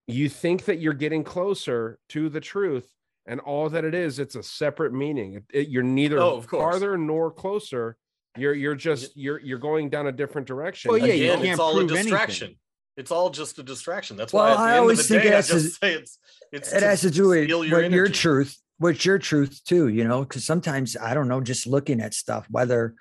you 0.09 0.29
think 0.29 0.65
that 0.65 0.81
you're 0.81 0.93
getting 0.93 1.23
closer 1.25 1.99
to 2.11 2.29
the 2.29 2.41
truth, 2.41 2.91
and 3.27 3.39
all 3.41 3.69
that 3.71 3.85
it 3.85 3.95
is, 3.95 4.19
it's 4.19 4.35
a 4.35 4.43
separate 4.43 4.93
meaning. 4.93 5.35
It- 5.35 5.45
it- 5.61 5.69
you're 5.69 5.85
neither 5.85 6.19
Oh, 6.19 6.39
of 6.39 6.47
farther 6.47 6.99
nor 6.99 7.31
closer. 7.31 7.97
You're 8.37 8.55
you're 8.55 8.75
just 8.75 9.17
you're 9.17 9.39
you're 9.41 9.59
going 9.59 9.91
down 9.91 10.07
a 10.07 10.13
different 10.13 10.47
direction. 10.47 10.91
Well, 10.91 10.99
yeah, 10.99 11.13
you 11.13 11.25
Again, 11.25 11.37
can't 11.39 11.49
it's 11.51 11.61
all 11.61 11.73
a 11.73 11.75
prove 11.81 11.91
anything. 11.91 12.05
distraction. 12.05 12.57
It's 12.97 13.11
all 13.11 13.31
just 13.31 13.59
a 13.59 13.63
distraction. 13.63 14.17
That's 14.17 14.33
Well, 14.33 14.45
why 14.45 14.51
at 14.53 14.57
the 14.57 14.63
I 14.63 14.71
end 14.73 14.81
always 14.81 15.01
of 15.01 15.09
the 15.09 15.15
think 15.15 15.23
day, 15.25 15.29
it 15.29 15.33
I 15.33 15.37
has 15.37 15.47
to- 15.49 15.53
just 15.55 15.81
say 15.81 15.93
it's 15.95 16.19
it's 16.51 16.73
it 16.73 16.83
has 16.83 17.01
to 17.03 17.11
do 17.11 17.29
with 17.29 17.45
steal 17.45 17.59
what 17.61 17.69
your 17.69 17.83
your 17.91 18.09
truth, 18.09 18.57
what's 18.79 19.05
your 19.05 19.19
truth 19.19 19.61
too, 19.65 19.89
you 19.89 20.05
know, 20.05 20.23
because 20.23 20.45
sometimes 20.45 20.97
I 20.97 21.13
don't 21.15 21.29
know, 21.29 21.41
just 21.43 21.67
looking 21.67 22.01
at 22.01 22.15
stuff, 22.15 22.47
whether 22.51 22.95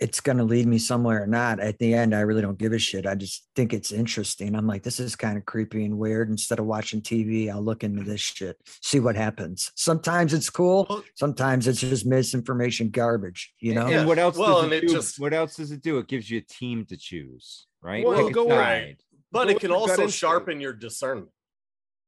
it's 0.00 0.20
going 0.20 0.38
to 0.38 0.44
lead 0.44 0.66
me 0.66 0.78
somewhere 0.78 1.22
or 1.22 1.26
not. 1.26 1.60
At 1.60 1.78
the 1.78 1.92
end, 1.92 2.14
I 2.14 2.20
really 2.20 2.40
don't 2.40 2.58
give 2.58 2.72
a 2.72 2.78
shit. 2.78 3.06
I 3.06 3.14
just 3.14 3.46
think 3.54 3.74
it's 3.74 3.92
interesting. 3.92 4.54
I'm 4.54 4.66
like, 4.66 4.82
this 4.82 4.98
is 4.98 5.14
kind 5.14 5.36
of 5.36 5.44
creepy 5.44 5.84
and 5.84 5.98
weird. 5.98 6.30
Instead 6.30 6.58
of 6.58 6.64
watching 6.64 7.02
TV, 7.02 7.50
I'll 7.50 7.62
look 7.62 7.84
into 7.84 8.02
this 8.02 8.20
shit, 8.20 8.56
see 8.82 8.98
what 8.98 9.14
happens. 9.14 9.70
Sometimes 9.76 10.32
it's 10.32 10.48
cool. 10.48 11.04
Sometimes 11.16 11.68
it's 11.68 11.80
just 11.80 12.06
misinformation 12.06 12.88
garbage, 12.90 13.52
you 13.60 13.74
know? 13.74 13.86
And 13.86 14.08
what 14.08 14.18
else 14.18 14.36
Well, 14.38 14.56
does 14.56 14.64
and 14.64 14.72
it 14.72 14.84
it 14.84 14.88
do? 14.88 14.94
just- 14.94 15.20
What 15.20 15.34
else 15.34 15.56
does 15.56 15.70
it 15.70 15.82
do? 15.82 15.98
It 15.98 16.08
gives 16.08 16.30
you 16.30 16.38
a 16.38 16.42
team 16.42 16.86
to 16.86 16.96
choose, 16.96 17.66
right? 17.82 18.04
Well, 18.04 18.24
Pick 18.24 18.34
go 18.34 18.48
side. 18.48 18.56
right. 18.58 19.02
but 19.30 19.44
Go 19.44 19.50
it 19.50 19.60
can 19.60 19.70
your 19.70 19.78
gut 19.80 19.90
also 19.90 20.02
instinct. 20.04 20.14
sharpen 20.14 20.60
your 20.60 20.72
discernment 20.72 21.28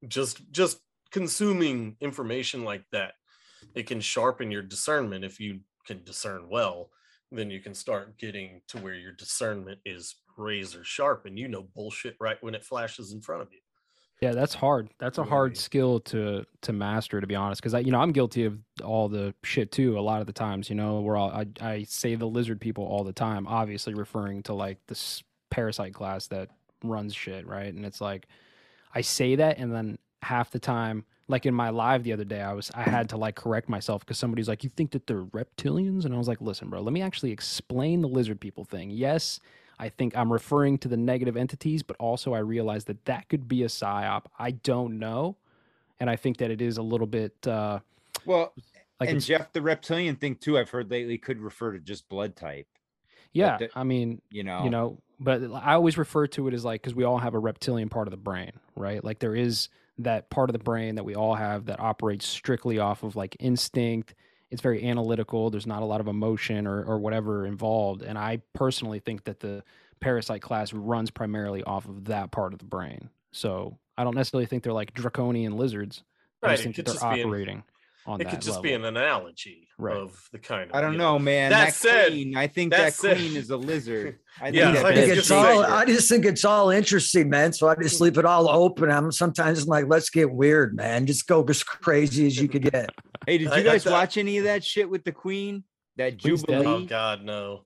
just 0.08 0.50
just 0.50 0.78
consuming 1.12 1.96
information 2.00 2.64
like 2.64 2.82
that 2.90 3.12
it 3.76 3.86
can 3.86 4.00
sharpen 4.00 4.50
your 4.50 4.62
discernment 4.62 5.24
if 5.24 5.38
you 5.38 5.60
can 5.86 6.02
discern 6.04 6.48
well 6.50 6.90
then 7.38 7.50
you 7.50 7.60
can 7.60 7.74
start 7.74 8.18
getting 8.18 8.60
to 8.68 8.78
where 8.78 8.94
your 8.94 9.12
discernment 9.12 9.78
is 9.84 10.16
razor 10.36 10.82
sharp 10.84 11.26
and 11.26 11.38
you 11.38 11.48
know 11.48 11.66
bullshit 11.74 12.16
right 12.20 12.38
when 12.40 12.54
it 12.54 12.64
flashes 12.64 13.12
in 13.12 13.20
front 13.20 13.42
of 13.42 13.48
you 13.52 13.58
Yeah, 14.20 14.32
that's 14.32 14.54
hard. 14.54 14.88
That's 14.98 15.18
a 15.18 15.24
hard 15.24 15.56
skill 15.56 16.00
to 16.00 16.44
to 16.62 16.72
master, 16.72 17.20
to 17.20 17.26
be 17.26 17.34
honest. 17.34 17.60
Because 17.60 17.74
I, 17.74 17.80
you 17.80 17.90
know, 17.90 18.00
I'm 18.00 18.12
guilty 18.12 18.44
of 18.44 18.56
all 18.82 19.08
the 19.08 19.34
shit 19.42 19.72
too. 19.72 19.98
A 19.98 20.00
lot 20.00 20.20
of 20.20 20.28
the 20.28 20.32
times, 20.32 20.70
you 20.70 20.76
know, 20.76 21.00
where 21.00 21.16
I 21.16 21.46
I 21.60 21.82
say 21.88 22.14
the 22.14 22.26
lizard 22.26 22.60
people 22.60 22.84
all 22.84 23.02
the 23.02 23.12
time, 23.12 23.46
obviously 23.48 23.94
referring 23.94 24.44
to 24.44 24.54
like 24.54 24.78
this 24.86 25.24
parasite 25.50 25.92
class 25.92 26.28
that 26.28 26.50
runs 26.84 27.14
shit, 27.14 27.46
right? 27.46 27.72
And 27.74 27.84
it's 27.84 28.00
like 28.00 28.28
I 28.94 29.00
say 29.00 29.36
that, 29.36 29.58
and 29.58 29.74
then 29.74 29.98
half 30.22 30.50
the 30.50 30.60
time, 30.60 31.04
like 31.32 31.46
in 31.46 31.54
my 31.54 31.70
live 31.70 32.04
the 32.04 32.12
other 32.12 32.24
day, 32.24 32.40
I 32.40 32.52
was 32.52 32.70
I 32.74 32.82
had 32.82 33.08
to 33.08 33.16
like 33.16 33.34
correct 33.34 33.68
myself 33.68 34.02
because 34.02 34.18
somebody's 34.18 34.48
like, 34.48 34.62
"You 34.62 34.70
think 34.70 34.92
that 34.92 35.06
they're 35.08 35.24
reptilians?" 35.24 36.04
And 36.04 36.14
I 36.14 36.18
was 36.18 36.28
like, 36.28 36.40
"Listen, 36.40 36.68
bro, 36.70 36.80
let 36.80 36.92
me 36.92 37.02
actually 37.02 37.32
explain 37.32 38.02
the 38.02 38.08
lizard 38.08 38.38
people 38.40 38.64
thing. 38.64 38.90
Yes." 38.90 39.40
I 39.78 39.88
think 39.88 40.16
I'm 40.16 40.32
referring 40.32 40.78
to 40.78 40.88
the 40.88 40.96
negative 40.96 41.36
entities, 41.36 41.82
but 41.82 41.96
also 41.98 42.34
I 42.34 42.38
realize 42.38 42.84
that 42.84 43.04
that 43.06 43.28
could 43.28 43.48
be 43.48 43.64
a 43.64 43.66
psyop. 43.66 44.26
I 44.38 44.52
don't 44.52 45.00
know, 45.00 45.36
and 45.98 46.08
I 46.08 46.14
think 46.14 46.36
that 46.36 46.52
it 46.52 46.60
is 46.60 46.76
a 46.76 46.82
little 46.82 47.06
bit 47.08 47.44
uh, 47.48 47.80
Well, 48.24 48.52
like 49.00 49.08
and 49.08 49.20
Jeff, 49.20 49.52
the 49.52 49.62
reptilian 49.62 50.14
thing 50.16 50.36
too, 50.36 50.56
I've 50.56 50.70
heard 50.70 50.88
lately 50.88 51.18
could 51.18 51.40
refer 51.40 51.72
to 51.72 51.80
just 51.80 52.08
blood 52.08 52.36
type. 52.36 52.68
yeah. 53.32 53.56
the- 53.58 53.70
I 53.74 53.82
mean, 53.82 54.20
You 54.30 54.44
know, 54.44 54.62
you 54.62 54.70
know, 54.70 54.98
but 55.18 55.42
I 55.52 55.72
always 55.74 55.98
refer 55.98 56.28
to 56.28 56.46
it 56.46 56.54
as 56.54 56.64
like 56.64 56.82
because 56.82 56.94
we 56.94 57.02
all 57.02 57.18
have 57.18 57.34
a 57.34 57.38
reptilian 57.40 57.88
part 57.88 58.06
of 58.06 58.12
the 58.12 58.18
brain, 58.18 58.52
right? 58.76 59.02
Like 59.02 59.18
there 59.18 59.34
is 59.34 59.68
that 60.04 60.30
part 60.30 60.50
of 60.50 60.52
the 60.52 60.62
brain 60.62 60.96
that 60.96 61.04
we 61.04 61.14
all 61.14 61.34
have 61.34 61.66
that 61.66 61.80
operates 61.80 62.26
strictly 62.26 62.78
off 62.78 63.02
of 63.02 63.16
like 63.16 63.36
instinct. 63.40 64.14
It's 64.50 64.62
very 64.62 64.84
analytical. 64.88 65.50
There's 65.50 65.66
not 65.66 65.82
a 65.82 65.86
lot 65.86 66.00
of 66.00 66.08
emotion 66.08 66.66
or 66.66 66.84
or 66.84 66.98
whatever 66.98 67.46
involved, 67.46 68.02
and 68.02 68.18
I 68.18 68.42
personally 68.52 68.98
think 69.00 69.24
that 69.24 69.40
the 69.40 69.64
parasite 70.00 70.42
class 70.42 70.72
runs 70.72 71.10
primarily 71.10 71.62
off 71.62 71.86
of 71.86 72.06
that 72.06 72.30
part 72.32 72.52
of 72.52 72.58
the 72.58 72.64
brain. 72.64 73.08
So 73.30 73.78
I 73.96 74.04
don't 74.04 74.14
necessarily 74.14 74.46
think 74.46 74.62
they're 74.62 74.72
like 74.72 74.92
draconian 74.94 75.56
lizards. 75.56 76.02
I 76.42 76.48
Right, 76.48 76.52
just 76.54 76.62
it 76.62 76.64
think 76.64 76.76
that 76.76 76.86
they're 76.86 76.94
just 76.94 77.08
be 77.08 77.22
operating 77.22 77.62
on 78.06 78.20
it 78.20 78.24
that 78.24 78.30
could 78.30 78.40
just 78.40 78.48
level. 78.56 78.62
be 78.62 78.72
an 78.72 78.84
analogy 78.84 79.68
Right. 79.78 79.96
of 79.96 80.28
the 80.32 80.38
kind 80.38 80.70
of 80.70 80.76
I 80.76 80.80
don't 80.80 80.92
you 80.92 80.98
know, 80.98 81.18
man. 81.18 81.50
That 81.50 81.66
That, 81.66 81.74
said- 81.74 82.08
queen, 82.08 82.36
I 82.36 82.46
think 82.46 82.72
that 82.72 82.78
that, 82.78 82.94
said- 82.94 83.16
queen 83.16 83.36
is 83.36 83.50
a 83.50 83.56
lizard. 83.56 84.18
I 84.40 84.44
think 84.50 84.56
Yeah, 84.56 84.68
I 84.70 84.88
I 84.88 84.94
think 84.94 85.06
just 85.14 85.18
it's 85.18 85.30
all. 85.30 85.62
I 85.64 85.84
just 85.84 86.08
think 86.08 86.24
it's 86.24 86.44
all 86.44 86.70
interesting, 86.70 87.28
man. 87.30 87.52
So 87.52 87.68
I 87.68 87.74
just 87.76 88.00
leave 88.00 88.18
it 88.18 88.24
all 88.24 88.48
open. 88.48 88.90
I'm 88.90 89.12
sometimes 89.12 89.62
I'm 89.62 89.68
like, 89.68 89.86
let's 89.88 90.10
get 90.10 90.30
weird, 90.32 90.74
man. 90.74 91.06
Just 91.06 91.26
go 91.26 91.44
as 91.44 91.62
crazy 91.62 92.26
as 92.26 92.36
you 92.40 92.48
could 92.48 92.70
get. 92.70 92.90
Hey, 93.24 93.38
did 93.38 93.54
you 93.54 93.62
guys 93.62 93.86
watch 93.86 94.16
any 94.16 94.38
of 94.38 94.44
that 94.44 94.64
shit 94.64 94.90
with 94.90 95.04
the 95.04 95.12
queen? 95.12 95.62
That 95.96 96.20
Queen's 96.20 96.42
dead. 96.42 96.56
Oh, 96.56 96.62
jubilee? 96.62 96.84
oh 96.84 96.86
god 96.88 97.22
no 97.24 97.64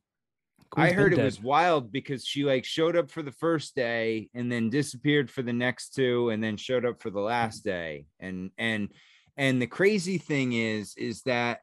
I 0.76 0.90
heard 0.92 1.14
it 1.14 1.16
dead. 1.16 1.24
was 1.24 1.40
wild 1.40 1.90
because 1.90 2.26
she 2.26 2.44
like 2.44 2.66
showed 2.66 2.94
up 2.94 3.10
for 3.10 3.22
the 3.22 3.32
first 3.32 3.74
day 3.74 4.28
and 4.34 4.52
then 4.52 4.68
disappeared 4.68 5.30
for 5.30 5.40
the 5.40 5.54
next 5.54 5.94
two 5.94 6.28
and 6.28 6.44
then 6.44 6.58
showed 6.58 6.84
up 6.84 7.00
for 7.00 7.08
the 7.08 7.20
last 7.20 7.64
day. 7.64 8.04
And 8.20 8.50
and 8.58 8.88
and 9.36 9.60
the 9.60 9.66
crazy 9.66 10.18
thing 10.18 10.52
is 10.52 10.94
is 10.96 11.22
that 11.22 11.60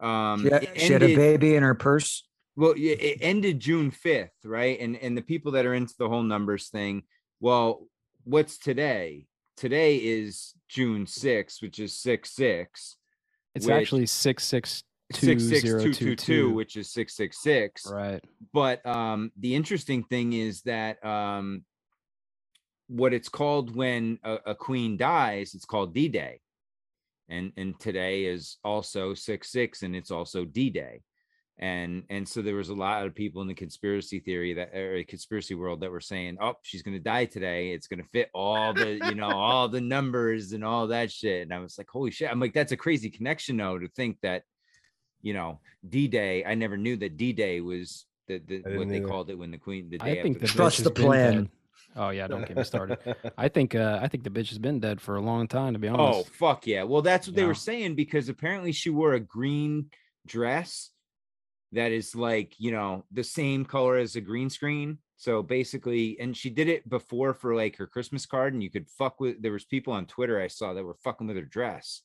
um 0.00 0.42
She 0.44 0.50
had, 0.50 0.62
it 0.62 0.80
she 0.80 0.92
had 0.92 1.02
a 1.02 1.16
baby 1.16 1.54
in 1.54 1.62
her 1.62 1.74
purse. 1.74 2.26
well 2.56 2.74
it 2.76 3.18
ended 3.20 3.60
June 3.60 3.90
5th, 3.90 4.30
right? 4.44 4.78
And 4.80 4.96
and 4.96 5.16
the 5.16 5.22
people 5.22 5.52
that 5.52 5.66
are 5.66 5.74
into 5.74 5.94
the 5.98 6.08
whole 6.08 6.22
numbers 6.22 6.68
thing, 6.68 7.02
well, 7.40 7.86
what's 8.24 8.58
today? 8.58 9.26
Today 9.56 9.96
is 9.96 10.54
June 10.68 11.06
6th, 11.06 11.62
which 11.62 11.78
is 11.78 11.98
6 11.98 12.30
6. 12.30 12.96
It's 13.54 13.66
which- 13.66 13.74
actually 13.74 14.06
six 14.06 14.44
six 14.44 14.82
two 15.14 15.26
six 15.26 15.44
six 15.48 15.60
zero 15.62 15.82
two 15.82 15.94
two 15.94 16.04
two 16.10 16.16
two, 16.16 16.50
which 16.52 16.76
is 16.76 16.90
six 16.90 17.14
six 17.16 17.42
six. 17.42 17.86
Right. 17.90 18.22
But 18.52 18.84
um, 18.84 19.32
the 19.38 19.54
interesting 19.54 20.02
thing 20.04 20.34
is 20.34 20.62
that 20.62 21.02
um, 21.04 21.64
what 22.88 23.14
it's 23.14 23.28
called 23.30 23.74
when 23.74 24.18
a, 24.22 24.38
a 24.46 24.54
queen 24.54 24.96
dies, 24.96 25.54
it's 25.54 25.64
called 25.64 25.94
D 25.94 26.08
Day, 26.08 26.40
and 27.28 27.52
and 27.56 27.78
today 27.80 28.24
is 28.24 28.58
also 28.64 29.14
six 29.14 29.50
six, 29.50 29.82
and 29.82 29.94
it's 29.94 30.10
also 30.10 30.44
D 30.44 30.70
Day, 30.70 31.02
and 31.58 32.04
and 32.10 32.28
so 32.28 32.42
there 32.42 32.54
was 32.54 32.68
a 32.68 32.74
lot 32.74 33.06
of 33.06 33.14
people 33.14 33.42
in 33.42 33.48
the 33.48 33.54
conspiracy 33.54 34.20
theory 34.20 34.54
that 34.54 34.74
or 34.74 34.98
uh, 34.98 35.02
conspiracy 35.08 35.54
world 35.54 35.80
that 35.80 35.90
were 35.90 36.00
saying, 36.00 36.38
oh, 36.40 36.54
she's 36.62 36.82
gonna 36.82 36.98
die 36.98 37.24
today. 37.24 37.70
It's 37.70 37.86
gonna 37.86 38.04
fit 38.12 38.30
all 38.34 38.72
the 38.72 39.00
you 39.08 39.14
know 39.14 39.30
all 39.34 39.68
the 39.68 39.80
numbers 39.80 40.52
and 40.52 40.64
all 40.64 40.88
that 40.88 41.10
shit, 41.10 41.42
and 41.42 41.52
I 41.52 41.58
was 41.58 41.78
like, 41.78 41.88
holy 41.88 42.10
shit! 42.10 42.30
I'm 42.30 42.40
like, 42.40 42.54
that's 42.54 42.72
a 42.72 42.76
crazy 42.76 43.10
connection 43.10 43.56
though 43.56 43.78
to 43.78 43.88
think 43.88 44.18
that 44.22 44.42
you 45.22 45.34
know, 45.34 45.58
D 45.88 46.06
Day. 46.06 46.44
I 46.44 46.54
never 46.54 46.76
knew 46.76 46.96
that 46.98 47.16
D 47.16 47.32
Day 47.32 47.60
was 47.60 48.06
the, 48.28 48.38
the 48.38 48.62
what 48.76 48.88
they 48.88 48.98
either. 48.98 49.08
called 49.08 49.30
it 49.30 49.38
when 49.38 49.50
the 49.50 49.58
Queen 49.58 49.90
the 49.90 49.98
I 50.00 50.22
think 50.22 50.38
the 50.38 50.46
the 50.46 50.52
Trust 50.52 50.78
the 50.78 50.84
has 50.84 50.92
been 50.92 51.04
plan. 51.04 51.50
Oh 51.96 52.10
yeah, 52.10 52.26
don't 52.26 52.46
get 52.46 52.56
me 52.56 52.64
started. 52.64 52.98
I 53.38 53.48
think 53.48 53.74
uh, 53.74 53.98
I 54.02 54.08
think 54.08 54.24
the 54.24 54.30
bitch 54.30 54.50
has 54.50 54.58
been 54.58 54.80
dead 54.80 55.00
for 55.00 55.16
a 55.16 55.20
long 55.20 55.48
time, 55.48 55.72
to 55.72 55.78
be 55.78 55.88
honest. 55.88 56.18
Oh 56.18 56.22
fuck 56.34 56.66
yeah! 56.66 56.82
Well, 56.82 57.02
that's 57.02 57.26
what 57.26 57.36
they 57.36 57.44
were 57.44 57.54
saying 57.54 57.94
because 57.94 58.28
apparently 58.28 58.72
she 58.72 58.90
wore 58.90 59.14
a 59.14 59.20
green 59.20 59.86
dress 60.26 60.90
that 61.72 61.92
is 61.92 62.14
like 62.14 62.54
you 62.58 62.70
know 62.70 63.04
the 63.12 63.24
same 63.24 63.64
color 63.64 63.96
as 63.96 64.14
a 64.14 64.20
green 64.20 64.50
screen. 64.50 64.98
So 65.16 65.42
basically, 65.42 66.18
and 66.20 66.36
she 66.36 66.50
did 66.50 66.68
it 66.68 66.86
before 66.86 67.32
for 67.32 67.54
like 67.54 67.76
her 67.76 67.86
Christmas 67.86 68.26
card, 68.26 68.52
and 68.52 68.62
you 68.62 68.70
could 68.70 68.88
fuck 68.90 69.18
with. 69.18 69.40
There 69.40 69.52
was 69.52 69.64
people 69.64 69.94
on 69.94 70.04
Twitter 70.06 70.40
I 70.40 70.48
saw 70.48 70.74
that 70.74 70.84
were 70.84 70.98
fucking 71.02 71.26
with 71.26 71.36
her 71.36 71.42
dress. 71.42 72.02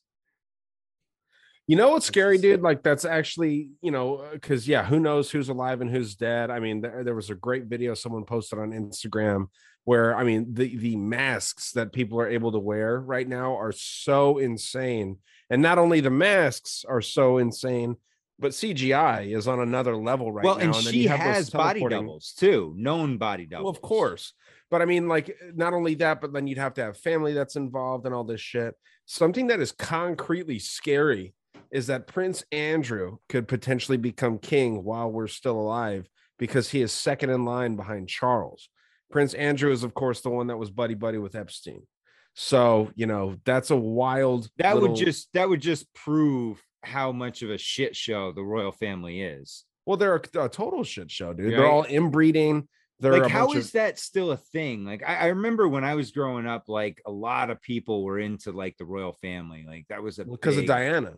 You 1.66 1.76
know 1.76 1.90
what's 1.90 2.06
scary, 2.06 2.38
dude? 2.38 2.60
Like 2.60 2.82
that's 2.82 3.04
actually, 3.04 3.70
you 3.80 3.92
know, 3.92 4.16
uh, 4.16 4.32
because 4.32 4.66
yeah, 4.66 4.84
who 4.84 4.98
knows 4.98 5.30
who's 5.30 5.48
alive 5.48 5.80
and 5.80 5.90
who's 5.90 6.16
dead? 6.16 6.50
I 6.50 6.58
mean, 6.58 6.80
there, 6.80 7.04
there 7.04 7.14
was 7.14 7.30
a 7.30 7.34
great 7.34 7.66
video 7.66 7.94
someone 7.94 8.24
posted 8.24 8.58
on 8.58 8.72
Instagram 8.72 9.46
where 9.84 10.16
I 10.16 10.24
mean 10.24 10.54
the 10.54 10.76
the 10.76 10.96
masks 10.96 11.72
that 11.72 11.92
people 11.92 12.20
are 12.20 12.28
able 12.28 12.52
to 12.52 12.58
wear 12.58 13.00
right 13.00 13.28
now 13.28 13.56
are 13.56 13.72
so 13.72 14.38
insane. 14.38 15.18
And 15.50 15.62
not 15.62 15.78
only 15.78 16.00
the 16.00 16.10
masks 16.10 16.84
are 16.88 17.02
so 17.02 17.38
insane, 17.38 17.96
but 18.38 18.52
CGI 18.52 19.36
is 19.36 19.46
on 19.46 19.60
another 19.60 19.96
level 19.96 20.32
right 20.32 20.44
well, 20.44 20.56
now. 20.56 20.64
and 20.64 20.74
then 20.74 20.82
she 20.82 21.02
you 21.02 21.08
have 21.10 21.20
has 21.20 21.50
body 21.50 21.86
doubles 21.86 22.34
too, 22.36 22.74
known 22.76 23.18
body 23.18 23.46
doubles. 23.46 23.64
Well, 23.64 23.70
of 23.70 23.80
course. 23.80 24.32
But 24.70 24.82
I 24.82 24.86
mean, 24.86 25.06
like, 25.06 25.36
not 25.54 25.74
only 25.74 25.94
that, 25.96 26.20
but 26.20 26.32
then 26.32 26.46
you'd 26.46 26.58
have 26.58 26.74
to 26.74 26.82
have 26.82 26.96
family 26.96 27.34
that's 27.34 27.56
involved 27.56 28.06
and 28.06 28.14
all 28.14 28.24
this 28.24 28.40
shit. 28.40 28.74
Something 29.04 29.48
that 29.48 29.60
is 29.60 29.70
concretely 29.70 30.58
scary 30.58 31.34
is 31.72 31.86
that 31.88 32.06
Prince 32.06 32.44
Andrew 32.52 33.16
could 33.28 33.48
potentially 33.48 33.96
become 33.96 34.38
king 34.38 34.84
while 34.84 35.10
we're 35.10 35.26
still 35.26 35.58
alive 35.58 36.08
because 36.38 36.70
he 36.70 36.82
is 36.82 36.92
second 36.92 37.30
in 37.30 37.44
line 37.44 37.76
behind 37.76 38.08
Charles. 38.08 38.68
Prince 39.10 39.34
Andrew 39.34 39.72
is, 39.72 39.82
of 39.82 39.94
course, 39.94 40.20
the 40.20 40.30
one 40.30 40.48
that 40.48 40.58
was 40.58 40.70
buddy 40.70 40.94
buddy 40.94 41.18
with 41.18 41.34
Epstein. 41.34 41.86
So, 42.34 42.90
you 42.94 43.06
know, 43.06 43.36
that's 43.44 43.70
a 43.70 43.76
wild 43.76 44.48
That 44.58 44.74
little- 44.74 44.90
would 44.90 44.98
just 44.98 45.32
that 45.32 45.48
would 45.48 45.60
just 45.60 45.92
prove 45.94 46.62
how 46.82 47.12
much 47.12 47.42
of 47.42 47.50
a 47.50 47.58
shit 47.58 47.96
show 47.96 48.32
the 48.32 48.42
royal 48.42 48.72
family 48.72 49.22
is. 49.22 49.64
Well, 49.86 49.96
they're 49.96 50.16
a, 50.16 50.44
a 50.44 50.48
total 50.48 50.84
shit 50.84 51.10
show, 51.10 51.32
dude. 51.32 51.46
Right. 51.46 51.56
They're 51.56 51.70
all 51.70 51.84
inbreeding. 51.84 52.68
They're 53.00 53.20
like 53.20 53.30
how 53.32 53.52
is 53.52 53.66
of, 53.66 53.72
that 53.72 53.98
still 53.98 54.30
a 54.30 54.36
thing 54.36 54.84
like 54.84 55.02
I, 55.04 55.16
I 55.16 55.26
remember 55.26 55.66
when 55.66 55.82
i 55.82 55.96
was 55.96 56.12
growing 56.12 56.46
up 56.46 56.68
like 56.68 57.02
a 57.04 57.10
lot 57.10 57.50
of 57.50 57.60
people 57.60 58.04
were 58.04 58.20
into 58.20 58.52
like 58.52 58.76
the 58.76 58.84
royal 58.84 59.12
family 59.12 59.64
like 59.66 59.86
that 59.88 60.04
was 60.04 60.20
a 60.20 60.24
because 60.24 60.56
of 60.56 60.66
Diana. 60.66 61.14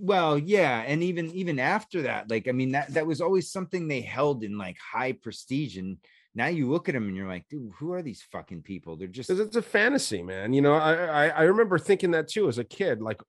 Well 0.00 0.38
yeah 0.38 0.82
and 0.86 1.02
even 1.02 1.30
even 1.32 1.58
after 1.58 2.02
that 2.02 2.30
like 2.30 2.48
i 2.48 2.52
mean 2.52 2.72
that 2.72 2.94
that 2.94 3.06
was 3.06 3.20
always 3.20 3.52
something 3.52 3.86
they 3.86 4.00
held 4.00 4.42
in 4.42 4.56
like 4.56 4.78
high 4.78 5.12
prestige 5.12 5.76
and 5.76 5.98
now 6.34 6.46
you 6.46 6.70
look 6.70 6.88
at 6.88 6.94
them 6.94 7.06
and 7.06 7.14
you're 7.16 7.28
like 7.28 7.46
dude 7.48 7.72
who 7.78 7.92
are 7.92 8.00
these 8.02 8.22
fucking 8.32 8.62
people 8.62 8.96
they're 8.96 9.08
just 9.08 9.28
Because 9.28 9.40
it's 9.46 9.56
a 9.56 9.62
fantasy, 9.62 10.22
man. 10.22 10.52
You 10.54 10.62
know, 10.62 10.74
I, 10.74 10.94
I 10.94 11.28
I 11.28 11.42
remember 11.42 11.78
thinking 11.78 12.12
that 12.12 12.28
too 12.28 12.48
as 12.48 12.56
a 12.58 12.64
kid. 12.64 13.02
Like, 13.02 13.20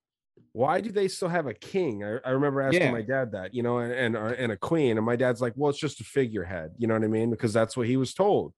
why 0.52 0.80
do 0.80 0.90
they 0.90 1.08
still 1.08 1.28
have 1.28 1.46
a 1.46 1.54
king? 1.54 2.02
I, 2.04 2.18
I 2.24 2.30
remember 2.30 2.60
asking 2.62 2.82
Yeah. 2.82 2.92
my 2.92 3.02
dad 3.02 3.32
that, 3.32 3.52
you 3.54 3.62
know, 3.62 3.78
and 3.78 3.92
and, 3.92 4.16
uh, 4.16 4.34
and 4.38 4.52
a 4.52 4.56
queen, 4.56 4.96
and 4.96 5.04
my 5.04 5.16
dad's 5.16 5.40
like, 5.40 5.52
well, 5.56 5.70
it's 5.70 5.78
just 5.78 6.00
a 6.00 6.04
figurehead. 6.04 6.72
You 6.78 6.86
know 6.86 6.94
what 6.94 7.04
I 7.04 7.08
mean? 7.08 7.30
Because 7.30 7.52
that's 7.52 7.76
what 7.76 7.86
he 7.86 7.96
was 7.96 8.14
told. 8.14 8.54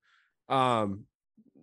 Um, 0.48 1.06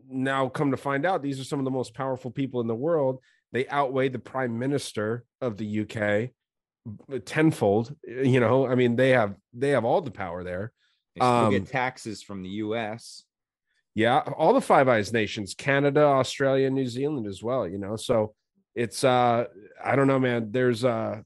now 0.09 0.49
come 0.49 0.71
to 0.71 0.77
find 0.77 1.05
out, 1.05 1.21
these 1.21 1.39
are 1.39 1.43
some 1.43 1.59
of 1.59 1.65
the 1.65 1.71
most 1.71 1.93
powerful 1.93 2.31
people 2.31 2.61
in 2.61 2.67
the 2.67 2.75
world. 2.75 3.19
They 3.51 3.67
outweigh 3.67 4.09
the 4.09 4.19
prime 4.19 4.59
minister 4.59 5.23
of 5.41 5.57
the 5.57 5.81
UK 5.81 6.31
tenfold. 7.25 7.95
You 8.07 8.39
know, 8.39 8.67
I 8.67 8.75
mean, 8.75 8.95
they 8.95 9.09
have 9.09 9.35
they 9.53 9.69
have 9.69 9.85
all 9.85 10.01
the 10.01 10.11
power 10.11 10.43
there. 10.43 10.71
they 11.15 11.21
um, 11.21 11.51
get 11.51 11.67
taxes 11.67 12.21
from 12.21 12.43
the 12.43 12.49
us 12.49 13.23
Yeah, 13.95 14.19
all 14.37 14.53
the 14.53 14.61
Five 14.61 14.87
Eyes 14.87 15.11
nations, 15.11 15.55
Canada, 15.55 16.01
Australia, 16.01 16.69
New 16.69 16.87
Zealand 16.87 17.27
as 17.27 17.41
well, 17.41 17.67
you 17.67 17.77
know. 17.77 17.95
So 17.95 18.33
it's 18.75 19.03
uh 19.03 19.45
I 19.83 19.95
don't 19.95 20.07
know, 20.07 20.19
man. 20.19 20.51
There's 20.51 20.85
uh 20.85 21.21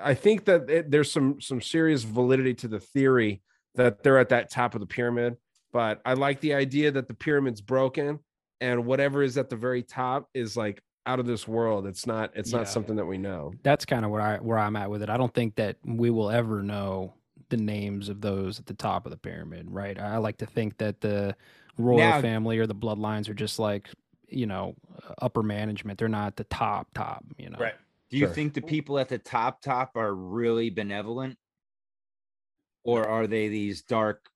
I 0.00 0.14
think 0.14 0.44
that 0.46 0.70
it, 0.70 0.90
there's 0.90 1.12
some 1.12 1.40
some 1.40 1.60
serious 1.60 2.02
validity 2.02 2.54
to 2.54 2.68
the 2.68 2.80
theory 2.80 3.42
that 3.74 4.02
they're 4.02 4.18
at 4.18 4.30
that 4.30 4.50
top 4.50 4.74
of 4.74 4.80
the 4.80 4.86
pyramid, 4.86 5.36
but 5.72 6.00
I 6.04 6.14
like 6.14 6.40
the 6.40 6.54
idea 6.54 6.90
that 6.92 7.08
the 7.08 7.14
pyramid's 7.14 7.60
broken 7.60 8.20
and 8.60 8.86
whatever 8.86 9.22
is 9.22 9.38
at 9.38 9.50
the 9.50 9.56
very 9.56 9.82
top 9.82 10.28
is 10.34 10.56
like 10.56 10.80
out 11.06 11.18
of 11.20 11.26
this 11.26 11.46
world. 11.48 11.86
It's 11.86 12.06
not 12.06 12.30
it's 12.34 12.52
Yeah. 12.52 12.58
not 12.58 12.68
something 12.68 12.96
that 12.96 13.06
we 13.06 13.18
know. 13.18 13.52
That's 13.62 13.84
kind 13.84 14.04
of 14.04 14.10
where 14.10 14.20
I 14.20 14.36
where 14.38 14.58
I'm 14.58 14.76
at 14.76 14.90
with 14.90 15.02
it. 15.02 15.10
I 15.10 15.16
don't 15.16 15.34
think 15.34 15.56
that 15.56 15.76
we 15.84 16.10
will 16.10 16.30
ever 16.30 16.62
know 16.62 17.14
the 17.48 17.56
names 17.56 18.08
of 18.08 18.20
those 18.20 18.58
at 18.58 18.66
the 18.66 18.74
top 18.74 19.04
of 19.06 19.10
the 19.10 19.18
pyramid, 19.18 19.70
right? 19.70 19.98
I 19.98 20.16
like 20.18 20.38
to 20.38 20.46
think 20.46 20.78
that 20.78 21.00
the 21.00 21.36
royal 21.78 21.98
Now- 21.98 22.20
family 22.20 22.58
or 22.58 22.66
the 22.66 22.74
bloodlines 22.74 23.28
are 23.28 23.34
just 23.34 23.58
like 23.58 23.88
you 24.28 24.46
know 24.46 24.74
upper 25.20 25.42
management. 25.42 25.98
They're 25.98 26.08
not 26.08 26.36
the 26.36 26.44
top 26.44 26.88
top. 26.94 27.24
You 27.36 27.50
know, 27.50 27.58
Right. 27.58 27.74
do 28.10 28.16
you 28.16 28.26
Sure. 28.26 28.34
think 28.34 28.54
the 28.54 28.62
people 28.62 28.98
at 28.98 29.08
the 29.08 29.18
top 29.18 29.60
top 29.60 29.96
are 29.96 30.14
really 30.14 30.70
benevolent 30.70 31.36
or 32.84 33.06
are 33.06 33.26
they 33.26 33.48
these 33.48 33.82
dark 33.82 34.28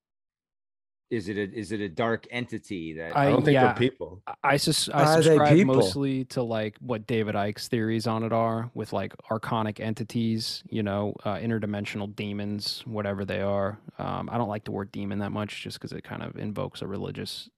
is 1.11 1.29
it 1.29 1.37
a 1.37 1.53
is 1.57 1.71
it 1.73 1.81
a 1.81 1.89
dark 1.89 2.27
entity 2.31 2.95
that 2.95 3.17
I, 3.17 3.27
I- 3.27 3.31
don't 3.31 3.45
think 3.45 3.55
yeah. 3.55 3.67
they're 3.67 3.75
people. 3.75 4.23
I- 4.27 4.35
I, 4.43 4.57
sus- 4.57 4.89
I 4.89 5.03
Are 5.03 5.17
they 5.17 5.23
subscribe 5.23 5.55
people? 5.55 5.75
mostly 5.77 6.25
to 6.27 6.43
like 6.43 6.77
what 6.81 7.07
David 7.07 7.35
Icke's 7.35 7.69
theories 7.69 8.07
on 8.07 8.23
it 8.25 8.33
are, 8.33 8.71
with 8.75 8.93
like 8.93 9.15
archonic 9.31 9.79
entities, 9.81 10.65
you 10.69 10.83
know, 10.83 11.15
uh, 11.25 11.35
interdimensional 11.37 12.15
demons, 12.15 12.83
whatever 12.87 13.25
they 13.25 13.41
are. 13.41 13.79
Um, 13.99 14.29
I 14.31 14.37
don't 14.39 14.49
like 14.49 14.65
the 14.65 14.73
word 14.73 14.91
demon 14.93 15.21
that 15.21 15.31
much, 15.31 15.63
just 15.63 15.79
because 15.79 15.93
it 15.93 16.03
kind 16.05 16.23
of 16.23 16.37
invokes 16.37 16.83
a 16.83 16.87
religious 16.87 17.49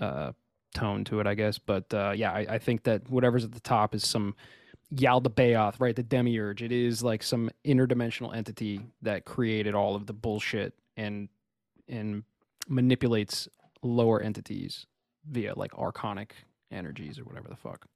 uh, 0.00 0.32
tone 0.74 1.04
to 1.04 1.20
it, 1.20 1.26
I 1.26 1.34
guess. 1.34 1.58
But 1.58 1.92
uh, 1.92 2.12
yeah, 2.14 2.32
I, 2.32 2.46
I 2.50 2.58
think 2.58 2.84
that 2.84 3.08
whatever's 3.10 3.44
at 3.44 3.52
the 3.52 3.60
top 3.60 3.94
is 3.94 4.06
some 4.06 4.34
Yaldabaoth, 4.94 5.80
right? 5.80 5.96
The 5.96 6.02
demiurge. 6.02 6.62
It 6.62 6.70
is 6.72 7.02
like 7.02 7.22
some 7.22 7.50
interdimensional 7.66 8.34
entity 8.34 8.80
that 9.02 9.24
created 9.24 9.74
all 9.74 9.94
of 9.96 10.06
the 10.06 10.12
bullshit 10.12 10.74
and 10.96 11.28
and 11.88 12.24
manipulates 12.68 13.48
lower 13.82 14.20
entities 14.20 14.86
via 15.28 15.54
like 15.54 15.72
archonic 15.72 16.30
energies 16.70 17.18
or 17.18 17.24
whatever 17.24 17.48
the 17.48 17.56
fuck. 17.56 17.86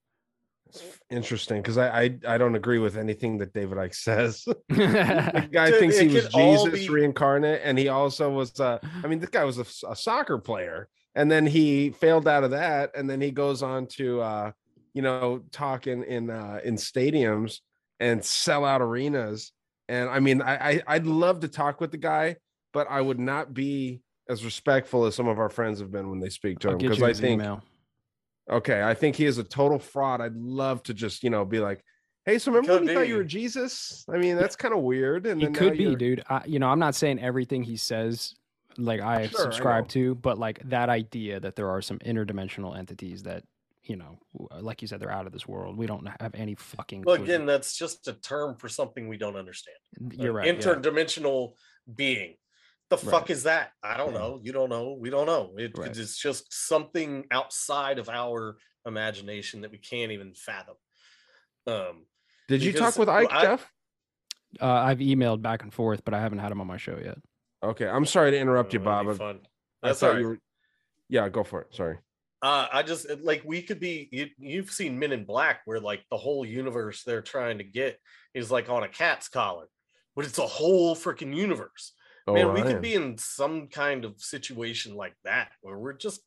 It's 0.68 0.82
interesting, 1.10 1.62
because 1.62 1.78
I, 1.78 2.02
I 2.02 2.18
I 2.26 2.38
don't 2.38 2.56
agree 2.56 2.78
with 2.78 2.96
anything 2.96 3.38
that 3.38 3.52
David 3.52 3.78
Icke 3.78 3.94
says. 3.94 4.44
the 4.68 5.48
guy 5.52 5.70
Dude, 5.70 5.78
thinks 5.78 5.98
he 5.98 6.08
was 6.08 6.28
Jesus 6.28 6.86
be- 6.86 6.88
reincarnate, 6.88 7.60
and 7.62 7.78
he 7.78 7.88
also 7.88 8.30
was. 8.30 8.58
Uh, 8.58 8.78
I 9.02 9.06
mean, 9.06 9.20
this 9.20 9.30
guy 9.30 9.44
was 9.44 9.58
a 9.58 9.94
soccer 9.94 10.38
player, 10.38 10.88
and 11.14 11.30
then 11.30 11.46
he 11.46 11.90
failed 11.90 12.26
out 12.26 12.42
of 12.42 12.50
that, 12.50 12.90
and 12.96 13.08
then 13.08 13.20
he 13.20 13.30
goes 13.30 13.62
on 13.62 13.86
to, 13.86 14.20
uh, 14.20 14.52
you 14.92 15.02
know, 15.02 15.42
talk 15.52 15.86
in 15.86 16.02
in 16.02 16.30
uh, 16.30 16.58
in 16.64 16.74
stadiums 16.74 17.60
and 18.00 18.24
sell 18.24 18.64
out 18.64 18.82
arenas. 18.82 19.52
And 19.88 20.10
I 20.10 20.18
mean, 20.18 20.42
I, 20.42 20.70
I 20.70 20.82
I'd 20.88 21.06
love 21.06 21.40
to 21.40 21.48
talk 21.48 21.80
with 21.80 21.92
the 21.92 21.96
guy, 21.96 22.36
but 22.72 22.88
I 22.90 23.00
would 23.00 23.20
not 23.20 23.54
be 23.54 24.02
as 24.28 24.44
respectful 24.44 25.04
as 25.06 25.14
some 25.14 25.28
of 25.28 25.38
our 25.38 25.48
friends 25.48 25.78
have 25.80 25.90
been 25.90 26.10
when 26.10 26.20
they 26.20 26.28
speak 26.28 26.58
to 26.60 26.68
I'll 26.68 26.72
him 26.74 26.78
because 26.78 27.02
I 27.02 27.12
think 27.12 27.40
email. 27.40 27.62
Okay, 28.50 28.82
I 28.82 28.94
think 28.94 29.16
he 29.16 29.24
is 29.24 29.38
a 29.38 29.44
total 29.44 29.78
fraud. 29.78 30.20
I'd 30.20 30.36
love 30.36 30.82
to 30.84 30.94
just, 30.94 31.24
you 31.24 31.30
know, 31.30 31.44
be 31.44 31.58
like, 31.58 31.84
"Hey, 32.24 32.38
so 32.38 32.52
remember 32.52 32.74
when 32.74 32.82
Could 32.82 32.88
you 32.88 32.94
thought 32.98 33.08
you 33.08 33.16
were 33.16 33.24
Jesus?" 33.24 34.04
I 34.12 34.18
mean, 34.18 34.36
that's 34.36 34.54
kind 34.56 34.72
of 34.74 34.80
weird. 34.80 35.26
And 35.26 35.40
He 35.40 35.46
then 35.46 35.54
could 35.54 35.76
be, 35.76 35.84
you're- 35.84 35.96
dude. 35.96 36.22
I, 36.28 36.42
you 36.46 36.58
know, 36.58 36.68
I'm 36.68 36.78
not 36.78 36.94
saying 36.94 37.18
everything 37.20 37.62
he 37.64 37.76
says 37.76 38.34
like 38.78 39.00
I 39.00 39.26
Sure, 39.28 39.40
subscribe 39.40 39.84
know. 39.84 39.88
to, 39.88 40.14
but 40.16 40.38
like 40.38 40.60
that 40.68 40.88
idea 40.90 41.40
that 41.40 41.56
there 41.56 41.70
are 41.70 41.80
some 41.82 41.98
interdimensional 42.00 42.76
entities 42.76 43.22
that 43.24 43.42
you 43.84 43.94
know, 43.96 44.18
like 44.60 44.82
you 44.82 44.88
said, 44.88 44.98
they're 44.98 45.12
out 45.12 45.26
of 45.26 45.32
this 45.32 45.46
world. 45.46 45.76
We 45.76 45.86
don't 45.86 46.06
have 46.20 46.34
any 46.34 46.56
fucking. 46.56 47.02
Well, 47.02 47.16
clue. 47.16 47.24
again, 47.24 47.46
that's 47.46 47.76
just 47.78 48.08
a 48.08 48.14
term 48.14 48.56
for 48.56 48.68
something 48.68 49.06
we 49.08 49.16
don't 49.16 49.36
understand. 49.36 49.76
you're 50.12 50.30
An 50.30 50.36
right. 50.36 50.46
yeah. 50.46 50.52
Interdimensional 50.74 51.52
being. 51.94 52.34
The 52.88 52.96
Right. 52.96 53.06
fuck 53.10 53.30
is 53.30 53.42
that? 53.44 53.72
I 53.82 53.96
don't 53.96 54.12
Yeah. 54.12 54.18
know. 54.18 54.40
You 54.42 54.52
don't 54.52 54.70
know. 54.70 54.92
We 54.92 55.10
don't 55.10 55.26
know. 55.26 55.54
It, 55.58 55.76
Right. 55.76 55.96
It's 55.96 56.16
just 56.16 56.52
something 56.52 57.26
outside 57.30 57.98
of 57.98 58.08
our 58.08 58.58
imagination 58.84 59.62
that 59.62 59.72
we 59.72 59.78
can't 59.78 60.12
even 60.12 60.34
fathom. 60.34 60.76
Um, 61.66 62.06
Did 62.48 62.62
you 62.62 62.72
talk 62.72 62.96
with 62.96 63.08
Icke, 63.08 63.26
I- 63.30 63.42
Jeff? 63.42 63.72
Uh, 64.60 64.66
I've 64.66 64.98
emailed 64.98 65.42
back 65.42 65.62
and 65.64 65.74
forth, 65.74 66.04
but 66.04 66.14
I 66.14 66.20
haven't 66.20 66.38
had 66.38 66.52
him 66.52 66.60
on 66.60 66.66
my 66.68 66.76
show 66.76 66.96
yet. 66.96 67.18
Okay, 67.62 67.88
I'm 67.88 68.06
sorry 68.06 68.30
to 68.30 68.38
interrupt 68.38 68.72
you, 68.72 68.80
uh, 68.80 68.84
Bob. 68.84 69.18
be 69.18 69.24
I- 69.24 69.40
That's 69.82 70.00
thought 70.00 70.06
all 70.10 70.12
right. 70.14 70.20
you 70.20 70.28
were. 70.28 70.38
Yeah, 71.08 71.28
go 71.28 71.42
for 71.42 71.62
it. 71.62 71.74
Sorry. 71.74 71.98
Uh, 72.42 72.68
I 72.72 72.82
just 72.84 73.10
like 73.20 73.42
we 73.44 73.62
could 73.62 73.80
be. 73.80 74.08
You, 74.12 74.30
you've 74.38 74.70
seen 74.70 74.98
Men 74.98 75.10
in 75.12 75.24
Black, 75.24 75.62
where 75.64 75.80
like 75.80 76.04
the 76.10 76.16
whole 76.16 76.44
universe 76.44 77.02
they're 77.02 77.22
trying 77.22 77.58
to 77.58 77.64
get 77.64 77.98
is 78.34 78.50
like 78.50 78.68
on 78.68 78.84
a 78.84 78.88
cat's 78.88 79.28
collar, 79.28 79.68
but 80.14 80.24
it's 80.24 80.38
a 80.38 80.46
whole 80.46 80.94
freaking 80.94 81.34
universe. 81.34 81.92
Oh, 82.26 82.32
Man, 82.34 82.52
we 82.52 82.62
Ryan. 82.62 82.64
could 82.64 82.80
be 82.80 82.94
in 82.94 83.18
some 83.18 83.68
kind 83.68 84.04
of 84.04 84.20
situation 84.20 84.94
like 84.94 85.16
that 85.24 85.52
where 85.60 85.78
we're 85.78 85.92
just 85.94 86.22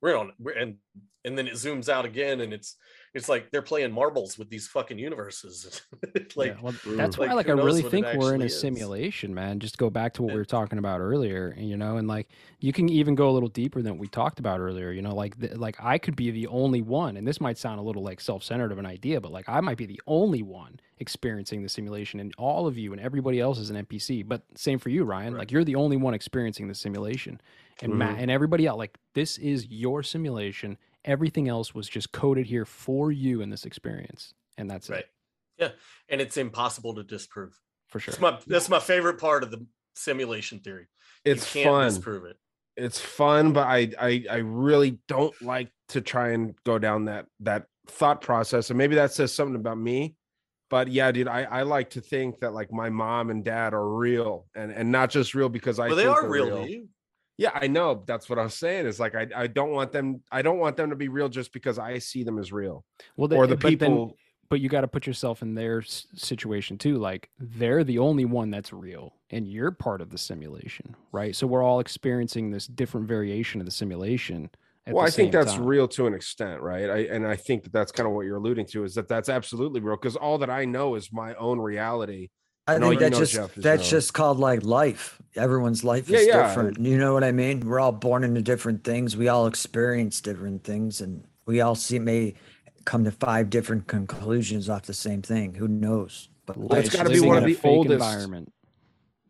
we're 0.00 0.16
on 0.16 0.32
we're, 0.38 0.52
and 0.52 0.78
and 1.24 1.36
then 1.36 1.46
it 1.46 1.54
zooms 1.54 1.88
out 1.88 2.04
again 2.06 2.40
and 2.40 2.52
it's 2.52 2.76
it's 3.14 3.28
like 3.28 3.50
they're 3.50 3.62
playing 3.62 3.92
marbles 3.92 4.38
with 4.38 4.48
these 4.50 4.68
fucking 4.68 4.98
universes. 4.98 5.82
like 6.36 6.54
Yeah, 6.54 6.60
well, 6.60 6.74
that's 6.96 7.18
like, 7.18 7.34
why, 7.34 7.34
like, 7.34 7.48
I 7.50 7.52
really 7.52 7.82
think 7.82 8.14
we're 8.14 8.34
in 8.34 8.40
a 8.40 8.48
is. 8.48 8.48
simulation, 8.48 9.34
man. 9.34 9.60
Just 9.60 9.76
go 9.76 9.90
back 9.90 10.14
to 10.14 10.22
what 10.22 10.28
Yeah. 10.28 10.32
we 10.32 10.38
were 10.38 10.46
talking 10.46 10.78
about 10.78 11.00
earlier, 11.00 11.54
you 11.58 11.76
know, 11.76 11.98
and 11.98 12.08
like 12.08 12.30
you 12.60 12.72
can 12.72 12.88
even 12.88 13.14
go 13.14 13.28
a 13.28 13.32
little 13.32 13.50
deeper 13.50 13.82
than 13.82 13.98
we 13.98 14.08
talked 14.08 14.38
about 14.38 14.58
earlier. 14.58 14.90
You 14.90 15.02
know, 15.02 15.14
like 15.14 15.38
the, 15.38 15.54
like 15.58 15.76
I 15.80 15.98
could 15.98 16.16
be 16.16 16.30
the 16.30 16.46
only 16.46 16.80
one, 16.80 17.18
and 17.18 17.28
this 17.28 17.42
might 17.42 17.58
sound 17.58 17.78
a 17.78 17.82
little 17.82 18.02
like 18.02 18.20
self-centered 18.22 18.72
of 18.72 18.78
an 18.78 18.86
idea, 18.86 19.20
but 19.20 19.32
like 19.32 19.48
I 19.50 19.60
might 19.60 19.76
be 19.76 19.84
the 19.86 20.00
only 20.06 20.42
one 20.42 20.80
experiencing 21.00 21.62
the 21.62 21.68
simulation, 21.68 22.20
and 22.20 22.32
all 22.38 22.66
of 22.66 22.78
you 22.78 22.92
and 22.92 23.00
everybody 23.00 23.40
else 23.40 23.58
is 23.58 23.70
an 23.70 23.84
NPC. 23.84 24.26
But 24.26 24.42
same 24.54 24.78
for 24.78 24.90
you, 24.90 25.04
Ryan. 25.04 25.36
Like 25.36 25.50
you're 25.50 25.64
the 25.64 25.74
only 25.74 25.96
one 25.96 26.14
experiencing 26.14 26.68
the 26.68 26.74
simulation, 26.74 27.40
and 27.82 27.94
Matt 27.94 28.12
Mm-hmm. 28.12 28.20
and 28.22 28.30
everybody 28.30 28.66
else. 28.66 28.78
Like 28.78 28.96
this 29.14 29.38
is 29.38 29.66
your 29.68 30.02
simulation. 30.02 30.76
Everything 31.04 31.48
else 31.48 31.74
was 31.74 31.88
just 31.88 32.12
coded 32.12 32.46
here 32.46 32.64
for 32.66 33.10
you 33.10 33.40
in 33.40 33.50
this 33.50 33.64
experience, 33.64 34.34
and 34.58 34.70
that's 34.70 34.88
right. 34.90 35.00
it 35.00 35.10
Yeah. 35.58 35.68
And 36.08 36.20
it's 36.20 36.36
impossible 36.36 36.94
to 36.94 37.02
disprove. 37.02 37.58
for 37.88 37.98
sure. 37.98 38.12
That's 38.12 38.20
my 38.22 38.38
that's 38.46 38.68
my 38.68 38.78
favorite 38.80 39.18
part 39.18 39.42
of 39.42 39.50
the 39.50 39.66
simulation 39.94 40.60
theory. 40.60 40.86
It's 41.24 41.54
you 41.54 41.62
can't 41.62 41.72
fun. 41.74 41.88
disprove 41.88 42.24
it. 42.26 42.36
It's 42.76 43.00
fun, 43.00 43.52
but 43.52 43.66
I, 43.66 43.90
I 44.00 44.24
I 44.30 44.36
really 44.36 44.98
don't 45.08 45.34
like 45.42 45.70
to 45.88 46.00
try 46.00 46.30
and 46.30 46.54
go 46.64 46.78
down 46.78 47.06
that 47.06 47.26
that 47.40 47.66
thought 47.88 48.20
process. 48.20 48.70
And 48.70 48.78
maybe 48.78 48.94
that 48.94 49.12
says 49.12 49.32
something 49.32 49.56
about 49.56 49.76
me. 49.78 50.14
But 50.70 50.88
yeah, 50.88 51.10
dude, 51.12 51.28
I, 51.28 51.42
I 51.42 51.62
like 51.62 51.90
to 51.90 52.00
think 52.00 52.40
that 52.40 52.54
like 52.54 52.72
my 52.72 52.88
mom 52.88 53.28
and 53.30 53.44
dad 53.44 53.74
are 53.74 53.88
real 53.88 54.46
and, 54.54 54.70
and 54.70 54.90
not 54.90 55.10
just 55.10 55.34
real 55.34 55.48
because 55.48 55.78
I 55.78 55.88
Well, 55.88 55.96
they 55.96 56.04
think 56.04 56.16
are 56.16 56.22
they're 56.22 56.30
real, 56.30 56.64
to 56.64 56.70
you. 56.70 56.88
Yeah, 57.36 57.50
I 57.54 57.66
know. 57.66 58.04
That's 58.06 58.28
what 58.30 58.38
I 58.38 58.44
was 58.44 58.54
saying. 58.54 58.86
Is 58.86 59.00
like 59.00 59.14
I, 59.14 59.26
I 59.34 59.46
don't 59.48 59.70
want 59.72 59.92
them 59.92 60.22
I 60.30 60.42
don't 60.42 60.58
want 60.58 60.76
them 60.76 60.90
to 60.90 60.96
be 60.96 61.08
real 61.08 61.28
just 61.28 61.52
because 61.52 61.78
I 61.78 61.98
see 61.98 62.22
them 62.22 62.38
as 62.38 62.52
real. 62.52 62.84
Well, 63.16 63.32
or 63.34 63.46
the 63.46 63.56
but 63.56 63.62
then- 63.62 63.70
people 63.78 64.16
but 64.48 64.60
you 64.60 64.68
got 64.68 64.80
to 64.80 64.88
put 64.88 65.06
yourself 65.06 65.42
in 65.42 65.54
their 65.54 65.78
s- 65.80 66.06
situation 66.16 66.76
too. 66.76 66.98
Like 66.98 67.30
they're 67.38 67.84
the 67.84 67.98
only 68.00 68.24
one 68.24 68.50
that's 68.50 68.72
real, 68.72 69.14
and 69.30 69.46
you're 69.46 69.70
part 69.70 70.00
of 70.00 70.10
the 70.10 70.18
simulation, 70.18 70.96
right? 71.12 71.34
So 71.36 71.46
we're 71.46 71.62
all 71.62 71.78
experiencing 71.80 72.50
this 72.50 72.66
different 72.66 73.06
variation 73.06 73.60
of 73.60 73.64
the 73.64 73.70
simulation. 73.72 74.50
At 74.86 74.94
well 74.94 75.04
the 75.04 75.08
i 75.08 75.10
think 75.10 75.32
that's 75.32 75.54
time. 75.54 75.64
real 75.66 75.86
to 75.88 76.06
an 76.06 76.14
extent 76.14 76.60
right 76.62 76.88
I, 76.90 76.98
and 77.14 77.26
i 77.26 77.36
think 77.36 77.64
that 77.64 77.72
that's 77.72 77.92
kind 77.92 78.06
of 78.06 78.14
what 78.14 78.22
you're 78.26 78.36
alluding 78.36 78.66
to 78.66 78.84
is 78.84 78.94
that 78.94 79.08
that's 79.08 79.28
absolutely 79.28 79.80
real 79.80 79.96
because 79.96 80.16
all 80.16 80.38
that 80.38 80.50
i 80.50 80.64
know 80.64 80.94
is 80.94 81.12
my 81.12 81.34
own 81.34 81.58
reality 81.60 82.28
I 82.66 82.74
And 82.74 82.84
think 82.84 83.00
you 83.00 83.10
that's 83.10 83.32
just 83.32 83.54
that's 83.56 83.82
no. 83.82 83.88
just 83.98 84.12
called 84.14 84.38
like 84.38 84.62
life. 84.62 85.20
Everyone's 85.34 85.82
life 85.82 86.08
is 86.10 86.26
yeah. 86.26 86.46
different. 86.46 86.78
You 86.78 86.98
know 86.98 87.14
what 87.14 87.24
I 87.24 87.32
mean? 87.32 87.60
We're 87.66 87.80
all 87.80 87.90
born 87.90 88.22
into 88.22 88.42
different 88.42 88.84
things. 88.84 89.16
We 89.16 89.26
all 89.28 89.46
experience 89.48 90.20
different 90.20 90.62
things, 90.62 91.00
and 91.00 91.24
we 91.46 91.62
all 91.62 91.74
see 91.74 91.98
may 91.98 92.34
come 92.84 93.02
to 93.04 93.10
five 93.10 93.50
different 93.50 93.88
conclusions 93.88 94.68
off 94.68 94.82
the 94.82 94.94
same 94.94 95.20
thing. 95.22 95.54
Who 95.54 95.66
knows? 95.66 96.28
But 96.46 96.58
It's 96.58 96.70
life's 96.72 96.96
got 96.96 97.04
to 97.04 97.10
be 97.10 97.20
one 97.20 97.38
of 97.38 97.44
the 97.44 97.54
fake 97.54 97.64
oldest. 97.64 97.92
environment. 97.94 98.52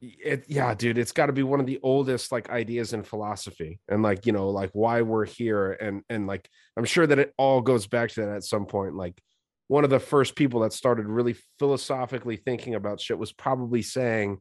It, 0.02 0.44
yeah, 0.48 0.74
dude, 0.74 0.97
it's 0.98 1.12
got 1.12 1.27
to 1.27 1.32
be 1.32 1.43
one 1.43 1.60
of 1.60 1.66
the 1.66 1.78
oldest 1.82 2.32
like 2.32 2.48
ideas 2.48 2.93
in 2.93 3.02
philosophy, 3.02 3.81
and 3.89 4.02
like 4.02 4.24
you 4.24 4.32
know, 4.32 4.48
like 4.48 4.70
why 4.72 5.02
we're 5.02 5.27
here, 5.27 5.72
and 5.72 6.02
and 6.09 6.27
like 6.27 6.48
I'm 6.77 6.85
sure 6.85 7.06
that 7.06 7.18
it 7.18 7.35
all 7.36 7.60
goes 7.60 7.86
back 7.86 8.10
to 8.10 8.20
that 8.22 8.31
at 8.31 8.44
some 8.44 8.66
point. 8.66 8.94
Like 8.94 9.20
one 9.68 9.85
of 9.85 9.90
the 9.90 10.01
first 10.01 10.36
people 10.36 10.60
that 10.60 10.72
started 10.72 11.06
really 11.06 11.36
philosophically 11.59 12.36
thinking 12.36 12.74
about 12.74 13.01
shit 13.01 13.18
was 13.18 13.32
probably 13.32 13.82
saying, 13.82 14.39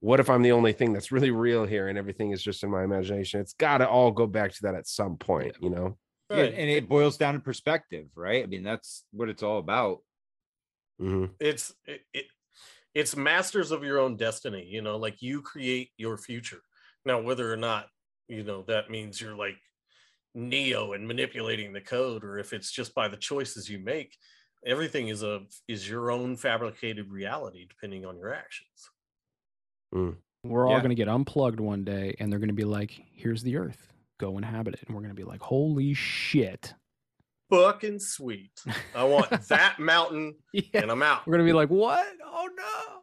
"What 0.00 0.18
if 0.18 0.28
I'm 0.28 0.42
the 0.42 0.52
only 0.52 0.72
thing 0.72 0.92
that's 0.92 1.12
really 1.12 1.30
real 1.30 1.64
here, 1.64 1.86
and 1.88 1.96
everything 1.96 2.32
is 2.32 2.42
just 2.42 2.64
in 2.64 2.70
my 2.70 2.82
imagination?" 2.82 3.40
It's 3.40 3.54
got 3.54 3.78
to 3.78 3.88
all 3.88 4.10
go 4.10 4.26
back 4.26 4.52
to 4.52 4.62
that 4.62 4.74
at 4.74 4.88
some 4.88 5.16
point, 5.16 5.56
you 5.60 5.70
know. 5.70 5.96
Yeah, 6.30 6.42
and 6.42 6.68
it 6.70 6.88
boils 6.88 7.16
down 7.16 7.34
to 7.34 7.40
perspective, 7.40 8.08
right? 8.14 8.42
I 8.42 8.46
mean, 8.46 8.62
that's 8.62 9.04
what 9.12 9.28
it's 9.28 9.42
all 9.42 9.58
about. 9.58 10.00
Mhm. 11.00 11.30
it's 11.38 11.72
it, 11.86 12.00
it 12.12 12.24
it's 12.98 13.14
masters 13.16 13.70
of 13.70 13.84
your 13.84 13.98
own 13.98 14.16
destiny 14.16 14.64
you 14.68 14.82
know 14.82 14.96
like 14.96 15.22
you 15.22 15.40
create 15.40 15.90
your 15.96 16.16
future 16.16 16.62
now 17.04 17.20
whether 17.20 17.52
or 17.52 17.56
not 17.56 17.86
you 18.26 18.42
know 18.42 18.62
that 18.66 18.90
means 18.90 19.20
you're 19.20 19.36
like 19.36 19.56
neo 20.34 20.92
and 20.94 21.06
manipulating 21.06 21.72
the 21.72 21.80
code 21.80 22.24
or 22.24 22.38
if 22.38 22.52
it's 22.52 22.70
just 22.72 22.94
by 22.94 23.06
the 23.08 23.16
choices 23.16 23.68
you 23.68 23.78
make 23.78 24.16
everything 24.66 25.08
is 25.08 25.22
a 25.22 25.40
is 25.68 25.88
your 25.88 26.10
own 26.10 26.36
fabricated 26.36 27.10
reality 27.10 27.66
depending 27.68 28.04
on 28.04 28.16
your 28.16 28.32
actions 28.34 28.90
mm. 29.94 30.14
We're 30.44 30.66
all 30.66 30.74
Yeah. 30.74 30.78
going 30.80 30.90
to 30.90 31.02
get 31.04 31.08
unplugged 31.08 31.60
one 31.60 31.84
day 31.84 32.14
and 32.18 32.30
they're 32.30 32.38
going 32.38 32.48
to 32.48 32.54
be 32.54 32.64
like, 32.78 32.92
here's 33.12 33.42
the 33.42 33.56
earth, 33.56 33.92
go 34.18 34.38
inhabit 34.38 34.74
it. 34.74 34.80
And 34.86 34.94
we're 34.94 35.02
going 35.02 35.14
to 35.14 35.22
be 35.22 35.24
like, 35.24 35.42
holy 35.42 35.94
shit. 35.94 36.74
Fucking 37.50 37.98
sweet 37.98 38.52
i 38.94 39.04
want 39.04 39.30
that 39.48 39.78
mountain 39.78 40.34
Yeah. 40.52 40.62
and 40.82 40.90
i'm 40.90 41.02
out 41.02 41.26
We're 41.26 41.32
going 41.36 41.46
to 41.46 41.50
be 41.50 41.56
like, 41.56 41.70
what? 41.70 42.06
Oh 42.24 42.48
no. 42.56 42.94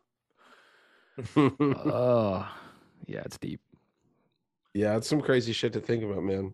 Oh, 1.86 2.48
yeah, 3.08 3.22
it's 3.26 3.38
deep. 3.38 3.62
yeah, 4.74 4.98
it's 4.98 5.08
some 5.08 5.22
crazy 5.22 5.54
shit 5.54 5.74
to 5.74 5.80
think 5.80 6.04
about, 6.04 6.24
man. 6.24 6.54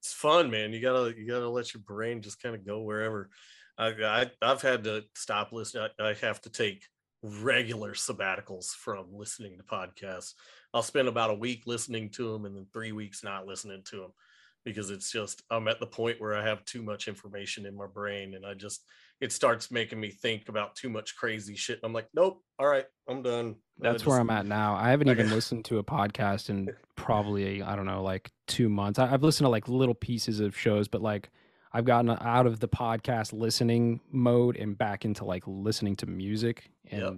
it's 0.00 0.12
fun 0.12 0.50
man 0.50 0.72
you 0.72 0.80
gotta 0.80 1.14
you 1.16 1.26
gotta 1.26 1.48
let 1.48 1.72
your 1.72 1.82
brain 1.82 2.20
just 2.20 2.42
kind 2.42 2.54
of 2.54 2.66
go 2.66 2.82
wherever 2.82 3.30
I, 3.78 3.88
I 3.88 4.30
i've 4.42 4.62
had 4.62 4.84
to 4.84 5.04
stop 5.14 5.52
listening 5.52 5.88
I, 5.98 6.10
I 6.10 6.14
have 6.14 6.40
to 6.42 6.50
take 6.50 6.84
regular 7.22 7.94
sabbaticals 7.94 8.66
from 8.74 9.06
listening 9.12 9.56
to 9.56 9.64
podcasts 9.64 10.34
i'll 10.74 10.82
spend 10.82 11.08
about 11.08 11.30
a 11.30 11.34
week 11.34 11.62
listening 11.66 12.10
to 12.10 12.30
them 12.32 12.44
and 12.44 12.54
then 12.54 12.66
three 12.72 12.92
weeks 12.92 13.24
not 13.24 13.46
listening 13.46 13.82
to 13.86 13.96
them 13.96 14.12
because 14.64 14.90
it's 14.90 15.10
just 15.10 15.42
i'm 15.50 15.68
at 15.68 15.80
the 15.80 15.86
point 15.86 16.20
where 16.20 16.34
i 16.34 16.42
have 16.44 16.64
too 16.64 16.82
much 16.82 17.08
information 17.08 17.66
in 17.66 17.76
my 17.76 17.86
brain 17.86 18.34
and 18.34 18.44
i 18.46 18.54
just 18.54 18.84
it 19.20 19.32
starts 19.32 19.70
making 19.70 20.00
me 20.00 20.10
think 20.10 20.48
about 20.48 20.74
too 20.74 20.88
much 20.88 21.16
crazy 21.16 21.54
shit 21.54 21.78
i'm 21.82 21.92
like 21.92 22.08
nope 22.14 22.42
all 22.58 22.66
right 22.66 22.86
i'm 23.08 23.22
done 23.22 23.54
That's 23.78 24.06
where 24.06 24.18
I'm 24.20 24.30
at 24.30 24.46
now. 24.46 24.76
I 24.76 24.90
haven't 24.90 25.08
even 25.08 25.30
listened 25.36 25.64
to 25.66 25.78
a 25.78 25.82
podcast 25.84 26.48
in 26.48 26.68
probably, 26.96 27.60
I 27.60 27.74
don't 27.74 27.86
know, 27.86 28.04
like 28.04 28.30
two 28.46 28.68
months. 28.68 29.00
I, 29.00 29.12
I've 29.12 29.24
listened 29.24 29.46
to 29.46 29.50
like 29.50 29.68
little 29.68 29.96
pieces 29.96 30.38
of 30.38 30.56
shows, 30.56 30.86
but 30.86 31.02
like 31.02 31.30
I've 31.72 31.84
gotten 31.84 32.10
out 32.10 32.46
of 32.46 32.60
the 32.60 32.68
podcast 32.68 33.32
listening 33.32 34.00
mode 34.12 34.56
and 34.56 34.78
back 34.78 35.04
into 35.04 35.24
like 35.24 35.42
listening 35.48 35.96
to 35.96 36.06
music. 36.06 36.70
And 36.88 37.00
Yep. 37.02 37.12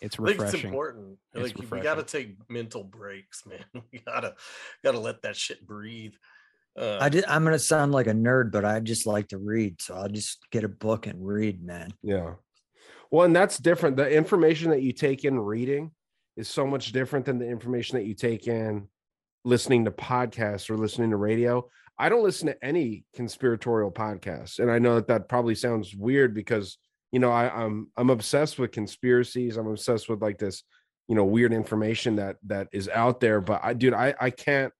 it's 0.00 0.18
I 0.18 0.24
think 0.24 0.30
it's 0.30 0.40
refreshing. 0.40 0.68
important. 0.70 1.18
It's 1.34 1.58
like 1.58 1.70
we 1.70 1.80
gotta 1.80 2.02
take 2.04 2.36
mental 2.48 2.84
breaks, 2.84 3.44
man. 3.44 3.64
We 3.92 3.98
gotta 3.98 4.34
gotta 4.82 4.98
let 4.98 5.20
that 5.22 5.36
shit 5.36 5.66
breathe. 5.66 6.14
Uh, 6.76 6.98
I 7.00 7.08
did, 7.08 7.24
I'm 7.26 7.44
gonna 7.44 7.58
sound 7.58 7.92
like 7.92 8.06
a 8.06 8.12
nerd, 8.12 8.50
but 8.50 8.64
I 8.64 8.80
just 8.80 9.06
like 9.06 9.28
to 9.28 9.38
read, 9.38 9.80
so 9.82 9.94
I'll 9.94 10.08
just 10.08 10.38
get 10.50 10.64
a 10.64 10.68
book 10.68 11.06
and 11.06 11.26
read, 11.26 11.62
man. 11.62 11.92
Yeah. 12.02 12.34
Well, 13.10 13.26
and 13.26 13.36
that's 13.36 13.58
different. 13.58 13.96
The 13.96 14.10
information 14.10 14.70
that 14.70 14.82
you 14.82 14.92
take 14.92 15.24
in 15.24 15.38
reading 15.38 15.90
is 16.36 16.48
so 16.48 16.66
much 16.66 16.92
different 16.92 17.26
than 17.26 17.38
the 17.38 17.48
information 17.48 17.98
that 17.98 18.06
you 18.06 18.14
take 18.14 18.46
in 18.46 18.88
listening 19.44 19.84
to 19.84 19.90
podcasts 19.90 20.70
or 20.70 20.78
listening 20.78 21.10
to 21.10 21.16
radio. 21.16 21.68
I 21.98 22.08
don't 22.08 22.22
listen 22.22 22.46
to 22.46 22.64
any 22.64 23.04
conspiratorial 23.14 23.92
podcasts, 23.92 24.58
and 24.58 24.70
I 24.70 24.78
know 24.78 24.94
that 24.94 25.08
that 25.08 25.28
probably 25.28 25.54
sounds 25.54 25.94
weird 25.94 26.34
because 26.34 26.78
you 27.10 27.20
know 27.20 27.30
I, 27.30 27.50
I'm 27.50 27.90
I'm 27.96 28.10
obsessed 28.10 28.58
with 28.58 28.72
conspiracies. 28.72 29.56
I'm 29.56 29.66
obsessed 29.68 30.08
with 30.08 30.22
like 30.22 30.38
this, 30.38 30.62
you 31.06 31.14
know, 31.14 31.24
weird 31.24 31.52
information 31.52 32.16
that 32.16 32.36
that 32.46 32.68
is 32.72 32.88
out 32.88 33.20
there. 33.20 33.42
But 33.42 33.60
I, 33.62 33.74
dude, 33.74 33.92
I 33.92 34.14
I 34.18 34.30
can't 34.30 34.72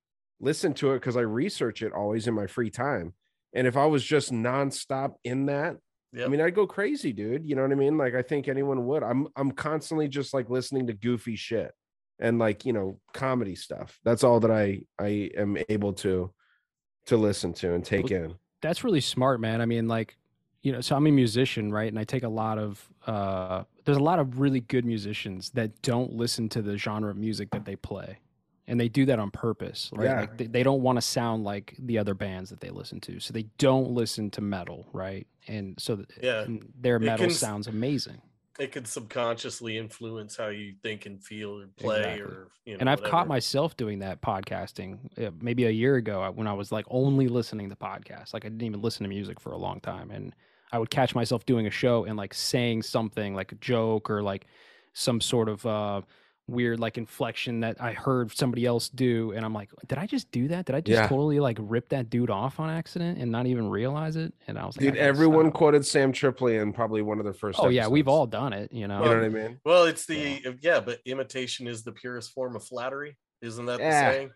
listen 0.43 0.75
to 0.75 0.93
it 0.93 0.97
because 0.97 1.17
I 1.17 1.23
research 1.23 1.81
it 1.81 1.93
always 1.95 2.27
in 2.27 2.35
my 2.35 2.47
free 2.47 2.69
time. 2.69 3.15
And 3.55 3.67
if 3.67 3.77
I 3.77 3.87
was 3.87 4.05
just 4.05 4.33
nonstop 4.33 5.15
in 5.25 5.47
that, 5.47 5.77
I 6.23 6.29
mean, 6.29 6.43
I'd 6.43 6.55
go 6.55 6.67
crazy, 6.67 7.13
dude. 7.15 7.47
You 7.47 7.57
know 7.57 7.63
what 7.63 7.73
I 7.73 7.77
mean? 7.77 7.97
Like, 7.97 8.15
I 8.15 8.21
think 8.21 8.47
anyone 8.47 8.85
would. 8.87 9.03
I'm 9.03 9.29
I'm 9.35 9.53
constantly 9.53 10.09
just 10.09 10.35
like 10.35 10.51
listening 10.51 10.89
to 10.89 10.93
goofy 10.93 11.37
shit 11.37 11.73
and 12.19 12.39
like 12.39 12.67
you 12.67 12.73
know 12.75 12.99
comedy 13.15 13.55
stuff. 13.55 13.99
That's 14.05 14.23
all 14.23 14.41
that 14.41 14.51
I 14.51 14.83
I 14.99 15.31
am 15.37 15.57
able 15.71 15.95
to 15.95 16.31
to 17.07 17.17
listen 17.17 17.53
to 17.55 17.73
and 17.75 17.85
take 17.85 18.11
in. 18.11 18.35
That's 18.61 18.85
really 18.85 19.01
smart, 19.01 19.41
man. 19.41 19.61
I 19.61 19.67
mean, 19.67 19.89
like, 19.89 20.17
you 20.63 20.71
know, 20.71 20.81
so 20.81 20.95
I'm 20.95 21.07
a 21.07 21.11
musician, 21.11 21.73
right? 21.73 21.89
And 21.89 21.99
I 21.99 22.05
take 22.05 22.23
a 22.23 22.29
lot 22.29 22.59
of 22.59 22.89
uh 23.07 23.65
there's 23.85 23.99
a 23.99 24.03
lot 24.03 24.19
of 24.19 24.39
really 24.39 24.61
good 24.61 24.85
musicians 24.85 25.51
that 25.51 25.83
don't 25.83 26.13
listen 26.13 26.49
to 26.51 26.63
the 26.63 26.77
genre 26.77 27.11
of 27.11 27.17
music 27.17 27.51
that 27.53 27.65
they 27.65 27.77
play. 27.77 28.19
And 28.69 28.79
they 28.79 28.89
do 28.89 29.05
that 29.07 29.19
on 29.19 29.31
purpose, 29.33 29.91
right? 29.93 30.05
Yeah. 30.05 30.21
Like 30.21 30.39
they, 30.39 30.47
they 30.47 30.63
don't 30.63 30.83
want 30.83 30.97
to 30.97 31.03
sound 31.03 31.43
like 31.43 31.75
the 31.81 31.99
other 31.99 32.15
bands 32.15 32.51
that 32.51 32.61
they 32.61 32.71
listen 32.71 33.01
to. 33.01 33.19
So 33.19 33.33
they 33.33 33.45
don't 33.59 33.91
listen 33.91 34.31
to 34.31 34.41
metal, 34.41 34.87
right? 34.93 35.27
And 35.49 35.75
so 35.79 35.97
th- 35.97 36.09
Yeah. 36.23 36.43
and 36.43 36.73
their 36.81 36.99
metal 37.01 37.27
can 37.27 37.35
sounds 37.35 37.67
amazing. 37.67 38.23
it 38.61 38.71
could 38.71 38.87
subconsciously 38.87 39.77
influence 39.79 40.37
how 40.37 40.47
you 40.49 40.75
think 40.83 41.07
and 41.07 41.21
feel 41.25 41.59
or 41.61 41.67
play 41.77 41.99
Exactly. 41.99 42.23
or 42.23 42.49
you 42.65 42.75
know. 42.75 42.79
and 42.81 42.89
I've 42.89 43.01
whatever. 43.01 43.11
caught 43.11 43.27
myself 43.29 43.77
doing 43.77 43.99
that 44.01 44.21
podcasting 44.23 44.99
uh, 45.19 45.31
maybe 45.41 45.65
a 45.65 45.71
year 45.71 45.97
ago 45.97 46.31
when 46.33 46.47
I 46.47 46.53
was 46.53 46.71
like 46.71 46.85
only 46.89 47.27
listening 47.29 47.69
to 47.71 47.77
podcasts. 47.77 48.33
Like 48.33 48.45
I 48.45 48.49
didn't 48.49 48.63
even 48.63 48.81
listen 48.81 49.03
to 49.03 49.09
music 49.09 49.41
for 49.41 49.51
a 49.53 49.59
long 49.59 49.81
time. 49.81 50.11
And 50.13 50.35
I 50.71 50.79
would 50.79 50.91
catch 50.91 51.15
myself 51.17 51.45
doing 51.47 51.67
a 51.67 51.71
show 51.71 52.05
and 52.05 52.17
like 52.17 52.33
saying 52.33 52.83
something 52.83 53.35
like 53.35 53.51
a 53.53 53.57
joke 53.57 54.09
or 54.09 54.23
like 54.23 54.47
some 54.93 55.21
sort 55.21 55.49
of 55.49 55.67
uh, 55.67 56.03
weird 56.49 56.81
like 56.81 56.99
inflection 56.99 57.61
that 57.61 57.81
I 57.81 57.93
heard 57.93 58.33
somebody 58.37 58.67
else 58.67 58.89
do. 58.89 59.33
And 59.33 59.45
I'm 59.45 59.55
like, 59.55 59.71
did 59.87 59.99
I 59.99 60.07
just 60.07 60.31
do 60.33 60.49
that? 60.49 60.67
Did 60.67 60.75
I 60.75 60.81
just 60.81 61.01
Yeah. 61.01 61.07
totally 61.07 61.41
like 61.41 61.57
rip 61.61 61.89
that 61.91 62.11
dude 62.11 62.31
off 62.31 62.59
on 62.61 62.69
accident 62.69 63.19
and 63.19 63.31
not 63.31 63.47
even 63.47 63.69
realize 63.69 64.17
it? 64.17 64.35
And 64.49 64.59
I 64.59 64.67
was 64.67 64.77
like, 64.77 64.89
I 64.89 64.91
Dude, 64.91 64.99
everyone 64.99 65.47
stop. 65.47 65.55
quoted 65.55 65.87
Sam 65.87 66.13
Tripoli 66.13 66.57
in 66.57 66.73
probably 66.73 67.01
one 67.03 67.19
of 67.19 67.25
their 67.25 67.33
first. 67.33 67.59
Oh 67.63 67.69
yeah, 67.69 67.87
we've 67.89 68.09
all 68.09 68.27
done 68.27 68.53
it, 68.53 68.73
you 68.73 68.89
know. 68.89 69.03
You 69.05 69.11
know 69.11 69.17
what 69.17 69.25
I 69.25 69.29
mean? 69.29 69.61
Well, 69.65 69.85
it's 69.85 70.05
the 70.07 70.43
yeah. 70.61 70.81
but 70.81 70.99
imitation 71.07 71.67
is 71.69 71.85
the 71.85 71.93
purest 71.93 72.33
form 72.33 72.57
of 72.57 72.65
flattery. 72.65 73.17
Isn't 73.41 73.67
that 73.67 73.79
Yeah. 73.81 74.11
the 74.11 74.17
saying? 74.17 74.31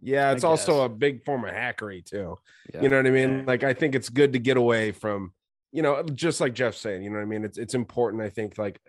Yeah, 0.00 0.30
it's 0.30 0.44
also 0.44 0.84
a 0.84 0.88
big 0.88 1.24
form 1.24 1.44
of 1.44 1.50
hackery 1.50 2.04
too. 2.04 2.38
Yeah. 2.72 2.82
You 2.82 2.88
know 2.88 2.98
what 2.98 3.06
I 3.06 3.10
mean? 3.10 3.38
Yeah. 3.38 3.44
Like 3.46 3.64
I 3.64 3.74
think 3.74 3.96
it's 3.96 4.08
good 4.08 4.32
to 4.34 4.38
get 4.38 4.56
away 4.56 4.92
from, 4.92 5.32
you 5.72 5.82
know, 5.82 6.04
just 6.04 6.40
like 6.40 6.54
Jeff's 6.54 6.78
saying, 6.78 7.02
you 7.02 7.10
know 7.10 7.16
what 7.16 7.22
I 7.22 7.26
mean? 7.26 7.44
It's 7.44 7.58
it's 7.58 7.74
important, 7.74 8.22
I 8.22 8.28
think, 8.28 8.58
like 8.58 8.80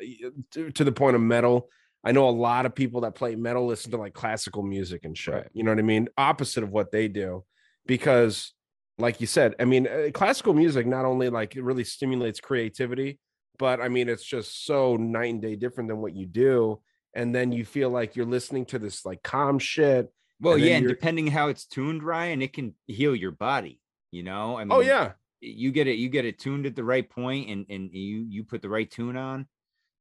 to, 0.51 0.69
to 0.71 0.83
the 0.83 0.91
point 0.91 1.15
of 1.15 1.21
metal. 1.23 1.67
I 2.03 2.11
know 2.11 2.29
a 2.29 2.31
lot 2.31 2.65
of 2.65 2.73
people 2.73 3.01
that 3.01 3.15
play 3.15 3.35
metal 3.35 3.65
listen 3.65 3.91
to 3.91 3.97
like 3.97 4.13
classical 4.13 4.63
music 4.63 5.03
and 5.03 5.17
shit. 5.17 5.33
Right. 5.33 5.47
You 5.53 5.63
know 5.63 5.71
what 5.71 5.79
I 5.79 5.83
mean? 5.83 6.07
Opposite 6.17 6.63
of 6.63 6.71
what 6.71 6.91
they 6.91 7.07
do, 7.07 7.43
because 7.85 8.53
like 8.97 9.21
you 9.21 9.27
said, 9.27 9.55
I 9.59 9.65
mean, 9.65 9.87
uh, 9.87 10.09
classical 10.13 10.53
music 10.53 10.85
not 10.85 11.05
only 11.05 11.29
like 11.29 11.55
it 11.55 11.63
really 11.63 11.83
stimulates 11.83 12.39
creativity, 12.39 13.19
but 13.57 13.81
I 13.81 13.89
mean, 13.89 14.09
it's 14.09 14.23
just 14.23 14.65
so 14.65 14.95
night 14.95 15.33
and 15.33 15.41
day 15.41 15.55
different 15.55 15.89
than 15.89 15.99
what 15.99 16.15
you 16.15 16.25
do. 16.25 16.81
And 17.13 17.33
then 17.33 17.51
you 17.51 17.65
feel 17.65 17.89
like 17.89 18.15
you're 18.15 18.25
listening 18.25 18.65
to 18.67 18.79
this 18.79 19.05
like 19.05 19.23
calm 19.23 19.59
shit. 19.59 20.11
Well, 20.39 20.55
And 20.55 20.63
yeah, 20.63 20.75
and 20.77 20.87
depending 20.87 21.27
how 21.27 21.49
it's 21.49 21.65
tuned, 21.65 22.03
Ryan, 22.03 22.41
it 22.41 22.53
can 22.53 22.75
heal 22.87 23.15
your 23.15 23.31
body. 23.31 23.81
You 24.11 24.23
know, 24.23 24.57
I 24.57 24.63
mean, 24.63 24.71
Oh 24.71 24.79
yeah, 24.79 25.13
you 25.41 25.71
get 25.71 25.87
it, 25.87 25.97
you 25.97 26.09
get 26.09 26.25
it 26.25 26.39
tuned 26.39 26.65
at 26.65 26.75
the 26.75 26.83
right 26.83 27.07
point, 27.07 27.49
and 27.49 27.65
and 27.69 27.89
you 27.91 28.25
you 28.27 28.43
put 28.43 28.61
the 28.61 28.69
right 28.69 28.89
tune 28.89 29.17
on, 29.17 29.47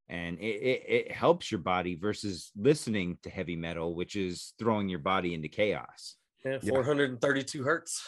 and 0.08 0.38
it 0.38 0.44
it, 0.62 0.82
it 0.88 1.12
helps 1.12 1.50
your 1.52 1.60
body 1.60 1.94
versus 1.94 2.50
listening 2.56 3.18
to 3.22 3.30
heavy 3.30 3.56
metal, 3.56 3.94
which 3.94 4.16
is 4.16 4.54
throwing 4.58 4.88
your 4.88 4.98
body 5.00 5.34
into 5.34 5.48
chaos. 5.48 6.16
Yeah, 6.44 6.58
Yeah. 6.62 6.70
432 6.70 7.62
hertz. 7.62 8.02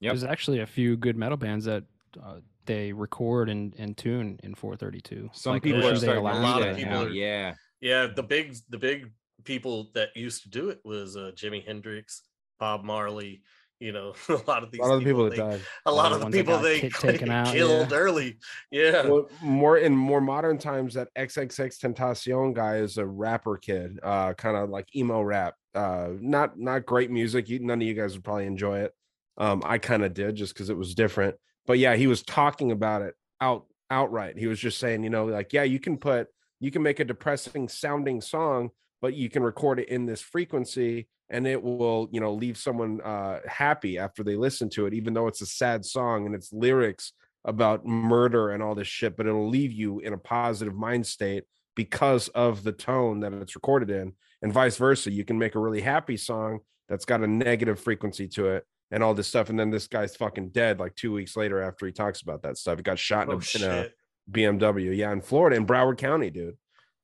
Yep. 0.00 0.10
There's 0.12 0.24
actually 0.24 0.60
a 0.60 0.66
few 0.66 0.96
good 0.96 1.16
metal 1.16 1.36
bands 1.36 1.64
that 1.64 1.84
uh, 2.22 2.40
they 2.66 2.92
record 2.92 3.48
and, 3.48 3.74
and 3.78 3.96
tune 3.96 4.38
in 4.42 4.54
432. 4.54 5.30
Some 5.32 5.52
Like, 5.54 5.62
people 5.62 5.80
yeah, 5.82 5.88
are 5.88 5.96
starting 5.96 6.24
to 6.24 6.30
a 6.30 6.34
do 6.34 6.38
lot 6.40 6.62
of 6.62 6.76
people 6.76 7.02
are- 7.04 7.08
Yeah, 7.10 7.54
Yeah, 7.80 8.06
the 8.14 8.22
big 8.22 8.54
the 8.68 8.78
big 8.78 9.10
people 9.44 9.90
that 9.94 10.08
used 10.16 10.42
to 10.44 10.48
do 10.48 10.70
it 10.70 10.80
was 10.84 11.16
uh, 11.16 11.32
Jimi 11.34 11.64
Hendrix, 11.66 12.22
Bob 12.58 12.84
Marley, 12.84 13.42
You 13.80 13.92
know, 13.92 14.14
a 14.28 14.40
lot 14.46 14.62
of 14.62 14.70
these 14.70 14.80
A 14.80 14.84
lot 14.84 14.94
of 14.94 15.00
the 15.00 15.06
people 15.06 15.24
that 15.24 15.30
they, 15.30 15.36
died. 15.36 15.60
a 15.86 15.92
lot 15.92 16.12
of 16.12 16.20
the 16.20 16.26
that 16.26 16.32
people 16.32 16.58
they 16.58 16.80
ki- 16.80 16.88
taken 17.00 17.30
out, 17.30 17.48
killed 17.48 17.90
yeah. 17.90 17.96
early. 17.96 18.38
Yeah. 18.70 19.06
Well, 19.06 19.28
more 19.42 19.78
in 19.78 19.94
more 19.94 20.20
modern 20.20 20.58
times, 20.58 20.94
that 20.94 21.08
XXX 21.16 21.78
Tentacion 21.78 22.54
guy 22.54 22.76
is 22.76 22.98
a 22.98 23.06
rapper 23.06 23.56
kid, 23.56 23.98
uh, 24.02 24.34
kind 24.34 24.56
of 24.56 24.70
like 24.70 24.94
emo 24.94 25.20
rap. 25.20 25.54
Uh, 25.74 26.10
not 26.20 26.58
not 26.58 26.86
great 26.86 27.10
music. 27.10 27.48
You, 27.48 27.58
none 27.58 27.82
of 27.82 27.86
you 27.86 27.94
guys 27.94 28.14
would 28.14 28.24
probably 28.24 28.46
enjoy 28.46 28.80
it. 28.80 28.92
Um, 29.36 29.62
I 29.64 29.78
kind 29.78 30.04
of 30.04 30.14
did 30.14 30.36
just 30.36 30.54
because 30.54 30.70
it 30.70 30.76
was 30.76 30.94
different. 30.94 31.34
But 31.66 31.78
yeah, 31.78 31.96
he 31.96 32.06
was 32.06 32.22
talking 32.22 32.70
about 32.70 33.02
it 33.02 33.14
out 33.40 33.66
outright. 33.90 34.38
He 34.38 34.46
was 34.46 34.60
just 34.60 34.78
saying, 34.78 35.02
you 35.02 35.10
know, 35.10 35.26
like 35.26 35.52
yeah, 35.52 35.64
you 35.64 35.80
can 35.80 35.98
put 35.98 36.28
you 36.60 36.70
can 36.70 36.82
make 36.82 37.00
a 37.00 37.04
depressing 37.04 37.68
sounding 37.68 38.20
song, 38.20 38.70
but 39.02 39.14
you 39.14 39.28
can 39.28 39.42
record 39.42 39.80
it 39.80 39.88
in 39.88 40.06
this 40.06 40.20
frequency 40.20 41.08
and 41.34 41.48
it 41.48 41.60
will 41.60 42.08
you 42.12 42.20
know 42.20 42.32
leave 42.32 42.56
someone 42.56 43.00
uh 43.02 43.40
happy 43.46 43.98
after 43.98 44.22
they 44.22 44.36
listen 44.36 44.70
to 44.70 44.86
it 44.86 44.94
even 44.94 45.12
though 45.12 45.26
it's 45.26 45.42
a 45.42 45.46
sad 45.46 45.84
song 45.84 46.26
and 46.26 46.34
its 46.34 46.52
lyrics 46.52 47.12
about 47.44 47.84
murder 47.84 48.50
and 48.50 48.62
all 48.62 48.74
this 48.74 48.88
shit 48.88 49.16
but 49.16 49.26
it'll 49.26 49.48
leave 49.48 49.72
you 49.72 49.98
in 49.98 50.12
a 50.12 50.18
positive 50.18 50.74
mind 50.74 51.06
state 51.06 51.44
because 51.74 52.28
of 52.28 52.62
the 52.62 52.72
tone 52.72 53.20
that 53.20 53.32
it's 53.32 53.56
recorded 53.56 53.90
in 53.90 54.12
and 54.42 54.52
vice 54.52 54.76
versa 54.76 55.10
you 55.10 55.24
can 55.24 55.38
make 55.38 55.56
a 55.56 55.58
really 55.58 55.80
happy 55.80 56.16
song 56.16 56.60
that's 56.88 57.04
got 57.04 57.20
a 57.22 57.26
negative 57.26 57.80
frequency 57.80 58.28
to 58.28 58.46
it 58.46 58.64
and 58.92 59.02
all 59.02 59.12
this 59.12 59.26
stuff 59.26 59.50
and 59.50 59.58
then 59.58 59.70
this 59.70 59.88
guy's 59.88 60.14
fucking 60.14 60.48
dead 60.50 60.78
like 60.78 60.94
two 60.94 61.12
weeks 61.12 61.36
later 61.36 61.60
after 61.60 61.84
he 61.84 61.92
talks 61.92 62.20
about 62.22 62.42
that 62.42 62.56
stuff. 62.56 62.78
He 62.78 62.82
got 62.82 62.98
shot 62.98 63.28
in, 63.28 63.34
Oh, 63.34 63.40
a, 63.40 63.56
in 63.56 63.70
a 63.70 63.88
bmw 64.30 64.96
yeah 64.96 65.12
in 65.12 65.20
florida 65.20 65.54
in 65.54 65.66
broward 65.66 65.98
county 65.98 66.30
dude 66.30 66.56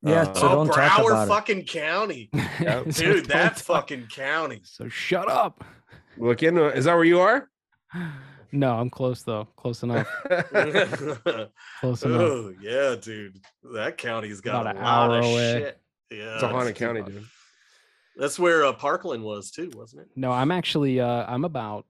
Yeah, 0.03 0.21
Uh, 0.21 0.33
so 0.33 0.47
oh, 0.49 0.55
don't 0.55 0.67
talk 0.67 0.75
Broward 0.91 1.11
about 1.11 1.25
it. 1.25 1.27
fucking 1.29 1.63
county. 1.65 2.29
So 2.59 2.83
Dude, 2.85 2.93
don't 2.93 3.27
that 3.29 3.57
talk- 3.57 3.57
fucking 3.65 4.07
county. 4.07 4.61
So 4.63 4.87
shut 4.89 5.29
up. 5.29 5.63
look 6.17 6.41
into 6.43 6.65
it 6.67 6.77
is 6.77 6.85
that 6.85 6.95
where 6.95 7.03
you 7.03 7.19
are 7.19 7.49
No, 8.51 8.73
I'm 8.77 8.89
close 8.89 9.23
though. 9.23 9.45
Close 9.55 9.83
enough. 9.83 10.07
Close 11.79 12.03
enough. 12.03 12.21
oh, 12.21 12.53
yeah, 12.61 12.95
dude. 12.99 13.39
That 13.73 13.97
county's 13.97 14.41
got 14.41 14.61
About 14.61 14.75
a 14.75 14.79
an 14.79 14.83
lot 14.85 15.09
hour 15.11 15.19
of 15.19 15.25
away. 15.25 15.53
shit. 15.59 15.79
Yeah. 16.11 16.33
it's 16.35 16.43
a 16.43 16.47
haunted 16.49 16.75
it's- 16.75 16.79
county 16.79 17.01
dude 17.03 17.23
That's 18.17 18.37
where 18.37 18.65
uh, 18.65 18.73
Parkland 18.73 19.23
was 19.23 19.51
too, 19.51 19.71
wasn't 19.75 20.01
it? 20.03 20.09
No, 20.15 20.31
I'm 20.31 20.51
actually 20.51 20.99
uh 20.99 21.25
I'm 21.27 21.45
about 21.45 21.85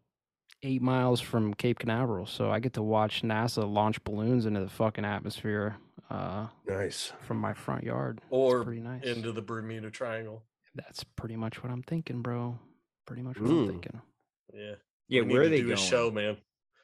eight 0.63 0.81
miles 0.81 1.19
from 1.21 1.53
Cape 1.53 1.79
Canaveral, 1.79 2.25
so 2.25 2.51
I 2.51 2.59
get 2.59 2.73
to 2.73 2.81
watch 2.81 3.21
NASA 3.23 3.71
launch 3.71 4.03
balloons 4.03 4.45
into 4.45 4.59
the 4.61 4.69
fucking 4.69 5.05
atmosphere 5.05 5.77
uh 6.09 6.47
nice 6.67 7.13
from 7.21 7.37
my 7.37 7.53
front 7.53 7.83
yard. 7.83 8.19
Or 8.29 8.63
pretty 8.63 8.81
nice. 8.81 9.03
into 9.03 9.31
the 9.31 9.41
Bermuda 9.41 9.89
Triangle. 9.89 10.43
That's 10.75 11.03
pretty 11.03 11.35
much 11.37 11.63
what 11.63 11.71
I'm 11.71 11.83
thinking, 11.83 12.21
bro. 12.21 12.59
Pretty 13.05 13.21
much 13.21 13.39
what 13.39 13.49
Mm. 13.49 13.61
I'm 13.63 13.67
thinking. 13.69 14.01
Yeah. 14.53 14.73
Yeah, 15.07 15.21
We 15.21 15.33
where 15.33 15.41
are 15.43 15.47
they 15.49 15.57
do 15.61 15.67
going? 15.67 15.73
a 15.73 15.81
show, 15.81 16.11
man. 16.11 16.37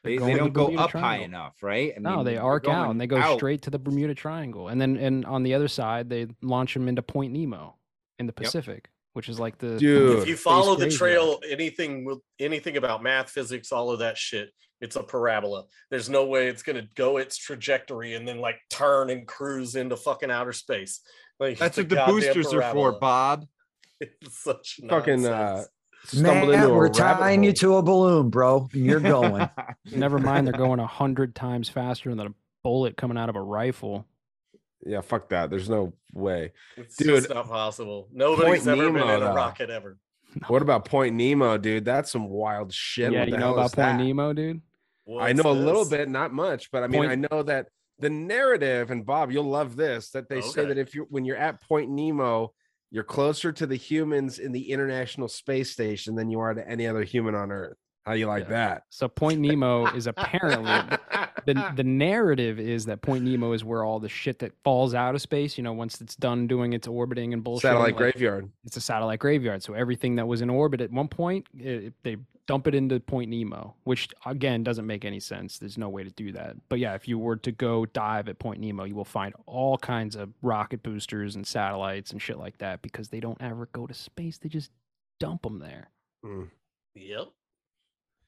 They, 0.03 0.17
they 0.17 0.35
don't 0.35 0.53
go 0.53 0.65
Bermuda 0.65 0.83
up 0.83 0.91
high 0.91 1.17
enough, 1.17 1.61
right? 1.61 1.93
I 1.97 1.99
no, 1.99 2.23
they 2.23 2.37
arc 2.37 2.67
out 2.69 2.89
and 2.91 3.01
they 3.01 3.07
go 3.07 3.17
out. 3.17 3.37
straight 3.37 3.61
to 3.63 3.69
the 3.69 3.79
Bermuda 3.79 4.15
Triangle, 4.15 4.69
and 4.69 4.79
then 4.79 4.95
and 4.97 5.25
on 5.25 5.43
the 5.43 5.53
other 5.53 5.67
side 5.67 6.09
they 6.09 6.27
launch 6.41 6.73
them 6.73 6.87
into 6.87 7.01
Point 7.01 7.33
Nemo 7.33 7.75
in 8.19 8.25
the 8.27 8.33
Pacific, 8.33 8.89
which 9.17 9.29
is 9.29 9.39
like 9.39 9.57
the 9.57 9.79
Dude. 9.79 10.19
If 10.19 10.27
you 10.27 10.37
follow 10.37 10.75
the 10.75 10.85
graveyard. 10.85 10.99
trail, 10.99 11.39
anything 11.49 12.05
with 12.05 12.19
anything 12.39 12.77
about 12.77 13.01
math, 13.01 13.31
physics, 13.31 13.71
all 13.71 13.89
of 13.89 13.97
that 13.97 14.15
shit, 14.15 14.51
it's 14.79 14.95
a 14.95 15.01
parabola. 15.01 15.63
There's 15.89 16.07
no 16.07 16.25
way 16.27 16.49
it's 16.49 16.61
gonna 16.61 16.87
go 16.93 17.17
its 17.17 17.35
trajectory 17.35 18.13
and 18.13 18.27
then 18.27 18.39
like 18.39 18.57
turn 18.69 19.09
and 19.09 19.27
cruise 19.27 19.75
into 19.75 19.97
fucking 19.97 20.29
outer 20.29 20.53
space. 20.53 21.01
Like 21.39 21.57
That's 21.57 21.77
what 21.77 21.89
the 21.89 21.95
goddamn 21.95 22.13
boosters 22.15 22.53
are 22.53 22.71
for. 22.71 22.91
Bob. 22.99 23.47
It's 23.99 24.43
such 24.43 24.79
fucking 24.87 25.25
uh 25.25 25.29
nonsense. 25.29 25.69
stumbled 26.05 26.49
Matt, 26.51 26.53
into 26.53 26.67
a 26.67 26.73
we're 26.75 26.89
tying 26.89 27.43
you 27.43 27.53
to 27.53 27.77
a 27.77 27.81
balloon, 27.81 28.29
bro, 28.29 28.69
and 28.71 28.85
you're 28.85 28.99
going. 29.15 29.49
Never 29.91 30.19
mind, 30.19 30.45
they're 30.45 30.53
going 30.53 30.79
a 30.79 30.85
hundred 30.85 31.33
times 31.33 31.69
faster 31.69 32.13
than 32.13 32.27
a 32.27 32.33
bullet 32.63 32.95
coming 32.97 33.17
out 33.17 33.29
of 33.29 33.35
a 33.35 33.41
rifle. 33.41 34.05
Yeah, 34.85 35.01
fuck 35.01 35.29
that. 35.29 35.49
There's 35.49 35.69
no 35.69 35.93
way. 36.13 36.53
It's 36.75 36.95
dude, 36.97 37.15
just 37.23 37.29
not 37.29 37.47
possible. 37.47 38.07
Nobody's 38.11 38.67
ever 38.67 38.83
been 38.83 38.93
Nemo, 38.95 39.15
in 39.15 39.23
a 39.23 39.25
though. 39.25 39.33
rocket 39.33 39.69
ever. 39.69 39.97
What 40.49 40.61
about 40.61 40.85
Point 40.85 41.15
Nemo, 41.15 41.57
dude? 41.57 41.83
That's 41.85 42.11
some 42.11 42.27
wild 42.29 42.71
shit. 42.73 43.11
yeah, 43.11 43.21
What 43.21 43.27
you 43.29 43.33
know 43.37 43.39
hell 43.39 43.53
about 43.53 43.65
is 43.67 43.75
Point 43.75 43.97
that? 43.97 44.03
Nemo, 44.03 44.33
dude? 44.33 44.61
I 45.07 45.11
What's 45.33 45.43
know 45.43 45.49
a 45.49 45.53
little 45.53 45.85
this? 45.85 45.89
bit, 45.99 46.09
not 46.09 46.31
much, 46.33 46.69
but 46.69 46.83
I 46.83 46.87
mean, 46.87 47.01
Point- 47.01 47.11
I 47.11 47.15
know 47.35 47.43
that 47.43 47.69
the 47.99 48.09
narrative, 48.11 48.91
and 48.91 49.03
Bob, 49.05 49.31
you'll 49.31 49.49
love 49.49 49.75
this, 49.75 50.11
that 50.11 50.29
they 50.29 50.41
say 50.41 50.61
Okay. 50.61 50.67
that 50.69 50.77
if 50.77 50.93
you're 50.93 51.05
when 51.09 51.25
you're 51.25 51.37
at 51.37 51.61
Point 51.63 51.89
Nemo, 51.89 52.53
you're 52.91 53.03
closer 53.05 53.51
to 53.53 53.65
the 53.65 53.75
humans 53.77 54.37
in 54.37 54.51
the 54.51 54.69
International 54.71 55.27
Space 55.27 55.71
Station 55.71 56.13
than 56.15 56.29
you 56.29 56.39
are 56.39 56.53
to 56.53 56.67
any 56.69 56.85
other 56.85 57.03
human 57.03 57.33
on 57.33 57.51
Earth. 57.51 57.77
How 58.07 58.13
you 58.13 58.25
like 58.25 58.47
that? 58.47 58.83
So 58.89 59.09
Point 59.09 59.41
Nemo 59.41 59.87
is 59.87 60.07
apparently 60.07 60.97
the 61.45 61.73
the 61.75 61.83
narrative 61.83 62.57
is 62.57 62.85
that 62.85 63.01
Point 63.01 63.25
Nemo 63.25 63.51
is 63.51 63.65
where 63.65 63.83
all 63.83 63.99
the 63.99 64.07
shit 64.07 64.39
that 64.39 64.53
falls 64.63 64.93
out 64.93 65.13
of 65.13 65.21
space, 65.21 65.57
you 65.57 65.63
know, 65.63 65.73
once 65.73 65.99
it's 65.99 66.15
done 66.15 66.47
doing 66.47 66.71
its 66.71 66.87
orbiting 66.87 67.33
and 67.33 67.43
bullshit. 67.43 67.63
Satellite 67.63 67.97
graveyard. 67.97 68.49
It's 68.63 68.77
a 68.77 68.81
satellite 68.81 69.19
graveyard. 69.19 69.61
So 69.61 69.73
everything 69.73 70.15
that 70.15 70.25
was 70.25 70.41
in 70.41 70.49
orbit 70.49 70.79
at 70.79 70.89
one 70.89 71.09
point, 71.09 71.47
it, 71.57 71.93
they 72.03 72.15
dump 72.47 72.65
it 72.65 72.73
into 72.73 72.97
Point 73.01 73.29
Nemo, 73.29 73.75
which 73.83 74.07
again 74.25 74.63
doesn't 74.63 74.87
make 74.87 75.03
any 75.03 75.19
sense. 75.19 75.59
There's 75.59 75.77
no 75.77 75.89
way 75.89 76.05
to 76.05 76.09
do 76.11 76.31
that. 76.31 76.55
But 76.69 76.79
yeah, 76.79 76.93
if 76.93 77.09
you 77.09 77.19
were 77.19 77.35
to 77.35 77.51
go 77.51 77.85
dive 77.87 78.29
at 78.29 78.39
Point 78.39 78.61
Nemo, 78.61 78.85
you 78.85 78.95
will 78.95 79.03
find 79.03 79.33
all 79.45 79.77
kinds 79.77 80.15
of 80.15 80.29
rocket 80.41 80.81
boosters 80.81 81.35
and 81.35 81.45
satellites 81.45 82.11
and 82.11 82.21
shit 82.21 82.37
like 82.39 82.57
that 82.59 82.81
because 82.81 83.09
they 83.09 83.19
don't 83.19 83.41
ever 83.41 83.67
go 83.73 83.85
to 83.85 83.93
space. 83.93 84.37
They 84.37 84.47
just 84.47 84.71
dump 85.19 85.41
them 85.41 85.59
there. 85.59 85.89
Mm. 86.25 86.47
Yep. 86.95 87.27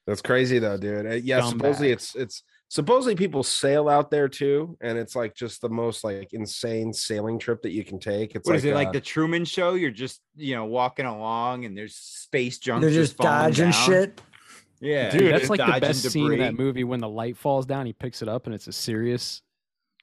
That's 0.10 0.22
crazy 0.24 0.58
though, 0.60 0.78
dude. 0.78 1.06
Uh, 1.06 1.10
Yeah, 1.16 1.42
supposedly 1.48 1.90
Scumbag. 1.90 1.94
it's 1.94 2.16
it's 2.16 2.44
supposedly 2.68 3.16
people 3.16 3.44
sail 3.44 3.88
out 3.88 4.10
there 4.10 4.28
too, 4.28 4.76
and 4.82 4.98
it's 4.98 5.16
like 5.16 5.36
just 5.36 5.62
the 5.62 5.70
most 5.70 6.04
like 6.04 6.34
insane 6.34 6.92
sailing 6.94 7.38
trip 7.38 7.62
that 7.62 7.72
you 7.72 7.84
can 7.84 8.00
take. 8.00 8.34
It's 8.36 8.48
What 8.48 8.54
like 8.54 8.58
is 8.58 8.66
it 8.66 8.74
like 8.74 8.88
uh, 8.90 8.94
the 8.94 9.02
Truman 9.02 9.46
Show? 9.46 9.76
You're 9.76 9.92
just 9.92 10.22
you 10.36 10.56
know 10.56 10.66
walking 10.66 11.06
along 11.06 11.66
and 11.66 11.78
there's 11.78 11.96
space 11.96 12.58
junk. 12.58 12.82
They're 12.82 12.90
just 12.90 13.18
falling 13.18 13.32
dodging 13.32 13.72
down. 13.72 13.86
shit. 13.86 14.22
Yeah, 14.82 15.10
Dude, 15.12 15.34
that's 15.34 15.50
like 15.50 15.60
the 15.60 15.66
dodging 15.66 15.80
best 15.82 16.10
scene 16.10 16.32
in 16.34 16.40
that 16.40 16.56
movie 16.58 16.86
when 16.86 17.02
the 17.02 17.10
light 17.10 17.36
falls 17.38 17.66
down, 17.66 17.86
he 17.86 17.92
picks 17.94 18.22
it 18.22 18.30
up 18.30 18.46
and 18.46 18.56
it's 18.56 18.68
a 18.68 18.72
serious, 18.72 19.42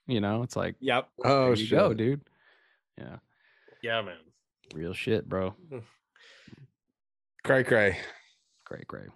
you 0.07 0.21
know, 0.21 0.43
it's 0.43 0.55
like, 0.55 0.77
Yep. 0.81 1.09
oh 1.25 1.45
there 1.47 1.51
you 1.55 1.57
shit. 1.57 1.71
go, 1.71 1.95
dude. 1.95 2.21
Yeah. 2.99 3.17
Yeah, 3.83 4.03
man. 4.03 4.19
Real 4.75 4.93
shit, 4.93 5.27
bro. 5.29 5.55
Cray 7.43 7.65
cray. 7.65 7.97
Great, 8.65 8.87
great. 8.87 9.09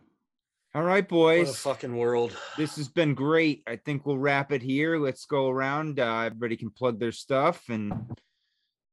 All 0.74 0.82
right, 0.82 1.10
What 1.10 1.32
a 1.34 1.44
boys. 1.44 1.56
fucking 1.58 1.96
world. 1.96 2.36
This 2.56 2.76
has 2.76 2.88
been 2.88 3.14
great. 3.14 3.62
I 3.66 3.76
think 3.76 4.06
we'll 4.06 4.18
wrap 4.18 4.52
it 4.52 4.62
here. 4.62 4.98
Let's 4.98 5.24
go 5.26 5.48
around. 5.48 5.98
Uh, 5.98 6.20
everybody 6.20 6.56
can 6.56 6.70
plug 6.70 7.00
their 7.00 7.10
stuff. 7.10 7.64
And 7.68 7.92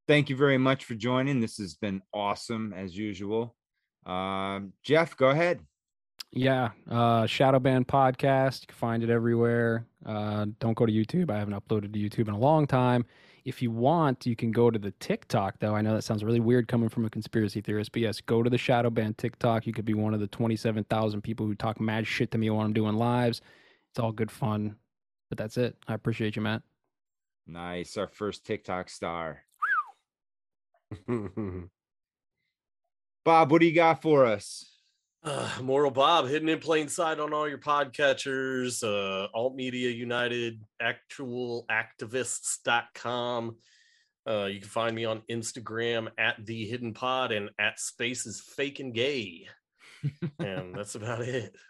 thank 0.08 0.30
you 0.30 0.36
very 0.36 0.58
much 0.58 0.86
for 0.86 0.96
joining. 0.96 1.40
This 1.40 1.58
has 1.58 1.76
been 1.76 2.02
awesome 2.14 2.74
as 2.74 2.98
usual. 2.98 3.56
Um, 4.08 4.74
Jeff, 4.84 5.16
go 5.18 5.30
ahead. 5.30 5.60
Yeah, 6.32 6.72
uh 6.90 7.24
Shadowban 7.24 7.86
podcast. 7.86 8.62
You 8.62 8.68
can 8.68 8.76
find 8.76 9.02
it 9.02 9.10
everywhere. 9.10 9.86
Uh 10.06 10.48
don't 10.60 10.74
go 10.74 10.86
to 10.86 10.92
YouTube. 10.92 11.30
I 11.32 11.38
haven't 11.38 11.54
uploaded 11.54 11.94
to 11.94 12.00
YouTube 12.00 12.28
in 12.28 12.34
a 12.34 12.38
long 12.40 12.68
time. 12.68 13.06
If 13.48 13.62
you 13.62 13.72
want, 13.72 14.26
you 14.26 14.36
can 14.36 14.52
go 14.52 14.70
to 14.70 14.78
the 14.78 14.92
TikTok 15.00 15.60
though. 15.60 15.74
I 15.74 15.82
know 15.82 15.94
that 15.96 16.02
sounds 16.02 16.22
really 16.22 16.42
weird 16.42 16.68
coming 16.68 16.90
from 16.90 17.06
a 17.06 17.10
conspiracy 17.10 17.62
theorist, 17.62 17.94
but 17.94 18.02
yes, 18.02 18.20
go 18.20 18.44
to 18.44 18.50
the 18.50 18.58
Shadowban 18.58 19.16
TikTok. 19.16 19.66
You 19.66 19.72
could 19.72 19.86
be 19.86 19.94
one 19.94 20.14
of 20.14 20.20
the 20.20 20.28
27,000 20.28 21.22
people 21.22 21.46
who 21.46 21.56
talk 21.56 21.80
mad 21.80 22.06
shit 22.06 22.30
to 22.32 22.38
me 22.38 22.50
when 22.50 22.66
I'm 22.66 22.74
doing 22.74 22.96
lives. 22.96 23.40
It's 23.90 24.00
all 24.00 24.12
good 24.12 24.32
fun. 24.32 24.76
But 25.30 25.38
that's 25.38 25.56
it. 25.56 25.78
I 25.88 25.94
appreciate 25.94 26.36
you, 26.36 26.42
Matt. 26.42 26.62
Nice. 27.48 27.96
Our 27.96 28.08
first 28.08 28.46
TikTok 28.46 28.90
star. 28.90 29.44
Bob, 33.24 33.50
what 33.50 33.62
do 33.62 33.66
you 33.66 33.74
got 33.74 34.02
for 34.02 34.26
us? 34.26 34.77
Uh, 35.28 35.50
Moral 35.62 35.92
Bob, 35.92 36.28
hidden 36.28 36.50
in 36.50 36.60
plain 36.60 36.88
sight 36.88 37.20
on 37.20 37.34
all 37.34 37.50
your 37.50 37.58
podcatchers, 37.58 38.84
uh, 38.84 39.28
Alt 39.34 39.56
Media 39.56 39.90
United, 39.90 40.62
actualactivists.com. 40.82 43.56
Uh, 44.28 44.46
you 44.46 44.60
can 44.60 44.70
find 44.70 44.96
me 44.96 45.06
on 45.06 45.22
Instagram 45.30 46.10
at 46.18 46.46
the 46.46 46.66
hidden 46.66 46.94
pod 46.94 47.32
and 47.32 47.50
at 47.60 47.80
spaces 47.80 48.42
fake 48.42 48.80
and 48.80 48.94
gay. 48.94 49.48
and 50.40 50.76
that's 50.76 50.96
about 50.96 51.22
it. 51.22 51.56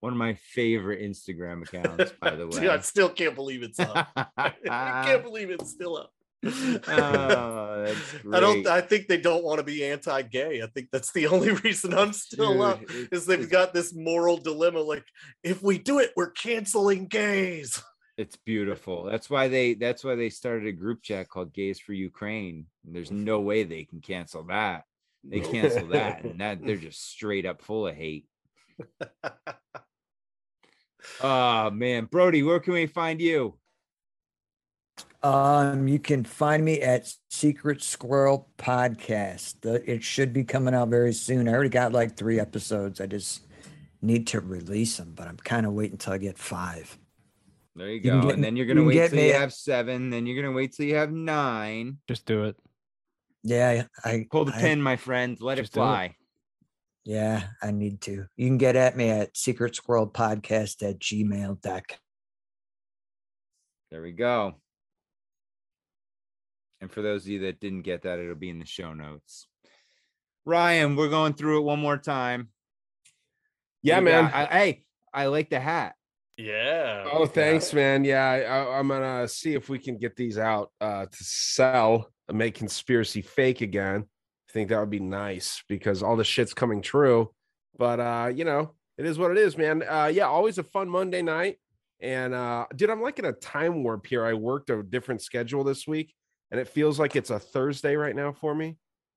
One 0.00 0.12
of 0.12 0.18
my 0.18 0.34
favorite 0.34 1.00
Instagram 1.00 1.62
accounts, 1.62 2.12
by 2.20 2.36
the 2.36 2.46
way. 2.46 2.52
Dude, 2.60 2.70
I 2.70 2.78
still 2.80 3.08
can't 3.08 3.34
believe 3.34 3.62
it's 3.62 3.80
up. 3.80 4.08
I 4.36 5.04
can't 5.06 5.22
believe 5.22 5.48
it's 5.50 5.70
still 5.70 5.96
up. 5.96 6.12
Oh, 6.86 7.94
I 8.32 8.40
don't. 8.40 8.66
I 8.66 8.80
think 8.80 9.08
they 9.08 9.18
don't 9.18 9.44
want 9.44 9.58
to 9.58 9.64
be 9.64 9.84
anti-gay. 9.84 10.62
I 10.62 10.66
think 10.66 10.88
that's 10.90 11.12
the 11.12 11.26
only 11.34 11.50
reason 11.50 11.94
I'm 11.94 12.12
still 12.12 12.54
Dude, 12.54 12.62
up. 12.62 12.80
Is 13.12 13.26
they've 13.26 13.48
got 13.50 13.74
this 13.74 13.94
moral 13.94 14.36
dilemma. 14.36 14.80
Like, 14.80 15.04
if 15.42 15.62
we 15.62 15.78
do 15.78 15.98
it, 15.98 16.12
we're 16.16 16.30
canceling 16.30 17.06
gays. 17.06 17.82
It's 18.16 18.36
beautiful. 18.36 19.02
That's 19.02 19.28
why 19.28 19.48
they 19.48 19.74
that's 19.74 20.04
why 20.04 20.14
they 20.14 20.30
started 20.30 20.68
a 20.68 20.72
group 20.72 21.02
chat 21.02 21.28
called 21.28 21.52
Gays 21.52 21.80
for 21.80 21.94
Ukraine. 21.94 22.66
There's 22.84 23.10
no 23.10 23.40
way 23.40 23.64
they 23.64 23.82
can 23.82 24.00
cancel 24.00 24.44
that. 24.44 24.84
They 25.24 25.40
cancel 25.40 25.88
that, 25.88 26.22
and 26.22 26.40
that 26.40 26.64
they're 26.64 26.76
just 26.76 27.10
straight 27.10 27.44
up 27.44 27.60
full 27.60 27.88
of 27.88 27.96
hate. 27.96 28.28
Oh 31.20 31.70
man, 31.70 32.04
Brody, 32.04 32.44
where 32.44 32.60
can 32.60 32.74
we 32.74 32.86
find 32.86 33.20
you? 33.20 33.58
Um, 35.24 35.88
you 35.88 35.98
can 35.98 36.22
find 36.22 36.62
me 36.62 36.82
at 36.82 37.10
Secret 37.30 37.82
Squirrel 37.82 38.50
Podcast. 38.58 39.58
The- 39.62 39.82
It 39.90 40.02
should 40.02 40.34
be 40.34 40.44
coming 40.44 40.74
out 40.74 40.88
very 40.90 41.14
soon. 41.14 41.48
I 41.48 41.52
already 41.52 41.70
got 41.70 41.92
like 41.92 42.14
three 42.16 42.38
episodes. 42.38 43.00
I 43.00 43.06
just 43.06 43.40
need 44.02 44.26
to 44.28 44.40
release 44.40 44.98
them, 44.98 45.14
but 45.14 45.26
I'm 45.26 45.38
kind 45.38 45.64
of 45.64 45.72
waiting 45.72 45.94
until 45.94 46.12
I 46.12 46.18
get 46.18 46.36
five. 46.36 46.98
There 47.74 47.88
you 47.88 47.94
You 47.94 48.00
go. 48.02 48.20
get 48.22 48.34
and 48.34 48.44
then 48.44 48.54
you're 48.54 48.66
gonna 48.66 48.80
can 48.80 48.86
wait 48.86 49.08
till 49.08 49.16
me 49.16 49.28
you 49.28 49.32
have 49.32 49.52
seven. 49.54 50.10
Then 50.10 50.26
you're 50.26 50.40
gonna 50.40 50.54
wait 50.54 50.74
till 50.74 50.84
you 50.86 50.96
have 50.96 51.10
nine. 51.10 51.98
Just 52.06 52.26
do 52.26 52.44
it. 52.44 52.56
Yeah, 53.42 53.84
I 54.04 54.26
Pull 54.30 54.44
the 54.44 54.54
I- 54.54 54.60
pin, 54.60 54.82
my 54.82 54.96
friend. 54.96 55.38
Let 55.40 55.58
it 55.58 55.62
Just 55.62 55.72
do 55.72 55.80
it. 55.80 55.84
fly. 55.84 56.16
Yeah, 57.04 57.48
I 57.62 57.70
need 57.70 58.00
to. 58.02 58.26
You 58.36 58.46
can 58.46 58.58
get 58.58 58.76
at 58.76 58.94
me 58.96 59.08
at 59.10 59.36
Secret 59.36 59.74
Squirrel 59.74 60.08
Podcast 60.08 60.82
at 60.88 60.98
gmail.com. 60.98 61.82
There 63.90 64.02
we 64.02 64.12
go. 64.12 64.54
And 66.84 66.92
for 66.92 67.00
those 67.00 67.22
of 67.22 67.28
you 67.28 67.38
that 67.40 67.60
didn't 67.60 67.80
get 67.80 68.02
that, 68.02 68.18
it'll 68.18 68.34
be 68.34 68.50
in 68.50 68.58
the 68.58 68.66
show 68.66 68.92
notes. 68.92 69.48
Ryan, 70.44 70.96
we're 70.96 71.08
going 71.08 71.32
through 71.32 71.60
it 71.60 71.62
one 71.62 71.78
more 71.78 71.96
time. 71.96 72.50
Yeah, 73.82 74.00
You 74.00 74.04
man. 74.04 74.24
got- 74.24 74.34
I, 74.34 74.44
hey, 74.44 74.84
I 75.10 75.26
like 75.28 75.48
the 75.48 75.58
hat. 75.60 75.94
Yeah. 76.36 77.08
Oh, 77.10 77.20
yeah. 77.20 77.26
thanks, 77.26 77.72
man. 77.72 78.04
Yeah, 78.04 78.22
I, 78.22 78.40
I, 78.42 78.78
I'm 78.78 78.88
gonna 78.88 79.26
see 79.28 79.54
if 79.54 79.70
we 79.70 79.78
can 79.78 79.96
get 79.96 80.14
these 80.14 80.36
out 80.36 80.72
uh, 80.78 81.06
to 81.06 81.24
sell, 81.24 82.10
and 82.28 82.36
make 82.36 82.54
conspiracy 82.54 83.22
fake 83.22 83.62
again. 83.62 84.02
I 84.50 84.52
think 84.52 84.68
that 84.68 84.78
would 84.78 84.90
be 84.90 85.00
nice 85.00 85.62
because 85.66 86.02
all 86.02 86.16
the 86.16 86.24
shit's 86.24 86.52
coming 86.52 86.82
true. 86.82 87.30
But 87.78 87.98
uh, 87.98 88.30
you 88.34 88.44
know, 88.44 88.74
it 88.98 89.06
is 89.06 89.18
what 89.18 89.30
it 89.30 89.38
is, 89.38 89.56
man. 89.56 89.82
Uh, 89.88 90.10
yeah, 90.12 90.26
always 90.26 90.58
a 90.58 90.64
fun 90.64 90.90
Monday 90.90 91.22
night. 91.22 91.56
And 92.00 92.34
uh, 92.34 92.66
dude, 92.76 92.90
I'm 92.90 93.00
like 93.00 93.18
in 93.18 93.24
a 93.24 93.32
time 93.32 93.82
warp 93.82 94.06
here. 94.06 94.26
I 94.26 94.34
worked 94.34 94.68
a 94.68 94.82
different 94.82 95.22
schedule 95.22 95.64
this 95.64 95.86
week, 95.86 96.12
and 96.54 96.60
it 96.60 96.68
feels 96.68 97.00
like 97.00 97.16
it's 97.16 97.30
a 97.30 97.38
Thursday 97.40 97.96
right 97.96 98.14
now 98.14 98.30
for 98.30 98.54
me. 98.54 98.76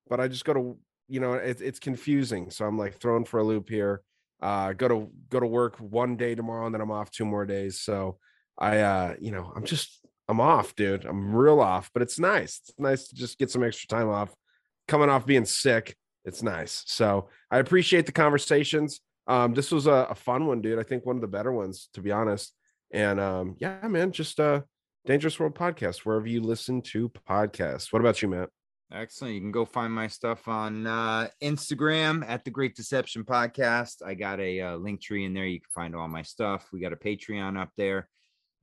But 0.10 0.20
I 0.20 0.28
just 0.28 0.44
go 0.44 0.54
to, 0.54 0.78
you 1.08 1.20
know, 1.20 1.34
it, 1.34 1.62
it's 1.62 1.78
confusing. 1.80 2.50
So 2.50 2.66
I'm 2.66 2.78
like 2.78 3.00
thrown 3.00 3.26
for 3.26 3.40
a 3.40 3.44
loop 3.44 3.70
here 3.70 4.02
uh 4.42 4.74
go 4.74 4.88
to 4.88 5.10
go 5.30 5.40
to 5.40 5.48
work 5.48 5.78
one 5.78 6.16
day 6.16 6.36
tomorrow 6.36 6.66
and 6.66 6.74
then 6.74 6.82
i'm 6.82 6.92
off 6.92 7.10
two 7.10 7.26
more 7.26 7.46
days 7.46 7.80
so 7.80 8.18
i 8.58 8.80
uh 8.80 9.16
you 9.20 9.32
know 9.32 9.52
i'm 9.56 9.64
just 9.64 10.06
i'm 10.28 10.40
off 10.40 10.76
dude 10.76 11.06
i'm 11.06 11.36
real 11.36 11.60
off 11.60 11.90
but 11.94 12.02
it's 12.04 12.20
nice 12.20 12.62
it's 12.64 12.74
nice 12.78 13.08
to 13.08 13.16
just 13.16 13.40
get 13.40 13.50
some 13.50 13.64
extra 13.64 13.88
time 13.88 14.10
off 14.10 14.34
coming 14.88 15.10
off 15.10 15.26
being 15.26 15.46
sick 15.46 15.96
it's 16.24 16.44
nice 16.44 16.84
so 16.86 17.30
i 17.50 17.58
appreciate 17.58 18.06
the 18.06 18.12
conversations 18.12 19.02
um 19.28 19.54
this 19.54 19.72
was 19.72 19.88
a, 19.88 20.08
a 20.10 20.16
fun 20.16 20.46
one 20.46 20.62
dude 20.62 20.80
i 20.80 20.84
think 20.84 21.06
one 21.06 21.16
of 21.16 21.22
the 21.22 21.28
better 21.28 21.52
ones 21.52 21.90
to 21.94 22.02
be 22.02 22.12
honest 22.12 22.54
and 22.92 23.20
um 23.20 23.56
yeah 23.60 23.88
man 23.88 24.12
just 24.12 24.40
uh 24.40 24.62
dangerous 25.08 25.40
world 25.40 25.56
podcast 25.56 26.00
wherever 26.00 26.28
you 26.28 26.42
listen 26.42 26.82
to 26.82 27.10
podcasts 27.10 27.92
what 27.92 28.00
about 28.00 28.22
you 28.22 28.28
matt 28.28 28.50
Excellent. 28.90 29.34
You 29.34 29.42
can 29.42 29.52
go 29.52 29.66
find 29.66 29.92
my 29.92 30.08
stuff 30.08 30.48
on 30.48 30.88
uh, 30.88 31.28
Instagram 31.44 32.24
at 32.26 32.46
the 32.46 32.52
Great 32.52 32.74
Deception 32.74 33.26
Podcast. 33.26 34.02
I 34.02 34.14
got 34.14 34.40
a 34.40 34.62
uh, 34.62 34.76
link 34.78 35.02
tree 35.02 35.26
in 35.26 35.34
there. 35.34 35.46
You 35.46 35.60
can 35.60 35.70
find 35.76 35.94
all 35.94 36.08
my 36.08 36.22
stuff. 36.22 36.70
We 36.72 36.80
got 36.80 36.94
a 36.94 36.96
Patreon 36.96 37.60
up 37.60 37.70
there. 37.76 38.08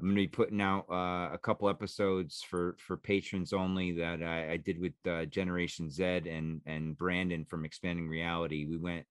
I'm 0.00 0.06
going 0.06 0.16
to 0.16 0.22
be 0.22 0.28
putting 0.28 0.62
out 0.62 0.86
uh, 0.90 1.28
a 1.32 1.38
couple 1.42 1.68
episodes 1.68 2.42
for 2.42 2.74
for 2.78 2.96
patrons 2.96 3.52
only 3.52 3.92
that 3.92 4.22
I, 4.22 4.52
I 4.52 4.56
did 4.56 4.80
with 4.80 4.94
uh, 5.06 5.26
Generation 5.26 5.90
Z 5.90 6.02
and 6.02 6.62
and 6.64 6.96
Brandon 6.96 7.44
from 7.44 7.66
Expanding 7.66 8.08
Reality. 8.08 8.64
We 8.64 8.78
went 8.78 9.04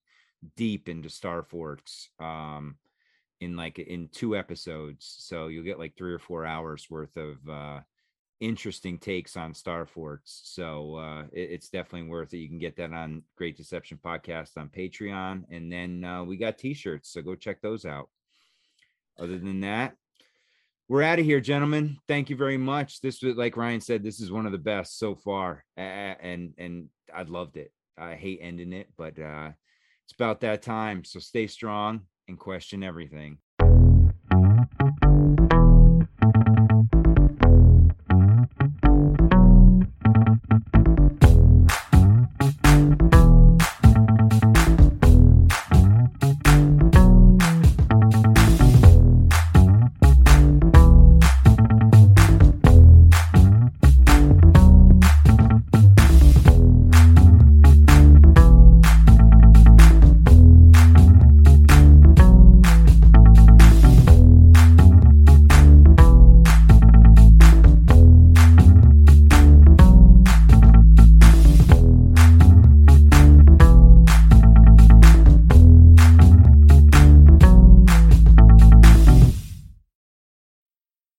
deep 0.58 0.90
into 0.90 1.10
Star 1.10 1.44
Forts 1.44 2.10
um, 2.20 2.78
in 3.42 3.56
like 3.56 3.80
in 3.80 4.10
two 4.12 4.36
episodes, 4.38 5.16
so 5.20 5.48
you'll 5.48 5.64
get 5.66 5.80
like 5.80 5.96
three 5.98 6.14
or 6.14 6.20
four 6.20 6.46
hours 6.46 6.88
worth 6.90 7.16
of 7.18 7.38
uh, 7.50 7.80
interesting 8.40 8.98
takes 8.98 9.36
on 9.38 9.54
Star 9.54 9.86
Forts. 9.86 10.42
So 10.46 10.96
uh, 10.96 11.22
it- 11.34 11.52
it's 11.52 11.70
definitely 11.70 12.10
worth 12.10 12.34
it. 12.34 12.38
You 12.38 12.48
can 12.50 12.60
get 12.60 12.76
that 12.78 12.94
on 12.94 13.24
Great 13.38 13.58
Deception 13.58 14.00
Podcast 14.04 14.58
on 14.58 14.70
Patreon, 14.70 15.44
and 15.50 15.72
then 15.72 16.04
uh, 16.04 16.24
we 16.24 16.38
got 16.38 16.58
T-shirts, 16.58 17.12
so 17.12 17.22
go 17.22 17.36
check 17.36 17.62
those 17.62 17.86
out. 17.86 18.10
Other 19.20 19.38
than 19.38 19.62
that, 19.62 19.96
we're 20.90 21.04
out 21.04 21.20
of 21.20 21.26
here, 21.26 21.40
gentlemen. 21.40 21.98
Thank 22.08 22.30
you 22.30 22.36
very 22.36 22.58
much. 22.58 23.00
This 23.02 23.22
was, 23.22 23.36
like 23.36 23.58
Ryan 23.58 23.82
said, 23.82 24.04
this 24.04 24.20
is 24.20 24.32
one 24.32 24.46
of 24.46 24.52
the 24.52 24.58
best 24.58 24.98
so 25.00 25.16
far, 25.16 25.64
a- 25.78 25.82
and 25.82 26.54
and 26.58 26.90
I 27.14 27.24
loved 27.24 27.58
it. 27.58 27.72
I 27.98 28.16
hate 28.16 28.40
ending 28.42 28.74
it, 28.74 28.88
but 28.98 29.20
uh, 29.20 29.52
it's 30.06 30.14
about 30.14 30.42
that 30.42 30.62
time. 30.62 31.04
So 31.04 31.20
stay 31.20 31.48
strong 31.48 32.02
and 32.28 32.40
question 32.40 32.84
everything. 32.84 33.38